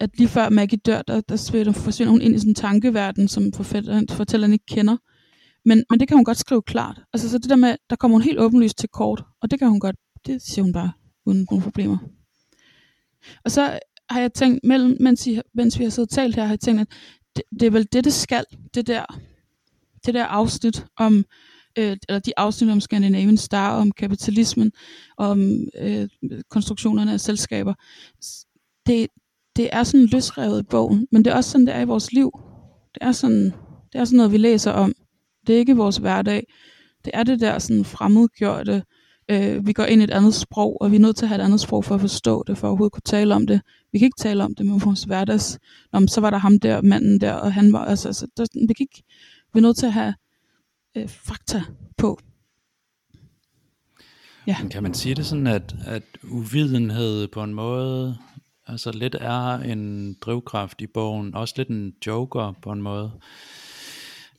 at 0.00 0.10
lige 0.18 0.28
før 0.28 0.48
Maggie 0.48 0.78
dør, 0.86 1.02
der, 1.02 1.20
der 1.20 1.72
forsvinder 1.72 2.10
hun 2.10 2.20
ind 2.20 2.34
i 2.34 2.38
sådan 2.38 2.50
en 2.50 2.54
tankeverden, 2.54 3.28
som 3.28 3.52
forfatteren, 3.52 4.08
fortælleren 4.08 4.52
ikke 4.52 4.66
kender. 4.66 4.96
Men, 5.64 5.84
men 5.90 6.00
det 6.00 6.08
kan 6.08 6.16
hun 6.16 6.24
godt 6.24 6.38
skrive 6.38 6.62
klart. 6.62 7.00
Altså 7.12 7.30
så 7.30 7.38
det 7.38 7.50
der 7.50 7.56
med, 7.56 7.76
der 7.90 7.96
kommer 7.96 8.14
hun 8.14 8.22
helt 8.22 8.38
åbenlyst 8.38 8.78
til 8.78 8.88
kort, 8.88 9.24
og 9.42 9.50
det 9.50 9.58
kan 9.58 9.68
hun 9.68 9.80
godt, 9.80 9.96
det 10.26 10.42
siger 10.42 10.62
hun 10.62 10.72
bare, 10.72 10.92
uden 11.26 11.46
nogen 11.50 11.62
problemer. 11.62 11.98
Og 13.44 13.50
så 13.50 13.78
har 14.10 14.20
jeg 14.20 14.32
tænkt, 14.32 14.64
mellem, 14.64 14.96
mens, 15.00 15.26
I, 15.26 15.40
mens 15.54 15.78
vi 15.78 15.84
har 15.84 15.90
siddet 15.90 16.10
og 16.10 16.14
talt 16.14 16.34
her, 16.36 16.42
har 16.42 16.52
jeg 16.52 16.60
tænkt, 16.60 16.80
at 16.80 16.88
det, 17.36 17.42
det 17.60 17.66
er 17.66 17.70
vel 17.70 17.88
det, 17.92 18.04
det 18.04 18.12
skal, 18.12 18.44
det 18.74 18.86
der, 18.86 19.04
det 20.06 20.14
der 20.14 20.24
afsnit 20.24 20.86
om, 20.96 21.24
øh, 21.78 21.96
eller 22.08 22.18
de 22.18 22.32
afsnit 22.36 22.70
om 22.70 22.80
Scandinavian 22.80 23.36
Star, 23.36 23.80
om 23.80 23.92
kapitalismen, 23.92 24.72
om 25.16 25.60
øh, 25.80 26.08
konstruktionerne 26.50 27.12
af 27.12 27.20
selskaber. 27.20 27.74
Det, 28.86 29.08
det 29.56 29.68
er 29.72 29.82
sådan 29.82 30.06
løsrevet 30.06 30.60
i 30.60 30.66
bogen, 30.70 31.06
men 31.12 31.24
det 31.24 31.30
er 31.30 31.36
også 31.36 31.50
sådan, 31.50 31.66
det 31.66 31.74
er 31.74 31.80
i 31.80 31.84
vores 31.84 32.12
liv. 32.12 32.30
Det 32.94 33.02
er 33.02 33.12
sådan, 33.12 33.44
det 33.92 34.00
er 34.00 34.04
sådan 34.04 34.16
noget, 34.16 34.32
vi 34.32 34.38
læser 34.38 34.72
om. 34.72 34.92
Det 35.46 35.54
er 35.54 35.58
ikke 35.58 35.76
vores 35.76 35.96
hverdag. 35.96 36.46
Det 37.04 37.10
er 37.14 37.22
det 37.22 37.40
der 37.40 37.58
sådan 37.58 37.84
fremmedgjorte, 37.84 38.72
øh, 38.72 38.82
vi 39.64 39.72
går 39.72 39.84
ind 39.84 40.00
i 40.00 40.04
et 40.04 40.10
andet 40.10 40.34
sprog, 40.34 40.82
og 40.82 40.90
vi 40.90 40.96
er 40.96 41.00
nødt 41.00 41.16
til 41.16 41.24
at 41.24 41.28
have 41.28 41.40
et 41.40 41.44
andet 41.44 41.60
sprog 41.60 41.84
for 41.84 41.94
at 41.94 42.00
forstå 42.00 42.44
det, 42.46 42.58
for 42.58 42.66
at 42.66 42.68
overhovedet 42.68 42.92
kunne 42.92 43.02
tale 43.04 43.34
om 43.34 43.46
det. 43.46 43.60
Vi 43.92 43.98
kan 43.98 44.06
ikke 44.06 44.20
tale 44.20 44.44
om 44.44 44.54
det 44.54 44.66
med 44.66 44.80
vores 44.80 45.04
hverdags. 45.04 45.58
Nå, 45.92 46.06
så 46.06 46.20
var 46.20 46.30
der 46.30 46.38
ham 46.38 46.60
der, 46.60 46.82
manden 46.82 47.20
der, 47.20 47.32
og 47.32 47.52
han 47.52 47.72
var, 47.72 47.84
altså, 47.84 48.08
altså 48.08 48.26
der, 48.36 48.46
vi, 48.68 48.74
kan 48.74 48.84
ikke, 48.84 49.02
vi 49.54 49.58
er 49.58 49.62
nødt 49.62 49.76
til 49.76 49.86
at 49.86 49.92
have 49.92 50.14
øh, 50.96 51.08
fakta 51.08 51.62
på. 51.96 52.20
Ja. 54.46 54.56
Kan 54.70 54.82
man 54.82 54.94
sige 54.94 55.14
det 55.14 55.26
sådan, 55.26 55.46
at, 55.46 55.74
at 55.86 56.02
uvidenhed 56.30 57.28
på 57.28 57.42
en 57.42 57.54
måde 57.54 58.16
altså 58.68 58.92
lidt 58.92 59.16
er 59.20 59.54
en 59.54 60.14
drivkraft 60.20 60.80
i 60.80 60.86
bogen, 60.86 61.34
også 61.34 61.54
lidt 61.56 61.68
en 61.68 61.94
joker 62.06 62.52
på 62.62 62.72
en 62.72 62.82
måde? 62.82 63.10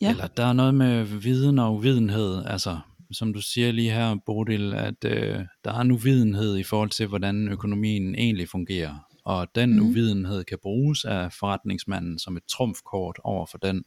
Ja. 0.02 0.10
Eller 0.10 0.28
der 0.28 0.46
er 0.46 0.54
noget 0.54 0.74
med 0.74 1.04
viden 1.04 1.60
og 1.60 1.76
uvidenhed, 1.76 2.46
altså 2.46 2.80
som 3.12 3.34
du 3.34 3.42
siger 3.42 3.72
lige 3.72 3.92
her, 3.92 4.16
Bodil, 4.26 4.74
at 4.74 5.06
øh, 5.06 5.40
der 5.66 5.74
er 5.74 5.80
en 5.80 5.92
uvidenhed 5.92 6.58
i 6.58 6.64
forhold 6.64 6.90
til, 6.90 7.08
hvordan 7.08 7.48
økonomien 7.48 8.16
egentlig 8.16 8.50
fungerer. 8.50 9.10
Og 9.24 9.48
den 9.56 9.74
mm. 9.74 9.90
uvidenhed 9.90 10.44
kan 10.44 10.58
bruges 10.62 11.06
af 11.06 11.34
forretningsmanden 11.34 12.20
som 12.20 12.38
et 12.38 12.44
trumfkort 12.44 13.20
over 13.24 13.46
for 13.46 13.58
den, 13.58 13.84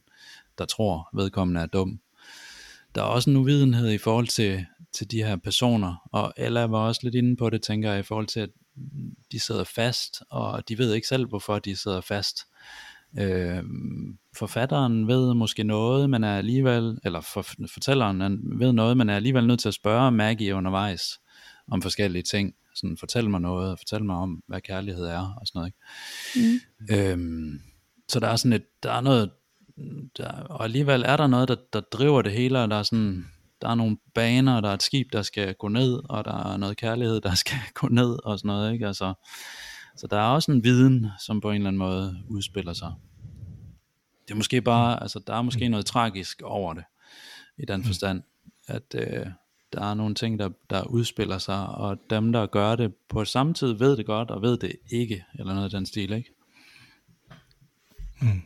der 0.57 0.65
tror, 0.65 1.09
vedkommende 1.13 1.61
er 1.61 1.65
dum. 1.65 1.99
Der 2.95 3.01
er 3.01 3.05
også 3.05 3.29
en 3.29 3.35
uvidenhed 3.35 3.91
i 3.91 3.97
forhold 3.97 4.27
til, 4.27 4.65
til 4.93 5.11
de 5.11 5.23
her 5.23 5.35
personer, 5.35 6.09
og 6.11 6.33
Ella 6.37 6.65
var 6.65 6.79
også 6.79 7.01
lidt 7.03 7.15
inde 7.15 7.35
på 7.35 7.49
det, 7.49 7.61
tænker 7.61 7.91
jeg, 7.91 7.99
i 7.99 8.03
forhold 8.03 8.27
til, 8.27 8.39
at 8.39 8.49
de 9.31 9.39
sidder 9.39 9.63
fast, 9.63 10.23
og 10.29 10.69
de 10.69 10.77
ved 10.77 10.93
ikke 10.93 11.07
selv, 11.07 11.27
hvorfor 11.27 11.59
de 11.59 11.75
sidder 11.75 12.01
fast. 12.01 12.39
Øh, 13.19 13.63
forfatteren 14.37 15.07
ved 15.07 15.33
måske 15.33 15.63
noget, 15.63 16.09
men 16.09 16.23
er 16.23 16.37
alligevel, 16.37 16.97
eller 17.03 17.21
for, 17.21 17.45
fortælleren 17.73 18.39
ved 18.59 18.71
noget, 18.71 18.97
men 18.97 19.09
er 19.09 19.15
alligevel 19.15 19.47
nødt 19.47 19.59
til 19.59 19.67
at 19.67 19.73
spørge 19.73 20.11
Maggie 20.11 20.55
undervejs 20.55 21.19
om 21.71 21.81
forskellige 21.81 22.23
ting. 22.23 22.53
Sådan, 22.75 22.97
fortæl 22.97 23.29
mig 23.29 23.41
noget, 23.41 23.79
fortæl 23.79 24.03
mig 24.03 24.15
om, 24.15 24.43
hvad 24.47 24.61
kærlighed 24.61 25.05
er, 25.05 25.37
og 25.41 25.47
sådan 25.47 25.59
noget. 25.59 25.73
Ikke? 26.35 26.59
Mm. 26.89 26.95
Øhm, 26.95 27.59
så 28.07 28.19
der 28.19 28.27
er 28.27 28.35
sådan 28.35 28.53
et, 28.53 28.65
der 28.83 28.91
er 28.91 29.01
noget, 29.01 29.31
der, 30.17 30.31
og 30.31 30.63
alligevel 30.63 31.03
er 31.05 31.17
der 31.17 31.27
noget, 31.27 31.47
der, 31.47 31.55
der 31.73 31.81
driver 31.81 32.21
det 32.21 32.31
hele, 32.31 32.59
og 32.59 32.69
der 32.69 32.75
er 32.75 32.83
sådan, 32.83 33.25
der 33.61 33.69
er 33.69 33.75
nogle 33.75 33.97
baner, 34.15 34.61
der 34.61 34.69
er 34.69 34.73
et 34.73 34.83
skib, 34.83 35.07
der 35.13 35.21
skal 35.21 35.53
gå 35.53 35.67
ned, 35.67 35.99
og 36.09 36.25
der 36.25 36.53
er 36.53 36.57
noget 36.57 36.77
kærlighed, 36.77 37.21
der 37.21 37.35
skal 37.35 37.57
gå 37.81 37.87
ned, 37.87 38.17
og 38.25 38.39
sådan 38.39 38.47
noget, 38.47 38.73
ikke? 38.73 38.87
Altså, 38.87 39.13
så 39.95 40.07
der 40.07 40.17
er 40.17 40.27
også 40.27 40.51
en 40.51 40.63
viden, 40.63 41.07
som 41.19 41.41
på 41.41 41.49
en 41.49 41.55
eller 41.55 41.67
anden 41.67 41.77
måde 41.77 42.17
udspiller 42.29 42.73
sig. 42.73 42.93
Det 44.27 44.31
er 44.31 44.35
måske 44.35 44.61
bare, 44.61 45.01
altså 45.01 45.19
der 45.27 45.33
er 45.33 45.41
måske 45.41 45.69
noget 45.69 45.85
tragisk 45.85 46.41
over 46.41 46.73
det, 46.73 46.83
i 47.57 47.65
den 47.65 47.79
mm. 47.79 47.85
forstand, 47.85 48.23
at 48.67 48.95
øh, 48.95 49.25
der 49.73 49.81
er 49.81 49.93
nogle 49.93 50.15
ting, 50.15 50.39
der, 50.39 50.49
der 50.69 50.83
udspiller 50.83 51.37
sig, 51.37 51.67
og 51.67 51.97
dem, 52.09 52.31
der 52.31 52.45
gør 52.45 52.75
det 52.75 52.95
på 53.09 53.25
samme 53.25 53.53
tid, 53.53 53.73
ved 53.73 53.97
det 53.97 54.05
godt, 54.05 54.31
og 54.31 54.41
ved 54.41 54.57
det 54.57 54.75
ikke, 54.91 55.25
eller 55.39 55.53
noget 55.53 55.65
af 55.65 55.71
den 55.71 55.85
stil, 55.85 56.11
ikke? 56.11 56.33
Mm. 58.21 58.41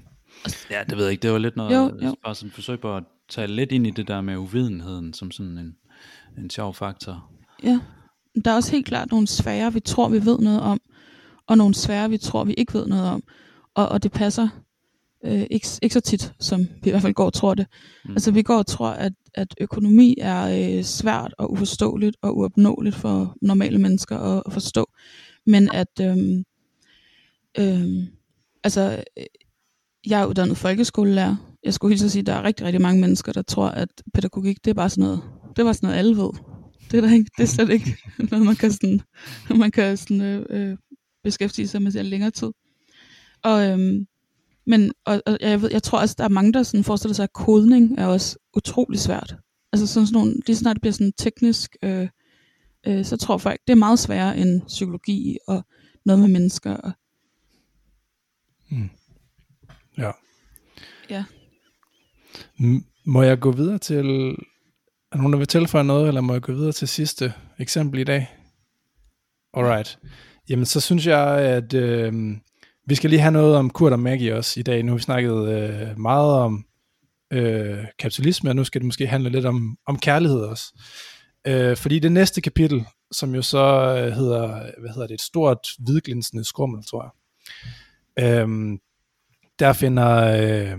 Ja, 0.70 0.84
det 0.90 0.98
ved 0.98 1.04
jeg 1.04 1.12
ikke, 1.12 1.22
det 1.22 1.32
var 1.32 1.38
lidt 1.38 1.56
noget, 1.56 1.76
jo, 1.76 2.06
jo. 2.08 2.16
bare 2.24 2.36
sådan 2.36 2.48
et 2.48 2.54
forsøg 2.54 2.80
på 2.80 2.98
at 2.98 3.04
tage 3.30 3.48
lidt 3.48 3.72
ind 3.72 3.88
i 3.88 3.92
det 3.92 4.08
der 4.08 4.22
med 4.22 4.38
uvidenheden, 4.38 5.14
som 5.14 5.32
sådan 5.32 5.58
en, 5.58 5.78
en 6.38 6.50
sjov 6.50 6.74
faktor. 6.74 7.32
Ja, 7.64 7.80
der 8.46 8.52
er 8.52 8.56
også 8.56 8.72
helt 8.72 8.86
klart 8.86 9.12
nogle 9.12 9.28
sfære, 9.28 9.74
vi 9.74 9.80
tror, 9.80 10.10
vi 10.10 10.26
ved 10.26 10.40
noget 10.40 10.62
om, 10.62 10.80
og 11.48 11.58
nogle 11.58 11.74
sfære, 11.74 12.10
vi 12.10 12.18
tror, 12.18 12.44
vi 12.44 12.54
ikke 12.54 12.74
ved 12.74 12.88
noget 12.88 13.10
om. 13.10 13.24
Og, 13.76 13.90
og 13.90 14.04
det 14.04 14.12
passer 14.12 14.48
øh, 15.26 15.46
ikke, 15.52 15.68
ikke 15.82 15.94
så 15.94 16.00
tit, 16.00 16.34
som 16.40 16.60
vi 16.60 16.90
i 16.90 16.90
hvert 16.90 17.02
fald 17.02 17.14
går 17.14 17.26
og 17.26 17.34
tror 17.34 17.54
det. 17.54 17.68
Mm. 18.06 18.12
Altså 18.12 18.32
vi 18.32 18.42
går 18.42 18.58
og 18.58 18.68
tror, 18.68 18.90
at, 18.90 19.14
at 19.36 19.56
økonomi 19.62 20.16
er 20.22 20.78
øh, 20.78 20.84
svært 20.84 21.34
og 21.38 21.52
uforståeligt 21.52 22.18
og 22.22 22.38
uopnåeligt 22.38 22.96
for 22.96 23.36
normale 23.42 23.78
mennesker 23.78 24.18
at, 24.18 24.44
at 24.46 24.54
forstå. 24.54 24.86
Men 25.46 25.70
at, 25.74 26.00
øh, 26.02 26.44
øh, 27.60 28.04
altså, 28.64 29.04
jeg 30.08 30.22
er 30.22 30.26
uddannet 30.26 30.58
folkeskolelærer. 30.58 31.36
Jeg 31.64 31.74
skulle 31.74 31.98
helt 31.98 32.12
sige, 32.12 32.20
at 32.20 32.26
der 32.26 32.34
er 32.34 32.44
rigtig, 32.44 32.66
rigtig 32.66 32.82
mange 32.82 33.02
mennesker, 33.02 33.32
der 33.32 33.42
tror, 33.42 33.68
at 33.68 33.90
pædagogik, 34.14 34.66
det 34.66 34.70
er 34.70 34.76
bare 34.76 34.90
sådan 34.90 35.04
noget, 35.04 35.22
det 35.56 35.66
var 35.66 35.74
sådan 35.74 35.88
noget, 35.88 36.00
alle 36.00 36.18
ved. 36.18 36.30
Det 36.92 36.98
er, 36.98 37.02
der 37.02 37.14
ikke, 37.14 37.32
det 37.38 37.44
er 37.44 37.48
slet 37.48 37.70
ikke 37.70 37.98
noget, 38.32 38.46
man 38.46 38.56
kan, 38.56 38.72
sådan, 38.72 39.02
man 39.58 39.72
kan 39.72 39.98
sådan, 39.98 40.22
øh, 40.22 40.46
øh, 40.50 40.78
beskæftige 41.28 41.68
sig 41.68 41.82
med 41.82 41.96
i 41.96 42.02
længere 42.02 42.32
tid. 42.32 42.52
Og, 43.44 43.70
øhm, 43.70 44.08
men 44.66 44.92
og, 45.06 45.22
og 45.26 45.38
jeg, 45.42 45.62
ved, 45.62 45.72
jeg 45.72 45.84
tror 45.84 46.00
også, 46.00 46.16
der 46.18 46.24
er 46.24 46.30
mange, 46.30 46.54
der 46.54 46.64
sådan 46.64 46.84
forestiller 46.84 47.14
sig, 47.14 47.24
at 47.24 47.34
kodning 47.34 48.00
er 48.00 48.06
også 48.06 48.38
utrolig 48.56 49.00
svært. 49.00 49.36
Altså 49.74 49.88
sådan, 49.88 50.08
sådan 50.08 50.20
nogle, 50.20 50.42
lige 50.48 50.56
snart 50.56 50.76
det 50.76 50.82
bliver 50.82 50.94
sådan 50.94 51.14
teknisk, 51.18 51.76
øh, 51.84 52.08
øh, 52.88 53.06
så 53.06 53.18
tror 53.18 53.38
folk, 53.38 53.60
det 53.68 53.74
er 53.74 53.78
meget 53.78 54.00
sværere 54.00 54.38
end 54.38 54.62
psykologi 54.68 55.38
og 55.48 55.66
noget 56.06 56.22
med 56.22 56.30
mennesker. 56.30 56.74
Og... 56.74 56.92
Mm. 58.70 58.90
Ja. 59.98 60.12
Ja. 61.10 61.24
M- 62.60 63.04
må 63.06 63.22
jeg 63.22 63.40
gå 63.40 63.52
videre 63.52 63.78
til, 63.78 64.36
er 65.12 65.18
nogen, 65.18 65.34
der 65.34 65.38
vil 65.38 65.48
tilføje 65.48 65.84
noget, 65.84 66.08
eller 66.08 66.22
må 66.22 66.34
jeg 66.34 66.42
gå 66.42 66.54
videre 66.54 66.72
til 66.72 66.88
sidste 66.88 67.34
eksempel 67.60 68.00
i 68.00 68.04
dag? 68.04 68.28
Alright. 69.54 70.00
Jamen, 70.50 70.66
så 70.66 70.80
synes 70.82 71.08
jeg, 71.08 71.40
at 71.40 71.74
øh, 71.74 72.14
vi 72.86 72.96
skal 72.96 73.10
lige 73.10 73.20
have 73.20 73.32
noget 73.32 73.56
om 73.56 73.70
Kurt 73.70 73.94
og 73.94 74.00
Maggie 74.00 74.36
også 74.36 74.60
i 74.60 74.64
dag. 74.64 74.84
Nu 74.84 74.92
har 74.92 74.98
vi 74.98 75.04
snakket 75.04 75.50
øh, 75.50 76.00
meget 76.00 76.34
om 76.34 76.66
øh, 77.34 77.86
kapitalisme, 78.00 78.50
og 78.50 78.56
nu 78.56 78.64
skal 78.64 78.82
det 78.82 78.86
måske 78.86 79.08
handle 79.08 79.30
lidt 79.30 79.46
om, 79.46 79.78
om 79.86 80.00
kærlighed 80.00 80.40
også. 80.40 80.82
Øh, 81.48 81.78
fordi 81.78 82.00
det 82.00 82.12
næste 82.12 82.42
kapitel, 82.42 82.86
som 83.12 83.36
jo 83.36 83.42
så 83.42 83.96
øh, 83.98 84.12
hedder, 84.12 84.72
hvad 84.80 84.90
hedder 84.90 85.08
det, 85.08 85.14
et 85.14 85.22
stort 85.22 85.68
hvidglinsende 85.80 86.44
skrummel, 86.44 86.84
tror 86.84 87.14
jeg. 88.18 88.26
Øh, 88.26 88.78
der 89.60 89.74
finder, 89.74 90.18
øh, 90.18 90.78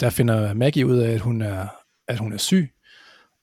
der 0.00 0.10
finder 0.10 0.54
Maggie 0.54 0.86
ud 0.86 0.98
af, 0.98 1.12
at 1.12 1.20
hun 1.20 1.42
er, 1.42 1.66
at 2.08 2.18
hun 2.18 2.32
er 2.32 2.36
syg, 2.36 2.72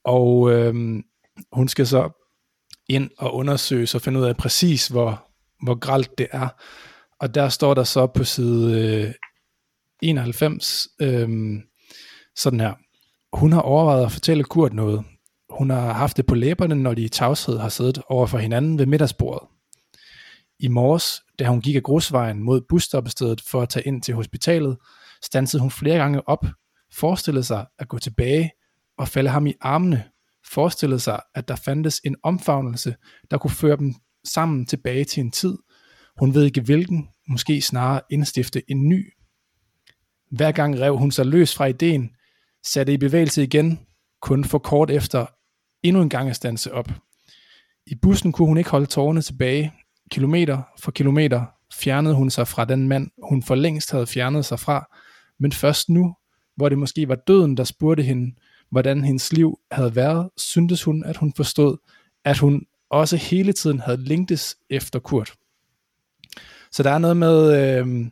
og 0.03 0.51
øh, 0.51 1.03
hun 1.51 1.67
skal 1.67 1.87
så 1.87 2.18
ind 2.89 3.09
og 3.17 3.35
undersøge, 3.35 3.87
så 3.87 3.99
finde 3.99 4.19
ud 4.19 4.25
af 4.25 4.37
præcis, 4.37 4.87
hvor, 4.87 5.27
hvor 5.63 5.79
gralt 5.79 6.17
det 6.17 6.27
er. 6.31 6.47
Og 7.19 7.35
der 7.35 7.49
står 7.49 7.73
der 7.73 7.83
så 7.83 8.07
på 8.07 8.23
side 8.23 9.05
øh, 9.05 9.13
91, 10.01 10.87
øh, 11.01 11.29
sådan 12.35 12.59
her. 12.59 12.73
Hun 13.37 13.53
har 13.53 13.61
overvejet 13.61 14.05
at 14.05 14.11
fortælle 14.11 14.43
Kurt 14.43 14.73
noget. 14.73 15.03
Hun 15.49 15.69
har 15.69 15.93
haft 15.93 16.17
det 16.17 16.25
på 16.25 16.35
læberne, 16.35 16.75
når 16.75 16.93
de 16.93 17.01
i 17.01 17.09
tavshed 17.09 17.57
har 17.57 17.69
siddet 17.69 18.01
over 18.09 18.27
for 18.27 18.37
hinanden 18.37 18.79
ved 18.79 18.85
middagsbordet. 18.85 19.47
I 20.59 20.67
morges, 20.67 21.21
da 21.39 21.47
hun 21.47 21.61
gik 21.61 21.75
af 21.75 21.83
grusvejen 21.83 22.43
mod 22.43 22.61
busstoppestedet 22.69 23.41
for 23.41 23.61
at 23.61 23.69
tage 23.69 23.87
ind 23.87 24.01
til 24.01 24.13
hospitalet, 24.13 24.77
stansede 25.23 25.61
hun 25.61 25.71
flere 25.71 25.97
gange 25.97 26.27
op, 26.27 26.45
forestillede 26.93 27.43
sig 27.43 27.65
at 27.79 27.87
gå 27.87 27.99
tilbage 27.99 28.51
og 28.97 29.07
falde 29.07 29.29
ham 29.29 29.47
i 29.47 29.53
armene, 29.61 30.03
forestillede 30.53 30.99
sig, 30.99 31.19
at 31.35 31.47
der 31.47 31.55
fandtes 31.55 32.01
en 32.03 32.15
omfavnelse, 32.23 32.95
der 33.31 33.37
kunne 33.37 33.51
føre 33.51 33.77
dem 33.77 33.95
sammen 34.23 34.65
tilbage 34.65 35.05
til 35.05 35.21
en 35.21 35.31
tid, 35.31 35.57
hun 36.19 36.33
ved 36.33 36.43
ikke 36.43 36.61
hvilken, 36.61 37.09
måske 37.27 37.61
snarere 37.61 38.01
indstifte 38.09 38.71
en 38.71 38.89
ny. 38.89 39.13
Hver 40.31 40.51
gang 40.51 40.79
rev 40.79 40.97
hun 40.97 41.11
sig 41.11 41.25
løs 41.25 41.55
fra 41.55 41.65
ideen, 41.65 42.09
satte 42.65 42.93
i 42.93 42.97
bevægelse 42.97 43.43
igen, 43.43 43.79
kun 44.21 44.43
for 44.43 44.57
kort 44.57 44.91
efter 44.91 45.25
endnu 45.83 46.01
en 46.01 46.09
gang 46.09 46.29
at 46.29 46.35
stanse 46.35 46.73
op. 46.73 46.91
I 47.85 47.95
bussen 47.95 48.31
kunne 48.31 48.47
hun 48.47 48.57
ikke 48.57 48.69
holde 48.69 48.85
tårerne 48.85 49.21
tilbage. 49.21 49.73
kilometer 50.11 50.61
for 50.79 50.91
kilometer 50.91 51.45
fjernede 51.73 52.15
hun 52.15 52.29
sig 52.29 52.47
fra 52.47 52.65
den 52.65 52.87
mand, 52.87 53.11
hun 53.23 53.43
for 53.43 53.55
længst 53.55 53.91
havde 53.91 54.07
fjernet 54.07 54.45
sig 54.45 54.59
fra, 54.59 54.95
men 55.39 55.51
først 55.51 55.89
nu, 55.89 56.15
hvor 56.55 56.69
det 56.69 56.77
måske 56.77 57.07
var 57.07 57.15
døden, 57.15 57.57
der 57.57 57.63
spurgte 57.63 58.03
hende, 58.03 58.35
hvordan 58.71 59.03
hendes 59.03 59.33
liv 59.33 59.59
havde 59.71 59.95
været, 59.95 60.29
syntes 60.37 60.83
hun, 60.83 61.03
at 61.03 61.17
hun 61.17 61.33
forstod, 61.35 61.77
at 62.25 62.37
hun 62.37 62.65
også 62.89 63.17
hele 63.17 63.53
tiden 63.53 63.79
havde 63.79 64.03
længtes 64.03 64.57
efter 64.69 64.99
Kurt. 64.99 65.33
Så 66.71 66.83
der 66.83 66.91
er 66.91 66.97
noget 66.97 67.17
med 67.17 67.63
øh, 67.63 68.11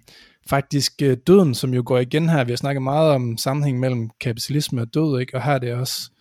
faktisk 0.49 1.01
øh, 1.01 1.17
døden, 1.27 1.55
som 1.55 1.73
jo 1.73 1.83
går 1.85 1.97
igen 1.97 2.29
her. 2.29 2.43
Vi 2.43 2.51
har 2.51 2.57
snakket 2.57 2.81
meget 2.81 3.11
om 3.11 3.37
sammenhæng 3.37 3.79
mellem 3.79 4.09
kapitalisme 4.21 4.81
og 4.81 4.93
død, 4.93 5.19
ikke? 5.19 5.35
og 5.35 5.43
her 5.43 5.53
er 5.53 5.59
det 5.59 5.73
også 5.73 6.11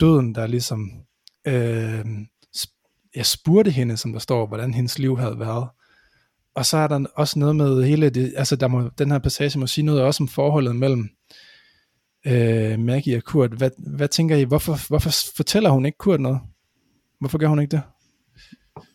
døden, 0.00 0.34
der 0.34 0.46
ligesom 0.46 0.90
øh, 1.46 2.04
jeg 3.16 3.26
spurgte 3.26 3.70
hende, 3.70 3.96
som 3.96 4.12
der 4.12 4.18
står, 4.18 4.46
hvordan 4.46 4.74
hendes 4.74 4.98
liv 4.98 5.18
havde 5.18 5.38
været. 5.38 5.68
Og 6.54 6.66
så 6.66 6.76
er 6.76 6.88
der 6.88 7.04
også 7.14 7.38
noget 7.38 7.56
med 7.56 7.84
hele 7.84 8.10
det, 8.10 8.34
altså 8.36 8.56
der 8.56 8.68
må, 8.68 8.90
den 8.98 9.10
her 9.10 9.18
passage 9.18 9.58
må 9.58 9.66
sige 9.66 9.84
noget 9.84 10.02
også 10.02 10.22
om 10.22 10.28
forholdet 10.28 10.76
mellem 10.76 11.08
øh, 12.28 12.78
Maggie 12.78 13.16
og 13.16 13.24
Kurt. 13.24 13.50
Hvad, 13.50 13.70
hvad 13.78 14.08
tænker 14.08 14.36
I, 14.36 14.42
hvorfor, 14.42 14.88
hvorfor 14.88 15.10
fortæller 15.36 15.70
hun 15.70 15.86
ikke 15.86 15.98
Kurt 15.98 16.20
noget? 16.20 16.40
Hvorfor 17.20 17.38
gør 17.38 17.48
hun 17.48 17.60
ikke 17.60 17.70
det? 17.70 17.82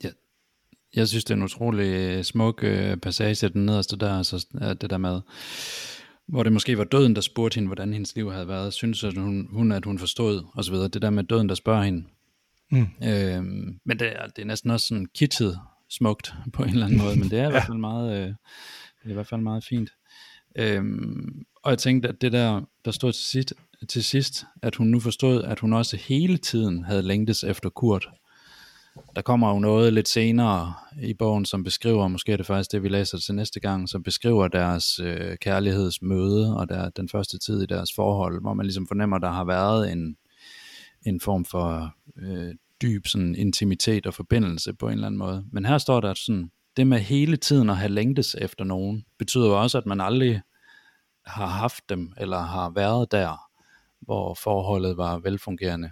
Ja, 0.04 0.10
jeg 0.96 1.08
synes, 1.08 1.24
det 1.24 1.32
er 1.32 1.38
en 1.38 1.44
utrolig 1.44 2.26
smuk 2.26 2.64
øh, 2.64 2.98
passage, 2.98 3.50
den 3.50 3.66
nederste 3.66 3.98
der, 3.98 4.18
altså 4.18 4.48
det 4.82 4.90
der 4.90 4.98
med, 4.98 5.22
hvor 6.28 6.44
det 6.44 6.54
måske 6.54 6.78
var 6.78 6.84
døden, 6.84 7.16
der 7.16 7.22
spurgte 7.22 7.56
hende, 7.56 7.68
hvordan 7.68 7.94
hendes 7.94 8.16
liv 8.16 8.32
havde 8.32 8.48
været. 8.48 8.74
Synes 8.74 9.04
at 9.04 9.18
hun, 9.18 9.48
hun 9.52 9.72
at 9.72 9.86
hun 9.86 10.00
forstod, 10.00 10.44
og 10.54 10.64
så 10.64 10.72
videre. 10.72 10.88
Det 10.88 11.02
der 11.02 11.10
med 11.10 11.24
døden, 11.24 11.50
der 11.50 11.56
spørger 11.56 11.84
hende. 11.84 12.04
Mm. 12.72 12.88
Øhm, 13.04 13.80
men 13.86 14.00
det 14.00 14.08
er, 14.08 14.28
det 14.28 14.42
er 14.42 14.46
næsten 14.46 14.72
også 14.72 14.88
sådan 14.88 15.08
kittet 15.16 15.60
smukt 15.90 16.34
på 16.54 16.64
en 16.64 16.70
eller 16.70 16.86
anden 16.86 17.00
måde, 17.02 17.20
men 17.20 17.30
det 17.30 17.40
er 17.40 17.48
i 17.48 17.52
hvert 17.52 17.66
fald 17.66 17.78
meget, 17.78 18.22
øh, 18.22 18.28
det 18.28 19.06
er 19.06 19.10
i 19.10 19.14
hvert 19.14 19.28
fald 19.28 19.42
meget 19.42 19.64
fint. 19.64 19.90
Øhm, 20.56 21.46
og 21.64 21.72
jeg 21.72 21.78
tænkte, 21.80 22.10
at 22.10 22.22
det 22.22 22.32
der, 22.32 22.62
der 22.86 22.92
stod 22.92 23.12
til 23.12 23.24
sidst, 23.24 23.54
til 23.90 24.04
sidst, 24.04 24.46
at 24.62 24.76
hun 24.76 24.88
nu 24.88 25.00
forstod, 25.00 25.44
at 25.44 25.60
hun 25.60 25.74
også 25.74 25.98
hele 25.98 26.38
tiden 26.38 26.84
havde 26.84 27.02
længtes 27.02 27.44
efter 27.44 27.70
Kurt. 27.70 28.10
Der 29.16 29.22
kommer 29.22 29.54
jo 29.54 29.60
noget 29.60 29.94
lidt 29.94 30.08
senere 30.08 30.74
i 31.02 31.14
bogen, 31.14 31.46
som 31.46 31.64
beskriver, 31.64 32.08
måske 32.08 32.32
er 32.32 32.38
det 32.38 32.46
faktisk 32.46 32.72
det, 32.72 32.84
vi 32.84 32.90
læser 32.90 33.18
til 33.18 33.36
næste 33.36 33.60
gang, 33.60 33.90
som 33.90 34.04
beskriver 34.04 34.48
deres 34.48 35.00
øh, 35.00 35.38
kærlighedsmøde 35.38 36.58
og 36.58 36.70
der, 36.70 36.90
den 36.90 37.10
første 37.10 37.40
tid 37.40 37.62
i 37.62 37.66
deres 37.66 37.90
forhold, 37.96 38.42
hvor 38.42 38.54
man 38.54 38.66
ligesom 38.66 38.88
fornemmer, 38.88 39.16
at 39.16 39.22
der 39.22 39.32
har 39.32 39.46
været 39.46 39.92
en, 39.92 40.18
en 41.06 41.20
form 41.20 41.46
for 41.46 41.96
øh, 42.18 42.56
dyb 42.82 43.08
sådan, 43.08 43.36
intimitet 43.36 44.06
og 44.06 44.14
forbindelse 44.14 44.74
på 44.74 44.88
en 44.88 44.94
eller 44.94 45.08
anden 45.08 45.20
måde. 45.20 45.46
Men 45.52 45.66
her 45.66 45.78
står 45.78 46.02
der 46.02 46.14
sådan, 46.14 46.52
det 46.78 46.88
med 46.88 47.00
hele 47.00 47.38
tiden 47.38 47.70
at 47.70 47.78
have 47.78 47.92
længtes 47.92 48.36
efter 48.36 48.64
nogen, 48.64 49.06
betyder 49.18 49.48
jo 49.48 49.62
også, 49.62 49.78
at 49.78 49.86
man 49.86 50.02
aldrig 50.02 50.42
har 51.26 51.46
haft 51.46 51.90
dem, 51.90 52.14
eller 52.18 52.40
har 52.40 52.70
været 52.70 53.12
der, 53.12 53.50
hvor 54.02 54.34
forholdet 54.34 54.98
var 54.98 55.20
velfungerende, 55.20 55.92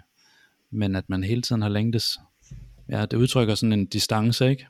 men 0.70 0.96
at 0.96 1.08
man 1.08 1.24
hele 1.24 1.42
tiden 1.42 1.62
har 1.62 1.68
længtes. 1.68 2.18
Ja, 2.88 3.06
det 3.06 3.16
udtrykker 3.16 3.54
sådan 3.54 3.72
en 3.72 3.86
distance, 3.86 4.50
ikke? 4.50 4.66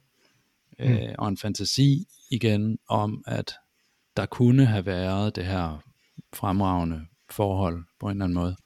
Mm. 0.78 0.84
Øh, 0.84 1.14
og 1.18 1.28
en 1.28 1.36
fantasi 1.36 2.06
igen 2.30 2.78
om, 2.88 3.24
at 3.26 3.54
der 4.16 4.26
kunne 4.26 4.66
have 4.66 4.86
været 4.86 5.36
det 5.36 5.46
her 5.46 5.82
fremragende 6.34 7.00
forhold 7.30 7.84
på 8.00 8.06
en 8.06 8.10
eller 8.10 8.24
anden 8.24 8.34
måde. 8.34 8.56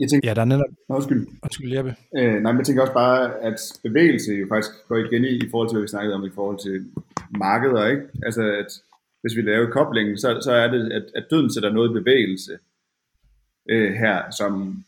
Jeg 0.00 0.08
tænker, 0.10 0.28
ja, 0.28 0.34
der 0.34 0.40
er 0.40 0.44
netop... 0.44 0.70
Nå, 0.88 0.94
undskyld. 0.94 1.26
Undskyld, 1.42 1.72
Jeppe. 1.76 1.96
Øh, 2.18 2.34
nej, 2.42 2.52
men 2.52 2.58
jeg 2.58 2.66
tænker 2.66 2.82
også 2.82 2.92
bare, 2.92 3.38
at 3.48 3.58
bevægelse 3.82 4.32
jo 4.32 4.46
faktisk 4.48 4.74
går 4.88 4.96
igen 4.96 5.24
i, 5.24 5.28
i 5.28 5.48
forhold 5.50 5.68
til, 5.68 5.76
hvad 5.76 5.82
vi 5.82 5.88
snakkede 5.88 6.14
om 6.14 6.24
i 6.24 6.34
forhold 6.34 6.58
til 6.58 6.86
markeder, 7.38 7.86
ikke? 7.86 8.02
Altså, 8.26 8.42
at 8.42 8.70
hvis 9.20 9.36
vi 9.36 9.42
laver 9.42 9.70
koblingen, 9.70 10.18
så, 10.18 10.40
så 10.42 10.52
er 10.52 10.68
det, 10.70 10.92
at, 10.92 11.04
at 11.14 11.26
døden 11.30 11.52
sætter 11.52 11.72
noget 11.72 11.90
i 11.90 12.00
bevægelse 12.00 12.58
øh, 13.70 13.92
her, 13.92 14.30
som 14.38 14.84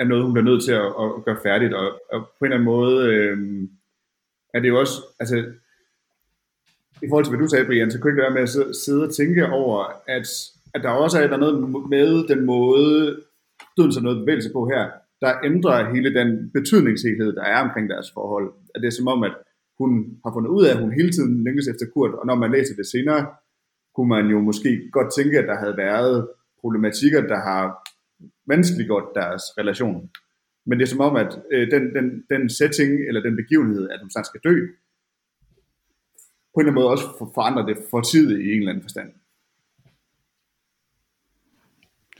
er 0.00 0.04
noget, 0.04 0.24
hun 0.24 0.32
bliver 0.32 0.44
nødt 0.50 0.64
til 0.64 0.72
at, 0.72 0.86
at 0.86 1.24
gøre 1.24 1.38
færdigt, 1.42 1.74
og, 1.74 2.00
og 2.12 2.20
på 2.38 2.44
en 2.44 2.52
eller 2.52 2.56
anden 2.56 2.72
måde 2.74 3.06
øh, 3.06 3.38
er 4.54 4.60
det 4.60 4.68
jo 4.68 4.80
også, 4.80 4.94
altså, 5.20 5.36
i 7.02 7.08
forhold 7.08 7.24
til, 7.24 7.30
hvad 7.30 7.40
du 7.40 7.48
sagde, 7.48 7.66
Brian, 7.66 7.90
så 7.90 7.98
kunne 7.98 8.10
det 8.10 8.16
ikke 8.16 8.22
være 8.22 8.34
med 8.34 8.42
at 8.42 8.76
sidde 8.76 9.04
og 9.04 9.14
tænke 9.14 9.46
over, 9.46 10.02
at, 10.06 10.26
at 10.74 10.82
der 10.82 10.90
også 10.90 11.22
er 11.22 11.26
der 11.26 11.36
noget 11.36 11.88
med 11.90 12.28
den 12.28 12.46
måde, 12.46 13.22
døden 13.76 13.92
så 13.92 13.98
altså 13.98 14.00
noget 14.06 14.22
bevægelse 14.22 14.50
på 14.56 14.60
her, 14.72 14.82
der 15.22 15.32
ændrer 15.44 15.92
hele 15.94 16.10
den 16.18 16.28
betydningshelhed, 16.56 17.30
der 17.38 17.44
er 17.54 17.58
omkring 17.66 17.86
deres 17.90 18.08
forhold. 18.16 18.48
At 18.74 18.80
det 18.80 18.88
er 18.88 18.98
som 18.98 19.08
om, 19.14 19.22
at 19.28 19.34
hun 19.80 19.90
har 20.24 20.32
fundet 20.32 20.50
ud 20.56 20.62
af, 20.66 20.70
at 20.74 20.82
hun 20.82 20.92
hele 20.98 21.12
tiden 21.12 21.44
længes 21.44 21.68
efter 21.68 21.86
Kurt, 21.94 22.14
og 22.20 22.26
når 22.26 22.36
man 22.42 22.52
læser 22.56 22.74
det 22.76 22.86
senere, 22.86 23.22
kunne 23.94 24.08
man 24.16 24.26
jo 24.34 24.38
måske 24.40 24.70
godt 24.92 25.10
tænke, 25.18 25.38
at 25.38 25.48
der 25.50 25.58
havde 25.62 25.76
været 25.76 26.28
problematikker, 26.60 27.20
der 27.32 27.40
har 27.48 27.62
vanskeliggjort 28.46 29.08
deres 29.14 29.42
relation. 29.60 30.10
Men 30.66 30.78
det 30.78 30.84
er 30.84 30.94
som 30.94 31.06
om, 31.08 31.16
at 31.16 31.30
øh, 31.52 31.70
den, 31.70 31.82
den, 31.96 32.06
den 32.30 32.50
setting, 32.58 32.90
eller 33.08 33.20
den 33.22 33.36
begivenhed, 33.36 33.90
at 33.90 34.00
hun 34.00 34.10
snart 34.10 34.26
skal 34.26 34.40
dø, 34.44 34.56
på 36.52 36.56
en 36.60 36.60
eller 36.60 36.72
anden 36.72 36.80
måde 36.82 36.90
også 36.94 37.06
forandrer 37.34 37.66
det 37.66 37.76
for 37.90 38.00
tid 38.00 38.26
i 38.30 38.52
en 38.52 38.58
eller 38.58 38.72
anden 38.72 38.86
forstand. 38.88 39.10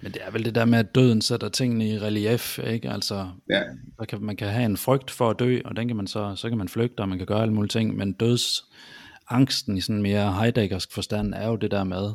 Men 0.02 0.12
det 0.12 0.20
er 0.24 0.30
vel 0.30 0.44
det 0.44 0.54
der 0.54 0.64
med, 0.64 0.78
at 0.78 0.94
døden 0.94 1.22
sætter 1.22 1.48
tingene 1.48 1.88
i 1.88 1.98
relief, 1.98 2.58
ikke? 2.58 2.90
Altså, 2.90 3.28
ja. 3.50 3.62
der 3.98 4.04
kan, 4.04 4.22
man 4.22 4.36
kan 4.36 4.48
have 4.48 4.64
en 4.64 4.76
frygt 4.76 5.10
for 5.10 5.30
at 5.30 5.38
dø, 5.38 5.60
og 5.64 5.76
den 5.76 5.88
kan 5.88 5.96
man 5.96 6.06
så, 6.06 6.34
så 6.36 6.48
kan 6.48 6.58
man 6.58 6.68
flygte, 6.68 7.00
og 7.00 7.08
man 7.08 7.18
kan 7.18 7.26
gøre 7.26 7.42
alle 7.42 7.54
mulige 7.54 7.68
ting, 7.68 7.96
men 7.96 8.12
dødsangsten 8.12 9.76
i 9.76 9.80
sådan 9.80 10.02
mere 10.02 10.32
Heideggersk 10.32 10.92
forstand 10.92 11.34
er 11.34 11.48
jo 11.48 11.56
det 11.56 11.70
der 11.70 11.84
med, 11.84 12.12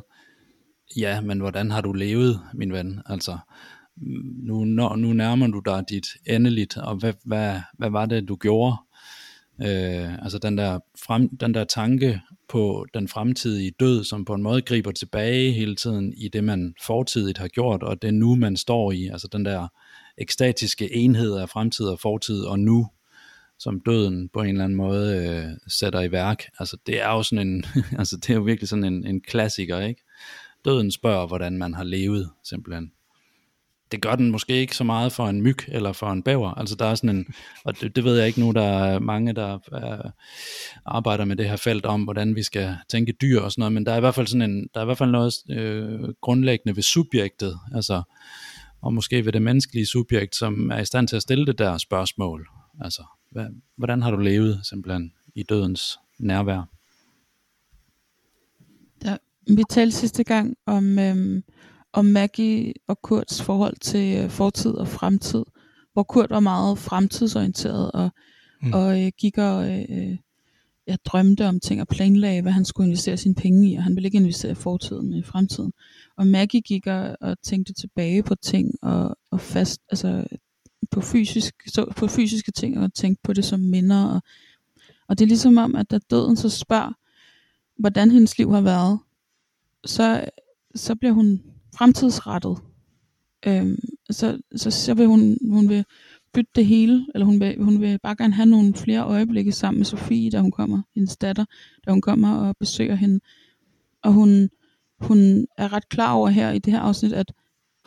ja, 0.96 1.20
men 1.20 1.40
hvordan 1.40 1.70
har 1.70 1.80
du 1.80 1.92
levet, 1.92 2.40
min 2.54 2.72
ven? 2.72 3.02
Altså, 3.06 3.38
nu, 4.46 4.64
når, 4.64 4.96
nu 4.96 5.12
nærmer 5.12 5.46
du 5.46 5.62
dig 5.64 5.84
dit 5.88 6.06
endeligt, 6.26 6.76
og 6.76 6.96
hvad, 6.96 7.12
hvad, 7.24 7.60
hvad 7.78 7.90
var 7.90 8.06
det, 8.06 8.28
du 8.28 8.36
gjorde? 8.36 8.76
Øh, 9.62 10.14
altså 10.14 10.38
den 10.38 10.58
der, 10.58 10.78
frem, 11.06 11.36
den 11.36 11.54
der 11.54 11.64
tanke 11.64 12.20
på 12.48 12.86
den 12.94 13.08
fremtidige 13.08 13.72
død, 13.80 14.04
som 14.04 14.24
på 14.24 14.34
en 14.34 14.42
måde 14.42 14.62
griber 14.62 14.92
tilbage 14.92 15.52
hele 15.52 15.76
tiden 15.76 16.14
i 16.16 16.28
det, 16.28 16.44
man 16.44 16.74
fortidigt 16.86 17.38
har 17.38 17.48
gjort, 17.48 17.82
og 17.82 18.02
det 18.02 18.14
nu, 18.14 18.34
man 18.34 18.56
står 18.56 18.92
i, 18.92 19.06
altså 19.06 19.28
den 19.32 19.44
der 19.44 19.68
ekstatiske 20.18 20.94
enhed 20.96 21.36
af 21.36 21.48
fremtid 21.48 21.86
og 21.86 22.00
fortid 22.00 22.42
og 22.42 22.58
nu, 22.58 22.86
som 23.58 23.80
døden 23.80 24.28
på 24.28 24.40
en 24.40 24.48
eller 24.48 24.64
anden 24.64 24.76
måde 24.76 25.16
øh, 25.16 25.44
sætter 25.68 26.00
i 26.00 26.12
værk. 26.12 26.44
Altså 26.58 26.76
det 26.86 27.00
er 27.00 27.10
jo 27.10 27.22
sådan 27.22 27.48
en, 27.48 27.64
altså 27.98 28.16
det 28.16 28.30
er 28.30 28.34
jo 28.34 28.42
virkelig 28.42 28.68
sådan 28.68 28.84
en, 28.84 29.06
en 29.06 29.20
klassiker, 29.20 29.80
ikke? 29.80 30.02
Døden 30.64 30.90
spørger, 30.90 31.26
hvordan 31.26 31.58
man 31.58 31.74
har 31.74 31.84
levet, 31.84 32.30
simpelthen 32.44 32.92
det 33.92 34.02
gør 34.02 34.16
den 34.16 34.30
måske 34.30 34.52
ikke 34.52 34.76
så 34.76 34.84
meget 34.84 35.12
for 35.12 35.28
en 35.28 35.42
myg 35.42 35.68
eller 35.68 35.92
for 35.92 36.12
en 36.12 36.22
bæver. 36.22 36.50
Altså 36.50 36.74
der 36.74 36.84
er 36.84 36.94
sådan 36.94 37.16
en, 37.16 37.26
og 37.64 37.80
det, 37.80 37.96
det 37.96 38.04
ved 38.04 38.18
jeg 38.18 38.26
ikke 38.26 38.40
nu, 38.40 38.50
der 38.50 38.62
er 38.62 38.98
mange, 38.98 39.32
der 39.32 39.58
uh, 39.72 40.10
arbejder 40.86 41.24
med 41.24 41.36
det 41.36 41.48
her 41.48 41.56
felt 41.56 41.86
om, 41.86 42.02
hvordan 42.02 42.36
vi 42.36 42.42
skal 42.42 42.76
tænke 42.88 43.12
dyr 43.12 43.40
og 43.40 43.52
sådan 43.52 43.60
noget, 43.60 43.72
men 43.72 43.86
der 43.86 43.92
er 43.92 43.96
i 43.96 44.00
hvert 44.00 44.14
fald 44.14 44.26
sådan 44.26 44.50
en, 44.50 44.68
der 44.74 44.80
er 44.80 44.84
i 44.84 44.86
hvert 44.86 44.98
fald 44.98 45.10
noget 45.10 45.34
øh, 45.50 46.14
grundlæggende 46.20 46.76
ved 46.76 46.82
subjektet, 46.82 47.58
altså, 47.74 48.02
og 48.80 48.94
måske 48.94 49.24
ved 49.24 49.32
det 49.32 49.42
menneskelige 49.42 49.86
subjekt, 49.86 50.36
som 50.36 50.70
er 50.70 50.78
i 50.78 50.84
stand 50.84 51.08
til 51.08 51.16
at 51.16 51.22
stille 51.22 51.46
det 51.46 51.58
der 51.58 51.78
spørgsmål. 51.78 52.48
Altså, 52.80 53.02
hvad, 53.30 53.46
hvordan 53.76 54.02
har 54.02 54.10
du 54.10 54.16
levet 54.16 54.60
simpelthen 54.62 55.12
i 55.34 55.42
dødens 55.42 55.98
nærvær? 56.18 56.68
Ja, 59.04 59.16
vi 59.46 59.62
talte 59.70 59.96
sidste 59.96 60.24
gang 60.24 60.56
om, 60.66 60.98
øhm, 60.98 61.42
om 61.92 62.04
Maggie 62.04 62.72
og 62.86 63.02
Kurts 63.02 63.42
forhold 63.42 63.76
til 63.80 64.16
øh, 64.16 64.30
fortid 64.30 64.70
og 64.70 64.88
fremtid, 64.88 65.44
hvor 65.92 66.02
Kurt 66.02 66.30
var 66.30 66.40
meget 66.40 66.78
fremtidsorienteret 66.78 67.92
og, 67.92 68.10
mm. 68.62 68.72
og 68.72 69.04
øh, 69.04 69.12
gik 69.18 69.38
og 69.38 69.70
øh, 69.70 70.18
ja, 70.86 70.96
drømte 71.04 71.46
om 71.46 71.60
ting 71.60 71.80
og 71.80 71.88
planlagde, 71.88 72.42
hvad 72.42 72.52
han 72.52 72.64
skulle 72.64 72.86
investere 72.86 73.16
sine 73.16 73.34
penge 73.34 73.70
i, 73.70 73.74
og 73.74 73.82
han 73.82 73.94
ville 73.94 74.06
ikke 74.06 74.18
investere 74.18 74.52
i 74.52 74.54
fortiden, 74.54 75.08
men 75.08 75.18
i 75.18 75.22
fremtiden. 75.22 75.72
Og 76.16 76.26
Maggie 76.26 76.60
gik 76.60 76.86
og, 76.86 77.16
og 77.20 77.36
tænkte 77.42 77.72
tilbage 77.72 78.22
på 78.22 78.34
ting 78.34 78.74
og, 78.82 79.16
og 79.30 79.40
fast, 79.40 79.80
altså 79.90 80.24
på, 80.90 81.00
fysisk, 81.00 81.54
så, 81.66 81.92
på 81.96 82.06
fysiske 82.06 82.52
ting 82.52 82.78
og 82.78 82.94
tænkte 82.94 83.20
på 83.22 83.32
det 83.32 83.44
som 83.44 83.60
minder. 83.60 84.04
Og, 84.04 84.22
og 85.08 85.18
det 85.18 85.24
er 85.24 85.28
ligesom 85.28 85.56
om, 85.56 85.74
at 85.74 85.90
da 85.90 85.98
døden 86.10 86.36
så 86.36 86.48
spørger, 86.48 86.92
hvordan 87.78 88.10
hendes 88.10 88.38
liv 88.38 88.52
har 88.52 88.60
været, 88.60 88.98
så, 89.84 90.24
så 90.74 90.94
bliver 90.94 91.12
hun 91.12 91.42
fremtidsrettet. 91.78 92.58
Øhm, 93.46 93.78
så, 94.10 94.38
så, 94.56 94.70
så 94.70 94.94
vil 94.94 95.06
hun, 95.06 95.38
hun 95.50 95.68
vil 95.68 95.84
bytte 96.32 96.50
det 96.54 96.66
hele, 96.66 97.06
eller 97.14 97.24
hun 97.24 97.40
vil, 97.40 97.62
hun 97.62 97.80
vil 97.80 97.98
bare 97.98 98.16
gerne 98.16 98.34
have 98.34 98.46
nogle 98.46 98.74
flere 98.74 99.04
øjeblikke 99.04 99.52
sammen 99.52 99.78
med 99.78 99.84
Sofie, 99.84 100.30
da 100.30 100.40
hun 100.40 100.50
kommer, 100.50 100.82
hendes 100.94 101.16
datter, 101.16 101.44
da 101.86 101.90
hun 101.90 102.00
kommer 102.00 102.34
og 102.34 102.56
besøger 102.56 102.94
hende. 102.94 103.20
Og 104.02 104.12
hun, 104.12 104.50
hun 105.00 105.46
er 105.58 105.72
ret 105.72 105.88
klar 105.88 106.12
over 106.12 106.28
her 106.28 106.50
i 106.50 106.58
det 106.58 106.72
her 106.72 106.80
afsnit, 106.80 107.12
at, 107.12 107.32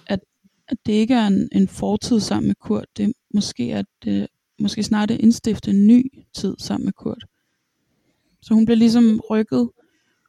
at, 0.07 0.19
at 0.67 0.77
det 0.85 0.93
ikke 0.93 1.13
er 1.13 1.27
en, 1.27 1.49
en 1.51 1.67
fortid 1.67 2.19
sammen 2.19 2.47
med 2.47 2.55
Kurt, 2.55 2.85
det 2.97 3.05
er 3.05 3.11
måske 3.33 3.63
at 3.63 3.85
det 4.03 4.27
måske 4.59 4.83
snart 4.83 5.11
indstifte 5.11 5.71
en 5.71 5.87
ny 5.87 6.11
tid 6.33 6.55
sammen 6.59 6.85
med 6.85 6.93
Kurt. 6.93 7.25
Så 8.41 8.53
hun 8.53 8.65
bliver 8.65 8.77
ligesom 8.77 9.19
rykket 9.29 9.69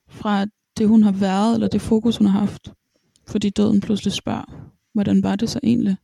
fra 0.08 0.46
det, 0.78 0.88
hun 0.88 1.02
har 1.02 1.12
været, 1.12 1.54
eller 1.54 1.68
det 1.68 1.80
fokus, 1.80 2.16
hun 2.16 2.26
har 2.26 2.40
haft, 2.40 2.72
fordi 3.26 3.50
døden 3.50 3.80
pludselig 3.80 4.12
spørger, 4.12 4.70
hvordan 4.92 5.22
var 5.22 5.36
det 5.36 5.50
så 5.50 5.60
egentlig? 5.62 5.96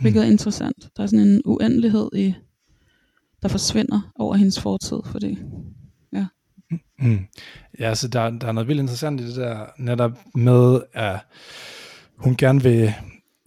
Hvilket 0.00 0.22
er 0.22 0.26
interessant. 0.26 0.88
Der 0.96 1.02
er 1.02 1.06
sådan 1.06 1.28
en 1.28 1.42
uendelighed 1.44 2.08
i, 2.14 2.34
der 3.42 3.48
forsvinder 3.48 4.12
over 4.14 4.34
hendes 4.34 4.60
fortid, 4.60 4.98
fordi 5.04 5.38
ja. 6.12 6.26
Mm. 6.98 7.18
Ja, 7.78 7.94
så 7.94 8.08
der, 8.08 8.30
der 8.30 8.46
er 8.46 8.52
noget 8.52 8.68
vildt 8.68 8.80
interessant 8.80 9.20
i 9.20 9.26
det 9.26 9.36
der, 9.36 9.66
netop 9.78 10.18
med, 10.34 10.80
at 10.92 11.18
hun 12.16 12.36
gerne 12.36 12.62
vil, 12.62 12.94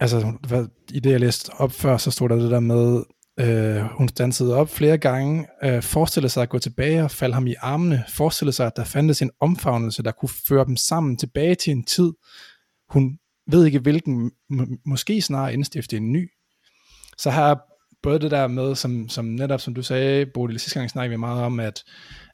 altså 0.00 0.32
i 0.92 1.00
det 1.00 1.10
jeg 1.10 1.20
læste 1.20 1.50
op 1.50 1.72
før, 1.72 1.96
så 1.96 2.10
stod 2.10 2.28
der 2.28 2.36
det 2.36 2.50
der 2.50 2.60
med, 2.60 3.02
øh, 3.40 3.82
hun 3.82 4.08
stansede 4.08 4.56
op 4.56 4.68
flere 4.68 4.98
gange, 4.98 5.46
øh, 5.64 5.82
forestillede 5.82 6.32
sig 6.32 6.42
at 6.42 6.48
gå 6.48 6.58
tilbage 6.58 7.04
og 7.04 7.10
falde 7.10 7.34
ham 7.34 7.46
i 7.46 7.54
armene, 7.60 8.04
forestillede 8.08 8.56
sig, 8.56 8.66
at 8.66 8.76
der 8.76 8.84
fandtes 8.84 9.22
en 9.22 9.30
omfavnelse, 9.40 10.02
der 10.02 10.12
kunne 10.12 10.28
føre 10.48 10.64
dem 10.64 10.76
sammen 10.76 11.16
tilbage 11.16 11.54
til 11.54 11.70
en 11.70 11.84
tid, 11.84 12.12
hun 12.88 13.18
ved 13.50 13.66
ikke 13.66 13.78
hvilken, 13.78 14.30
m- 14.52 14.82
måske 14.86 15.22
snarere 15.22 15.52
indstifte 15.52 15.96
en 15.96 16.12
ny. 16.12 16.30
Så 17.18 17.30
har 17.30 17.60
både 18.02 18.18
det 18.18 18.30
der 18.30 18.46
med, 18.46 18.74
som, 18.74 19.08
som 19.08 19.24
netop 19.24 19.60
som 19.60 19.74
du 19.74 19.82
sagde, 19.82 20.26
Bodil, 20.34 20.60
sidste 20.60 20.78
gang 20.78 20.90
snakkede 20.90 21.10
vi 21.10 21.16
meget 21.16 21.42
om, 21.42 21.60
at, 21.60 21.84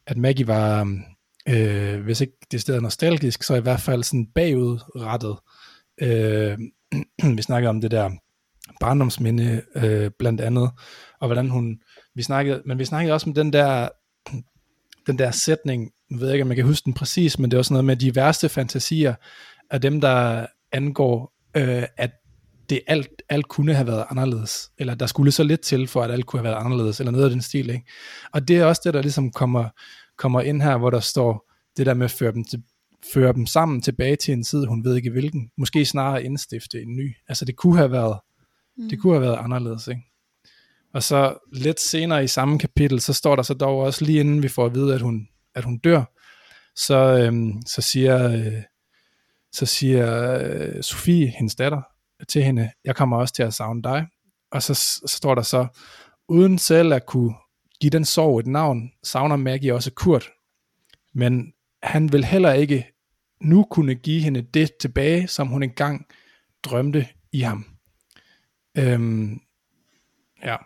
at 0.07 0.17
Maggie 0.17 0.47
var, 0.47 1.01
øh, 1.49 2.01
hvis 2.01 2.21
ikke 2.21 2.37
det 2.51 2.61
stedet 2.61 2.83
nostalgisk, 2.83 3.43
så 3.43 3.55
i 3.55 3.61
hvert 3.61 3.81
fald 3.81 4.03
sådan 4.03 4.27
bagudrettet. 4.35 5.37
Øh, 6.03 6.59
vi 7.37 7.43
snakkede 7.43 7.71
om 7.71 7.81
det 7.81 7.91
der 7.91 8.11
barndomsminde 8.81 9.63
øh, 9.77 10.11
blandt 10.19 10.41
andet, 10.41 10.71
og 11.21 11.29
hvordan 11.29 11.49
hun, 11.49 11.79
vi 12.15 12.23
snakkede, 12.23 12.63
men 12.67 12.79
vi 12.79 12.85
snakkede 12.85 13.15
også 13.15 13.31
om 13.31 13.35
den 13.35 13.53
der, 13.53 13.89
den 15.07 15.19
der 15.19 15.31
sætning, 15.31 15.91
jeg 16.11 16.21
ved 16.21 16.33
ikke, 16.33 16.43
om 16.43 16.49
man 16.49 16.57
kan 16.57 16.67
huske 16.67 16.85
den 16.85 16.95
præcis, 16.95 17.39
men 17.39 17.51
det 17.51 17.57
var 17.57 17.63
sådan 17.63 17.75
noget 17.75 17.85
med 17.85 17.97
de 17.97 18.15
værste 18.15 18.49
fantasier 18.49 19.15
af 19.71 19.81
dem, 19.81 20.01
der 20.01 20.47
angår, 20.73 21.33
øh, 21.57 21.83
at 21.97 22.11
det 22.71 22.81
alt, 22.87 23.23
alt 23.29 23.49
kunne 23.49 23.75
have 23.75 23.87
været 23.87 24.05
anderledes, 24.11 24.71
eller 24.79 24.95
der 24.95 25.07
skulle 25.07 25.33
så 25.33 25.43
lidt 25.43 25.61
til, 25.61 25.89
for 25.89 26.03
at 26.03 26.11
alt 26.11 26.27
kunne 26.27 26.41
have 26.41 26.51
været 26.51 26.65
anderledes, 26.65 27.01
eller 27.01 27.11
noget 27.11 27.25
af 27.25 27.31
den 27.31 27.43
stil, 27.43 27.71
ikke? 27.71 27.87
Og 28.33 28.49
det 28.49 28.57
er 28.57 28.65
også 28.65 28.83
det, 28.85 28.95
der 28.95 29.03
ligesom 29.03 29.31
kommer, 29.31 29.69
kommer 30.19 30.41
ind 30.41 30.63
her, 30.63 30.79
hvor 30.79 30.91
der 30.91 31.01
står 31.01 31.53
det 31.77 31.87
der 31.87 31.95
med 31.95 32.05
at 32.05 32.11
føre 32.11 32.33
dem, 32.33 32.45
til, 32.45 32.63
føre 33.15 33.33
dem 33.33 33.47
sammen 33.47 33.83
tilbage 33.83 34.17
til 34.17 34.33
en 34.33 34.45
tid, 34.45 34.67
hun 34.67 34.85
ved 34.85 34.97
ikke 34.97 35.11
hvilken, 35.11 35.51
måske 35.59 35.85
snarere 35.85 36.25
indstifte 36.25 36.83
en 36.83 36.97
ny. 36.97 37.17
Altså 37.29 37.45
det 37.45 37.57
kunne 37.57 37.77
have 37.77 37.91
været, 37.91 38.19
mm. 38.77 38.89
det 38.89 39.01
kunne 39.01 39.13
have 39.13 39.23
været 39.23 39.39
anderledes, 39.39 39.89
ikke? 39.89 40.03
Og 40.95 41.03
så 41.03 41.39
lidt 41.53 41.81
senere 41.81 42.25
i 42.25 42.27
samme 42.27 42.59
kapitel, 42.59 43.01
så 43.01 43.13
står 43.13 43.37
der 43.37 43.43
så 43.43 43.55
dog 43.55 43.79
også 43.79 44.05
lige 44.05 44.21
inden 44.21 44.43
vi 44.43 44.49
får 44.49 44.67
at 44.67 44.75
vide, 44.75 44.95
at 44.95 45.01
hun, 45.01 45.29
at 45.55 45.65
hun 45.65 45.79
dør, 45.79 46.05
så, 46.77 46.97
øhm, 46.97 47.63
så 47.67 47.83
siger, 47.83 48.33
øh, 48.33 48.63
så 49.53 49.67
siger 49.67 50.39
øh, 50.39 50.83
Sofie, 50.83 51.27
hendes 51.27 51.55
datter, 51.55 51.83
til 52.29 52.43
hende, 52.43 52.71
jeg 52.85 52.97
kommer 52.97 53.17
også 53.17 53.35
til 53.35 53.43
at 53.43 53.55
savne 53.55 53.83
dig. 53.83 54.07
Og 54.51 54.63
så, 54.63 54.75
så 54.75 55.17
står 55.17 55.35
der 55.35 55.43
så, 55.43 55.67
uden 56.29 56.59
selv 56.59 56.93
at 56.93 57.07
kunne 57.07 57.35
give 57.81 57.91
den 57.91 58.05
sorg 58.05 58.39
et 58.39 58.47
navn, 58.47 58.91
savner 59.03 59.37
Maggie 59.37 59.75
også 59.75 59.91
Kurt. 59.91 60.29
Men 61.15 61.53
han 61.83 62.13
vil 62.13 62.25
heller 62.25 62.53
ikke 62.53 62.87
nu 63.41 63.67
kunne 63.71 63.95
give 63.95 64.23
hende 64.23 64.43
det 64.43 64.71
tilbage, 64.81 65.29
som 65.29 65.49
hun 65.49 65.63
engang 65.63 66.07
drømte 66.63 67.07
i 67.33 67.41
ham. 67.41 67.76
Øhm, 68.79 69.41
ja. 70.45 70.57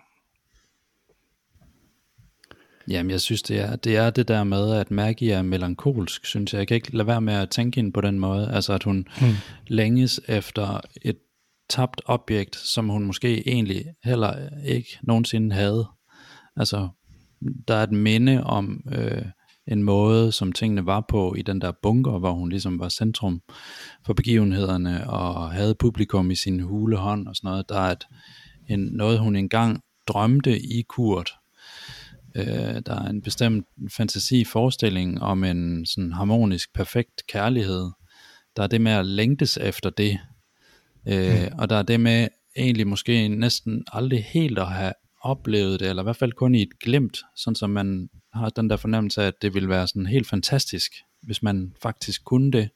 Jamen, 2.89 3.11
jeg 3.11 3.21
synes, 3.21 3.43
det 3.43 3.61
er, 3.61 3.77
det 3.77 3.97
er 3.97 4.11
det 4.11 4.29
der 4.29 4.45
med, 4.45 4.75
at 4.75 4.91
Maggie 4.91 5.33
er 5.33 5.43
melankolsk, 5.43 6.27
synes 6.27 6.53
jeg. 6.53 6.59
Jeg 6.59 6.69
kan 6.69 6.75
ikke 6.75 6.97
lade 6.97 7.07
være 7.07 7.21
med 7.21 7.35
at 7.35 7.51
tænke 7.51 7.77
hende 7.77 7.93
på 7.93 8.01
den 8.01 8.19
måde. 8.19 8.51
Altså, 8.51 8.73
at 8.73 8.83
hun 8.83 9.07
hmm. 9.21 9.35
længes 9.67 10.21
efter 10.29 10.81
et 11.03 11.19
tabt 11.69 12.03
objekt, 12.05 12.57
som 12.57 12.89
hun 12.89 13.07
måske 13.07 13.49
egentlig 13.49 13.85
heller 14.05 14.49
ikke 14.65 14.99
nogensinde 15.03 15.55
havde. 15.55 15.89
Altså, 16.57 16.89
der 17.69 17.75
er 17.75 17.83
et 17.83 17.93
minde 17.93 18.45
om 18.45 18.83
øh, 18.93 19.23
en 19.71 19.83
måde, 19.83 20.33
som 20.33 20.53
tingene 20.53 20.87
var 20.87 21.05
på 21.09 21.35
i 21.35 21.43
den 21.43 21.61
der 21.61 21.73
bunker, 21.83 22.19
hvor 22.19 22.33
hun 22.33 22.49
ligesom 22.49 22.79
var 22.79 22.89
centrum 22.89 23.43
for 24.07 24.13
begivenhederne 24.13 25.11
og 25.11 25.51
havde 25.51 25.75
publikum 25.75 26.31
i 26.31 26.35
sin 26.35 26.61
hule 26.61 26.97
hånd 26.97 27.29
og 27.29 27.37
sådan 27.37 27.49
noget. 27.49 27.69
Der 27.69 27.79
er 27.79 27.93
et, 27.93 28.07
en, 28.69 28.81
noget, 28.81 29.19
hun 29.19 29.37
engang 29.37 29.83
drømte 30.09 30.61
i 30.61 30.83
Kurt. 30.89 31.35
Øh, 32.35 32.47
der 32.87 32.95
er 32.95 33.09
en 33.09 33.23
bestemt 33.23 33.67
fantasi 33.97 34.45
forestilling 34.45 35.23
om 35.23 35.45
en 35.45 35.87
sådan 35.87 36.13
harmonisk, 36.13 36.75
perfekt 36.75 37.27
kærlighed. 37.29 37.91
Der 38.57 38.63
er 38.63 38.67
det 38.67 38.81
med 38.81 38.93
at 38.93 39.07
længtes 39.07 39.57
efter 39.57 39.91
det, 39.91 40.19
Øh, 41.09 41.43
mm. 41.43 41.59
Og 41.59 41.71
der 41.71 41.77
er 41.77 41.83
det 41.83 42.01
med 42.01 42.29
egentlig 42.57 42.87
måske 42.87 43.29
næsten 43.29 43.85
aldrig 43.93 44.25
helt 44.25 44.59
at 44.59 44.67
have 44.67 44.93
oplevet 45.23 45.81
det, 45.81 45.89
eller 45.89 46.03
i 46.03 46.05
hvert 46.05 46.17
fald 46.17 46.33
kun 46.33 46.55
i 46.55 46.63
et 46.63 46.79
glimt, 46.81 47.19
sådan 47.37 47.55
som 47.55 47.71
man 47.71 48.09
har 48.35 48.49
den 48.49 48.71
der 48.71 48.77
fornemmelse 48.77 49.23
af, 49.23 49.27
at 49.27 49.43
det 49.43 49.55
ville 49.55 49.69
være 49.69 49.89
sådan 49.89 50.07
helt 50.07 50.29
fantastisk, 50.29 50.93
hvis 51.23 51.43
man 51.43 51.73
faktisk 51.83 52.25
kunne 52.25 52.53
det. 52.53 52.69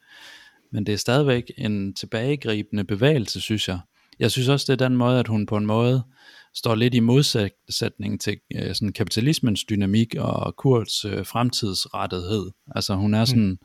Men 0.72 0.86
det 0.86 0.92
er 0.92 0.98
stadigvæk 0.98 1.50
en 1.58 1.94
tilbagegribende 1.94 2.84
bevægelse, 2.84 3.40
synes 3.40 3.68
jeg. 3.68 3.78
Jeg 4.18 4.30
synes 4.30 4.48
også, 4.48 4.72
det 4.72 4.82
er 4.82 4.88
den 4.88 4.96
måde, 4.96 5.18
at 5.18 5.28
hun 5.28 5.46
på 5.46 5.56
en 5.56 5.66
måde 5.66 6.02
står 6.54 6.74
lidt 6.74 6.94
i 6.94 7.00
modsætning 7.00 8.20
til 8.20 8.36
øh, 8.56 8.74
sådan 8.74 8.92
kapitalismens 8.92 9.64
dynamik 9.64 10.14
og 10.18 10.56
Kurts 10.56 11.04
øh, 11.04 11.26
fremtidsrettethed. 11.26 12.50
Altså 12.74 12.94
hun 12.94 13.14
er 13.14 13.20
mm. 13.20 13.26
sådan... 13.26 13.48
Mm 13.48 13.58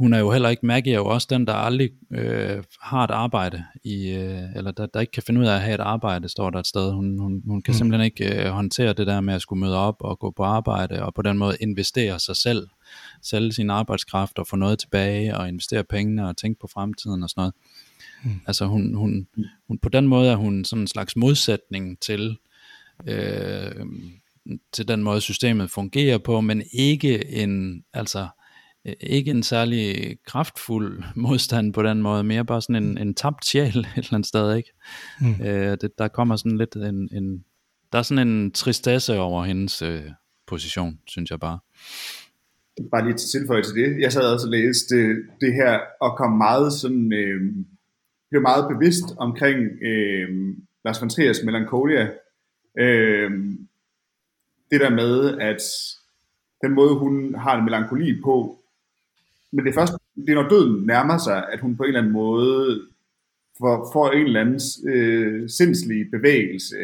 hun 0.00 0.12
er 0.12 0.18
jo 0.18 0.30
heller 0.32 0.48
ikke, 0.48 0.66
Maggie 0.66 0.92
er 0.92 0.98
jo 0.98 1.06
også 1.06 1.26
den, 1.30 1.46
der 1.46 1.52
aldrig 1.54 1.90
øh, 2.10 2.62
har 2.82 3.04
et 3.04 3.10
arbejde, 3.10 3.64
i, 3.84 4.10
øh, 4.10 4.56
eller 4.56 4.70
der, 4.70 4.86
der 4.86 5.00
ikke 5.00 5.10
kan 5.10 5.22
finde 5.22 5.40
ud 5.40 5.46
af 5.46 5.54
at 5.54 5.60
have 5.60 5.74
et 5.74 5.80
arbejde, 5.80 6.28
står 6.28 6.50
der 6.50 6.58
et 6.58 6.66
sted. 6.66 6.92
Hun, 6.92 7.18
hun, 7.18 7.42
hun 7.46 7.62
kan 7.62 7.72
mm. 7.72 7.76
simpelthen 7.76 8.04
ikke 8.04 8.44
øh, 8.44 8.50
håndtere 8.50 8.92
det 8.92 9.06
der 9.06 9.20
med 9.20 9.34
at 9.34 9.42
skulle 9.42 9.60
møde 9.60 9.76
op 9.76 9.96
og 10.00 10.18
gå 10.18 10.30
på 10.30 10.42
arbejde, 10.42 11.02
og 11.02 11.14
på 11.14 11.22
den 11.22 11.38
måde 11.38 11.56
investere 11.60 12.20
sig 12.20 12.36
selv, 12.36 12.68
sælge 13.22 13.52
sin 13.52 13.70
arbejdskraft 13.70 14.38
og 14.38 14.46
få 14.46 14.56
noget 14.56 14.78
tilbage, 14.78 15.36
og 15.36 15.48
investere 15.48 15.84
pengene 15.84 16.28
og 16.28 16.36
tænke 16.36 16.60
på 16.60 16.66
fremtiden 16.66 17.22
og 17.22 17.30
sådan 17.30 17.40
noget. 17.40 17.54
Mm. 18.24 18.40
Altså 18.46 18.66
hun, 18.66 18.94
hun, 18.94 19.26
hun, 19.68 19.78
på 19.78 19.88
den 19.88 20.06
måde 20.06 20.30
er 20.30 20.36
hun 20.36 20.64
sådan 20.64 20.82
en 20.82 20.86
slags 20.86 21.16
modsætning 21.16 22.00
til, 22.00 22.36
øh, 23.06 23.86
til 24.72 24.88
den 24.88 25.02
måde 25.02 25.20
systemet 25.20 25.70
fungerer 25.70 26.18
på, 26.18 26.40
men 26.40 26.62
ikke 26.72 27.28
en, 27.28 27.84
altså 27.92 28.28
ikke 29.00 29.30
en 29.30 29.42
særlig 29.42 30.16
kraftfuld 30.26 31.02
modstand 31.16 31.72
på 31.72 31.82
den 31.82 32.02
måde, 32.02 32.24
mere 32.24 32.44
bare 32.44 32.62
sådan 32.62 32.82
en, 32.82 32.98
en 32.98 33.14
tabt 33.14 33.46
sjæl 33.46 33.66
et 33.78 33.86
eller 33.96 34.14
andet 34.14 34.28
sted, 34.28 34.56
ikke? 34.56 34.72
Mm. 35.20 35.46
Øh, 35.46 35.76
det, 35.80 35.90
der 35.98 36.08
kommer 36.08 36.36
sådan 36.36 36.58
lidt 36.58 36.76
en, 36.76 37.08
en, 37.12 37.44
der 37.92 37.98
er 37.98 38.02
sådan 38.02 38.28
en 38.28 38.52
tristesse 38.52 39.18
over 39.18 39.44
hendes 39.44 39.82
øh, 39.82 40.02
position, 40.46 40.98
synes 41.06 41.30
jeg 41.30 41.40
bare. 41.40 41.58
Bare 42.90 43.04
lige 43.04 43.16
til 43.16 43.40
tilføje 43.40 43.62
til 43.62 43.74
det. 43.74 44.00
Jeg 44.00 44.12
sad 44.12 44.32
også 44.34 44.46
og 44.46 44.50
læste 44.50 44.96
det, 44.96 45.16
det 45.40 45.54
her, 45.54 45.80
og 46.00 46.16
kom 46.16 46.32
meget 46.32 46.72
sådan, 46.72 47.12
øh, 47.12 47.40
blev 48.30 48.42
meget 48.42 48.66
bevidst 48.68 49.04
omkring 49.18 49.58
øh, 49.82 50.28
Lars 50.84 51.00
von 51.00 51.10
Triers 51.10 51.44
Melancholia. 51.44 52.10
Øh, 52.78 53.30
det 54.70 54.80
der 54.80 54.90
med, 54.90 55.38
at 55.38 55.62
den 56.62 56.74
måde, 56.74 56.94
hun 56.98 57.34
har 57.34 57.58
en 57.58 57.64
melankoli 57.64 58.20
på, 58.22 58.59
men 59.52 59.64
det 59.64 59.70
er 59.70 59.80
først, 59.80 59.92
det 60.16 60.30
er 60.30 60.42
når 60.42 60.48
døden 60.48 60.86
nærmer 60.86 61.18
sig, 61.18 61.44
at 61.52 61.60
hun 61.60 61.76
på 61.76 61.82
en 61.82 61.88
eller 61.88 62.00
anden 62.00 62.12
måde 62.12 62.82
får, 63.58 63.90
får 63.92 64.10
en 64.10 64.26
eller 64.26 64.40
anden 64.40 64.60
øh, 64.88 65.48
sindslig 65.48 66.10
bevægelse 66.10 66.76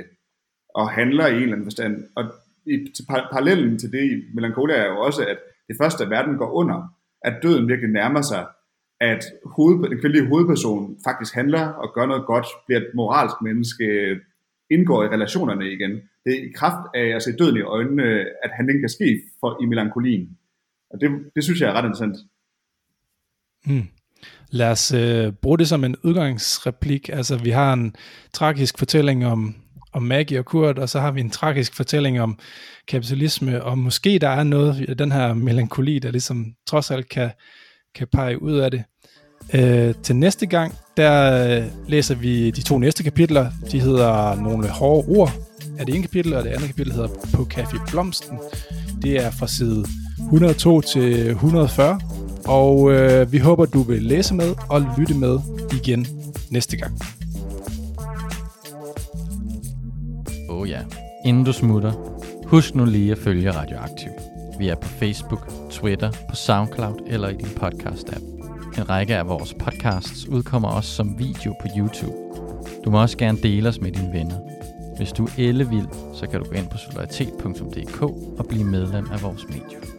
og 0.74 0.90
handler 0.90 1.26
i 1.26 1.36
en 1.36 1.43
eller 1.43 1.52
anden 1.52 1.66
forstand. 1.66 2.05
Og 2.16 2.24
i, 2.66 2.93
til 2.97 3.05
par, 3.09 3.28
parallellen 3.32 3.78
til 3.78 3.93
det 3.93 4.05
i 4.12 4.14
Melancholia 4.34 4.76
er 4.76 4.86
jo 4.86 4.98
også, 5.01 5.26
at 5.26 5.38
det 5.68 5.76
første, 5.80 6.05
at 6.05 6.10
verden 6.10 6.36
går 6.36 6.52
under, 6.52 6.94
at 7.22 7.38
døden 7.43 7.68
virkelig 7.68 7.90
nærmer 7.90 8.22
sig, 8.22 8.47
at 9.01 9.24
hoved, 9.44 9.90
den 9.90 10.01
kvindelige 10.01 10.28
hovedperson 10.28 10.97
faktisk 11.05 11.34
handler 11.34 11.66
og 11.66 11.94
gør 11.94 12.06
noget 12.06 12.26
godt, 12.26 12.47
bliver 12.66 12.80
et 12.80 12.90
moralsk 12.94 13.36
menneske, 13.43 13.86
indgår 14.70 15.05
i 15.05 15.09
relationerne 15.09 15.72
igen. 15.72 15.90
Det 16.24 16.32
er 16.32 16.43
i 16.48 16.52
kraft 16.55 16.82
af 16.94 17.06
at 17.16 17.22
se 17.22 17.36
døden 17.36 17.56
i 17.56 17.60
øjnene, 17.60 18.05
at 18.44 18.51
handling 18.52 18.80
kan 18.80 18.88
ske 18.88 19.22
for, 19.40 19.62
i 19.62 19.66
melankolien. 19.66 20.38
Og 20.90 21.01
det, 21.01 21.10
det 21.34 21.44
synes 21.44 21.60
jeg 21.60 21.68
er 21.68 21.72
ret 21.72 21.84
interessant. 21.84 22.16
Mm. 23.66 23.88
Lad 24.51 24.70
os 24.70 24.93
øh, 24.93 25.32
bruge 25.32 25.59
det 25.59 25.68
som 25.68 25.84
en 25.84 25.97
udgangsreplik. 26.02 27.09
Altså, 27.12 27.36
vi 27.36 27.51
har 27.51 27.72
en 27.72 27.94
tragisk 28.32 28.78
fortælling 28.78 29.26
om, 29.26 29.55
om 29.93 30.02
Maggie 30.02 30.38
og 30.38 30.44
Kurt, 30.44 30.78
og 30.78 30.88
så 30.88 31.01
har 31.01 31.10
vi 31.10 31.20
en 31.20 31.30
tragisk 31.30 31.74
fortælling 31.74 32.20
om 32.20 32.38
kapitalisme, 32.88 33.64
og 33.64 33.78
måske 33.78 34.18
der 34.18 34.28
er 34.28 34.43
noget 34.43 34.84
i 34.88 34.94
den 34.94 35.12
her 35.12 35.34
melankoli, 35.34 35.98
der 35.98 36.10
ligesom 36.10 36.47
trods 36.66 36.90
alt 36.90 37.09
kan, 37.09 37.30
kan 37.94 38.06
pege 38.12 38.43
ud 38.43 38.56
af 38.56 38.70
det. 38.70 38.84
Øh, 39.55 39.94
til 40.02 40.16
næste 40.16 40.47
gang, 40.47 40.74
der 40.97 41.47
øh, 41.59 41.64
læser 41.88 42.14
vi 42.14 42.51
de 42.51 42.62
to 42.62 42.78
næste 42.78 43.02
kapitler. 43.02 43.51
De 43.72 43.80
hedder 43.80 44.34
nogle 44.34 44.68
hårde 44.68 45.09
ord, 45.09 45.32
er 45.78 45.84
det 45.84 45.94
ene 45.94 46.02
kapitel, 46.02 46.34
og 46.34 46.44
det 46.44 46.51
andet 46.51 46.68
kapitel 46.68 46.93
hedder 46.93 47.09
På 47.34 47.48
Café 47.55 47.90
Blomsten. 47.90 48.38
Det 49.02 49.24
er 49.24 49.30
fra 49.30 49.48
side 49.48 49.84
102 50.18 50.80
til 50.80 51.30
140, 51.30 52.01
og 52.48 52.93
øh, 52.93 53.32
vi 53.32 53.39
håber, 53.39 53.64
du 53.64 53.82
vil 53.82 54.02
læse 54.02 54.35
med 54.35 54.55
og 54.68 54.86
lytte 54.98 55.14
med 55.14 55.39
igen 55.73 56.06
næste 56.51 56.77
gang. 56.77 56.98
Oh 60.48 60.68
ja. 60.68 60.81
Inden 61.24 61.44
du 61.44 61.52
smutter, 61.52 61.93
husk 62.47 62.74
nu 62.74 62.85
lige 62.85 63.12
at 63.12 63.18
følge 63.18 63.51
Radioaktiv. 63.51 64.10
Vi 64.59 64.68
er 64.68 64.74
på 64.74 64.89
Facebook, 64.89 65.48
Twitter, 65.70 66.10
på 66.31 66.36
SoundCloud 66.36 66.94
eller 67.06 67.28
i 67.28 67.35
din 67.35 67.47
podcast-app. 67.47 68.24
En 68.78 68.89
række 68.89 69.16
af 69.16 69.28
vores 69.28 69.55
podcasts 69.55 70.28
udkommer 70.28 70.68
også 70.68 70.90
som 70.90 71.18
video 71.18 71.55
på 71.60 71.68
YouTube. 71.78 72.16
Du 72.85 72.90
må 72.90 73.01
også 73.01 73.18
gerne 73.18 73.39
dele 73.43 73.68
os 73.68 73.81
med 73.81 73.93
dine 73.93 74.12
venner. 74.12 74.36
Hvis 74.97 75.12
du 75.12 75.24
er 75.24 75.31
ellevild, 75.39 75.86
så 76.14 76.27
kan 76.27 76.40
du 76.40 76.47
gå 76.47 76.52
ind 76.52 76.68
på 76.68 76.77
solidaritet.dk 76.78 78.02
og 78.39 78.47
blive 78.48 78.64
medlem 78.64 79.06
af 79.12 79.23
vores 79.23 79.48
medie. 79.48 79.95